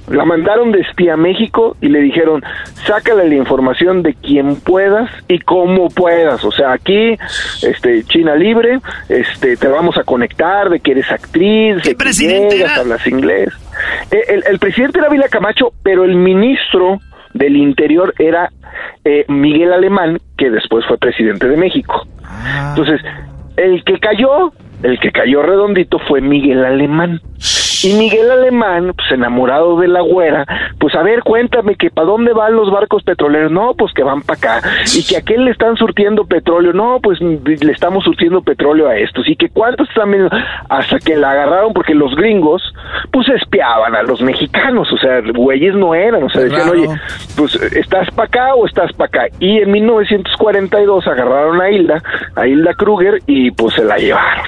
La 0.09 0.25
mandaron 0.25 0.71
de 0.71 0.81
espía 0.81 1.13
a 1.13 1.17
México 1.17 1.77
y 1.79 1.87
le 1.87 1.99
dijeron, 1.99 2.43
sácale 2.85 3.27
la 3.27 3.35
información 3.35 4.03
de 4.03 4.13
quien 4.15 4.57
puedas 4.57 5.09
y 5.27 5.39
como 5.39 5.87
puedas. 5.89 6.43
O 6.43 6.51
sea, 6.51 6.73
aquí, 6.73 7.17
este, 7.61 8.03
China 8.03 8.35
libre, 8.35 8.79
este, 9.07 9.55
te 9.55 9.67
vamos 9.67 9.97
a 9.97 10.03
conectar 10.03 10.69
de 10.69 10.79
que 10.81 10.91
eres 10.91 11.09
actriz, 11.09 11.77
de 11.77 11.95
que 11.95 11.95
llegas, 12.49 12.77
hablas 12.77 13.07
inglés. 13.07 13.49
Eh, 14.11 14.23
El, 14.27 14.43
el 14.45 14.59
presidente 14.59 14.99
era 14.99 15.09
Vila 15.09 15.29
Camacho, 15.29 15.73
pero 15.83 16.03
el 16.03 16.15
ministro 16.15 16.99
del 17.33 17.55
Interior 17.55 18.13
era 18.19 18.51
eh, 19.05 19.25
Miguel 19.27 19.73
Alemán, 19.73 20.19
que 20.37 20.49
después 20.49 20.85
fue 20.85 20.97
presidente 20.97 21.47
de 21.47 21.57
México. 21.57 22.05
Entonces, 22.69 23.01
el 23.57 23.83
que 23.83 23.99
cayó, 23.99 24.51
el 24.83 24.99
que 24.99 25.11
cayó 25.11 25.43
redondito 25.43 25.97
fue 25.99 26.21
Miguel 26.21 26.63
Alemán. 26.65 27.21
Y 27.83 27.93
Miguel 27.93 28.31
Alemán, 28.31 28.93
pues 28.95 29.11
enamorado 29.11 29.77
de 29.79 29.87
la 29.87 30.01
güera, 30.01 30.45
pues 30.79 30.95
a 30.95 31.03
ver, 31.03 31.21
cuéntame 31.23 31.75
que 31.75 31.89
para 31.89 32.07
dónde 32.07 32.33
van 32.33 32.55
los 32.55 32.71
barcos 32.71 33.03
petroleros. 33.03 33.51
No, 33.51 33.73
pues 33.73 33.93
que 33.93 34.03
van 34.03 34.21
para 34.21 34.37
acá. 34.37 34.67
Y 34.95 35.03
que 35.05 35.17
a 35.17 35.21
quién 35.21 35.45
le 35.45 35.51
están 35.51 35.75
surtiendo 35.75 36.25
petróleo. 36.25 36.73
No, 36.73 36.99
pues 37.01 37.19
le 37.21 37.71
estamos 37.71 38.03
surtiendo 38.03 38.41
petróleo 38.41 38.87
a 38.87 38.95
estos. 38.97 39.27
Y 39.27 39.35
que 39.35 39.49
cuántos 39.49 39.87
vendiendo? 39.95 40.29
Hasta 40.69 40.99
que 40.99 41.15
la 41.15 41.31
agarraron 41.31 41.73
porque 41.73 41.93
los 41.93 42.15
gringos, 42.15 42.61
pues 43.11 43.27
espiaban 43.29 43.95
a 43.95 44.03
los 44.03 44.21
mexicanos. 44.21 44.91
O 44.91 44.97
sea, 44.97 45.21
güeyes 45.33 45.75
no 45.75 45.93
eran. 45.93 46.23
O 46.23 46.29
sea, 46.29 46.41
decían, 46.43 46.61
Claro. 46.69 46.79
oye, 46.79 46.87
pues 47.35 47.55
estás 47.55 48.09
para 48.11 48.27
acá 48.27 48.55
o 48.55 48.65
estás 48.65 48.91
para 48.93 49.07
acá. 49.07 49.35
Y 49.39 49.59
en 49.59 49.71
1942 49.71 51.07
agarraron 51.07 51.61
a 51.61 51.69
Hilda, 51.69 52.01
a 52.35 52.47
Hilda 52.47 52.73
Kruger, 52.73 53.19
y 53.27 53.51
pues 53.51 53.75
se 53.75 53.83
la 53.83 53.97
llevaron. 53.97 54.45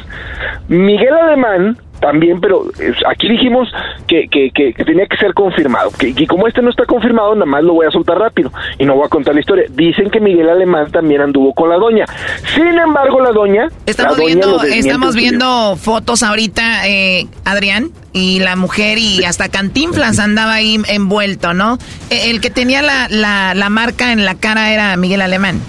Miguel 0.67 1.13
Alemán 1.13 1.77
también, 2.05 2.39
pero 2.39 2.65
aquí 3.07 3.27
dijimos 3.27 3.67
que, 4.07 4.27
que, 4.29 4.51
que- 4.53 4.73
que 4.73 4.85
tenía 4.85 5.07
que 5.07 5.17
ser 5.17 5.33
confirmado. 5.33 5.89
Que, 5.91 6.09
y 6.15 6.27
como 6.27 6.47
este 6.47 6.61
no 6.61 6.69
está 6.69 6.85
confirmado, 6.85 7.33
nada 7.33 7.45
más 7.47 7.63
lo 7.63 7.73
voy 7.73 7.87
a 7.87 7.91
soltar 7.91 8.17
rápido 8.19 8.51
y 8.77 8.85
no 8.85 8.93
voy 8.95 9.05
a 9.05 9.09
contar 9.09 9.33
la 9.33 9.39
historia. 9.39 9.65
Dicen 9.71 10.09
que 10.11 10.19
Miguel 10.19 10.47
Alemán 10.49 10.91
también 10.91 11.21
anduvo 11.21 11.53
con 11.53 11.69
la 11.69 11.77
doña. 11.77 12.05
Sin 12.53 12.67
embargo, 12.67 13.19
la 13.21 13.31
doña. 13.31 13.69
Estamos 13.87 14.17
la 14.17 14.23
doña 14.23 14.35
viendo, 14.35 14.63
estamos 14.63 15.15
viendo 15.15 15.75
fotos 15.77 16.21
ahorita, 16.21 16.87
eh, 16.87 17.27
Adrián, 17.43 17.89
y 18.13 18.39
la 18.39 18.55
mujer 18.55 18.97
y 18.99 19.23
hasta 19.25 19.49
Cantinflas 19.49 20.19
andaba 20.19 20.53
ahí 20.53 20.77
envuelto, 20.87 21.53
¿no? 21.53 21.77
Eh, 22.11 22.29
El 22.29 22.39
que 22.39 22.49
tenía 22.51 22.81
la, 22.83 23.07
la, 23.09 23.53
la 23.55 23.69
marca 23.69 24.11
en 24.13 24.25
la 24.25 24.35
cara 24.35 24.71
era 24.71 24.95
Miguel 24.97 25.21
Alemán. 25.21 25.59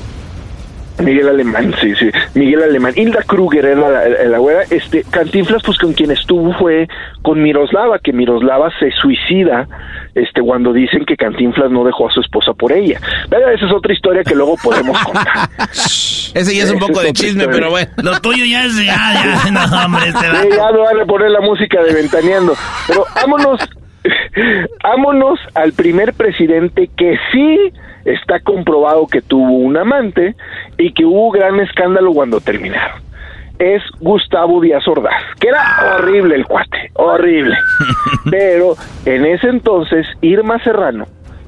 Miguel 0.99 1.29
Alemán, 1.29 1.75
sí, 1.81 1.95
sí, 1.97 2.11
Miguel 2.35 2.63
Alemán. 2.63 2.93
Hilda 2.97 3.23
Kruger 3.27 3.65
era 3.67 3.81
la, 3.89 4.09
la- 4.09 4.25
la 4.25 4.39
güera. 4.39 4.63
Este, 4.71 5.03
Cantinflas, 5.05 5.63
pues 5.65 5.79
con 5.79 5.93
quien 5.93 6.11
estuvo 6.11 6.53
fue 6.55 6.89
con 7.23 7.43
Miroslava, 7.43 7.99
que 7.99 8.13
Miroslava 8.13 8.71
se 8.79 8.91
suicida 8.93 9.69
este, 10.15 10.41
cuando 10.41 10.73
dicen 10.73 11.05
que 11.05 11.17
Cantinflas 11.17 11.71
no 11.71 11.85
dejó 11.85 12.09
a 12.09 12.13
su 12.13 12.21
esposa 12.21 12.53
por 12.55 12.73
ella. 12.73 12.99
Pero 13.29 13.51
esa 13.51 13.67
es 13.67 13.73
otra 13.73 13.93
historia 13.93 14.23
que 14.25 14.35
luego 14.35 14.57
podemos 14.63 14.99
contar. 15.05 15.49
Ese 16.37 16.55
ya 16.55 16.65
es 16.65 16.71
un 16.71 16.79
poco 16.79 17.01
es 17.01 17.07
de 17.07 17.13
chisme, 17.15 17.45
historia. 17.45 17.51
pero 17.55 17.71
bueno. 17.71 17.91
Lo 18.03 18.21
tuyo 18.21 18.45
ya 18.45 18.65
es. 18.65 18.73
Ah, 18.91 19.41
ya, 19.45 19.51
no, 19.71 19.85
hombre, 19.87 20.09
este 20.09 20.29
va. 20.29 20.43
Sí, 20.43 20.49
ya 20.51 20.71
me 20.73 20.79
van 20.81 21.01
a 21.01 21.05
poner 21.07 21.31
la 21.31 21.41
música 21.41 21.83
de 21.83 21.95
Ventaneando. 21.95 22.55
Pero 22.87 23.05
vámonos, 23.15 23.61
vámonos 24.83 25.39
al 25.55 25.73
primer 25.73 26.13
presidente 26.15 26.89
que 26.97 27.19
sí 27.33 27.73
está 28.05 28.41
comprobado 28.41 29.07
que 29.07 29.23
tuvo 29.23 29.59
un 29.59 29.77
amante 29.77 30.35
y 30.79 30.93
que 30.93 31.05
hubo 31.05 31.31
gran 31.31 31.61
escándalo 31.61 32.13
cuando 32.13 32.41
terminaron. 32.41 33.03
Es 33.59 33.83
Gustavo 34.01 34.61
Díaz 34.61 34.87
Ordaz, 34.87 35.23
que 35.41 35.49
era 35.49 35.97
horrible 35.97 36.35
el 36.35 36.45
cuate, 36.47 36.91
horrible. 36.95 37.57
Pero 38.31 38.75
en 39.07 39.25
ese 39.25 39.49
entonces, 39.49 40.07
Irma 40.21 40.63
Serrano, 40.63 41.07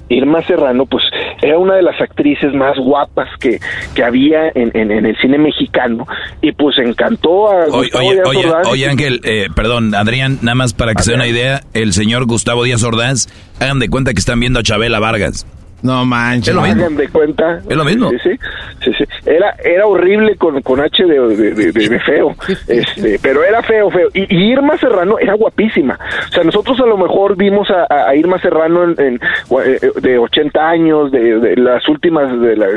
Irma 0.09 0.43
Serrano, 0.43 0.87
pues 0.87 1.05
era 1.43 1.59
una 1.59 1.75
de 1.77 1.83
las 1.83 2.01
actrices 2.01 2.53
más 2.55 2.77
guapas 2.79 3.29
que, 3.41 3.59
que 3.95 4.03
había 4.05 4.49
en, 4.55 4.71
en- 4.75 4.91
en 4.91 5.07
el 5.07 5.17
cine 5.19 5.39
mexicano 5.39 6.07
y 6.41 6.53
pues 6.53 6.77
encantó 6.79 7.51
a 7.51 7.67
Oye, 7.67 7.91
oye, 7.95 8.13
Díaz 8.15 8.27
oye, 8.27 8.47
Ordaz. 8.47 8.67
oye, 8.69 8.87
Ángel, 8.89 9.21
eh, 9.25 9.47
perdón, 9.55 9.95
Adrián, 9.95 10.39
nada 10.43 10.55
más 10.55 10.73
para 10.75 10.95
que 10.95 11.03
se 11.03 11.11
den 11.13 11.21
una 11.21 11.29
idea, 11.29 11.61
el 11.75 11.93
señor 11.93 12.27
Gustavo 12.27 12.65
Díaz 12.65 12.83
Ordaz, 12.85 13.29
hagan 13.61 13.79
de 13.79 13.89
cuenta 13.89 14.13
que 14.13 14.19
están 14.21 14.41
viendo 14.41 14.61
a 14.61 14.63
Chabela 14.63 14.99
Vargas. 15.01 15.47
No 15.83 16.05
manches. 16.05 16.49
Es 16.49 16.55
lo 16.55 16.63
mismo. 16.63 16.83
Hagan 16.83 16.97
de 16.97 17.09
cuenta. 17.09 17.61
Es 17.69 17.77
lo 17.77 17.85
mismo. 17.85 18.11
Sí, 18.11 18.17
sí, 18.25 18.31
sí, 18.85 18.93
sí. 18.99 19.05
Era, 19.27 19.55
era 19.65 19.87
horrible 19.87 20.37
con, 20.37 20.61
con 20.63 20.81
H 20.81 21.05
de, 21.05 21.21
de- 21.37 21.55
de- 21.55 21.73
de- 21.73 21.89
de 21.89 22.01
feo. 22.01 22.35
Este, 22.67 23.19
pero 23.23 23.45
era 23.45 23.63
feo, 23.63 23.91
feo. 23.91 24.09
Y, 24.15 24.35
y 24.35 24.53
Irma 24.53 24.77
Serrano 24.79 25.19
era 25.19 25.35
guapísima. 25.35 25.99
O 26.29 26.33
sea, 26.33 26.43
nosotros 26.45 26.79
a 26.81 26.87
lo 26.87 26.97
mejor 26.97 27.37
vimos 27.37 27.69
a, 27.71 28.15
Irma 28.17 28.39
Serrano 28.41 28.85
en, 28.85 28.95
en- 29.01 29.21
eh, 29.65 29.81
de 30.01 30.19
80 30.19 30.69
años, 30.69 31.13
de, 31.13 31.39
de 31.39 31.57
las 31.57 31.89
últimas, 31.89 32.41
de 32.41 32.57
la- 32.57 32.69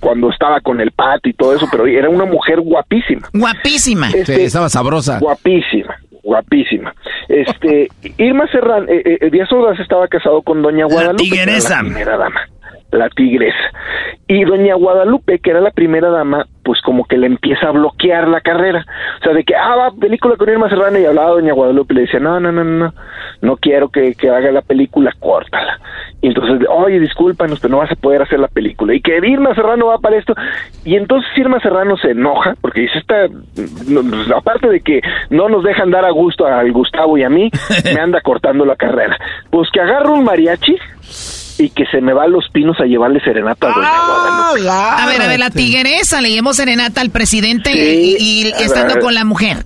cuando 0.00 0.30
estaba 0.30 0.60
con 0.60 0.80
el 0.80 0.90
Pat 0.92 1.26
y 1.26 1.32
todo 1.32 1.54
eso, 1.54 1.66
pero 1.70 1.86
era 1.86 2.08
una 2.08 2.24
mujer 2.24 2.60
guapísima. 2.60 3.28
Guapísima. 3.32 4.08
Este, 4.10 4.36
Sí, 4.36 4.42
estaba 4.42 4.68
sabrosa. 4.68 5.18
Guapísima, 5.18 5.96
guapísima. 6.26 6.92
Este, 7.28 7.88
Irma 8.18 8.46
Serrano, 8.50 8.86
eh, 8.88 9.18
eh, 9.20 9.30
Díaz 9.30 9.50
Ordaz 9.52 9.78
estaba 9.78 10.08
casado 10.08 10.42
con 10.42 10.60
Doña 10.60 10.84
Guadalupe. 10.86 11.22
tigresa. 11.22 11.76
La 11.76 11.82
primera 11.82 12.16
dama. 12.16 12.40
La 12.96 13.08
tigresa. 13.10 13.56
Y 14.28 14.44
Doña 14.44 14.74
Guadalupe, 14.74 15.38
que 15.38 15.50
era 15.50 15.60
la 15.60 15.70
primera 15.70 16.10
dama, 16.10 16.46
pues 16.64 16.80
como 16.82 17.04
que 17.04 17.16
le 17.16 17.26
empieza 17.26 17.68
a 17.68 17.70
bloquear 17.70 18.26
la 18.26 18.40
carrera. 18.40 18.84
O 19.20 19.22
sea, 19.22 19.32
de 19.32 19.44
que, 19.44 19.54
ah, 19.54 19.76
va, 19.76 19.90
película 19.92 20.36
con 20.36 20.48
Irma 20.48 20.68
Serrano 20.68 20.98
y 20.98 21.04
hablaba 21.04 21.30
Doña 21.30 21.52
Guadalupe 21.52 21.94
y 21.94 21.96
le 21.96 22.02
decía, 22.02 22.18
no, 22.18 22.40
no, 22.40 22.50
no, 22.50 22.64
no, 22.64 22.92
no 23.40 23.56
quiero 23.56 23.88
que, 23.88 24.14
que 24.14 24.28
haga 24.28 24.50
la 24.50 24.62
película, 24.62 25.12
córtala. 25.20 25.78
Y 26.22 26.28
entonces, 26.28 26.66
oye, 26.68 26.98
discúlpanos, 26.98 27.60
pero 27.60 27.72
no 27.72 27.78
vas 27.78 27.92
a 27.92 27.94
poder 27.94 28.22
hacer 28.22 28.40
la 28.40 28.48
película. 28.48 28.94
Y 28.94 29.00
que 29.00 29.16
Irma 29.16 29.54
Serrano 29.54 29.86
va 29.86 29.98
para 29.98 30.16
esto. 30.16 30.34
Y 30.84 30.96
entonces 30.96 31.30
Irma 31.36 31.60
Serrano 31.60 31.96
se 31.96 32.10
enoja, 32.10 32.54
porque 32.60 32.80
dice, 32.80 32.98
esta, 32.98 33.28
no, 33.88 34.02
pues, 34.02 34.30
aparte 34.32 34.68
de 34.68 34.80
que 34.80 35.00
no 35.30 35.48
nos 35.48 35.62
dejan 35.62 35.92
dar 35.92 36.04
a 36.04 36.10
gusto 36.10 36.46
al 36.46 36.72
Gustavo 36.72 37.16
y 37.16 37.22
a 37.22 37.28
mí, 37.28 37.48
me 37.94 38.00
anda 38.00 38.20
cortando 38.22 38.64
la 38.64 38.74
carrera. 38.74 39.16
Pues 39.50 39.70
que 39.70 39.80
agarro 39.80 40.14
un 40.14 40.24
mariachi 40.24 40.76
y 41.58 41.70
que 41.70 41.84
se 41.86 42.00
me 42.00 42.12
va 42.12 42.24
a 42.24 42.28
los 42.28 42.48
pinos 42.52 42.76
a 42.80 42.84
llevarle 42.84 43.20
serenata 43.20 43.68
a 43.68 43.74
Doña 43.74 43.88
Guadalupe. 44.06 44.68
A 44.70 45.06
ver, 45.06 45.22
a 45.22 45.26
ver, 45.28 45.38
la 45.38 45.50
tigresa 45.50 46.20
le 46.20 46.30
llevó 46.30 46.52
serenata 46.52 47.00
al 47.00 47.10
presidente 47.10 47.72
Sí, 47.72 48.16
y, 48.18 48.42
y 48.46 48.62
estando 48.62 48.94
ver. 48.94 49.02
con 49.02 49.14
la 49.14 49.24
mujer. 49.24 49.64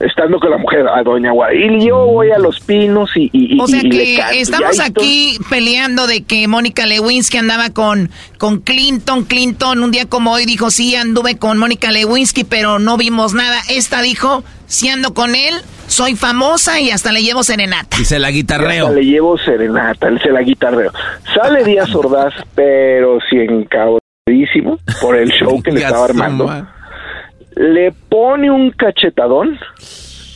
Estando 0.00 0.40
con 0.40 0.50
la 0.50 0.58
mujer, 0.58 0.86
a 0.88 1.02
Doña 1.02 1.30
Guadalupe. 1.32 1.76
Y 1.76 1.86
yo 1.86 2.06
voy 2.06 2.30
a 2.30 2.38
los 2.38 2.58
pinos 2.60 3.10
y, 3.16 3.30
y, 3.32 3.54
y- 3.56 3.60
O 3.60 3.66
sea 3.68 3.80
y 3.82 3.88
le 3.90 4.04
que 4.04 4.16
canto. 4.16 4.34
Estamos 4.36 4.80
aquí 4.80 5.38
peleando 5.48 6.06
de 6.06 6.22
que 6.24 6.48
Mónica 6.48 6.86
Lewinsky 6.86 7.38
andaba 7.38 7.70
con, 7.70 8.10
con 8.38 8.60
Clinton. 8.60 9.24
Clinton 9.24 9.82
un 9.84 9.90
día 9.92 10.06
como 10.06 10.32
hoy 10.32 10.46
dijo, 10.46 10.70
sí, 10.70 10.96
anduve 10.96 11.38
con 11.38 11.58
Mónica 11.58 11.92
Lewinsky, 11.92 12.44
pero 12.44 12.78
no 12.78 12.96
vimos 12.96 13.34
nada. 13.34 13.56
Esta 13.70 14.02
dijo, 14.02 14.42
sí 14.66 14.88
ando 14.88 15.14
con 15.14 15.34
él, 15.36 15.54
soy 15.86 16.16
famosa 16.16 16.80
y 16.80 16.90
hasta 16.90 17.12
le 17.12 17.22
llevo 17.22 17.42
serenata. 17.44 17.96
Y 18.00 18.04
se 18.04 18.18
la 18.18 18.28
Hasta 18.28 18.36
guitarreo. 18.36 18.92
le 18.92 19.04
llevo 19.04 19.38
serenata, 19.38 20.08
se 20.18 20.30
la 20.30 20.42
guitarreo. 20.42 20.90
Sale 21.34 21.62
Díaz 21.62 21.94
Ordaz, 21.94 22.34
pero 22.56 23.18
sí 23.30 23.36
encabradísimo 23.36 24.78
por 25.00 25.16
el 25.16 25.30
show 25.30 25.62
que 25.62 25.70
le 25.70 25.80
estaba 25.84 26.04
armando. 26.06 26.66
Le 27.56 27.92
pone 28.08 28.50
un 28.50 28.70
cachetadón 28.70 29.58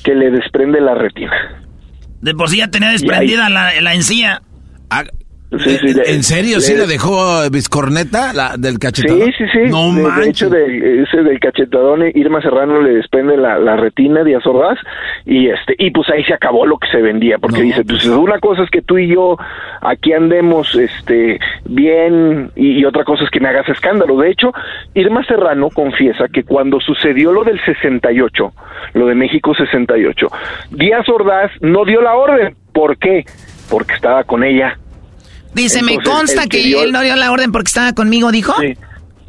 que 0.04 0.14
le 0.14 0.30
desprende 0.30 0.80
la 0.80 0.94
retina. 0.94 1.62
De 2.20 2.34
por 2.34 2.48
sí 2.48 2.58
ya 2.58 2.70
tenía 2.70 2.90
desprendida 2.90 3.48
la, 3.48 3.80
la 3.80 3.94
encía. 3.94 4.42
Sí, 5.50 5.78
sí, 5.78 5.92
de- 5.94 6.02
¿En 6.14 6.22
serio? 6.22 6.60
¿Sí 6.60 6.74
le- 6.74 6.80
le 6.80 6.86
dejó 6.86 7.48
Viscorneta 7.50 8.34
la, 8.34 8.56
del 8.58 8.78
cachetadón? 8.78 9.26
Sí, 9.28 9.32
sí, 9.38 9.44
sí. 9.50 9.70
No 9.70 9.92
de, 9.94 10.02
de 10.24 10.28
hecho, 10.28 10.46
ese 10.54 11.22
del 11.22 11.40
cachetadón, 11.40 12.02
Irma 12.14 12.42
Serrano 12.42 12.82
le 12.82 12.90
desprende 12.96 13.36
la, 13.38 13.58
la 13.58 13.76
retina 13.76 14.24
de 14.24 14.36
Ordaz 14.36 14.78
y 15.24 15.48
este 15.48 15.74
y 15.78 15.90
pues 15.90 16.08
ahí 16.10 16.22
se 16.24 16.34
acabó 16.34 16.66
lo 16.66 16.76
que 16.78 16.88
se 16.88 16.98
vendía 17.00 17.38
porque 17.38 17.62
dice, 17.62 17.82
pues 17.84 18.04
una 18.06 18.38
cosa 18.40 18.62
es 18.64 18.70
que 18.70 18.82
tú 18.82 18.98
y 18.98 19.08
yo 19.08 19.36
aquí 19.80 20.12
andemos 20.12 20.74
este 20.74 21.38
bien 21.64 22.50
y, 22.54 22.80
y 22.80 22.84
otra 22.84 23.04
cosa 23.04 23.24
es 23.24 23.30
que 23.30 23.40
me 23.40 23.48
hagas 23.48 23.68
escándalo. 23.68 24.18
De 24.18 24.30
hecho, 24.30 24.52
Irma 24.94 25.24
Serrano 25.24 25.70
confiesa 25.70 26.26
que 26.32 26.44
cuando 26.44 26.78
sucedió 26.80 27.32
lo 27.32 27.44
del 27.44 27.58
68, 27.64 28.52
lo 28.94 29.06
de 29.06 29.14
México 29.14 29.54
68, 29.54 30.26
Díaz 30.72 31.08
Ordaz 31.08 31.50
no 31.62 31.84
dio 31.84 32.00
la 32.02 32.14
orden. 32.16 32.54
¿Por 32.72 32.98
qué? 32.98 33.24
Porque 33.70 33.94
estaba 33.94 34.24
con 34.24 34.44
ella. 34.44 34.78
Dice, 35.54 35.82
me 35.82 35.98
consta 36.02 36.42
que, 36.42 36.48
que 36.48 36.64
dio- 36.64 36.82
él 36.82 36.92
no 36.92 37.00
dio 37.02 37.16
la 37.16 37.30
orden 37.32 37.52
porque 37.52 37.68
estaba 37.68 37.92
conmigo, 37.92 38.30
dijo. 38.30 38.54
Sí. 38.60 38.76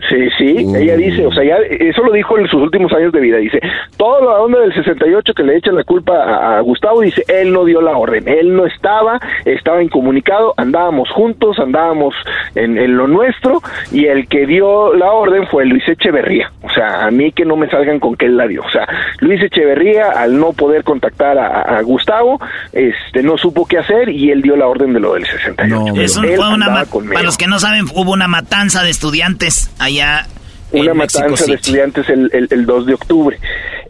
Sí, 0.08 0.30
sí, 0.38 0.66
ella 0.76 0.96
dice, 0.96 1.26
o 1.26 1.32
sea, 1.32 1.44
ya 1.44 1.58
eso 1.58 2.02
lo 2.04 2.14
dijo 2.14 2.38
en 2.38 2.48
sus 2.48 2.62
últimos 2.62 2.92
años 2.94 3.12
de 3.12 3.20
vida, 3.20 3.38
dice, 3.38 3.60
toda 3.98 4.22
la 4.22 4.42
onda 4.42 4.60
del 4.60 4.74
68 4.74 5.34
que 5.34 5.44
le 5.44 5.58
echan 5.58 5.76
la 5.76 5.84
culpa 5.84 6.14
a, 6.24 6.58
a, 6.58 6.62
Gustavo, 6.62 7.02
dice, 7.02 7.24
él 7.28 7.52
no 7.52 7.66
dio 7.66 7.82
la 7.82 7.98
orden, 7.98 8.28
él 8.28 8.56
no 8.56 8.66
estaba, 8.66 9.20
estaba 9.46 9.84
incomunicado, 9.84 10.54
andábamos 10.58 11.10
juntos, 11.12 11.60
andábamos 11.60 12.16
en, 12.56 12.78
en 12.78 12.96
lo 12.96 13.08
nuestro, 13.08 13.62
y 13.92 14.06
el 14.06 14.28
que 14.28 14.46
dio 14.46 14.94
la 14.94 15.12
orden 15.12 15.48
fue 15.48 15.66
Luis 15.66 15.88
Echeverría, 15.88 16.52
o 16.62 16.70
sea, 16.70 17.06
a 17.06 17.12
mí 17.12 17.32
que 17.32 17.44
no 17.44 17.56
me 17.58 17.70
salgan 17.70 18.00
con 18.00 18.16
que 18.16 18.28
él 18.28 18.38
la 18.38 18.48
dio, 18.48 18.64
o 18.64 18.70
sea, 18.70 18.88
Luis 19.20 19.42
Echeverría, 19.44 20.12
al 20.16 20.40
no 20.40 20.54
poder 20.54 20.84
contactar 20.84 21.38
a, 21.38 21.78
a 21.78 21.82
Gustavo, 21.82 22.40
este, 22.72 23.22
no 23.22 23.38
supo 23.38 23.66
qué 23.68 23.80
hacer, 23.80 24.10
y 24.10 24.32
él 24.32 24.42
dio 24.42 24.56
la 24.56 24.68
orden 24.68 24.94
de 24.94 25.00
lo 25.00 25.14
del 25.14 25.26
68. 25.26 26.02
Eso 26.02 26.24
Él 26.24 26.36
fue 26.38 26.54
una 26.54 26.86
para 26.86 27.24
los 27.24 27.38
que 27.38 27.48
no 27.48 27.60
saben, 27.60 27.86
hubo 27.96 28.12
una 28.12 28.28
matanza 28.28 28.84
de 28.84 28.90
estudiantes 28.90 29.72
allá 29.90 30.26
una 30.72 30.92
en 30.92 30.98
Mexico 30.98 31.24
matanza 31.24 31.46
de 31.46 31.54
estudiantes 31.56 32.10
el, 32.10 32.30
el, 32.34 32.48
el 32.52 32.66
2 32.66 32.86
de 32.86 32.94
octubre. 32.94 33.40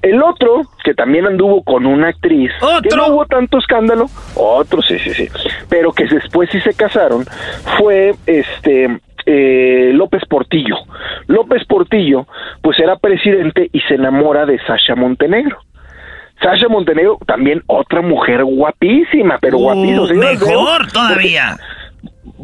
El 0.01 0.23
otro, 0.23 0.61
que 0.84 0.93
también 0.93 1.26
anduvo 1.27 1.61
con 1.63 1.85
una 1.85 2.07
actriz, 2.07 2.51
que 2.84 2.95
no 2.95 3.07
hubo 3.09 3.26
tanto 3.26 3.57
escándalo, 3.57 4.05
otro, 4.35 4.81
sí, 4.81 4.97
sí, 4.99 5.13
sí, 5.13 5.27
pero 5.67 5.91
que 5.91 6.05
después 6.05 6.49
sí 6.51 6.61
se 6.61 6.73
casaron, 6.73 7.26
fue 7.77 8.15
este 8.26 8.97
eh, 9.26 9.91
López 9.93 10.23
Portillo. 10.30 10.77
López 11.27 11.65
Portillo, 11.65 12.27
pues 12.61 12.80
era 12.80 12.95
presidente 12.97 13.69
y 13.73 13.81
se 13.81 13.95
enamora 13.95 14.45
de 14.45 14.57
Sasha 14.65 14.95
Montenegro. 14.95 15.57
Sasha 16.41 16.69
Montenegro, 16.69 17.19
también 17.27 17.61
otra 17.67 18.01
mujer 18.01 18.45
guapísima, 18.45 19.38
pero 19.41 19.57
Uh, 19.57 19.63
guapísima. 19.63 20.31
mejor 20.31 20.77
porque- 20.80 20.93
todavía. 20.93 21.57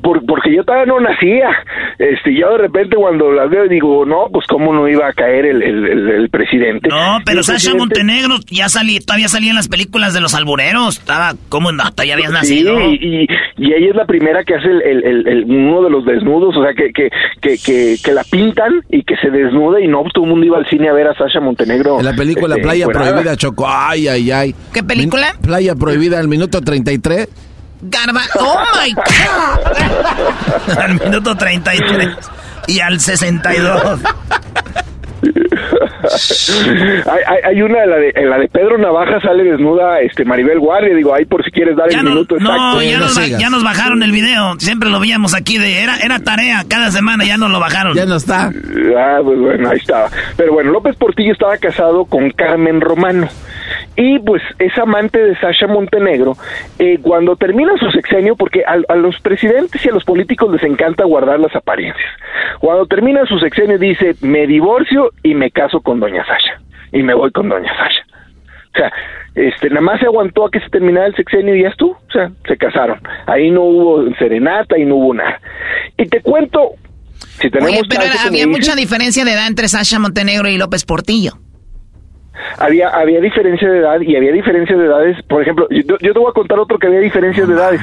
Por- 0.02 0.26
porque 0.26 0.53
yo 0.56 0.64
todavía 0.64 0.86
no 0.86 0.99
nacía. 0.99 1.49
Este, 1.98 2.36
yo 2.38 2.52
de 2.52 2.57
repente 2.60 2.95
cuando 2.95 3.32
las 3.32 3.49
veo 3.49 3.68
digo, 3.68 4.06
no, 4.06 4.27
pues 4.32 4.45
cómo 4.48 4.73
no 4.73 4.88
iba 4.88 5.07
a 5.07 5.14
caer 5.14 5.45
el, 5.45 5.61
el, 5.64 5.86
el- 5.86 6.10
el 6.10 6.30
presidente. 6.30 6.90
No, 6.90 7.19
pero 7.26 7.41
Sasha 7.44 7.53
presidente- 7.72 7.80
Montenegro 7.80 8.36
ya 8.49 8.69
salí, 8.69 8.99
todavía 8.99 9.30
salía 9.30 9.49
en 9.52 9.56
las 9.56 9.68
películas 9.68 10.14
de 10.14 10.22
los 10.22 10.36
albureros. 10.36 10.98
Estaba, 10.99 11.34
¿cómo 11.49 11.72
no? 11.72 11.84
Ya 12.06 12.14
habías 12.14 12.32
nacido. 12.32 12.80
Y, 12.91 13.27
y 13.57 13.73
ella 13.73 13.90
es 13.90 13.95
la 13.95 14.06
primera 14.06 14.44
que 14.44 14.56
hace 14.56 14.68
el, 14.68 14.82
el- 14.82 15.03
el- 15.06 15.27
el- 15.27 15.44
uno 15.45 15.82
de 15.84 15.90
los 15.90 16.06
desnudos, 16.06 16.56
o 16.57 16.64
sea, 16.64 16.73
que, 16.73 16.91
que, 16.91 17.10
que, 17.41 17.57
que, 17.57 17.95
que 18.03 18.11
la 18.11 18.23
pintan 18.30 18.82
y 18.90 19.03
que 19.03 19.15
se 19.18 19.30
desnuda 19.30 19.80
y 19.82 19.88
no, 19.88 20.02
pues, 20.02 20.14
todo 20.14 20.26
el 20.26 20.32
mundo 20.32 20.45
iba 20.45 20.57
al 20.57 20.68
cine 20.68 20.90
a 20.90 20.94
ver 20.94 21.07
a 21.07 21.15
Sasha 21.15 21.40
Montenegro. 21.40 21.99
En 21.99 22.06
la 22.06 22.14
película 22.15 22.56
este, 22.56 22.61
Playa. 22.64 22.86
Prohibida, 22.88 23.36
Choco. 23.38 23.65
Ay, 23.68 24.07
ay, 24.07 24.32
ay. 24.32 24.56
¿Qué 24.73 24.84
película? 24.84 25.27
Min- 25.34 25.41
Playa 25.41 25.76
Prohibida, 25.76 26.19
el 26.19 26.27
minuto 26.27 26.61
33. 26.61 27.27
Garba. 27.82 28.22
¡Oh, 28.40 28.58
my 28.82 28.94
God! 28.94 30.78
al 30.80 30.94
minuto 31.00 31.36
33 31.36 32.10
y 32.68 32.80
al 32.80 33.00
62. 33.00 34.00
hay, 37.06 37.20
hay, 37.28 37.38
hay 37.56 37.62
una, 37.62 37.84
en 37.84 37.90
la, 37.90 37.96
de, 37.98 38.12
en 38.16 38.30
la 38.30 38.38
de 38.38 38.48
Pedro 38.48 38.78
Navaja 38.78 39.20
sale 39.22 39.44
desnuda 39.44 40.00
este 40.02 40.24
Maribel 40.26 40.60
Guardia, 40.60 40.96
digo, 40.96 41.14
ahí 41.14 41.26
por 41.26 41.44
si 41.44 41.52
quieres 41.52 41.76
dar 41.76 41.90
Ya 41.90 42.00
el 42.00 42.06
no, 42.06 42.12
minuto 42.12 42.36
exacto. 42.38 42.56
no, 42.58 42.82
ya, 42.84 42.98
nos, 43.00 43.16
ba- 43.16 43.28
ya 43.28 43.50
nos 43.50 43.64
bajaron 43.64 44.04
el 44.04 44.12
video. 44.12 44.56
Siempre 44.60 44.90
lo 44.90 45.00
veíamos 45.00 45.34
aquí 45.34 45.58
de 45.58 45.82
era 45.84 45.98
era 45.98 46.20
tarea 46.20 46.64
cada 46.68 46.92
semana, 46.92 47.26
ya 47.26 47.38
nos 47.38 47.50
lo 47.52 47.60
bajaron. 47.60 47.96
Ya 47.96 48.06
no 48.06 48.16
está. 48.16 48.52
Ah, 48.98 49.20
pues 49.24 49.40
bueno, 49.40 49.70
ahí 49.70 49.78
estaba. 49.78 50.10
Pero 50.38 50.54
bueno, 50.54 50.72
López 50.72 50.96
Portillo 50.96 51.34
estaba 51.34 51.58
casado 51.58 52.06
con 52.06 52.30
Carmen 52.32 52.82
Romano. 52.82 53.28
Y 53.96 54.20
pues 54.20 54.42
es 54.60 54.78
amante 54.78 55.20
de 55.20 55.36
Sasha 55.40 55.68
Montenegro. 55.68 56.34
Eh, 56.80 57.00
cuando 57.02 57.36
termina 57.36 57.78
su 57.78 57.90
sexenio, 57.92 58.36
porque 58.36 58.64
a, 58.66 58.78
a 58.92 58.96
los 58.96 59.20
presidentes 59.20 59.86
y 59.86 59.90
a 59.90 59.94
los 59.94 60.04
políticos 60.04 60.52
les 60.52 60.64
encanta 60.64 61.06
guardar 61.06 61.40
las 61.40 61.56
apariencias. 61.56 62.10
Cuando 62.60 62.86
termina 62.86 63.26
su 63.26 63.40
sexenio 63.40 63.78
dice, 63.78 64.16
me 64.22 64.48
divorcio 64.48 65.12
y 65.24 65.34
me 65.34 65.52
caso 65.52 65.82
con 65.82 66.00
doña 66.00 66.26
Sasha. 66.26 66.62
Y 66.92 67.04
me 67.04 67.14
voy 67.14 67.32
con 67.32 67.50
doña 67.50 67.72
Sasha. 67.76 68.06
O 68.74 68.78
sea, 68.78 68.92
este, 69.36 69.70
nada 69.70 69.82
más 69.82 70.00
se 70.00 70.06
aguantó 70.06 70.46
a 70.46 70.52
que 70.52 70.60
se 70.60 70.70
terminara 70.70 71.08
el 71.08 71.16
sexenio 71.16 71.56
y 71.56 71.64
ya 71.64 71.70
estuvo. 71.70 71.92
O 71.92 72.12
sea, 72.12 72.32
se 72.48 72.58
casaron. 72.58 73.00
Ahí 73.26 73.50
no 73.52 73.64
hubo 73.64 74.16
serenata 74.18 74.78
y 74.78 74.86
no 74.86 74.96
hubo 74.96 75.14
nada. 75.14 75.40
Y 75.98 76.08
te 76.08 76.22
cuento, 76.22 76.72
si 77.40 77.50
tenemos 77.50 77.72
Oye, 77.72 77.82
pero 77.88 78.04
había 78.26 78.48
mucha 78.48 78.76
diferencia 78.76 79.24
de 79.24 79.32
edad 79.32 79.48
entre 79.48 79.68
Sasha 79.68 80.00
Montenegro 80.00 80.50
y 80.50 80.58
López 80.58 80.86
Portillo. 80.86 81.34
Había 82.57 82.90
había 82.90 83.20
diferencia 83.22 83.70
de 83.70 83.80
edad 83.80 83.99
y 84.02 84.16
había 84.16 84.32
diferencia 84.32 84.76
de 84.78 84.86
edades. 84.86 85.18
Por 85.28 85.41
ejemplo, 85.41 85.68
yo, 85.70 85.98
yo 86.02 86.14
te 86.14 86.20
voy 86.20 86.30
a 86.30 86.34
contar 86.34 86.60
otro 86.60 86.78
que 86.80 86.88
había 86.88 86.99
diferencias 86.99 87.48
de 87.48 87.53
edades. 87.53 87.82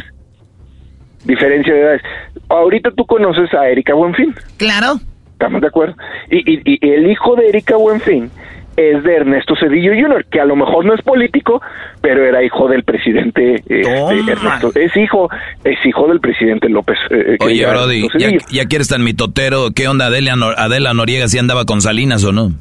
Diferencia 1.24 1.72
de 1.72 1.80
edades. 1.80 2.02
Ahorita 2.48 2.90
tú 2.96 3.06
conoces 3.06 3.52
a 3.54 3.68
Erika 3.68 3.94
Buenfin. 3.94 4.34
Claro. 4.58 4.94
¿Estamos 5.32 5.60
de 5.60 5.68
acuerdo? 5.68 5.94
Y, 6.30 6.38
y, 6.38 6.62
y 6.64 6.90
el 6.90 7.10
hijo 7.10 7.36
de 7.36 7.48
Erika 7.48 7.76
Buenfin 7.76 8.30
es 8.76 9.02
de 9.04 9.16
Ernesto 9.16 9.54
Cedillo 9.54 9.92
Jr., 9.92 10.24
que 10.30 10.40
a 10.40 10.44
lo 10.46 10.56
mejor 10.56 10.84
no 10.86 10.94
es 10.94 11.02
político, 11.02 11.60
pero 12.00 12.24
era 12.24 12.42
hijo 12.42 12.68
del 12.68 12.84
presidente 12.84 13.56
este, 13.56 14.32
Ernesto. 14.32 14.72
Es 14.74 14.96
hijo, 14.96 15.28
es 15.62 15.78
hijo 15.84 16.08
del 16.08 16.20
presidente 16.20 16.68
López. 16.70 16.96
eh, 17.10 17.36
que 17.38 17.44
Oye, 17.46 17.66
Brody, 17.66 18.08
ya, 18.18 18.30
ya 18.50 18.64
que 18.66 18.76
eres 18.76 18.88
tan 18.88 19.04
mitotero, 19.04 19.72
¿qué 19.76 19.88
onda 19.88 20.06
Adela, 20.06 20.34
Nor- 20.36 20.54
Adela 20.56 20.94
Noriega 20.94 21.28
si 21.28 21.38
andaba 21.38 21.66
con 21.66 21.82
Salinas 21.82 22.24
o 22.24 22.32
no? 22.32 22.52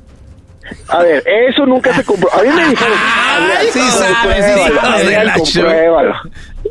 A 0.89 1.03
ver, 1.03 1.23
eso 1.27 1.65
nunca 1.65 1.93
se 1.93 2.03
compró. 2.03 2.30
A 2.34 2.41
mí 2.43 2.49
me 2.49 2.69
dijeron, 2.69 2.98
Adrián, 3.38 3.61
sí 3.72 3.80
sabes, 3.80 4.18
compruébalo, 4.18 4.81
Adrián, 4.81 5.27
compruébalo. 5.38 6.15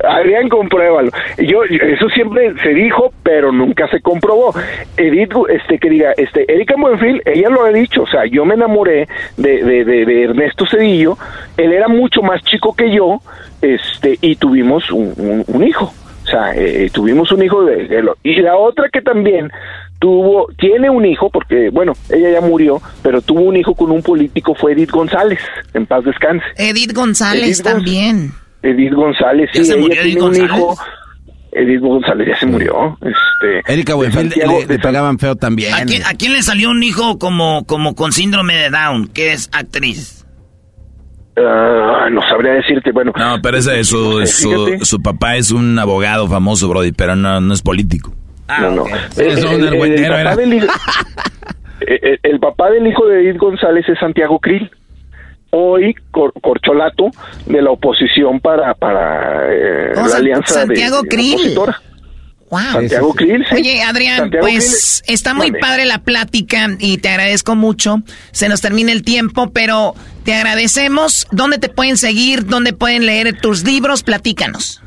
Adrián, 0.04 0.48
compruébalo. 0.48 1.10
Yo, 1.38 1.64
yo- 1.66 1.82
eso 1.84 2.08
siempre 2.10 2.54
se 2.62 2.70
dijo, 2.70 3.12
pero 3.22 3.52
nunca 3.52 3.88
se 3.88 4.00
comprobó. 4.00 4.54
Edith, 4.96 5.32
este, 5.48 5.78
que 5.78 5.90
diga, 5.90 6.12
este, 6.16 6.50
Erika 6.52 6.74
Buenfil, 6.78 7.22
ella 7.26 7.48
lo 7.50 7.64
ha 7.64 7.70
dicho, 7.70 8.02
o 8.02 8.06
sea, 8.06 8.24
yo 8.26 8.44
me 8.44 8.54
enamoré 8.54 9.08
de, 9.36 9.62
de, 9.62 9.84
de, 9.84 10.04
de 10.04 10.24
Ernesto 10.24 10.64
Cedillo, 10.70 11.18
él 11.56 11.72
era 11.72 11.88
mucho 11.88 12.22
más 12.22 12.42
chico 12.44 12.74
que 12.74 12.90
yo, 12.94 13.20
este, 13.60 14.16
y 14.20 14.36
tuvimos 14.36 14.90
un, 14.90 15.12
un- 15.16 15.44
un 15.46 15.64
hijo. 15.64 15.92
O 16.22 16.26
sea, 16.30 16.52
eh, 16.54 16.88
tuvimos 16.92 17.32
un 17.32 17.42
hijo 17.42 17.64
de, 17.64 17.88
de 17.88 18.02
lo- 18.02 18.16
y 18.22 18.40
la 18.40 18.56
otra 18.56 18.88
que 18.92 19.02
también 19.02 19.50
tuvo, 20.00 20.48
tiene 20.58 20.90
un 20.90 21.06
hijo, 21.06 21.30
porque, 21.30 21.70
bueno, 21.70 21.92
ella 22.08 22.30
ya 22.32 22.40
murió, 22.40 22.82
pero 23.02 23.22
tuvo 23.22 23.42
un 23.42 23.56
hijo 23.56 23.74
con 23.74 23.92
un 23.92 24.02
político, 24.02 24.54
fue 24.56 24.72
Edith 24.72 24.90
González, 24.90 25.38
en 25.74 25.86
paz 25.86 26.04
descanse. 26.04 26.44
Edith 26.56 26.92
González 26.92 27.44
Edith 27.44 27.62
también. 27.62 28.32
Edith 28.62 28.92
González, 28.94 29.48
¿Ya 29.54 29.60
sí, 29.60 29.66
se 29.66 29.72
ella 29.74 29.82
murió 29.82 30.02
tiene 30.02 30.08
Edith 30.10 30.22
un 30.22 30.28
González? 30.28 30.56
hijo. 30.56 30.76
Edith 31.52 31.80
González 31.80 32.28
ya 32.28 32.36
se 32.38 32.46
murió. 32.46 32.96
Este, 33.00 33.72
Erika 33.72 33.94
Buenfil 33.94 34.28
le, 34.36 34.66
le 34.66 34.78
pegaban 34.78 35.18
feo 35.18 35.34
también. 35.34 35.74
¿A 35.74 35.84
quién, 35.84 36.02
a 36.04 36.14
quién 36.14 36.32
le 36.32 36.42
salió 36.42 36.70
un 36.70 36.82
hijo 36.82 37.18
como, 37.18 37.64
como 37.66 37.94
con 37.96 38.12
síndrome 38.12 38.54
de 38.54 38.70
Down, 38.70 39.08
que 39.08 39.32
es 39.32 39.50
actriz? 39.52 40.24
Ah, 41.36 42.08
no 42.10 42.20
sabría 42.28 42.52
decirte, 42.52 42.92
bueno. 42.92 43.12
No, 43.16 43.40
pero 43.42 43.56
ese, 43.56 43.82
su, 43.84 44.24
su, 44.26 44.78
su 44.82 45.02
papá 45.02 45.36
es 45.36 45.50
un 45.50 45.78
abogado 45.78 46.28
famoso, 46.28 46.68
Brody, 46.68 46.92
pero 46.92 47.16
no, 47.16 47.40
no 47.40 47.54
es 47.54 47.62
político. 47.62 48.12
No, 48.60 48.70
no. 48.70 48.84
Papá 48.84 50.36
del 50.36 50.52
eh, 51.80 52.18
el 52.22 52.40
papá 52.40 52.70
del 52.70 52.86
hijo 52.86 53.06
de 53.06 53.20
Edith 53.22 53.38
González 53.38 53.84
es 53.88 53.98
Santiago 53.98 54.38
Krill. 54.38 54.70
Hoy 55.52 55.94
cor- 56.12 56.32
corcholato 56.40 57.10
de 57.46 57.60
la 57.60 57.70
oposición 57.70 58.38
para, 58.40 58.72
para 58.74 59.48
eh, 59.52 59.92
Oh, 59.96 60.06
la 60.06 60.16
alianza 60.16 60.60
de- 60.60 60.66
Santiago 60.66 61.02
de 61.02 61.08
Krill. 61.08 61.34
opositora. 61.34 61.80
Wow. 62.50 62.60
Santiago 62.72 63.14
Krill, 63.14 63.44
sí. 63.48 63.54
Oye, 63.56 63.82
Adrián, 63.82 64.18
Santiago 64.18 64.46
pues 64.46 65.02
Krill- 65.06 65.14
está 65.14 65.34
muy 65.34 65.52
padre 65.52 65.84
la 65.86 65.98
plática 65.98 66.68
y 66.78 66.98
te 66.98 67.08
agradezco 67.08 67.54
mucho. 67.56 68.02
Se 68.32 68.48
nos 68.48 68.60
termina 68.60 68.90
el 68.92 69.02
tiempo, 69.02 69.50
pero 69.52 69.94
te 70.24 70.34
agradecemos. 70.34 71.26
¿Dónde 71.32 71.58
te 71.58 71.68
pueden 71.68 71.96
seguir? 71.96 72.46
¿Dónde 72.46 72.72
pueden 72.72 73.06
leer 73.06 73.40
tus 73.40 73.64
libros? 73.64 74.02
Platícanos. 74.02 74.82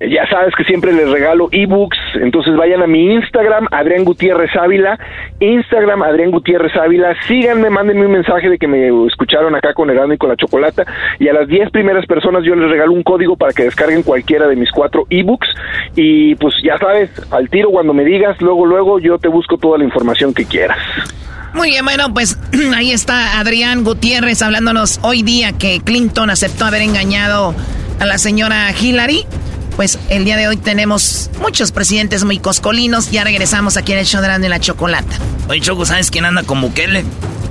Ya 0.00 0.26
sabes 0.30 0.54
que 0.56 0.64
siempre 0.64 0.92
les 0.92 1.10
regalo 1.10 1.50
ebooks, 1.52 1.98
entonces 2.14 2.56
vayan 2.56 2.82
a 2.82 2.86
mi 2.86 3.12
Instagram, 3.12 3.66
Adrián 3.70 4.04
Gutiérrez 4.04 4.50
Ávila, 4.56 4.98
Instagram, 5.40 6.02
Adrián 6.02 6.30
Gutiérrez 6.30 6.74
Ávila, 6.74 7.14
síganme, 7.28 7.68
mándenme 7.68 8.06
un 8.06 8.12
mensaje 8.12 8.48
de 8.48 8.56
que 8.56 8.66
me 8.66 8.88
escucharon 9.06 9.54
acá 9.54 9.74
con 9.74 9.90
Erasmo 9.90 10.14
y 10.14 10.16
con 10.16 10.30
la 10.30 10.36
Chocolata, 10.36 10.86
y 11.18 11.28
a 11.28 11.34
las 11.34 11.48
10 11.48 11.70
primeras 11.70 12.06
personas 12.06 12.44
yo 12.44 12.54
les 12.54 12.70
regalo 12.70 12.92
un 12.92 13.02
código 13.02 13.36
para 13.36 13.52
que 13.52 13.64
descarguen 13.64 14.02
cualquiera 14.02 14.48
de 14.48 14.56
mis 14.56 14.70
cuatro 14.70 15.04
ebooks, 15.10 15.48
y 15.94 16.34
pues 16.36 16.54
ya 16.64 16.78
sabes, 16.78 17.10
al 17.30 17.50
tiro 17.50 17.70
cuando 17.70 17.92
me 17.92 18.04
digas, 18.04 18.40
luego, 18.40 18.64
luego 18.64 19.00
yo 19.00 19.18
te 19.18 19.28
busco 19.28 19.58
toda 19.58 19.76
la 19.76 19.84
información 19.84 20.32
que 20.32 20.46
quieras. 20.46 20.78
Muy 21.52 21.70
bien, 21.70 21.84
bueno, 21.84 22.14
pues 22.14 22.38
ahí 22.74 22.92
está 22.92 23.38
Adrián 23.38 23.84
Gutiérrez 23.84 24.40
hablándonos 24.40 24.98
hoy 25.02 25.22
día 25.22 25.52
que 25.58 25.80
Clinton 25.84 26.30
aceptó 26.30 26.64
haber 26.64 26.80
engañado 26.80 27.54
a 28.00 28.06
la 28.06 28.16
señora 28.16 28.70
Hillary. 28.70 29.26
Pues 29.80 29.98
el 30.10 30.26
día 30.26 30.36
de 30.36 30.46
hoy 30.46 30.58
tenemos 30.58 31.30
muchos 31.40 31.72
presidentes 31.72 32.22
muy 32.24 32.38
coscolinos. 32.38 33.10
Ya 33.10 33.24
regresamos 33.24 33.78
aquí 33.78 33.92
en 33.92 33.98
el 34.00 34.04
show 34.04 34.20
de 34.20 34.26
Erasmo 34.26 34.44
y 34.44 34.48
la 34.50 34.60
Chocolata. 34.60 35.16
Oye, 35.48 35.62
Choco, 35.62 35.86
¿sabes 35.86 36.10
quién 36.10 36.26
anda 36.26 36.42
con 36.42 36.60
Bukele? 36.60 37.02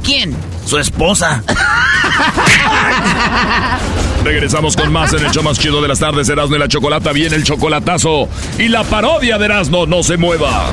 ¿Quién? 0.04 0.36
Su 0.64 0.78
esposa. 0.78 1.44
Regresamos 4.24 4.78
con 4.78 4.92
más 4.92 5.12
en 5.14 5.26
el 5.26 5.32
show 5.32 5.42
más 5.42 5.58
chido 5.58 5.82
de 5.82 5.88
las 5.88 5.98
tardes, 5.98 6.30
Erasmo 6.30 6.56
y 6.56 6.60
la 6.60 6.68
Chocolata. 6.68 7.12
Viene 7.14 7.36
el 7.36 7.44
chocolatazo 7.44 8.30
y 8.60 8.68
la 8.68 8.84
parodia 8.84 9.40
de 9.40 9.46
Erasmo, 9.46 9.88
no 9.88 10.04
se 10.04 10.18
mueva. 10.18 10.72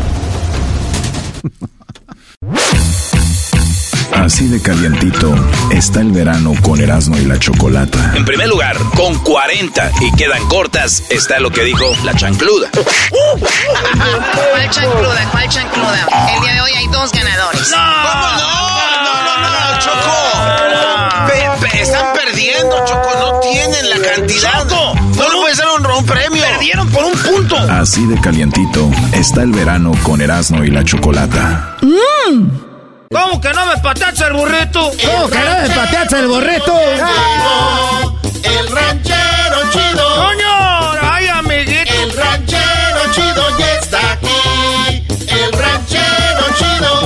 Así 4.14 4.46
de 4.48 4.60
calientito 4.60 5.34
está 5.70 6.00
el 6.00 6.10
verano 6.10 6.52
con 6.62 6.80
Erasmo 6.80 7.16
y 7.18 7.24
la 7.24 7.38
Chocolata. 7.38 8.12
En 8.14 8.24
primer 8.24 8.48
lugar, 8.48 8.76
con 8.96 9.14
40 9.20 9.90
y 10.00 10.10
quedan 10.16 10.46
cortas, 10.48 11.02
está 11.10 11.38
lo 11.38 11.50
que 11.50 11.62
dijo 11.64 11.84
la 12.04 12.14
chancluda. 12.14 12.70
¿Cuál 12.72 14.70
chancluda? 14.70 15.28
¿Cuál 15.30 15.48
chancluda? 15.48 16.08
El 16.34 16.40
día 16.42 16.54
de 16.54 16.60
hoy 16.60 16.70
hay 16.76 16.86
dos 16.88 17.12
ganadores. 17.12 17.70
¿Cómo 17.70 17.82
no? 17.82 18.38
No, 19.04 19.14
no, 19.42 19.72
no, 19.72 19.78
Choco. 19.80 21.28
Pe- 21.60 21.68
pe- 21.68 21.82
están 21.82 22.06
perdiendo, 22.14 22.84
Choco. 22.86 23.10
No 23.20 23.40
tienen 23.40 23.90
la 23.90 23.98
cantidad. 24.14 24.62
Choco, 24.68 24.94
no 24.94 25.40
puedes 25.40 25.58
dar 25.58 25.68
un, 25.78 25.86
un 25.86 26.04
premio. 26.06 26.42
Perdieron 26.42 26.88
por 26.90 27.04
un 27.04 27.12
punto. 27.12 27.56
Así 27.70 28.04
de 28.06 28.18
calientito 28.20 28.90
está 29.12 29.42
el 29.42 29.52
verano 29.52 29.92
con 30.02 30.20
Erasmo 30.20 30.64
y 30.64 30.70
la 30.70 30.84
Chocolata. 30.84 31.76
¿Cómo 33.10 33.40
que 33.40 33.52
no 33.52 33.66
me 33.66 33.76
pateaste 33.78 34.24
el 34.24 34.32
burrito? 34.32 34.90
¿Cómo 35.04 35.28
que 35.28 35.38
no 35.38 35.62
me 35.62 35.68
pateaste 35.74 36.18
el 36.18 36.26
burrito? 36.26 36.78
El 38.42 38.68
ranchero 38.68 39.70
chido. 39.72 40.16
¡Coño! 40.16 40.92
¡Ay, 41.02 41.28
amiguito! 41.28 41.92
El 41.92 42.16
ranchero 42.16 43.12
chido 43.12 43.58
ya 43.58 43.74
está 43.74 44.12
aquí. 44.12 45.06
El 45.28 45.52
ranchero 45.52 46.46
chido. 46.58 46.96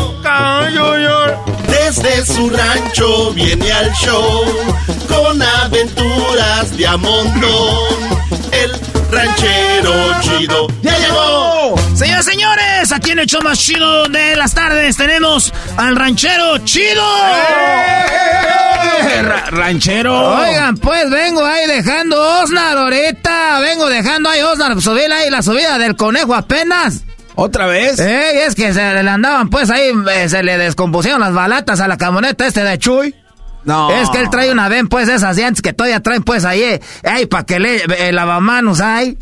Desde 1.90 2.24
su 2.24 2.48
rancho 2.48 3.32
viene 3.32 3.72
al 3.72 3.90
show 3.94 4.44
con 5.08 5.42
aventuras 5.42 6.76
de 6.76 6.86
a 6.86 6.96
montón. 6.96 8.20
El 8.52 8.70
ranchero 9.10 9.92
chido 10.20 10.68
ya 10.82 10.96
llegó. 10.96 11.74
Señoras 11.96 12.28
y 12.28 12.30
señores, 12.30 12.92
aquí 12.92 13.10
en 13.10 13.18
el 13.18 13.26
show 13.26 13.42
más 13.42 13.58
chido 13.58 14.04
de 14.04 14.36
las 14.36 14.54
tardes 14.54 14.96
tenemos 14.96 15.52
al 15.76 15.96
ranchero 15.96 16.58
chido. 16.58 17.02
ranchero. 19.50 20.36
Oigan, 20.36 20.76
pues 20.76 21.10
vengo 21.10 21.44
ahí 21.44 21.66
dejando 21.66 22.22
Osnar 22.40 22.78
ahorita. 22.78 23.58
Vengo 23.58 23.88
dejando 23.88 24.28
ahí 24.28 24.40
Osnar. 24.42 24.80
Subir 24.80 25.12
ahí 25.12 25.28
la 25.28 25.42
subida 25.42 25.76
del 25.76 25.96
conejo 25.96 26.36
apenas. 26.36 27.02
¿Otra 27.34 27.66
vez? 27.66 27.98
Eh, 27.98 28.44
es 28.46 28.54
que 28.54 28.72
se 28.74 29.02
le 29.02 29.08
andaban 29.10 29.48
pues 29.50 29.70
ahí, 29.70 29.92
eh, 30.14 30.28
se 30.28 30.42
le 30.42 30.58
descompusieron 30.58 31.20
las 31.20 31.32
balatas 31.32 31.80
a 31.80 31.88
la 31.88 31.96
camioneta 31.96 32.46
este 32.46 32.62
de 32.62 32.78
Chuy. 32.78 33.14
No. 33.64 33.90
Es 33.90 34.08
que 34.10 34.20
él 34.20 34.30
trae 34.30 34.50
una 34.52 34.68
ven 34.68 34.88
pues 34.88 35.08
esas 35.08 35.36
llantas 35.36 35.62
que 35.62 35.72
todavía 35.72 36.00
traen 36.00 36.22
pues 36.22 36.44
ahí, 36.44 36.62
eh, 36.62 36.80
ahí 37.04 37.26
para 37.26 37.44
que 37.44 37.58
le 37.60 37.82
el 38.08 38.16
lavamanos 38.16 38.80
ahí. 38.80 39.16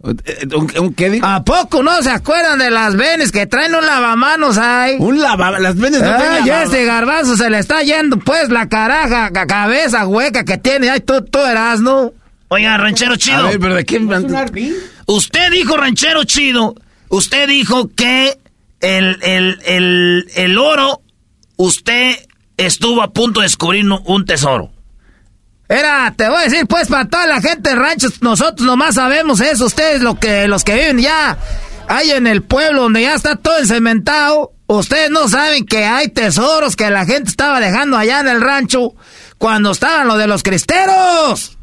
¿Un, 0.00 0.70
un 0.78 0.94
qué 0.94 1.10
dijo? 1.10 1.26
¿A 1.26 1.42
poco 1.44 1.82
no 1.82 2.00
se 2.02 2.10
acuerdan 2.10 2.60
de 2.60 2.70
las 2.70 2.94
venes 2.94 3.32
que 3.32 3.46
traen 3.48 3.74
un 3.74 3.84
lavamanos 3.84 4.56
ahí? 4.56 4.94
Un 5.00 5.20
lava... 5.20 5.58
Las 5.58 5.74
venes 5.76 6.00
no 6.00 6.06
Ay, 6.08 6.44
lava- 6.46 6.62
este 6.62 6.84
garbanzo 6.84 7.36
se 7.36 7.50
le 7.50 7.58
está 7.58 7.82
yendo 7.82 8.16
pues 8.18 8.48
la 8.48 8.68
caraja, 8.68 9.30
ca- 9.32 9.46
cabeza 9.48 10.06
hueca 10.06 10.44
que 10.44 10.56
tiene. 10.56 10.88
Ay, 10.88 11.00
tú, 11.00 11.22
tú 11.24 11.40
eras, 11.40 11.80
¿no? 11.80 12.12
Oiga, 12.46 12.76
ranchero 12.78 13.16
chido. 13.16 13.38
A 13.38 13.50
ver, 13.50 13.58
pero 13.58 13.74
¿de 13.74 13.84
quién? 13.84 14.08
Usted 15.10 15.50
dijo, 15.50 15.76
ranchero 15.78 16.24
chido, 16.24 16.74
usted 17.08 17.48
dijo 17.48 17.88
que 17.96 18.38
el, 18.80 19.18
el, 19.22 19.58
el, 19.64 20.30
el 20.36 20.58
oro, 20.58 21.00
usted 21.56 22.14
estuvo 22.58 23.00
a 23.02 23.10
punto 23.10 23.40
de 23.40 23.46
descubrir 23.46 23.84
un- 24.04 24.24
tesoro. 24.26 24.70
Era, 25.66 26.12
te 26.16 26.28
voy 26.28 26.38
a 26.40 26.44
decir, 26.44 26.66
pues, 26.66 26.88
para 26.88 27.08
toda 27.08 27.26
la 27.26 27.40
gente 27.40 27.70
de 27.70 27.74
ranchos, 27.76 28.20
nosotros 28.22 28.66
nomás 28.66 28.96
sabemos 28.96 29.40
eso. 29.40 29.64
Ustedes, 29.66 30.02
lo 30.02 30.14
que, 30.20 30.46
los 30.46 30.62
que 30.62 30.74
viven 30.74 30.98
ya 30.98 31.38
ahí 31.88 32.10
en 32.10 32.26
el 32.26 32.42
pueblo 32.42 32.82
donde 32.82 33.00
ya 33.02 33.14
está 33.14 33.36
todo 33.36 33.58
encementado, 33.58 34.52
ustedes 34.66 35.10
no 35.10 35.26
saben 35.28 35.64
que 35.64 35.84
hay 35.86 36.08
tesoros 36.08 36.76
que 36.76 36.90
la 36.90 37.06
gente 37.06 37.30
estaba 37.30 37.60
dejando 37.60 37.96
allá 37.96 38.20
en 38.20 38.28
el 38.28 38.40
rancho 38.42 38.94
cuando 39.38 39.70
estaban 39.72 40.06
lo 40.06 40.16
de 40.18 40.26
los 40.26 40.42
cristeros. 40.42 41.57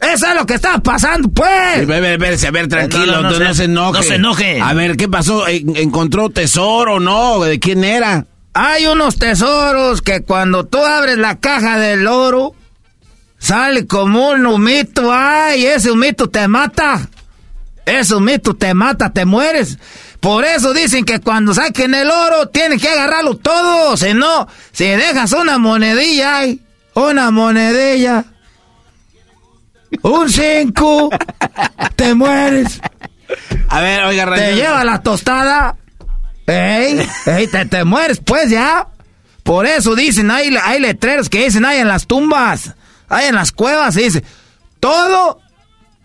Eso 0.00 0.26
es 0.28 0.34
lo 0.34 0.46
que 0.46 0.54
estaba 0.54 0.78
pasando, 0.78 1.28
A 1.28 1.32
pues. 1.32 1.86
ver, 1.86 1.96
a 2.14 2.16
ver, 2.16 2.38
a 2.46 2.50
ver, 2.50 2.68
tranquilo, 2.68 3.06
No, 3.16 3.22
no, 3.22 3.30
no, 3.32 3.38
no 3.38 3.48
se- 3.48 3.54
se 3.54 3.64
enoje. 3.64 3.98
no 3.98 4.02
se 4.02 4.14
enoje. 4.14 4.60
A 4.60 4.72
ver, 4.72 4.96
¿qué 4.96 5.08
pasó? 5.08 5.46
¿En- 5.46 5.76
¿Encontró 5.76 6.30
tesoro 6.30 7.00
no? 7.00 7.40
¿De 7.40 7.58
quién 7.58 7.84
era? 7.84 8.26
Hay 8.54 8.86
unos 8.86 9.16
tesoros 9.18 10.00
que 10.02 10.22
cuando 10.22 10.64
tú 10.64 10.78
abres 10.78 11.18
la 11.18 11.38
caja 11.38 11.78
del 11.78 12.06
oro, 12.06 12.54
sale 13.38 13.86
como 13.86 14.30
un 14.30 14.46
humito. 14.46 15.10
Ay, 15.12 15.66
ese 15.66 15.90
humito 15.90 16.28
te 16.28 16.48
mata. 16.48 17.08
Ese 17.86 18.14
humito 18.14 18.54
te 18.54 18.72
mata, 18.74 19.12
te 19.12 19.24
mueres. 19.24 19.78
Por 20.20 20.44
eso 20.44 20.72
dicen 20.74 21.04
que 21.04 21.20
cuando 21.20 21.54
saquen 21.54 21.94
el 21.94 22.10
oro, 22.10 22.48
tienen 22.48 22.78
que 22.78 22.88
agarrarlo 22.88 23.36
todo. 23.36 23.96
Si 23.96 24.14
no, 24.14 24.48
si 24.72 24.84
dejas 24.84 25.32
una 25.32 25.58
monedilla, 25.58 26.38
ay, 26.38 26.60
una 26.94 27.30
monedilla, 27.30 28.24
un 30.02 30.28
cinco, 30.30 31.10
te 31.96 32.14
mueres. 32.14 32.80
A 33.68 33.80
ver, 33.80 34.04
oiga, 34.04 34.24
Te 34.24 34.30
ranchero. 34.30 34.56
lleva 34.56 34.84
la 34.84 35.02
tostada. 35.02 35.76
¡Ey! 36.46 37.06
¡Ey! 37.26 37.46
Te, 37.46 37.64
te 37.66 37.84
mueres, 37.84 38.20
pues 38.24 38.50
ya. 38.50 38.86
Por 39.42 39.66
eso 39.66 39.94
dicen, 39.94 40.30
hay, 40.30 40.54
hay 40.62 40.80
letreros 40.80 41.28
que 41.28 41.44
dicen, 41.44 41.64
hay 41.64 41.78
en 41.78 41.88
las 41.88 42.06
tumbas, 42.06 42.74
hay 43.08 43.28
en 43.28 43.34
las 43.34 43.52
cuevas, 43.52 43.96
y 43.96 44.02
dice, 44.04 44.24
todo 44.80 45.40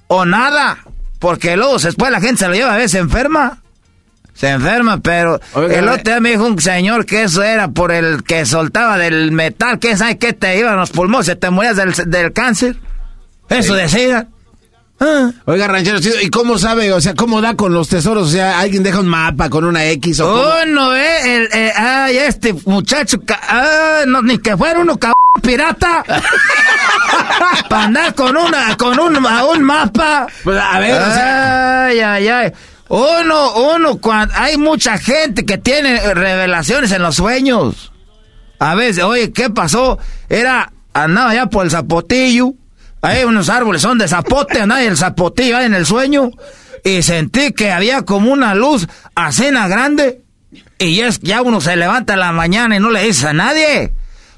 o 0.08 0.26
nada. 0.26 0.78
Porque 1.20 1.58
luego 1.58 1.78
después 1.78 2.12
la 2.12 2.22
gente 2.22 2.38
se 2.40 2.48
lo 2.48 2.54
lleva 2.54 2.74
a 2.74 2.78
veces 2.78 2.92
se 2.92 2.98
enferma. 3.00 3.62
Se 4.34 4.50
enferma, 4.50 5.00
pero 5.00 5.40
Oiga, 5.54 5.80
el 5.80 5.88
otro 5.88 6.04
día 6.04 6.20
me 6.20 6.32
dijo 6.32 6.46
un 6.46 6.60
señor 6.60 7.06
que 7.06 7.24
eso 7.24 7.42
era 7.42 7.70
por 7.70 7.92
el 7.94 8.24
que 8.24 8.46
soltaba 8.46 8.98
del 8.98 9.32
metal, 9.32 9.80
que 9.80 9.96
sabe 9.96 10.18
que 10.18 10.34
te 10.34 10.58
iban 10.60 10.76
los 10.76 10.92
pulmones, 10.92 11.26
se 11.28 11.36
te 11.38 11.50
morías 11.50 11.78
del, 11.78 11.94
del 12.08 12.34
cáncer. 12.34 12.76
Eso 13.50 13.74
decían. 13.76 14.30
Ah. 15.00 15.30
Oiga, 15.46 15.68
ranchero, 15.68 16.00
¿y 16.22 16.30
cómo 16.30 16.58
sabe? 16.58 16.94
O 16.94 17.02
sea, 17.02 17.16
¿cómo 17.16 17.42
da 17.42 17.56
con 17.56 17.74
los 17.74 17.90
tesoros? 17.90 18.28
O 18.28 18.32
sea, 18.32 18.60
¿alguien 18.60 18.82
deja 18.82 19.02
un 19.02 19.08
mapa 19.08 19.50
con 19.50 19.66
una 19.66 19.86
X 19.88 20.22
o 20.22 20.28
cómo? 20.28 20.42
Oh, 20.42 20.66
no, 20.68 20.96
eh, 20.96 21.36
el, 21.36 21.50
eh, 21.54 21.74
ay, 21.76 22.18
este 22.18 22.54
muchacho, 22.66 23.18
ah, 23.50 24.04
no, 24.08 24.22
ni 24.22 24.38
que 24.38 24.56
fuera 24.56 24.80
uno 24.80 24.98
cabrón 24.98 25.16
pirata. 25.42 26.04
Para 27.70 27.84
andar 27.84 28.16
con 28.16 28.36
una, 28.38 28.76
con 28.78 28.98
un, 28.98 29.26
a 29.26 29.46
un 29.46 29.64
mapa. 29.64 30.28
Pues, 30.44 30.60
a 30.62 30.80
ver, 30.80 30.94
o 31.02 31.06
sea- 31.14 31.86
Ay, 31.88 32.00
ay, 32.00 32.28
ay. 32.28 32.52
Uno, 32.88 33.54
uno, 33.76 33.98
cuando, 33.98 34.34
hay 34.38 34.58
mucha 34.58 34.98
gente 34.98 35.46
que 35.46 35.58
tiene 35.58 36.14
revelaciones 36.14 36.92
en 36.92 37.02
los 37.02 37.16
sueños. 37.16 37.92
A 38.60 38.76
veces, 38.76 39.04
oye, 39.04 39.32
¿qué 39.34 39.50
pasó? 39.50 40.00
Era, 40.30 40.72
andaba 40.94 41.34
ya 41.34 41.48
por 41.48 41.66
el 41.66 41.72
zapotillo. 41.72 42.54
Hay 43.06 43.24
unos 43.24 43.50
árboles, 43.50 43.84
son 43.84 44.00
de 44.00 44.08
zapote, 44.08 44.62
andaba 44.62 44.82
el 44.82 44.98
zapotillo 44.98 45.58
ahí 45.58 45.66
en 45.66 45.76
el 45.76 45.86
sueño. 45.86 46.32
Y 46.84 47.04
sentí 47.04 47.54
que 47.54 47.72
había 47.72 48.02
como 48.02 48.32
una 48.32 48.56
luz 48.56 48.88
a 49.16 49.30
grande. 49.68 50.22
Y 50.80 51.02
es, 51.02 51.20
ya 51.20 51.42
uno 51.44 51.62
se 51.62 51.76
levanta 51.76 52.14
en 52.14 52.20
la 52.20 52.32
mañana 52.32 52.76
y 52.76 52.80
no 52.80 52.90
le 52.90 53.04
dice 53.04 53.28
a 53.28 53.34
nadie. 53.34 53.94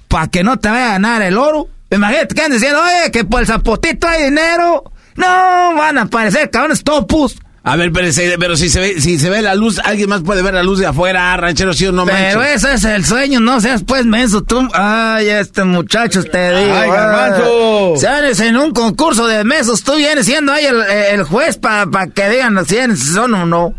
Para 0.10 0.28
que 0.28 0.44
no 0.44 0.58
te 0.58 0.70
vaya 0.70 0.88
a 0.88 0.92
ganar 0.92 1.22
el 1.22 1.38
oro. 1.38 1.70
Imagínate 1.90 2.36
que 2.36 2.42
andan 2.42 2.60
diciendo, 2.60 2.82
oye, 2.82 3.12
que 3.12 3.24
por 3.24 3.40
el 3.40 3.48
zapotito 3.48 4.08
hay 4.08 4.26
dinero. 4.26 4.92
No, 5.16 5.26
van 5.26 5.98
a 5.98 6.02
aparecer 6.02 6.50
cabrones 6.50 6.84
topus. 6.84 7.38
A 7.68 7.76
ver, 7.76 7.92
pero, 7.92 8.08
pero 8.40 8.56
si 8.56 8.70
se 8.70 8.80
ve, 8.80 9.02
si 9.02 9.20
se 9.20 9.30
ve 9.30 9.42
la 9.42 9.54
luz, 9.54 9.80
alguien 9.84 10.10
más 10.10 10.22
puede 10.22 10.42
ver 10.42 10.54
la 10.54 10.64
luz 10.64 10.80
de 10.80 10.86
afuera, 10.86 11.36
ranchero, 11.36 11.74
sí 11.74 11.86
o 11.86 11.92
no 11.92 12.06
Pero 12.06 12.40
manches. 12.40 12.64
ese 12.64 12.74
es 12.76 12.84
el 12.86 13.06
sueño, 13.06 13.40
no 13.42 13.60
seas 13.60 13.84
pues 13.86 14.06
menso 14.06 14.42
tú. 14.42 14.68
Ay, 14.74 15.28
este 15.30 15.64
muchacho, 15.66 16.24
te 16.24 16.56
digo. 16.58 16.74
Ay, 16.76 16.90
garbanzo. 16.90 17.94
Si 17.98 18.06
eres 18.06 18.40
en 18.40 18.56
un 18.56 18.72
concurso 18.72 19.28
de 19.28 19.44
mesos, 19.44 19.84
tú 19.84 19.96
vienes 19.96 20.26
siendo 20.26 20.54
ahí 20.54 20.66
el, 20.66 20.82
el 20.82 21.24
juez 21.24 21.58
para 21.58 21.86
que 22.08 22.30
digan 22.30 22.66
si 22.66 22.78
eres- 22.78 23.04
son 23.14 23.34
o 23.34 23.46
no. 23.46 23.74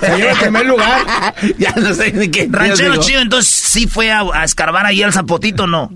Se 0.00 0.16
lleva 0.16 0.32
el 0.32 0.38
primer 0.38 0.66
lugar. 0.66 1.34
ya 1.58 1.72
no 1.76 1.94
sé 1.94 2.12
ni 2.12 2.28
qué. 2.30 2.46
Ranchero 2.50 2.92
digo. 2.92 3.02
chido, 3.02 3.20
entonces 3.22 3.50
sí 3.50 3.86
fue 3.86 4.10
a, 4.12 4.20
a 4.34 4.44
escarbar 4.44 4.84
ahí 4.86 5.02
el 5.02 5.12
zapotito, 5.12 5.66
¿no? 5.66 5.90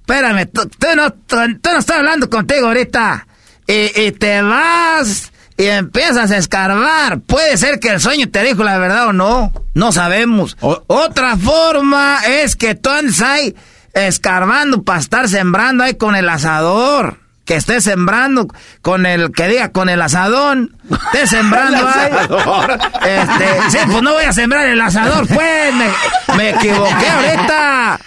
Espérame, 0.00 0.46
tú, 0.52 0.68
tú 0.68 0.86
no, 0.96 1.10
tú, 1.12 1.36
tú 1.60 1.70
no 1.72 1.78
estoy 1.78 1.96
hablando 1.96 2.30
contigo 2.30 2.66
ahorita. 2.68 3.26
Y, 3.66 4.00
y 4.00 4.12
te 4.12 4.42
vas 4.42 5.32
y 5.56 5.64
empiezas 5.64 6.30
a 6.30 6.36
escarbar. 6.36 7.20
Puede 7.20 7.56
ser 7.56 7.80
que 7.80 7.88
el 7.88 8.00
sueño 8.00 8.28
te 8.30 8.42
dijo 8.42 8.62
la 8.62 8.78
verdad 8.78 9.08
o 9.08 9.12
no. 9.12 9.52
No 9.74 9.92
sabemos. 9.92 10.56
Otra 10.60 11.36
forma 11.36 12.20
es 12.26 12.56
que 12.56 12.74
tú 12.74 12.90
andes 12.90 13.20
ahí 13.22 13.54
escarbando 13.94 14.82
para 14.82 15.00
estar 15.00 15.28
sembrando 15.28 15.84
ahí 15.84 15.94
con 15.94 16.14
el 16.14 16.28
asador. 16.28 17.18
Que 17.46 17.54
estés 17.56 17.84
sembrando 17.84 18.48
con 18.82 19.06
el, 19.06 19.32
que 19.32 19.48
diga, 19.48 19.70
con 19.70 19.88
el 19.88 20.02
asadón. 20.02 20.76
Estés 21.06 21.30
sembrando 21.30 21.78
El 21.80 21.86
ahí. 21.86 22.10
asador. 22.12 22.78
Este, 23.06 23.70
sí, 23.70 23.78
pues 23.90 24.02
no 24.02 24.12
voy 24.12 24.24
a 24.24 24.32
sembrar 24.32 24.66
el 24.66 24.80
asador, 24.80 25.26
pues. 25.28 25.74
Me, 25.74 26.36
me 26.36 26.50
equivoqué 26.50 27.08
ahorita. 27.08 28.00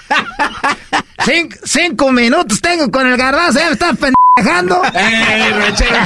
Cinco, 1.26 1.56
cinco 1.64 2.12
minutos 2.12 2.62
tengo 2.62 2.92
con 2.92 3.08
el 3.08 3.18
garbanzo, 3.18 3.60
ya 3.60 3.66
me 3.66 3.72
están 3.74 3.96
pendejeando 3.98 4.20
dejando. 4.40 4.82
¡Eh, 4.94 5.54
ranchero! 5.54 5.98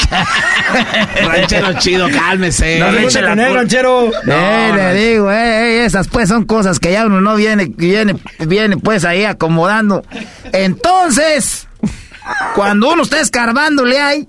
ranchero 1.29 1.73
chido, 1.79 2.09
cálmese. 2.09 2.79
No 2.79 2.91
le 2.91 3.03
eche 3.05 3.21
la 3.21 3.33
el 3.33 3.53
ranchero. 3.53 4.11
Eh, 4.27 4.71
le 4.75 4.93
digo, 4.93 5.31
eh, 5.31 5.35
eh, 5.81 5.85
esas 5.85 6.07
pues 6.07 6.29
son 6.29 6.45
cosas 6.45 6.79
que 6.79 6.91
ya 6.91 7.05
uno 7.05 7.21
no 7.21 7.35
viene, 7.35 7.71
viene, 7.75 8.15
viene 8.39 8.77
pues 8.77 9.05
ahí 9.05 9.23
acomodando. 9.25 10.03
Entonces, 10.51 11.67
cuando 12.55 12.91
uno 12.91 13.03
está 13.03 13.19
escarbándole 13.19 13.99
ahí, 13.99 14.27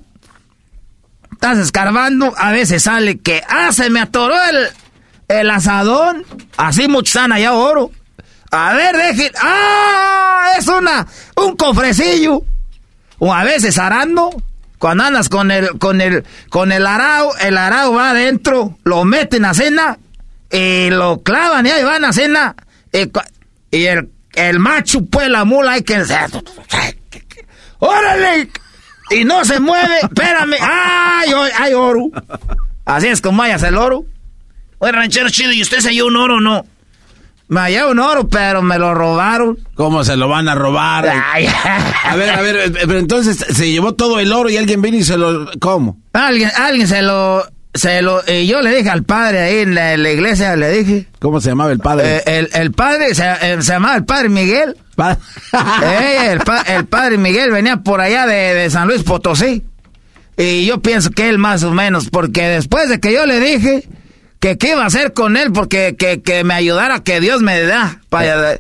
estás 1.32 1.58
escarbando, 1.58 2.32
a 2.36 2.52
veces 2.52 2.84
sale 2.84 3.18
que, 3.18 3.42
ah, 3.48 3.72
se 3.72 3.90
me 3.90 4.00
atoró 4.00 4.34
el, 4.44 4.68
el 5.28 5.50
asadón. 5.50 6.24
Así 6.56 6.88
muchos 6.88 7.16
allá 7.16 7.52
oro. 7.52 7.90
A 8.50 8.72
ver, 8.74 8.96
dejen. 8.96 9.32
¡Ah! 9.42 10.52
Es 10.58 10.68
una, 10.68 11.06
un 11.36 11.56
cofrecillo. 11.56 12.42
O 13.18 13.32
a 13.32 13.44
veces 13.44 13.78
arando. 13.78 14.30
Cuando 14.78 15.04
andas 15.04 15.28
con 15.28 15.50
el, 15.50 15.78
con 15.78 16.00
el, 16.00 16.24
con 16.50 16.70
el 16.70 16.86
arao, 16.86 17.34
el 17.38 17.56
arao 17.56 17.94
va 17.94 18.10
adentro, 18.10 18.76
lo 18.84 19.04
meten 19.04 19.46
a 19.46 19.54
cena, 19.54 19.98
y 20.50 20.90
lo 20.90 21.22
clavan 21.22 21.64
y 21.64 21.70
ahí 21.70 21.84
van 21.84 22.04
a 22.04 22.12
cena. 22.12 22.54
Y 23.70 23.84
el, 23.86 24.10
el 24.34 24.58
macho, 24.58 25.04
pues 25.06 25.30
la 25.30 25.44
mula 25.44 25.72
hay 25.72 25.82
que. 25.82 26.04
¡Órale! 27.84 28.48
Y 29.10 29.24
no 29.24 29.44
se 29.44 29.60
mueve, 29.60 29.98
espérame. 30.02 30.54
¡Ay, 30.60 31.30
ay, 31.36 31.50
ay, 31.58 31.74
oro! 31.74 32.06
Así 32.84 33.08
es 33.08 33.20
como 33.20 33.42
hayas 33.42 33.62
el 33.62 33.76
oro. 33.76 34.04
Oye, 34.78 34.92
ranchero 34.92 35.28
chido, 35.28 35.52
¿y 35.52 35.62
usted 35.62 35.80
se 35.80 35.88
halló 35.88 36.06
un 36.06 36.16
oro 36.16 36.36
o 36.36 36.40
no? 36.40 36.64
Me 37.48 37.60
hallé 37.60 37.84
un 37.84 37.98
oro, 37.98 38.26
pero 38.28 38.62
me 38.62 38.78
lo 38.78 38.94
robaron. 38.94 39.58
¿Cómo 39.74 40.02
se 40.02 40.16
lo 40.16 40.28
van 40.28 40.48
a 40.48 40.54
robar? 40.54 41.06
Ay. 41.08 41.46
A 42.04 42.16
ver, 42.16 42.30
a 42.30 42.40
ver, 42.40 42.56
eh, 42.56 42.70
pero 42.86 42.98
entonces 42.98 43.36
se 43.36 43.70
llevó 43.70 43.94
todo 43.94 44.18
el 44.18 44.32
oro 44.32 44.48
y 44.48 44.56
alguien 44.56 44.80
vino 44.80 44.96
y 44.96 45.04
se 45.04 45.18
lo... 45.18 45.50
¿Cómo? 45.60 45.98
Alguien, 46.14 46.50
alguien 46.56 46.88
se 46.88 47.02
lo, 47.02 47.46
se 47.74 48.00
lo, 48.00 48.22
y 48.26 48.46
yo 48.46 48.62
le 48.62 48.74
dije 48.74 48.88
al 48.88 49.02
padre 49.04 49.40
ahí 49.40 49.58
en 49.58 49.74
la, 49.74 49.92
en 49.92 50.02
la 50.02 50.10
iglesia, 50.10 50.56
le 50.56 50.70
dije. 50.70 51.06
¿Cómo 51.20 51.40
se 51.42 51.50
llamaba 51.50 51.70
el 51.72 51.80
padre? 51.80 52.16
Eh, 52.16 52.22
el, 52.26 52.48
el 52.54 52.72
padre, 52.72 53.14
se, 53.14 53.24
eh, 53.42 53.56
se 53.60 53.72
llamaba 53.72 53.96
el 53.96 54.04
padre 54.06 54.30
Miguel. 54.30 54.76
El, 56.30 56.38
pa- 56.40 56.62
el 56.62 56.86
padre 56.86 57.18
Miguel 57.18 57.50
venía 57.50 57.78
por 57.78 58.00
allá 58.00 58.26
de, 58.26 58.54
de 58.54 58.70
San 58.70 58.86
Luis 58.88 59.02
Potosí. 59.02 59.62
Y 60.36 60.66
yo 60.66 60.80
pienso 60.82 61.10
que 61.10 61.28
él 61.28 61.38
más 61.38 61.62
o 61.62 61.70
menos, 61.72 62.10
porque 62.10 62.42
después 62.48 62.88
de 62.88 62.98
que 63.00 63.12
yo 63.12 63.24
le 63.26 63.38
dije 63.40 63.86
que 64.40 64.58
qué 64.58 64.70
iba 64.72 64.82
a 64.82 64.86
hacer 64.86 65.12
con 65.12 65.36
él, 65.36 65.52
porque 65.52 65.94
que, 65.98 66.22
que 66.22 66.42
me 66.44 66.54
ayudara, 66.54 67.00
que 67.04 67.20
Dios 67.20 67.40
me 67.42 67.60
da. 67.62 68.00
para- 68.08 68.58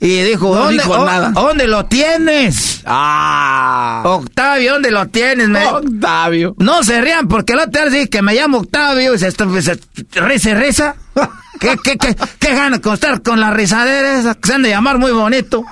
y 0.00 0.22
dijo, 0.22 0.54
No 0.54 0.62
¿dónde, 0.64 0.82
dijo 0.82 1.04
nada. 1.04 1.30
¿dónde 1.30 1.66
lo 1.66 1.86
tienes? 1.86 2.82
Ah. 2.86 4.02
Octavio, 4.04 4.72
¿dónde 4.74 4.90
lo 4.90 5.06
tienes? 5.08 5.48
Me- 5.48 5.66
Octavio. 5.66 6.54
No 6.58 6.82
se 6.82 7.00
rían, 7.00 7.28
porque 7.28 7.54
el 7.54 7.60
otro 7.60 7.82
día 7.82 7.90
dije 7.90 8.10
que 8.10 8.22
me 8.22 8.34
llamo 8.34 8.58
Octavio 8.58 9.14
y 9.14 9.18
se, 9.18 9.30
se 9.30 9.46
risa 10.20 10.50
y 10.50 10.54
risa. 10.54 10.96
¿Qué, 11.60 11.76
qué, 11.82 11.96
qué, 11.96 12.16
qué 12.38 12.54
gana 12.54 12.80
con 12.80 12.94
estar 12.94 13.22
con 13.22 13.40
la 13.40 13.50
risadera 13.52 14.18
esa 14.18 14.34
que 14.34 14.48
se 14.48 14.54
han 14.54 14.62
de 14.62 14.70
llamar 14.70 14.98
muy 14.98 15.12
bonito? 15.12 15.64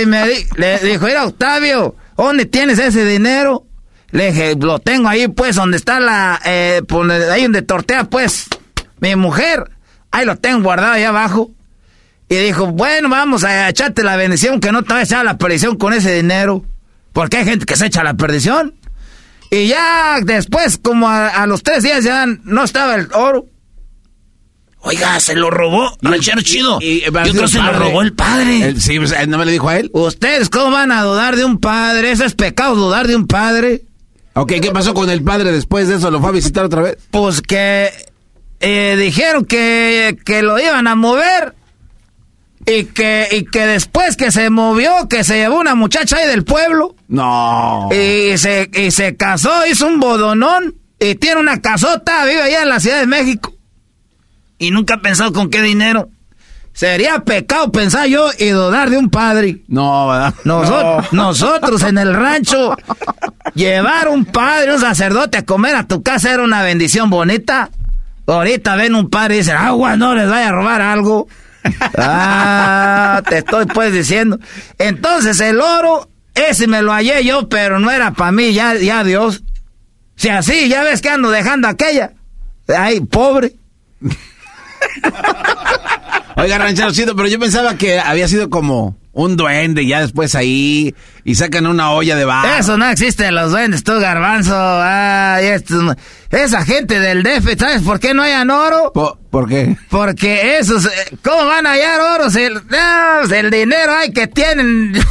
Y 0.00 0.06
me 0.06 0.26
di- 0.26 0.46
le 0.56 0.78
dijo, 0.78 1.06
mira 1.06 1.24
Octavio, 1.26 1.94
¿dónde 2.16 2.46
tienes 2.46 2.78
ese 2.78 3.04
dinero? 3.04 3.66
Le 4.10 4.32
dije, 4.32 4.56
lo 4.58 4.78
tengo 4.78 5.08
ahí 5.08 5.28
pues, 5.28 5.56
donde 5.56 5.76
está 5.76 6.00
la, 6.00 6.40
eh, 6.44 6.82
pues, 6.88 7.10
ahí 7.30 7.42
donde 7.42 7.62
tortea 7.62 8.04
pues, 8.04 8.46
mi 9.00 9.14
mujer. 9.16 9.70
Ahí 10.10 10.24
lo 10.24 10.36
tengo 10.36 10.62
guardado 10.62 10.94
ahí 10.94 11.02
abajo. 11.04 11.50
Y 12.28 12.36
dijo, 12.36 12.66
bueno, 12.68 13.08
vamos 13.08 13.44
a 13.44 13.68
echarte 13.68 14.02
la 14.02 14.16
bendición, 14.16 14.60
que 14.60 14.72
no 14.72 14.82
te 14.82 14.94
vayas 14.94 15.10
a 15.10 15.14
echar 15.16 15.24
la 15.24 15.38
perdición 15.38 15.76
con 15.76 15.92
ese 15.92 16.14
dinero. 16.14 16.64
Porque 17.12 17.36
hay 17.38 17.44
gente 17.44 17.66
que 17.66 17.76
se 17.76 17.86
echa 17.86 18.02
la 18.02 18.14
perdición. 18.14 18.74
Y 19.50 19.66
ya 19.68 20.18
después, 20.22 20.78
como 20.78 21.08
a, 21.08 21.28
a 21.28 21.46
los 21.46 21.62
tres 21.62 21.82
días, 21.84 22.02
ya 22.02 22.26
no 22.26 22.64
estaba 22.64 22.94
el 22.96 23.08
oro. 23.12 23.46
Oiga, 24.86 25.18
se 25.18 25.34
lo 25.34 25.50
robó, 25.50 25.96
ranchero 26.02 26.42
chido. 26.42 26.78
Y- 26.80 26.98
y- 26.98 27.00
Yo 27.04 27.12
creo 27.12 27.32
que 27.42 27.48
se 27.48 27.58
lo 27.62 27.72
robó 27.72 28.02
el 28.02 28.12
padre. 28.12 28.64
El- 28.68 28.82
sí, 28.82 28.98
pues, 28.98 29.12
eh, 29.12 29.26
¿no 29.26 29.38
me 29.38 29.46
le 29.46 29.52
dijo 29.52 29.68
a 29.70 29.78
él? 29.78 29.90
¿Ustedes 29.94 30.50
cómo 30.50 30.70
van 30.72 30.92
a 30.92 31.02
dudar 31.02 31.36
de 31.36 31.44
un 31.44 31.58
padre? 31.58 32.10
¿Eso 32.10 32.24
es 32.24 32.34
pecado 32.34 32.74
dudar 32.74 33.06
de 33.06 33.16
un 33.16 33.26
padre? 33.26 33.82
Ok, 34.34 34.54
¿qué 34.60 34.72
pasó 34.72 34.92
con 34.92 35.08
el 35.08 35.22
padre 35.22 35.52
después 35.52 35.88
de 35.88 35.94
eso? 35.96 36.10
¿Lo 36.10 36.20
fue 36.20 36.28
a 36.30 36.32
visitar 36.32 36.64
otra 36.64 36.82
vez? 36.82 36.98
Pues 37.12 37.40
que 37.40 37.90
eh, 38.60 38.96
dijeron 38.98 39.46
que, 39.46 40.18
que 40.24 40.42
lo 40.42 40.58
iban 40.58 40.86
a 40.86 40.94
mover. 40.96 41.54
Y 42.66 42.84
que, 42.84 43.28
y 43.30 43.44
que 43.44 43.66
después 43.66 44.16
que 44.16 44.32
se 44.32 44.48
movió, 44.50 45.08
que 45.08 45.22
se 45.22 45.36
llevó 45.36 45.60
una 45.60 45.74
muchacha 45.74 46.16
ahí 46.16 46.28
del 46.28 46.44
pueblo. 46.44 46.94
No. 47.08 47.88
Y 47.92 48.38
se, 48.38 48.70
y 48.72 48.90
se 48.90 49.16
casó, 49.16 49.66
hizo 49.66 49.86
un 49.86 50.00
bodonón. 50.00 50.74
Y 50.98 51.16
tiene 51.16 51.40
una 51.40 51.60
casota, 51.60 52.24
vive 52.24 52.40
allá 52.40 52.62
en 52.62 52.68
la 52.68 52.80
Ciudad 52.80 53.00
de 53.00 53.06
México. 53.06 53.52
Y 54.58 54.70
nunca 54.70 54.94
ha 54.94 55.02
pensado 55.02 55.32
con 55.32 55.50
qué 55.50 55.60
dinero. 55.60 56.08
Sería 56.74 57.20
pecado 57.20 57.70
pensar 57.70 58.08
yo 58.08 58.30
y 58.36 58.48
dudar 58.48 58.90
de 58.90 58.98
un 58.98 59.08
padre. 59.08 59.62
No, 59.68 60.08
¿verdad? 60.08 60.34
Nosotros, 60.44 61.12
nosotros 61.12 61.82
en 61.84 61.98
el 61.98 62.12
rancho, 62.14 62.76
llevar 63.54 64.08
un 64.08 64.24
padre, 64.24 64.74
un 64.74 64.80
sacerdote 64.80 65.38
a 65.38 65.44
comer 65.44 65.76
a 65.76 65.86
tu 65.86 66.02
casa 66.02 66.32
era 66.32 66.42
una 66.42 66.62
bendición 66.62 67.10
bonita. 67.10 67.70
Ahorita 68.26 68.74
ven 68.74 68.96
un 68.96 69.08
padre 69.08 69.36
y 69.36 69.38
dicen, 69.38 69.56
agua, 69.56 69.96
no 69.96 70.16
les 70.16 70.28
vaya 70.28 70.48
a 70.48 70.52
robar 70.52 70.82
algo. 70.82 71.28
Ah, 71.96 73.22
te 73.28 73.38
estoy 73.38 73.66
pues 73.66 73.92
diciendo. 73.92 74.38
Entonces 74.78 75.40
el 75.40 75.60
oro, 75.60 76.08
ese 76.34 76.66
me 76.66 76.82
lo 76.82 76.92
hallé 76.92 77.24
yo, 77.24 77.48
pero 77.48 77.78
no 77.78 77.90
era 77.90 78.12
para 78.12 78.32
mí, 78.32 78.52
ya, 78.52 78.74
ya 78.74 79.04
Dios. 79.04 79.42
Si 80.16 80.28
así, 80.28 80.68
ya 80.68 80.82
ves 80.82 81.00
que 81.00 81.08
ando 81.08 81.30
dejando 81.30 81.68
aquella. 81.68 82.12
Ay, 82.68 83.00
pobre. 83.00 83.54
Oiga, 86.36 86.58
ranchero 86.58 86.92
pero 87.16 87.28
yo 87.28 87.38
pensaba 87.38 87.76
que 87.76 87.98
había 87.98 88.28
sido 88.28 88.50
como 88.50 88.96
un 89.14 89.36
duende 89.36 89.82
y 89.82 89.88
ya 89.88 90.00
después 90.00 90.34
ahí 90.34 90.94
y 91.24 91.34
sacan 91.36 91.66
una 91.66 91.92
olla 91.92 92.16
de 92.16 92.24
barro. 92.24 92.54
Eso 92.58 92.76
no 92.76 92.86
existe 92.88 93.30
los 93.30 93.50
duendes, 93.52 93.82
tú 93.84 93.92
garbanzo. 93.98 94.54
Ay, 94.56 95.46
estos- 95.46 95.96
esa 96.30 96.64
gente 96.64 96.98
del 96.98 97.22
DF, 97.22 97.56
¿sabes 97.58 97.82
por 97.82 98.00
qué 98.00 98.12
no 98.12 98.22
hayan 98.22 98.50
oro? 98.50 98.90
¿Por, 98.92 99.18
por 99.30 99.48
qué? 99.48 99.76
Porque 99.88 100.58
esos, 100.58 100.86
eh, 100.86 100.90
¿cómo 101.22 101.46
van 101.46 101.66
a 101.66 101.72
hallar 101.72 102.00
oro? 102.00 102.28
Si 102.30 102.42
el, 102.42 102.54
no, 102.54 103.20
pues 103.20 103.32
el 103.32 103.50
dinero 103.50 103.94
hay 103.96 104.12
que 104.12 104.26
tienen. 104.26 104.92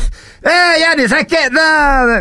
Eh, 0.46 0.80
ya 0.82 0.94
ni 0.98 1.08
sé 1.08 1.26
qué. 1.26 1.50
No, 1.52 2.18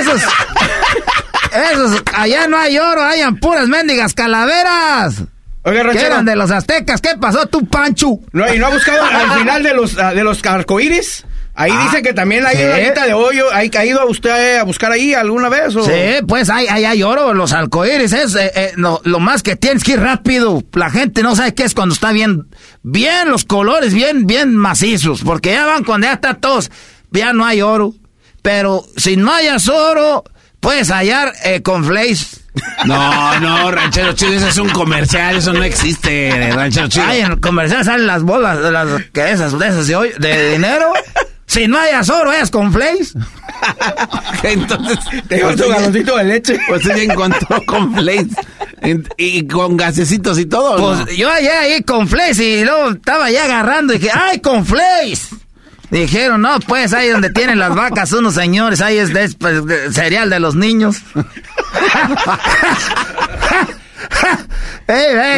esos, 0.00 0.22
esos, 1.70 2.02
allá 2.14 2.48
no 2.48 2.56
hay 2.58 2.78
oro, 2.78 3.02
hayan 3.04 3.36
puras 3.36 3.68
mendigas 3.68 4.14
calaveras. 4.14 5.22
Oiga, 5.64 5.82
ranchero. 5.84 6.06
eran 6.06 6.24
de 6.24 6.36
los 6.36 6.50
aztecas. 6.50 7.00
¿Qué 7.00 7.10
pasó 7.20 7.46
tú, 7.46 7.66
Pancho? 7.66 8.18
No, 8.32 8.52
¿Y 8.52 8.58
no 8.58 8.66
ha 8.66 8.70
buscado 8.70 9.02
al 9.04 9.32
final 9.38 9.62
de 9.62 9.74
los, 9.74 9.94
de 9.94 10.24
los 10.24 10.44
arcoíris? 10.44 11.24
Ahí 11.54 11.70
Ah, 11.74 11.82
dice 11.84 12.02
que 12.02 12.14
también 12.14 12.46
hay 12.46 12.56
sí. 12.56 12.62
una 12.62 13.06
de 13.06 13.12
hoyo. 13.12 13.44
¿Ha 13.52 13.84
ido 13.84 14.00
a 14.00 14.06
usted 14.06 14.56
a 14.56 14.62
buscar 14.64 14.90
ahí 14.90 15.12
alguna 15.12 15.50
vez? 15.50 15.76
O? 15.76 15.84
Sí, 15.84 15.92
pues 16.26 16.48
hay, 16.48 16.66
hay, 16.66 16.84
hay 16.86 17.02
oro, 17.02 17.34
los 17.34 17.52
arcoíris, 17.52 18.12
es 18.14 18.34
eh, 18.34 18.50
eh, 18.54 18.72
no, 18.76 19.00
lo 19.04 19.20
más 19.20 19.42
que 19.42 19.54
tienes 19.54 19.84
que 19.84 19.92
ir 19.92 20.00
rápido. 20.00 20.62
La 20.72 20.88
gente 20.90 21.22
no 21.22 21.36
sabe 21.36 21.52
qué 21.54 21.64
es 21.64 21.74
cuando 21.74 21.92
está 21.94 22.10
bien, 22.12 22.46
bien 22.82 23.28
los 23.28 23.44
colores, 23.44 23.92
bien, 23.92 24.26
bien 24.26 24.56
macizos, 24.56 25.22
porque 25.22 25.52
ya 25.52 25.66
van 25.66 25.84
cuando 25.84 26.06
ya 26.06 26.14
está 26.14 26.34
todos, 26.34 26.70
ya 27.10 27.34
no 27.34 27.44
hay 27.44 27.60
oro. 27.60 27.92
Pero 28.40 28.84
si 28.96 29.16
no 29.18 29.30
hayas 29.32 29.68
oro, 29.68 30.24
puedes 30.62 30.90
hallar 30.90 31.34
eh, 31.44 31.60
con 31.60 31.84
flakes. 31.84 32.38
No, 32.86 33.40
no, 33.40 33.70
ranchero 33.70 34.12
chido, 34.14 34.32
ese 34.34 34.48
es 34.48 34.58
un 34.58 34.68
comercial, 34.70 35.36
eso 35.36 35.52
no 35.52 35.62
existe, 35.64 36.50
ranchero 36.54 36.88
chido. 36.88 37.04
Ay, 37.06 37.20
en 37.20 37.32
el 37.32 37.40
comercial 37.40 37.84
salen 37.84 38.06
las 38.06 38.22
bolas, 38.22 38.58
las, 38.58 38.88
que 39.12 39.30
esas, 39.30 39.58
de 39.58 39.68
esas 39.68 39.86
de, 39.86 39.96
hoy- 39.96 40.12
de 40.18 40.52
dinero. 40.52 40.92
Si 41.46 41.66
no 41.68 41.78
hayas 41.78 42.08
oro, 42.08 42.30
hayas 42.30 42.50
con 42.50 42.72
flakes. 42.72 43.12
Entonces, 44.42 44.98
Te 45.28 45.36
llevas 45.36 45.56
tu 45.56 45.68
galoncito 45.68 46.16
de 46.16 46.24
leche. 46.24 46.58
Pues 46.68 46.84
ella 46.86 47.02
encontró 47.02 47.62
con 47.66 47.94
flakes 47.94 48.34
en- 48.80 49.06
y 49.18 49.46
con 49.46 49.76
gasecitos 49.76 50.38
y 50.38 50.46
todo. 50.46 50.76
Pues 50.76 51.16
yo 51.16 51.30
allá 51.30 51.60
ahí 51.60 51.82
con 51.82 52.08
flakes 52.08 52.42
y 52.42 52.64
luego 52.64 52.90
estaba 52.92 53.30
ya 53.30 53.44
agarrando 53.44 53.92
y 53.94 53.98
dije, 53.98 54.12
¡ay, 54.14 54.40
con 54.40 54.64
flakes! 54.64 55.28
Dijeron, 55.92 56.40
no, 56.40 56.58
pues 56.60 56.92
ahí 56.94 57.10
donde 57.10 57.30
tienen 57.30 57.58
las 57.58 57.74
vacas 57.74 58.12
unos 58.12 58.34
señores, 58.34 58.80
ahí 58.80 58.96
es, 58.98 59.10
pues, 59.36 59.62
cereal 59.94 60.30
de 60.30 60.40
los 60.40 60.54
niños. 60.56 60.96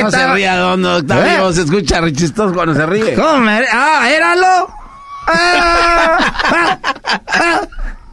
No 0.01 0.11
se 0.11 0.33
ría, 0.33 0.57
don 0.57 0.85
Octavio, 0.85 1.49
¿Eh? 1.51 1.55
se 1.55 1.61
escucha 1.63 2.01
chistoso 2.13 2.53
cuando 2.53 2.75
se 2.75 2.85
ríe. 2.87 3.15
¿Cómo 3.15 3.39
me- 3.39 3.65
¡Ah, 3.73 4.09
éralo! 4.11 4.69
Ah, 5.29 6.19
ah, 6.45 6.79
ah, 7.29 7.61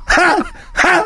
ah, 0.08 0.36
ah. 0.84 1.04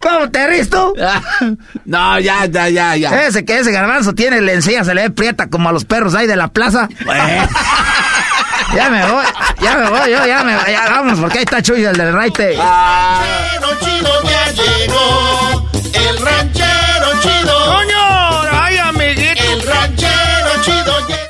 ¿Cómo 0.00 0.30
te 0.30 0.46
ríes 0.46 0.70
tú? 0.70 0.94
No, 1.84 2.18
ya, 2.20 2.46
ya, 2.46 2.68
ya, 2.70 2.96
ya. 2.96 3.26
Ese 3.26 3.44
que 3.44 3.58
ese 3.58 3.70
garbanzo 3.70 4.14
tiene 4.14 4.40
la 4.40 4.52
encía, 4.52 4.82
se 4.84 4.94
le 4.94 5.02
ve 5.02 5.10
prieta 5.10 5.48
como 5.48 5.68
a 5.68 5.72
los 5.72 5.84
perros 5.84 6.14
ahí 6.14 6.26
de 6.26 6.36
la 6.36 6.48
plaza. 6.48 6.88
ya 8.74 8.88
me 8.90 9.06
voy, 9.06 9.24
ya 9.60 9.76
me 9.76 9.90
voy, 9.90 10.10
yo 10.10 10.26
ya 10.26 10.44
me 10.44 10.52
ya 10.70 10.88
vamos, 10.90 11.18
porque 11.20 11.38
ahí 11.38 11.44
está 11.44 11.62
Chuy 11.62 11.84
el 11.84 11.96
del 11.96 12.12
raite. 12.12 12.54
Chido, 12.54 13.74
chido, 13.80 14.22
ya 14.22 14.52
llegó 14.52 15.68
el 15.92 16.18
ranchero 16.24 17.20
chido. 17.22 17.64
¡Coño! 17.66 18.50
¡Ay, 18.52 18.78
amiguito! 18.78 19.42
El 19.42 19.62
ranchero 19.66 20.62
chido 20.64 21.08
ya. 21.08 21.29